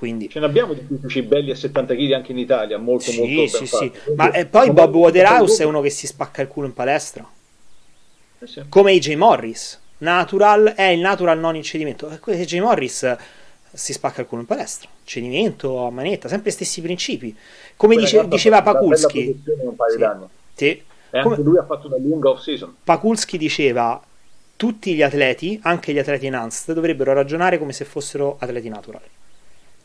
Quindi... 0.00 0.30
Ce 0.30 0.40
ne 0.40 0.46
abbiamo 0.46 0.72
di 0.72 0.80
fisici 0.80 1.20
belli 1.20 1.50
a 1.50 1.54
70 1.54 1.94
kg 1.94 2.12
anche 2.12 2.32
in 2.32 2.38
Italia, 2.38 2.78
molto 2.78 3.10
sì, 3.10 3.18
molto 3.18 3.54
sì, 3.54 3.66
sì. 3.66 3.92
Ma 4.16 4.32
eh, 4.32 4.46
poi 4.46 4.70
Bob 4.70 4.94
Waterhouse 4.94 5.62
è 5.62 5.66
uno 5.66 5.82
che 5.82 5.90
si 5.90 6.06
spacca 6.06 6.40
il 6.40 6.48
culo 6.48 6.66
in 6.66 6.72
palestra. 6.72 7.28
Eh 8.38 8.46
sì. 8.46 8.62
Come 8.70 8.92
AJ 8.92 9.14
Morris. 9.16 9.78
Natural 9.98 10.72
è 10.74 10.84
il 10.84 11.00
natural 11.00 11.38
non 11.38 11.54
in 11.54 11.62
cedimento. 11.62 12.08
Eh, 12.08 12.40
AJ 12.40 12.60
Morris 12.60 13.16
si 13.74 13.92
spacca 13.92 14.22
il 14.22 14.26
culo 14.26 14.40
in 14.40 14.46
palestra. 14.46 14.88
Cedimento 15.04 15.84
a 15.84 15.90
manetta, 15.90 16.28
sempre 16.28 16.50
stessi 16.50 16.80
principi. 16.80 17.36
Come 17.76 17.96
dice, 17.96 18.26
diceva 18.26 18.62
Pakulski. 18.62 19.42
Sì. 20.54 20.64
E 20.64 20.84
anche 21.10 21.28
Come... 21.28 21.42
lui 21.42 21.58
ha 21.58 21.66
fatto 21.66 21.88
una 21.88 21.98
lunga 21.98 22.30
off 22.30 22.40
season. 22.40 22.74
Pakulski 22.82 23.36
diceva 23.36 24.02
tutti 24.56 24.94
gli 24.94 25.02
atleti, 25.02 25.60
anche 25.64 25.92
gli 25.92 25.98
atleti 25.98 26.24
enhanced, 26.24 26.72
dovrebbero 26.72 27.12
ragionare 27.12 27.58
come 27.58 27.74
se 27.74 27.84
fossero 27.84 28.38
atleti 28.40 28.70
naturali. 28.70 29.18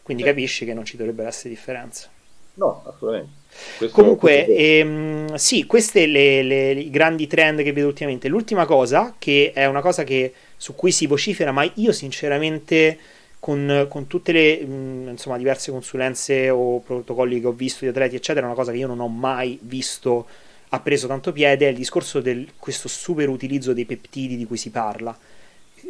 Quindi 0.05 0.21
sì. 0.21 0.29
capisci 0.29 0.65
che 0.65 0.75
non 0.75 0.85
ci 0.85 0.97
dovrebbero 0.97 1.27
essere 1.27 1.49
differenze. 1.49 2.09
No, 2.53 2.83
assolutamente. 2.85 3.33
Questo 3.77 3.95
Comunque, 3.95 4.45
ehm, 4.45 5.33
sì, 5.33 5.65
questi 5.65 6.03
sono 6.03 6.79
i 6.79 6.89
grandi 6.91 7.25
trend 7.25 7.63
che 7.63 7.73
vedo 7.73 7.87
ultimamente. 7.87 8.27
L'ultima 8.27 8.67
cosa, 8.67 9.15
che 9.17 9.51
è 9.51 9.65
una 9.65 9.81
cosa 9.81 10.03
che, 10.03 10.31
su 10.55 10.75
cui 10.75 10.91
si 10.91 11.07
vocifera, 11.07 11.51
ma 11.51 11.67
io 11.75 11.91
sinceramente 11.91 12.99
con, 13.39 13.87
con 13.89 14.05
tutte 14.05 14.31
le 14.31 14.63
mh, 14.63 15.07
insomma, 15.09 15.37
diverse 15.37 15.71
consulenze 15.71 16.51
o 16.51 16.81
protocolli 16.81 17.41
che 17.41 17.47
ho 17.47 17.51
visto 17.53 17.79
di 17.83 17.89
atleti, 17.89 18.15
eccetera, 18.15 18.45
è 18.45 18.49
una 18.49 18.57
cosa 18.57 18.71
che 18.71 18.77
io 18.77 18.87
non 18.87 18.99
ho 18.99 19.07
mai 19.07 19.57
visto 19.61 20.27
ha 20.69 20.79
preso 20.81 21.07
tanto 21.07 21.31
piede, 21.31 21.67
è 21.67 21.69
il 21.71 21.77
discorso 21.77 22.19
di 22.19 22.51
questo 22.59 22.87
super 22.87 23.29
utilizzo 23.29 23.73
dei 23.73 23.85
peptidi 23.85 24.37
di 24.37 24.45
cui 24.45 24.57
si 24.57 24.69
parla. 24.69 25.17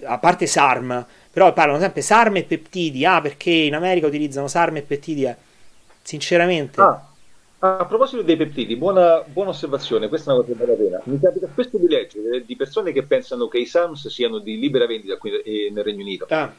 A 0.04 0.18
parte 0.20 0.46
SARM, 0.46 1.06
però 1.32 1.54
parlano 1.54 1.80
sempre 1.80 2.02
SARM 2.02 2.36
e 2.38 2.44
peptidi, 2.44 3.06
ah 3.06 3.22
perché 3.22 3.52
in 3.52 3.76
America 3.76 4.08
utilizzano 4.08 4.48
SARM 4.48 4.78
e 4.78 4.82
peptidi, 4.82 5.26
eh. 5.26 5.36
sinceramente... 6.02 6.82
Ah, 6.82 7.10
a 7.60 7.86
proposito 7.86 8.22
dei 8.22 8.38
peptidi, 8.38 8.76
buona, 8.76 9.24
buona, 9.26 9.50
osservazione, 9.50 10.08
questa 10.08 10.32
è 10.32 10.36
una 10.36 10.44
cosa 10.44 10.54
che 10.54 10.66
vale 10.66 10.78
la 10.78 10.84
pena. 10.84 11.02
Mi 11.06 11.20
capita 11.20 11.48
spesso 11.48 11.78
di 11.78 11.88
leggere 11.88 12.46
di 12.46 12.56
persone 12.56 12.92
che 12.92 13.04
pensano 13.04 13.48
che 13.48 13.58
i 13.58 13.66
SARMs 13.66 14.08
siano 14.08 14.38
di 14.38 14.60
libera 14.60 14.86
vendita 14.86 15.18
qui 15.18 15.32
eh, 15.32 15.72
nel 15.72 15.84
Regno 15.84 16.02
Unito. 16.02 16.28
Ah. 16.30 16.54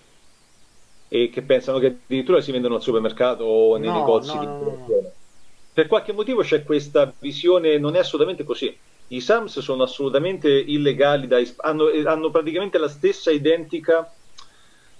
E 1.08 1.30
che 1.30 1.42
pensano 1.42 1.78
che 1.78 1.98
addirittura 2.04 2.40
si 2.40 2.50
vendono 2.50 2.74
al 2.74 2.82
supermercato 2.82 3.44
o 3.44 3.76
nei 3.76 3.88
no, 3.88 3.98
negozi 3.98 4.34
no, 4.34 4.40
di 4.40 4.46
no, 4.46 5.12
Per 5.72 5.86
qualche 5.86 6.12
motivo 6.12 6.42
c'è 6.42 6.64
questa 6.64 7.12
visione, 7.20 7.78
non 7.78 7.94
è 7.94 7.98
assolutamente 8.00 8.42
così. 8.42 8.76
I 9.08 9.20
SARMs 9.20 9.60
sono 9.60 9.84
assolutamente 9.84 10.50
illegali, 10.50 11.26
da, 11.26 11.40
hanno, 11.58 11.86
hanno 12.04 12.30
praticamente 12.30 12.78
la 12.78 12.88
stessa 12.88 13.30
identica 13.30 14.12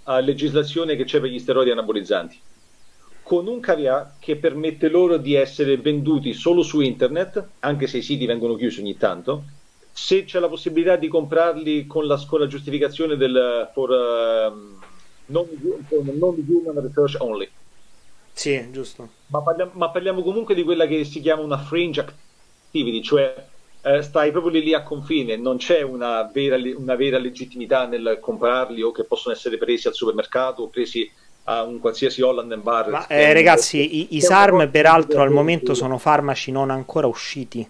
a 0.03 0.19
legislazione 0.19 0.95
che 0.95 1.03
c'è 1.03 1.19
per 1.19 1.29
gli 1.29 1.39
steroidi 1.39 1.71
anabolizzanti, 1.71 2.39
con 3.23 3.47
un 3.47 3.59
caveat 3.59 4.13
che 4.19 4.37
permette 4.37 4.87
loro 4.87 5.17
di 5.17 5.33
essere 5.33 5.75
venduti 5.77 6.33
solo 6.33 6.63
su 6.63 6.79
internet, 6.79 7.45
anche 7.59 7.87
se 7.87 7.97
i 7.97 8.01
siti 8.01 8.25
vengono 8.25 8.55
chiusi 8.55 8.79
ogni 8.79 8.95
tanto, 8.95 9.43
se 9.91 10.23
c'è 10.23 10.39
la 10.39 10.47
possibilità 10.47 10.95
di 10.95 11.09
comprarli 11.09 11.85
con 11.87 12.05
la, 12.05 12.23
con 12.25 12.39
la 12.39 12.47
giustificazione 12.47 13.17
del 13.17 13.69
for 13.73 13.89
uh, 13.89 14.77
non, 15.25 15.47
non 16.17 16.45
human 16.47 16.81
research 16.81 17.15
only. 17.19 17.49
Sì, 18.31 18.69
giusto. 18.71 19.09
Ma 19.27 19.41
parliamo, 19.41 19.71
ma 19.73 19.89
parliamo 19.89 20.21
comunque 20.21 20.53
di 20.53 20.63
quella 20.63 20.85
che 20.85 21.03
si 21.03 21.19
chiama 21.19 21.41
una 21.41 21.57
fringe 21.57 22.01
activity, 22.01 23.01
cioè 23.01 23.45
eh, 23.87 24.01
stai 24.01 24.31
proprio 24.31 24.51
lì, 24.51 24.63
lì 24.63 24.73
a 24.73 24.83
confine, 24.83 25.37
non 25.37 25.57
c'è 25.57 25.81
una 25.81 26.29
vera, 26.31 26.57
una 26.75 26.95
vera, 26.95 27.17
legittimità 27.17 27.85
nel 27.85 28.17
comprarli 28.19 28.81
o 28.81 28.91
che 28.91 29.03
possono 29.03 29.33
essere 29.33 29.57
presi 29.57 29.87
al 29.87 29.93
supermercato 29.93 30.63
o 30.63 30.67
presi 30.67 31.09
a 31.45 31.63
un 31.63 31.79
qualsiasi 31.79 32.21
Holland 32.21 32.51
and 32.51 32.63
Bar. 32.63 32.89
Ma 32.89 33.07
eh, 33.07 33.31
ragazzi, 33.31 33.99
i, 33.99 34.15
i 34.17 34.21
SARM 34.21 34.69
peraltro 34.69 35.21
al 35.21 35.31
momento 35.31 35.73
sono 35.73 35.97
farmaci 35.97 36.51
non 36.51 36.69
ancora 36.69 37.07
usciti. 37.07 37.67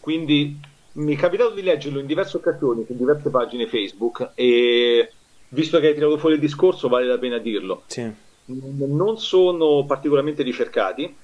Quindi 0.00 0.60
mi 0.92 1.14
è 1.14 1.18
capitato 1.18 1.50
di 1.50 1.62
leggerlo 1.62 2.00
in 2.00 2.06
diverse 2.06 2.36
occasioni 2.36 2.84
su 2.86 2.94
diverse 2.94 3.30
pagine 3.30 3.66
Facebook 3.66 4.32
e 4.34 5.10
visto 5.48 5.80
che 5.80 5.86
hai 5.86 5.94
tirato 5.94 6.18
fuori 6.18 6.34
il 6.34 6.40
discorso 6.40 6.88
vale 6.88 7.06
la 7.06 7.18
pena 7.18 7.38
dirlo. 7.38 7.84
Sì. 7.86 8.10
Non 8.44 9.18
sono 9.18 9.84
particolarmente 9.86 10.42
ricercati, 10.42 11.14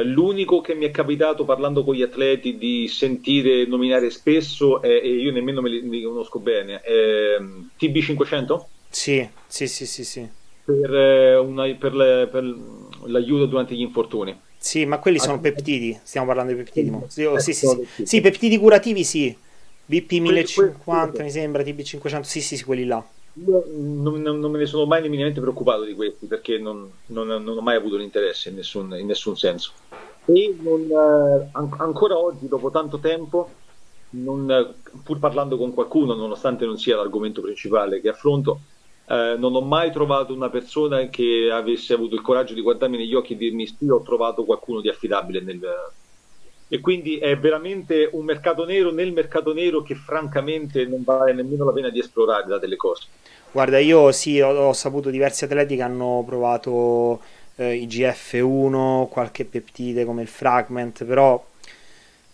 l'unico 0.00 0.60
che 0.60 0.74
mi 0.74 0.86
è 0.86 0.90
capitato 0.90 1.44
parlando 1.44 1.84
con 1.84 1.94
gli 1.94 2.02
atleti 2.02 2.56
di 2.56 2.88
sentire 2.88 3.66
nominare 3.66 4.10
spesso, 4.10 4.80
è, 4.80 4.88
e 4.88 5.08
io 5.08 5.30
nemmeno 5.30 5.60
me 5.60 5.68
li, 5.68 5.88
li 5.88 6.02
conosco 6.02 6.38
bene, 6.38 6.80
è 6.80 7.38
mm, 7.38 7.60
TB500? 7.78 8.60
Sì, 8.88 9.28
sì, 9.46 9.66
sì, 9.66 9.86
sì. 9.86 10.04
sì. 10.04 10.28
Per, 10.64 10.94
eh, 10.94 11.36
una, 11.36 11.66
per, 11.74 11.94
le, 11.94 12.28
per, 12.30 12.44
l'aiuto 13.04 13.46
durante 13.46 13.74
gli 13.74 13.80
infortuni. 13.80 14.38
Sì, 14.56 14.84
ma 14.86 14.98
quelli 14.98 15.18
sono 15.18 15.40
peptidi, 15.40 15.98
stiamo 16.04 16.26
parlando 16.26 16.52
di 16.52 16.62
peptidi. 16.62 16.96
Sì, 17.08 17.24
oh, 17.24 17.38
sì, 17.40 17.52
sì, 17.52 17.66
sì. 17.66 18.06
sì, 18.06 18.20
peptidi 18.20 18.56
curativi 18.58 19.02
sì. 19.02 19.36
BP 19.84 20.12
1050 20.12 21.22
mi 21.22 21.30
sembra, 21.30 21.62
TB500, 21.62 22.20
sì, 22.20 22.40
sì, 22.40 22.56
sì, 22.56 22.64
quelli 22.64 22.84
là. 22.84 23.04
Io 23.34 23.64
non, 23.66 24.20
non, 24.20 24.50
me 24.50 24.58
ne 24.58 24.66
sono 24.66 24.84
mai 24.84 25.00
minimamente 25.00 25.40
preoccupato 25.40 25.84
di 25.84 25.94
questi 25.94 26.26
perché 26.26 26.58
non, 26.58 26.90
non, 27.06 27.26
non 27.26 27.56
ho 27.56 27.60
mai 27.62 27.76
avuto 27.76 27.96
l'interesse 27.96 28.50
in 28.50 28.56
nessun, 28.56 28.94
in 28.98 29.06
nessun 29.06 29.36
senso. 29.36 29.72
E 30.26 30.44
eh, 30.44 31.48
an- 31.52 31.74
ancora 31.78 32.18
oggi, 32.18 32.46
dopo 32.46 32.70
tanto 32.70 32.98
tempo, 32.98 33.50
pur 35.02 35.18
parlando 35.18 35.56
con 35.56 35.72
qualcuno, 35.72 36.14
nonostante 36.14 36.66
non 36.66 36.76
sia 36.76 36.96
l'argomento 36.96 37.40
principale 37.40 38.00
che 38.00 38.10
affronto, 38.10 38.60
eh, 39.06 39.36
non 39.38 39.54
ho 39.54 39.62
mai 39.62 39.90
trovato 39.90 40.34
una 40.34 40.50
persona 40.50 41.08
che 41.08 41.50
avesse 41.50 41.94
avuto 41.94 42.14
il 42.14 42.20
coraggio 42.20 42.52
di 42.52 42.60
guardarmi 42.60 42.98
negli 42.98 43.14
occhi 43.14 43.32
e 43.32 43.36
dirmi 43.36 43.66
sì, 43.66 43.88
ho 43.88 44.02
trovato 44.02 44.44
qualcuno 44.44 44.82
di 44.82 44.90
affidabile 44.90 45.40
nel, 45.40 45.60
e 46.72 46.80
quindi 46.80 47.18
è 47.18 47.36
veramente 47.36 48.08
un 48.12 48.24
mercato 48.24 48.64
nero 48.64 48.90
nel 48.90 49.12
mercato 49.12 49.52
nero 49.52 49.82
che 49.82 49.94
francamente 49.94 50.86
non 50.86 51.04
vale 51.04 51.34
nemmeno 51.34 51.66
la 51.66 51.72
pena 51.72 51.90
di 51.90 51.98
esplorare 51.98 52.46
da 52.46 52.58
delle 52.58 52.76
cose. 52.76 53.08
Guarda, 53.50 53.78
io 53.78 54.10
sì, 54.10 54.40
ho, 54.40 54.48
ho 54.48 54.72
saputo 54.72 55.10
diversi 55.10 55.44
atleti 55.44 55.76
che 55.76 55.82
hanno 55.82 56.24
provato 56.26 57.20
eh, 57.56 57.74
IGF-1, 57.74 59.06
qualche 59.08 59.44
peptide 59.44 60.06
come 60.06 60.22
il 60.22 60.28
Fragment, 60.28 61.04
però 61.04 61.44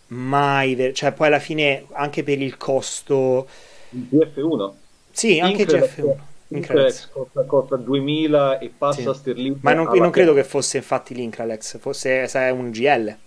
mai, 0.07 0.73
ver- 0.75 0.95
cioè 0.95 1.11
poi 1.11 1.27
alla 1.27 1.39
fine 1.39 1.83
anche 1.91 2.23
per 2.23 2.41
il 2.41 2.55
costo... 2.55 3.45
IGF-1? 3.93 4.71
Sì, 5.11 5.37
anche 5.41 5.63
IGF-1. 5.63 6.15
Incralex 6.47 7.09
costa, 7.09 7.43
costa 7.43 7.75
2000 7.75 8.59
e 8.59 8.71
passa 8.75 9.13
sì. 9.13 9.19
sterline. 9.19 9.57
Ma 9.59 9.73
non, 9.73 9.89
non 9.97 10.11
credo 10.11 10.33
che 10.33 10.45
fosse 10.45 10.77
infatti 10.77 11.13
l'Incralex, 11.13 11.77
fosse 11.77 12.25
sai, 12.29 12.53
un 12.53 12.71
GL. 12.71 13.17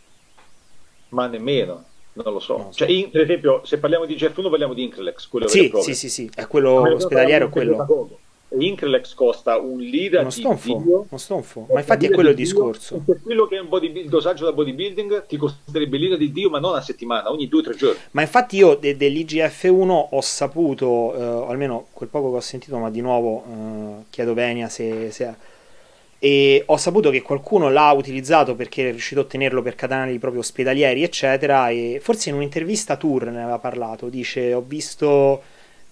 Ma 1.12 1.26
nemmeno, 1.26 1.84
non 2.14 2.32
lo 2.32 2.40
so. 2.40 2.56
Non 2.56 2.72
so. 2.72 2.78
Cioè, 2.78 2.90
in, 2.90 3.10
per 3.10 3.22
esempio, 3.22 3.62
se 3.64 3.78
parliamo 3.78 4.05
di 4.05 4.14
GF1 4.14 4.51
parliamo 4.51 4.74
di 4.74 4.82
Increlex, 4.82 5.28
quello 5.28 5.48
sì, 5.48 5.70
sì, 5.80 5.94
sì, 5.94 6.09
sì, 6.09 6.30
è 6.34 6.47
quello 6.47 6.94
ospedaliero, 6.94 7.47
è 7.47 7.48
quello. 7.48 8.18
Increlex 8.59 9.14
costa 9.14 9.59
un 9.59 9.78
lira 9.78 10.20
uno 10.20 10.30
stonfo, 10.30 10.82
Dio, 10.84 11.06
uno 11.09 11.18
stonfo. 11.18 11.66
ma 11.72 11.78
infatti 11.78 12.05
è 12.05 12.10
quello 12.10 12.28
il 12.28 12.34
discorso 12.34 13.01
per 13.02 13.20
quello 13.22 13.47
che 13.47 13.56
è 13.56 13.60
un 13.60 13.68
body, 13.68 14.06
dosaggio 14.09 14.44
da 14.44 14.52
bodybuilding 14.52 15.26
ti 15.26 15.39
costerebbe 15.39 15.97
l'ira 15.97 16.16
di 16.16 16.30
Dio 16.32 16.51
ma 16.51 16.59
non 16.59 16.74
a 16.74 16.82
settimana, 16.82 17.30
ogni 17.30 17.48
due 17.48 17.60
o 17.60 17.62
tre 17.62 17.74
giorni 17.74 17.98
ma 18.10 18.20
infatti 18.20 18.56
io 18.56 18.74
de- 18.74 18.94
dell'IGF1 18.94 20.09
ho 20.10 20.20
saputo, 20.20 21.14
eh, 21.14 21.51
almeno 21.51 21.86
quel 21.93 22.10
poco 22.10 22.30
che 22.30 22.36
ho 22.36 22.40
sentito 22.40 22.76
ma 22.76 22.90
di 22.90 23.01
nuovo 23.01 23.43
eh, 23.47 24.05
chiedo 24.10 24.34
Venia 24.34 24.68
se, 24.68 25.10
se 25.10 25.34
e 26.24 26.62
ho 26.64 26.76
saputo 26.76 27.10
che 27.10 27.20
qualcuno 27.20 27.68
l'ha 27.68 27.90
utilizzato 27.90 28.54
perché 28.54 28.86
è 28.86 28.90
riuscito 28.92 29.18
a 29.18 29.24
ottenerlo 29.24 29.60
per 29.60 29.74
canali 29.74 30.20
proprio 30.20 30.38
ospedalieri 30.38 31.02
eccetera 31.02 31.68
e 31.68 31.98
forse 32.00 32.28
in 32.28 32.36
un'intervista 32.36 32.96
Tour 32.96 33.24
ne 33.24 33.42
aveva 33.42 33.58
parlato 33.58 34.08
dice 34.08 34.54
ho 34.54 34.62
visto 34.64 35.42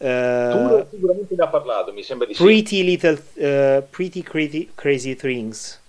Uh, 0.00 0.86
sicuramente 0.88 1.34
ne 1.34 1.44
ha 1.44 1.48
parlato, 1.48 1.92
mi 1.92 2.02
sembra 2.02 2.26
di 2.26 2.32
pretty 2.32 2.76
sì. 2.76 2.84
Little, 2.84 3.22
uh, 3.34 3.84
pretty 3.90 4.22
crazy, 4.22 4.70
crazy 4.74 5.14
Things. 5.14 5.79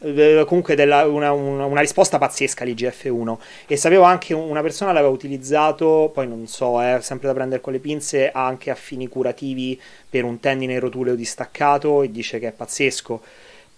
Uh, 0.00 0.44
comunque 0.44 0.74
della, 0.74 1.06
una, 1.06 1.32
una, 1.32 1.66
una, 1.66 1.80
risposta 1.80 2.18
pazzesca 2.18 2.64
all'IGF1 2.64 3.36
e 3.68 3.76
sapevo 3.76 4.02
anche 4.02 4.34
una 4.34 4.60
persona 4.60 4.90
l'aveva 4.90 5.12
utilizzato 5.12 6.10
poi 6.12 6.26
non 6.26 6.48
so, 6.48 6.82
è 6.82 6.98
sempre 7.00 7.28
da 7.28 7.32
prendere 7.32 7.60
con 7.60 7.72
le 7.72 7.78
pinze 7.78 8.32
anche 8.32 8.72
a 8.72 8.74
fini 8.74 9.06
curativi 9.06 9.80
per 10.10 10.24
un 10.24 10.40
tendine 10.40 10.80
rotuleo 10.80 11.14
distaccato 11.14 12.02
e 12.02 12.10
dice 12.10 12.38
che 12.38 12.48
è 12.48 12.52
pazzesco. 12.52 13.20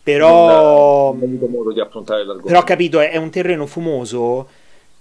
Però 0.03 1.13
non, 1.13 1.39
non 1.39 1.51
modo 1.51 1.73
di 1.73 1.81
affrontare 1.81 2.21
l'argomento. 2.21 2.49
però 2.49 2.61
ho 2.61 2.65
capito 2.65 3.01
è, 3.01 3.11
è 3.11 3.17
un 3.17 3.31
terreno 3.31 3.67
fumoso 3.67 4.49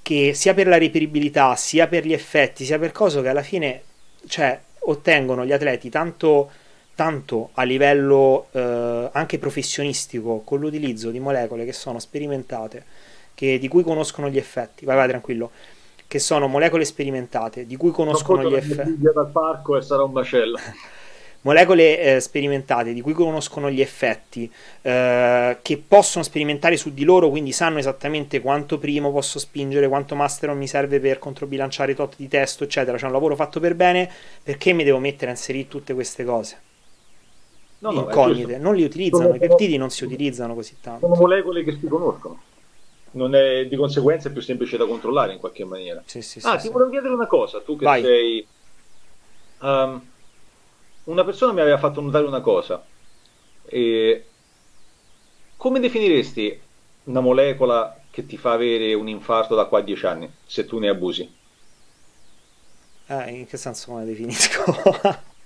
che 0.02 0.34
sia 0.34 0.54
per 0.54 0.68
la 0.68 0.78
reperibilità 0.78 1.56
sia 1.56 1.88
per 1.88 2.06
gli 2.06 2.14
effetti 2.14 2.66
sia 2.66 2.78
per 2.78 2.92
cosa 2.92 3.22
che 3.22 3.30
alla 3.30 3.42
fine 3.42 3.82
cioè, 4.28 4.60
ottengono 4.80 5.46
gli 5.46 5.52
atleti 5.52 5.90
tanto, 5.90 6.50
tanto 6.96 7.50
a 7.54 7.64
livello 7.64 8.48
eh, 8.52 9.10
anche 9.12 9.38
professionistico 9.38 10.42
con 10.44 10.60
l'utilizzo 10.60 11.12
di 11.12 11.20
molecole 11.20 11.66
che 11.66 11.74
sono 11.74 12.00
sperimentate, 12.00 12.84
che, 13.36 13.60
di 13.60 13.68
cui 13.68 13.84
conoscono 13.84 14.30
gli 14.30 14.38
effetti. 14.38 14.86
Vai, 14.86 14.96
vai, 14.96 15.10
tranquillo. 15.10 15.52
Che 16.08 16.20
sono 16.20 16.48
molecole 16.48 16.86
sperimentate, 16.86 17.66
di 17.66 17.76
cui 17.76 17.92
conoscono 17.92 18.50
gli 18.50 18.54
effetti. 18.54 18.98
dal 19.00 19.30
parco 19.32 19.78
e 19.78 19.82
sarà 19.82 20.04
un 20.04 20.12
macello. 20.12 20.58
molecole 21.42 22.00
eh, 22.00 22.20
sperimentate 22.20 22.94
di 22.94 23.02
cui 23.02 23.14
conoscono 23.14 23.70
gli 23.70 23.82
effetti, 23.82 24.52
eh, 24.82 25.58
che 25.62 25.84
possono 25.88 26.24
sperimentare 26.24 26.76
su 26.78 26.94
di 26.94 27.04
loro, 27.04 27.30
quindi 27.30 27.52
sanno 27.52 27.78
esattamente 27.78 28.40
quanto 28.40 28.78
primo 28.78 29.12
posso 29.12 29.38
spingere, 29.38 29.88
quanto 29.88 30.16
masteron 30.16 30.58
mi 30.58 30.68
serve 30.68 31.00
per 31.00 31.20
controbilanciare 31.20 31.94
tot 31.94 32.16
di 32.18 32.28
testo, 32.28 32.64
eccetera. 32.64 32.98
C'è 32.98 33.06
un 33.06 33.12
lavoro 33.12 33.36
fatto 33.36 33.60
per 33.60 33.76
bene, 33.76 34.10
perché 34.42 34.74
mi 34.74 34.84
devo 34.84 35.00
mettere 35.00 35.28
a 35.32 35.34
inserire 35.34 35.68
tutte 35.68 35.94
queste 35.94 36.24
cose? 36.24 36.58
No, 37.80 37.92
no, 37.92 38.02
Incognite, 38.02 38.58
non 38.58 38.76
li 38.76 38.84
utilizzano, 38.84 39.24
sono, 39.24 39.36
i 39.36 39.40
peptidi 39.40 39.78
non 39.78 39.90
si 39.90 40.06
utilizzano 40.06 40.56
così 40.56 40.78
tanto. 40.82 41.06
Sono 41.06 41.20
molecole 41.20 41.64
che 41.64 41.78
si 41.78 41.88
conoscono. 41.88 42.42
Non 43.12 43.36
è, 43.36 43.66
di 43.68 43.76
conseguenza 43.76 44.30
è 44.30 44.32
più 44.32 44.42
semplice 44.42 44.78
da 44.78 44.86
controllare 44.86 45.34
in 45.34 45.40
qualche 45.40 45.64
maniera. 45.66 46.02
Sì, 46.06 46.22
sì, 46.22 46.40
ah, 46.44 46.58
sì, 46.58 46.68
ti 46.68 46.74
volevo 46.74 46.90
chiedere 46.90 47.14
una 47.14 47.28
cosa, 47.28 47.62
tu 47.62 47.78
che 47.78 47.86
Vai. 47.86 48.02
sei... 48.02 48.48
Um, 49.62 50.02
una 51.06 51.24
persona 51.24 51.54
mi 51.54 51.62
aveva 51.62 51.78
fatto 51.78 52.02
notare 52.02 52.26
una 52.26 52.42
cosa. 52.42 52.84
E 53.66 54.26
come 55.58 55.80
definiresti 55.80 56.62
una 57.06 57.22
molecola 57.22 58.00
che 58.12 58.26
ti 58.26 58.38
fa 58.38 58.54
avere 58.54 58.94
un 58.94 59.08
infarto 59.08 59.56
da 59.56 59.66
qua 59.66 59.80
a 59.80 59.82
10 59.82 60.06
anni, 60.06 60.32
se 60.46 60.66
tu 60.66 60.80
ne 60.80 60.90
abusi? 60.90 61.34
Eh, 63.08 63.32
in 63.32 63.48
che 63.48 63.58
senso 63.58 63.92
come 63.92 64.06
definisco? 64.06 64.64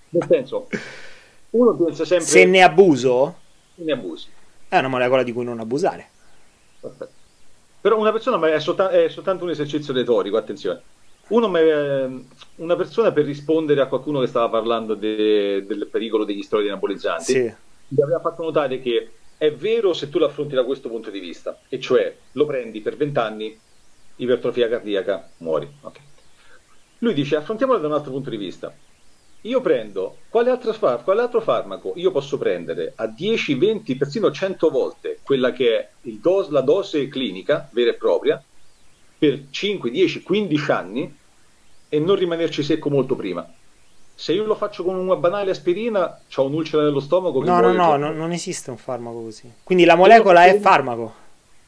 Nel 0.09 0.27
senso, 0.29 0.67
uno 1.51 1.73
pensa 1.75 2.05
sempre... 2.05 2.27
Se 2.27 2.45
ne 2.45 2.61
abuso? 2.61 3.35
Se 3.75 3.83
ne 3.83 3.91
abusi. 3.91 4.27
È 4.67 4.77
una 4.77 4.87
molecola 4.87 5.23
di 5.23 5.33
cui 5.33 5.43
non 5.43 5.59
abusare. 5.59 6.07
Perfetto. 6.79 7.13
Però 7.81 7.97
una 7.97 8.11
persona 8.11 8.53
è, 8.53 8.59
soltanto, 8.59 8.93
è 8.93 9.09
soltanto 9.09 9.43
un 9.45 9.49
esercizio 9.51 9.93
retorico, 9.93 10.37
attenzione 10.37 10.81
uno, 11.29 11.55
ehm, 11.55 12.25
una 12.55 12.75
persona 12.75 13.11
per 13.11 13.25
rispondere 13.25 13.81
a 13.81 13.87
qualcuno 13.87 14.19
che 14.19 14.27
stava 14.27 14.49
parlando 14.49 14.95
de, 14.95 15.65
del 15.65 15.87
pericolo 15.87 16.23
degli 16.23 16.41
steroidi 16.41 16.69
anabolizanti 16.69 17.31
sì. 17.31 17.53
mi 17.89 18.01
aveva 18.01 18.19
fatto 18.19 18.43
notare 18.43 18.79
che 18.79 19.11
è 19.37 19.53
vero 19.53 19.93
se 19.93 20.09
tu 20.09 20.19
l'affronti 20.19 20.55
da 20.55 20.65
questo 20.65 20.89
punto 20.89 21.09
di 21.09 21.19
vista, 21.19 21.61
e 21.69 21.79
cioè 21.79 22.13
lo 22.33 22.45
prendi 22.45 22.81
per 22.81 22.97
20 22.97 23.19
anni, 23.19 23.57
ipertrofia 24.17 24.67
cardiaca, 24.67 25.29
muori. 25.37 25.65
Okay. 25.79 26.01
Lui 26.97 27.13
dice 27.13 27.37
affrontiamolo 27.37 27.79
da 27.79 27.87
un 27.87 27.93
altro 27.93 28.11
punto 28.11 28.29
di 28.29 28.35
vista. 28.35 28.75
Io 29.43 29.61
prendo 29.61 30.17
quale 30.29 30.49
altro, 30.49 30.73
quale 31.03 31.21
altro 31.21 31.39
farmaco 31.39 31.93
io 31.95 32.11
posso 32.11 32.37
prendere 32.37 32.91
a 32.95 33.07
10, 33.07 33.55
20, 33.55 33.95
persino 33.95 34.31
100 34.31 34.69
volte 34.69 35.19
quella 35.23 35.53
che 35.53 35.77
è 35.77 35.89
dos- 36.01 36.49
la 36.49 36.59
dose 36.61 37.07
clinica 37.07 37.69
vera 37.71 37.91
e 37.91 37.93
propria 37.93 38.43
per 39.17 39.45
5, 39.49 39.89
10, 39.89 40.23
15 40.23 40.71
anni 40.71 41.17
e 41.87 41.99
non 41.99 42.15
rimanerci 42.15 42.63
secco 42.63 42.89
molto 42.89 43.15
prima. 43.15 43.49
Se 44.13 44.33
io 44.33 44.43
lo 44.43 44.55
faccio 44.55 44.83
con 44.83 44.95
una 44.95 45.15
banale 45.15 45.51
aspirina, 45.51 46.19
ho 46.35 46.45
un'ulcera 46.45 46.83
nello 46.83 46.99
stomaco. 46.99 47.41
no, 47.41 47.61
no, 47.61 47.71
no, 47.71 47.95
no, 47.95 48.11
non 48.11 48.31
esiste 48.33 48.69
un 48.69 48.77
farmaco 48.77 49.21
così. 49.21 49.49
Quindi 49.63 49.85
la 49.85 49.95
molecola 49.95 50.43
è 50.45 50.59
farmaco. 50.59 51.13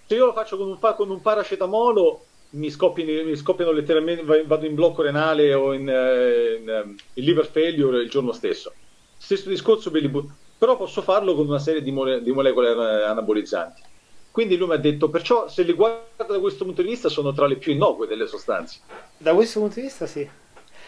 Se 0.06 0.16
io 0.16 0.26
lo 0.26 0.34
faccio 0.34 0.58
con 0.58 0.68
un, 0.68 0.78
con 0.78 1.10
un 1.10 1.22
paracetamolo, 1.22 2.26
mi 2.52 2.70
scoppiano, 2.70 3.24
mi 3.24 3.36
scoppiano, 3.36 3.72
letteralmente, 3.72 4.24
vado 4.46 4.66
in 4.66 4.76
blocco 4.76 5.02
renale 5.02 5.54
o 5.54 5.74
in, 5.74 5.88
eh, 5.88 6.58
in, 6.60 6.70
eh, 6.70 6.96
in 7.14 7.24
liver 7.24 7.46
failure 7.46 8.02
il 8.02 8.10
giorno 8.10 8.32
stesso. 8.32 8.74
Stesso 9.18 9.50
discorso 9.50 9.92
per 9.92 10.02
li 10.02 10.12
però 10.58 10.78
posso 10.78 11.02
farlo 11.02 11.36
con 11.36 11.48
una 11.48 11.60
serie 11.60 11.82
di, 11.82 11.92
mole, 11.92 12.22
di 12.22 12.32
molecole 12.32 12.70
anabolizzanti. 13.04 13.82
Quindi 14.30 14.58
lui 14.58 14.68
mi 14.68 14.74
ha 14.76 14.78
detto, 14.78 15.10
perciò 15.10 15.48
se 15.48 15.64
li 15.64 15.74
guarda 15.74 16.24
da 16.24 16.40
questo 16.40 16.66
punto 16.66 16.82
di 16.82 16.90
vista 16.90 17.10
sono 17.10 17.34
tra 17.34 17.48
le 17.48 17.56
più 17.56 17.74
innocue 17.74 18.08
delle 18.08 18.28
sostanze. 18.28 18.80
Da 19.18 19.34
questo 19.34 19.60
punto 19.60 19.76
di 19.76 19.82
vista 19.82 20.06
sì. 20.06 20.28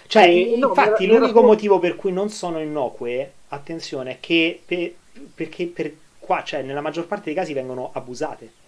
Cioè, 0.05 0.55
no, 0.57 0.67
infatti, 0.67 1.07
l'unico 1.07 1.39
era... 1.39 1.47
motivo 1.47 1.79
per 1.79 1.95
cui 1.95 2.11
non 2.11 2.29
sono 2.29 2.59
innocue, 2.59 3.33
attenzione, 3.47 4.11
è 4.11 4.17
che 4.19 4.61
per, 4.63 4.93
perché 5.33 5.65
per 5.65 5.93
qua, 6.19 6.43
cioè, 6.43 6.61
nella 6.61 6.81
maggior 6.81 7.07
parte 7.07 7.25
dei 7.25 7.33
casi 7.33 7.53
vengono 7.53 7.89
abusate. 7.93 8.61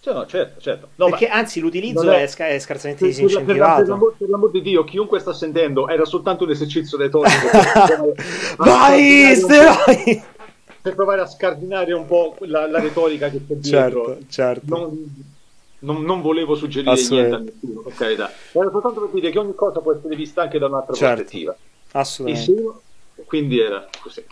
Cioè, 0.00 0.14
no, 0.14 0.26
certo, 0.26 0.60
certo. 0.60 0.88
No, 0.94 1.10
perché 1.10 1.28
anzi 1.28 1.60
l'utilizzo 1.60 2.10
è, 2.10 2.26
è, 2.26 2.54
è, 2.54 2.58
scarsamente 2.58 3.04
disincentivato. 3.04 3.80
Per, 3.80 3.88
l'amor, 3.88 4.14
per 4.16 4.28
l'amor 4.30 4.50
di 4.50 4.62
Dio, 4.62 4.82
chiunque 4.84 5.18
sta 5.18 5.34
sentendo, 5.34 5.88
era 5.88 6.06
soltanto 6.06 6.44
un 6.44 6.50
esercizio 6.50 6.96
retorico. 6.96 7.48
Vai, 8.56 9.34
steroi! 9.36 10.22
per 10.80 10.94
provare 10.94 11.20
a 11.20 11.26
scardinare 11.26 11.92
un 11.92 12.06
po' 12.06 12.36
la, 12.40 12.66
la 12.66 12.80
retorica 12.80 13.28
che 13.28 13.42
c'è 13.46 13.54
dietro. 13.54 14.06
Certo, 14.06 14.24
certo. 14.30 14.76
Non, 14.76 15.14
non, 15.80 16.02
non, 16.02 16.22
volevo 16.22 16.54
suggerire 16.54 16.94
niente 16.94 17.34
a 17.34 17.38
nessuno, 17.38 17.80
per 17.82 17.94
carità. 17.94 18.32
Era 18.52 18.70
soltanto 18.70 19.00
per 19.00 19.10
dire 19.10 19.30
che 19.30 19.38
ogni 19.38 19.54
cosa 19.54 19.80
può 19.80 19.92
essere 19.92 20.16
vista 20.16 20.42
anche 20.42 20.58
da 20.58 20.66
un'altra 20.66 20.94
certo, 20.94 21.14
prospettiva. 21.16 21.56
Assolutamente. 21.92 22.80
E 23.16 23.24
quindi 23.24 23.60
era 23.60 23.86
così. 24.00 24.24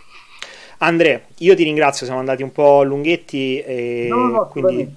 Andre, 0.78 1.26
io 1.38 1.54
ti 1.54 1.64
ringrazio, 1.64 2.06
siamo 2.06 2.20
andati 2.20 2.42
un 2.42 2.52
po' 2.52 2.82
lunghetti 2.82 3.60
e 3.60 4.06
no, 4.08 4.28
no, 4.28 4.46
quindi 4.46 4.92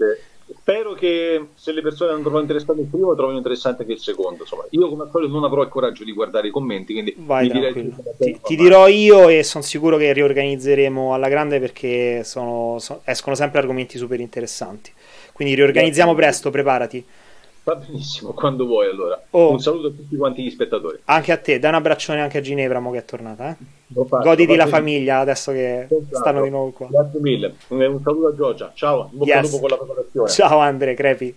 spero 0.62 0.94
che 0.94 1.48
se 1.56 1.72
le 1.72 1.82
persone 1.82 2.12
non 2.12 2.22
trovano 2.22 2.44
interessante 2.44 2.82
il 2.82 2.88
primo 2.88 3.16
trovino 3.16 3.38
interessante 3.38 3.82
anche 3.82 3.94
il 3.94 4.00
secondo 4.00 4.44
insomma. 4.44 4.64
Io 4.70 4.90
come 4.90 5.04
al 5.04 5.10
solito 5.12 5.34
non 5.34 5.44
avrò 5.44 5.64
il 5.64 5.70
coraggio 5.70 6.04
di 6.04 6.14
guardare 6.14 6.50
i 6.50 6.52
commenti 6.52 6.94
quindi 6.94 7.16
Vai, 7.18 7.50
direi 7.50 7.94
ti, 8.20 8.40
ti 8.44 8.56
dirò 8.56 8.88
io 8.88 9.28
e 9.28 9.44
sono 9.44 9.64
sicuro 9.64 9.98
che 9.98 10.14
riorganizzeremo 10.14 11.14
alla 11.16 11.30
grande 11.30 11.60
perché 11.60 12.24
sono, 12.24 12.78
sono, 12.80 13.02
escono 13.06 13.36
sempre 13.36 13.60
argomenti 13.60 13.98
super 13.98 14.20
interessanti. 14.20 14.92
Quindi 15.34 15.56
riorganizziamo 15.56 16.14
presto 16.14 16.52
preparati 16.52 17.04
Va 17.64 17.76
benissimo, 17.76 18.34
quando 18.34 18.66
vuoi 18.66 18.90
allora. 18.90 19.22
Oh, 19.32 19.52
un 19.52 19.60
saluto 19.60 19.88
a 19.88 19.92
tutti 19.92 20.16
quanti 20.16 20.44
gli 20.44 20.50
spettatori. 20.50 21.00
Anche 21.06 21.32
a 21.32 21.38
te, 21.38 21.60
dai 21.60 21.70
un 21.70 21.76
abbraccione 21.76 22.20
anche 22.20 22.40
a 22.40 22.42
Ginevra, 22.42 22.80
mo 22.80 22.90
che 22.90 22.98
è 22.98 23.06
tornata. 23.06 23.50
Eh? 23.50 23.56
Fatto, 24.08 24.24
Goditi 24.24 24.56
la 24.56 24.66
famiglia 24.66 25.20
adesso 25.20 25.52
che 25.52 25.82
esatto. 25.82 26.16
stanno 26.16 26.42
di 26.42 26.50
nuovo 26.50 26.72
qua. 26.72 26.88
Grazie 26.90 27.20
mille. 27.20 27.56
Un 27.68 28.02
saluto 28.04 28.28
a 28.28 28.36
Giorgia. 28.36 28.72
Ciao, 28.74 29.10
in 29.12 29.18
bocca 29.20 29.40
yes. 29.42 29.60
con 29.60 29.70
la 29.70 29.78
preparazione. 29.78 30.30
Ciao 30.30 30.58
Andre, 30.58 30.94
crepi. 30.96 31.36